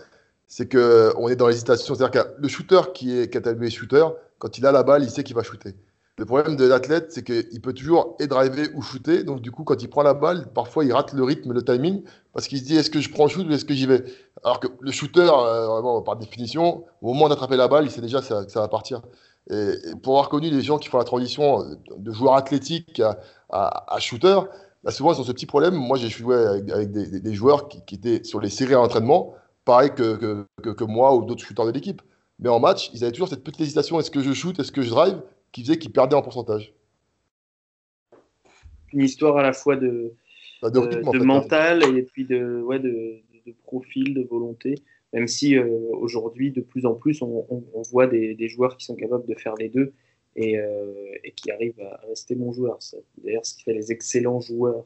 c'est 0.48 0.72
qu'on 0.72 1.28
est 1.28 1.36
dans 1.36 1.48
l'hésitation. 1.48 1.96
C'est-à-dire 1.96 2.24
que 2.24 2.30
le 2.38 2.48
shooter 2.48 2.82
qui 2.94 3.18
est 3.18 3.28
catalysé 3.28 3.70
shooter, 3.70 4.06
quand 4.38 4.58
il 4.58 4.66
a 4.66 4.72
la 4.72 4.84
balle, 4.84 5.04
il 5.04 5.10
sait 5.10 5.24
qu'il 5.24 5.36
va 5.36 5.44
shooter. 5.44 5.76
Le 6.20 6.26
problème 6.26 6.58
de 6.58 6.66
l'athlète, 6.66 7.14
c'est 7.14 7.24
qu'il 7.24 7.62
peut 7.62 7.72
toujours 7.72 8.18
et 8.20 8.28
driver 8.28 8.68
ou 8.76 8.82
shooter. 8.82 9.24
Donc, 9.24 9.42
du 9.42 9.52
coup, 9.52 9.64
quand 9.64 9.82
il 9.82 9.90
prend 9.90 10.04
la 10.04 10.14
balle, 10.14 10.52
parfois, 10.54 10.84
il 10.84 10.92
rate 10.92 11.14
le 11.14 11.24
rythme, 11.24 11.54
le 11.54 11.64
timing, 11.64 12.04
parce 12.34 12.48
qu'il 12.48 12.60
se 12.60 12.66
dit 12.66 12.76
est-ce 12.76 12.90
que 12.90 13.00
je 13.00 13.10
prends 13.10 13.24
le 13.24 13.30
shoot 13.30 13.48
ou 13.48 13.52
est-ce 13.54 13.64
que 13.64 13.74
j'y 13.74 13.86
vais? 13.86 14.04
Alors 14.44 14.60
que 14.60 14.68
le 14.82 14.92
shooter, 14.92 15.30
euh, 15.32 16.02
par 16.02 16.18
définition, 16.18 16.84
au 17.02 17.14
moment 17.14 17.30
d'attraper 17.30 17.56
la 17.56 17.70
balle, 17.70 17.86
il 17.86 17.92
sait 17.92 18.02
déjà 18.02 18.20
que 18.20 18.26
ça, 18.26 18.44
va 18.60 18.68
partir. 18.68 19.02
Et, 19.50 19.72
pour 20.04 20.16
avoir 20.16 20.28
connu 20.28 20.50
des 20.50 20.62
gens 20.62 20.78
qui 20.78 20.90
font 20.90 20.98
la 20.98 21.06
transition 21.06 21.64
de 21.96 22.12
joueur 22.12 22.34
athlétique 22.36 23.02
à, 23.50 23.98
shooter, 24.00 24.42
bah, 24.84 24.92
souvent, 24.92 25.14
ils 25.14 25.20
ont 25.20 25.24
ce 25.24 25.32
petit 25.32 25.46
problème. 25.46 25.76
Moi, 25.76 25.98
j'ai 25.98 26.10
joué 26.10 26.36
avec, 26.36 26.92
des, 26.92 27.34
joueurs 27.34 27.68
qui, 27.68 27.96
étaient 27.96 28.24
sur 28.24 28.40
les 28.40 28.50
séries 28.50 28.76
à 28.76 28.80
entraînement, 28.80 29.34
pareil 29.66 29.92
que, 29.96 30.46
que, 30.62 30.70
que 30.70 30.84
moi 30.84 31.16
ou 31.16 31.26
d'autres 31.26 31.44
shooters 31.44 31.66
de 31.66 31.72
l'équipe. 31.72 32.02
Mais 32.40 32.50
en 32.50 32.60
match, 32.60 32.90
ils 32.94 33.04
avaient 33.04 33.12
toujours 33.12 33.28
cette 33.28 33.44
petite 33.44 33.62
hésitation 33.62 34.00
est-ce 34.00 34.12
que 34.12 34.22
je 34.22 34.32
shoot, 34.32 34.58
est-ce 34.60 34.72
que 34.72 34.82
je 34.82 34.90
drive 34.90 35.22
qui 35.52 35.62
faisait 35.62 35.78
qu'il 35.78 35.92
perdait 35.92 36.16
en 36.16 36.22
pourcentage. 36.22 36.74
Une 38.94 39.02
histoire 39.02 39.38
à 39.38 39.44
la 39.44 39.54
fois 39.54 39.76
de, 39.76 40.14
bah, 40.62 40.70
de, 40.70 41.24
mental 41.24 41.84
et 41.98 42.04
puis 42.04 42.26
de, 42.26 42.62
ouais, 42.62 42.80
de, 42.80 43.22
profil, 43.64 44.14
de 44.14 44.24
volonté. 44.24 44.76
Même 45.14 45.28
si 45.28 45.58
euh, 45.58 45.66
aujourd'hui, 45.94 46.52
de 46.52 46.62
plus 46.62 46.86
en 46.86 46.94
plus, 46.94 47.22
on, 47.22 47.46
voit 47.92 48.08
des, 48.08 48.48
joueurs 48.48 48.78
qui 48.78 48.86
sont 48.86 48.96
capables 48.96 49.26
de 49.28 49.36
faire 49.36 49.56
les 49.56 49.70
deux 49.70 49.94
et, 50.36 50.58
euh, 50.58 50.94
et 51.24 51.32
qui 51.32 51.52
arrivent 51.52 51.82
à 51.82 52.02
rester 52.08 52.36
bons 52.36 52.54
joueurs. 52.54 52.78
C'est 52.80 53.04
d'ailleurs 53.24 53.46
ce 53.46 53.56
qui 53.56 53.64
fait 53.64 53.74
les 53.74 53.92
excellents 53.92 54.42
joueurs. 54.42 54.86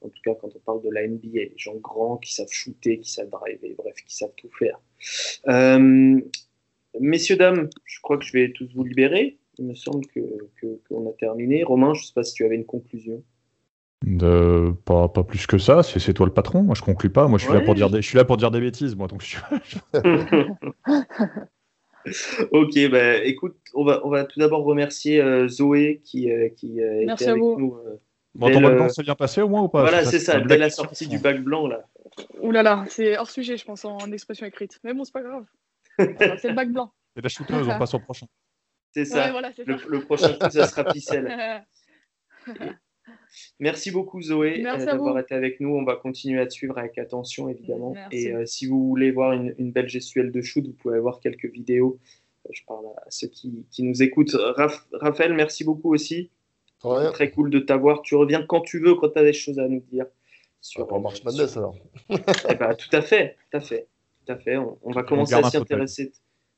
En 0.00 0.08
tout 0.08 0.20
cas, 0.24 0.34
quand 0.34 0.48
on 0.54 0.58
parle 0.58 0.82
de 0.82 0.90
la 0.90 1.06
NBA, 1.06 1.28
les 1.32 1.52
gens 1.56 1.76
grands 1.76 2.16
qui 2.16 2.34
savent 2.34 2.50
shooter, 2.50 2.98
qui 2.98 3.10
savent 3.10 3.30
driver, 3.30 3.74
bref, 3.78 3.94
qui 4.06 4.16
savent 4.16 4.34
tout 4.36 4.50
faire. 4.58 4.80
Euh, 5.48 6.20
messieurs, 6.98 7.36
dames, 7.36 7.70
je 7.84 8.00
crois 8.00 8.18
que 8.18 8.24
je 8.24 8.32
vais 8.32 8.52
tous 8.52 8.68
vous 8.74 8.84
libérer 8.84 9.38
il 9.58 9.66
me 9.66 9.74
semble 9.74 10.04
qu'on 10.06 10.48
que, 10.60 11.08
a 11.08 11.12
terminé. 11.18 11.62
Romain, 11.64 11.94
je 11.94 12.00
ne 12.00 12.06
sais 12.06 12.12
pas 12.14 12.24
si 12.24 12.34
tu 12.34 12.44
avais 12.44 12.56
une 12.56 12.64
conclusion. 12.64 13.22
De, 14.04 14.72
pas, 14.84 15.08
pas, 15.08 15.22
plus 15.22 15.46
que 15.46 15.58
ça, 15.58 15.82
c'est 15.82 16.12
toi 16.12 16.26
le 16.26 16.32
patron. 16.32 16.62
Moi, 16.62 16.74
je 16.74 16.82
conclue 16.82 17.10
pas. 17.10 17.28
Moi, 17.28 17.38
je 17.38 17.44
suis, 17.44 17.52
là, 17.54 17.60
pour 17.60 17.74
dire 17.74 17.88
des, 17.88 18.02
je 18.02 18.08
suis 18.08 18.16
là 18.16 18.24
pour 18.24 18.36
dire 18.36 18.50
des 18.50 18.60
bêtises. 18.60 18.96
Moi, 18.96 19.06
donc 19.06 19.22
ok, 22.50 22.90
bah, 22.90 23.16
écoute, 23.24 23.56
on 23.74 23.84
va, 23.84 24.00
on 24.04 24.10
va 24.10 24.24
tout 24.24 24.38
d'abord 24.38 24.64
remercier 24.64 25.20
euh, 25.20 25.48
Zoé 25.48 26.00
qui, 26.04 26.30
euh, 26.30 26.48
qui 26.48 26.80
euh, 26.80 27.02
était 27.02 27.28
avec 27.28 27.42
nous. 27.42 27.78
bon, 28.34 28.50
ton 28.50 28.60
bac 28.60 28.74
blanc 28.74 28.88
s'est 28.88 29.02
bien 29.02 29.14
passé 29.14 29.42
au 29.42 29.48
moins 29.48 29.62
ou 29.62 29.68
pas? 29.68 29.82
Voilà, 29.82 30.04
c'est 30.04 30.18
ça, 30.18 30.40
dès 30.40 30.58
la 30.58 30.70
sortie 30.70 31.06
du 31.06 31.18
bac 31.18 31.42
blanc. 31.42 31.66
là. 31.66 31.84
Ouh 32.40 32.50
là 32.50 32.62
là, 32.62 32.84
c'est 32.88 33.16
hors 33.16 33.30
sujet, 33.30 33.56
je 33.56 33.64
pense, 33.64 33.84
en 33.84 34.12
expression 34.12 34.46
écrite. 34.46 34.78
Mais 34.84 34.92
bon, 34.94 35.04
c'est 35.04 35.12
pas 35.12 35.22
grave. 35.22 35.44
c'est 35.98 36.48
le 36.48 36.54
bac 36.54 36.70
blanc. 36.70 36.92
Et 37.16 37.20
la 37.20 37.28
shooteuse, 37.28 37.68
on 37.68 37.78
passe 37.78 37.94
au 37.94 37.98
prochain. 37.98 38.26
C'est 38.94 39.04
ça. 39.04 39.32
le, 39.32 40.00
prochain 40.00 40.32
coup, 40.34 40.50
ça 40.50 40.66
sera 40.66 40.84
Picelle. 40.92 41.64
Merci 43.58 43.90
beaucoup 43.90 44.20
Zoé 44.20 44.64
euh, 44.64 44.84
d'avoir 44.84 45.18
été 45.18 45.34
avec 45.34 45.60
nous. 45.60 45.70
On 45.70 45.84
va 45.84 45.96
continuer 45.96 46.40
à 46.40 46.46
te 46.46 46.52
suivre 46.52 46.78
avec 46.78 46.98
attention 46.98 47.48
évidemment. 47.48 47.94
Et 48.10 48.32
euh, 48.32 48.46
si 48.46 48.66
vous 48.66 48.88
voulez 48.88 49.10
voir 49.10 49.32
une, 49.32 49.72
belle 49.72 49.88
gestuelle 49.88 50.32
de 50.32 50.42
shoot, 50.42 50.66
vous 50.66 50.72
pouvez 50.72 51.00
voir 51.00 51.20
quelques 51.20 51.50
vidéos. 51.50 51.98
Euh, 52.46 52.50
je 52.52 52.62
parle 52.66 52.86
à 52.86 53.10
ceux 53.10 53.28
qui, 53.28 53.64
nous 53.78 54.02
écoutent. 54.02 54.36
Raphaël, 54.92 55.34
merci 55.34 55.64
beaucoup 55.64 55.92
aussi. 55.92 56.30
Très 56.80 57.30
cool 57.30 57.50
de 57.50 57.60
t'avoir. 57.60 58.02
Tu 58.02 58.16
reviens 58.16 58.44
quand 58.44 58.60
tu 58.60 58.80
veux, 58.80 58.94
quand 58.94 59.10
tu 59.10 59.18
as 59.18 59.24
des 59.24 59.32
choses 59.32 59.58
à 59.58 59.68
nous 59.68 59.80
dire. 59.80 60.06
Sur, 60.60 61.00
Marche 61.00 61.24
Madness 61.24 61.56
alors. 61.56 61.76
Eh 62.48 62.54
ben, 62.54 62.74
tout 62.74 62.94
à 62.96 63.02
fait, 63.02 63.36
tout 63.50 63.56
à 63.56 63.60
fait, 63.60 63.88
tout 64.24 64.32
à 64.32 64.36
fait. 64.36 64.56
On, 64.56 64.92
va 64.92 65.02
commencer 65.02 65.34
à 65.34 65.42
s'y 65.42 65.56
intéresser 65.56 66.12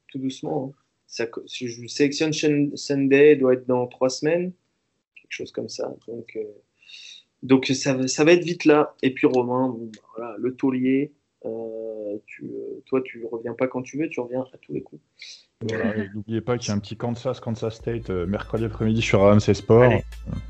tout 0.09 0.19
doucement. 0.19 0.75
Hein 0.75 0.85
je 1.47 1.87
sélectionne 1.87 2.77
Sunday, 2.77 3.37
doit 3.37 3.55
être 3.55 3.67
dans 3.67 3.87
trois 3.87 4.11
semaines, 4.11 4.53
chose 5.35 5.53
comme 5.53 5.69
ça. 5.69 5.95
Donc, 6.09 6.33
euh, 6.37 6.45
donc 7.43 7.67
ça, 7.67 8.07
ça, 8.09 8.25
va 8.25 8.33
être 8.33 8.45
vite 8.45 8.65
là. 8.65 8.95
Et 9.03 9.13
puis 9.13 9.27
Romain, 9.27 9.69
bon, 9.69 9.91
bah, 9.93 10.03
voilà, 10.17 10.35
le 10.39 10.55
taulier, 10.55 11.13
euh, 11.45 12.17
tu, 12.27 12.45
euh, 12.45 12.83
toi 12.87 13.03
tu 13.05 13.27
reviens 13.31 13.55
pas 13.55 13.67
quand 13.67 13.83
tu 13.83 13.99
veux, 13.99 14.09
tu 14.09 14.21
reviens 14.21 14.45
à 14.53 14.59
tous 14.59 14.73
les 14.73 14.83
coups. 14.83 15.03
N'oubliez 16.15 16.41
pas 16.41 16.59
qu'il 16.59 16.69
y 16.69 16.71
a 16.73 16.75
un 16.75 16.79
petit 16.79 16.97
Kansas, 16.97 17.41
Kansas 17.41 17.77
State 17.77 18.11
mercredi 18.11 18.65
après-midi 18.65 19.01
sur 19.01 19.25
AMC 19.25 19.55
Sport. 19.55 19.93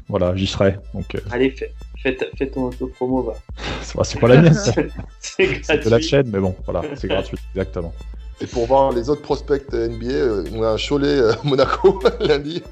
voilà, 0.09 0.35
j'y 0.35 0.47
serai. 0.47 0.76
Donc, 0.93 1.16
Allez, 1.30 1.51
fais, 1.51 1.72
fais, 2.03 2.51
ton 2.51 2.64
auto-promo. 2.64 3.22
Va. 3.22 3.35
c'est 4.05 4.20
pas 4.20 4.28
la 4.28 4.43
mienne. 4.43 4.55
c'est 5.20 5.85
de 5.85 5.91
la 5.91 6.01
chaîne, 6.01 6.30
mais 6.30 6.41
bon, 6.41 6.57
voilà, 6.64 6.82
c'est 6.97 7.07
gratuit, 7.07 7.39
exactement. 7.55 7.93
Et 8.41 8.47
pour 8.47 8.66
voir 8.66 8.93
les 8.93 9.09
autres 9.11 9.22
prospects 9.22 9.72
NBA, 9.72 10.07
euh, 10.07 10.45
on 10.53 10.62
a 10.62 10.70
un 10.70 10.76
Cholet 10.76 11.18
euh, 11.18 11.32
Monaco 11.45 12.03
lundi 12.20 12.62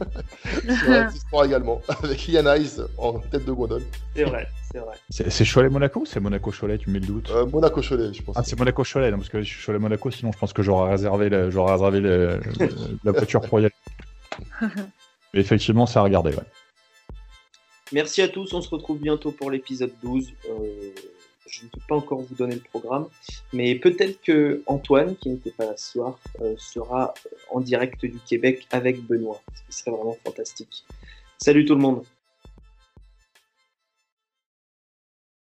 sur 1.31 1.45
également, 1.45 1.81
avec 2.03 2.29
Ian 2.29 2.53
Ice 2.57 2.81
en 2.99 3.21
tête 3.21 3.45
de 3.45 3.53
gondole. 3.53 3.83
C'est 4.15 4.25
vrai, 4.25 4.49
c'est 4.73 4.79
vrai. 4.79 4.97
C'est 5.09 5.45
Cholet 5.45 5.69
Monaco 5.69 6.01
ou 6.01 6.07
c'est 6.07 6.19
Monaco 6.19 6.51
Cholet 6.51 6.79
Tu 6.79 6.91
mets 6.91 6.99
le 6.99 7.07
doute? 7.07 7.31
Euh, 7.31 7.47
Monaco 7.47 7.81
Cholet, 7.81 8.13
je 8.13 8.23
pense. 8.23 8.37
Ah, 8.37 8.43
c'est 8.45 8.59
Monaco 8.59 8.83
Cholet, 8.83 9.13
parce 9.13 9.29
que 9.29 9.39
Cholet 9.65 9.79
Monaco, 9.79 10.11
sinon 10.11 10.33
je 10.33 10.39
pense 10.39 10.53
que 10.53 10.63
j'aurais 10.63 10.91
réservé, 10.91 11.29
réservé 11.29 12.01
la 13.05 13.13
voiture 13.13 13.41
pour 13.43 13.61
y 13.61 13.67
aller. 13.67 13.75
Mais 15.33 15.41
effectivement, 15.41 15.87
c'est 15.87 15.99
à 15.99 16.03
regarder, 16.03 16.31
ouais. 16.31 16.45
Merci 17.93 18.23
à 18.23 18.29
tous, 18.29 18.53
on 18.53 18.63
se 18.63 18.71
retrouve 18.71 18.99
bientôt 18.99 19.31
pour 19.31 19.51
l'épisode 19.51 19.93
12 20.03 20.33
je 21.47 21.65
ne 21.65 21.69
peux 21.69 21.81
pas 21.89 21.97
encore 21.97 22.21
vous 22.21 22.35
donner 22.35 22.55
le 22.55 22.61
programme, 22.61 23.09
mais 23.53 23.75
peut-être 23.75 24.21
que 24.23 24.63
Antoine, 24.67 25.17
qui 25.17 25.31
n'était 25.31 25.51
pas 25.51 25.67
là 25.67 25.75
ce 25.77 25.93
soir, 25.93 26.19
euh, 26.41 26.55
sera 26.59 27.15
en 27.51 27.61
direct 27.61 28.05
du 28.05 28.19
Québec 28.27 28.67
avec 28.71 29.01
Benoît, 29.03 29.41
ce 29.55 29.63
qui 29.63 29.83
serait 29.83 29.91
vraiment 29.91 30.17
fantastique. 30.25 30.85
Salut 31.39 31.65
tout 31.65 31.75
le 31.75 31.81
monde 31.81 32.05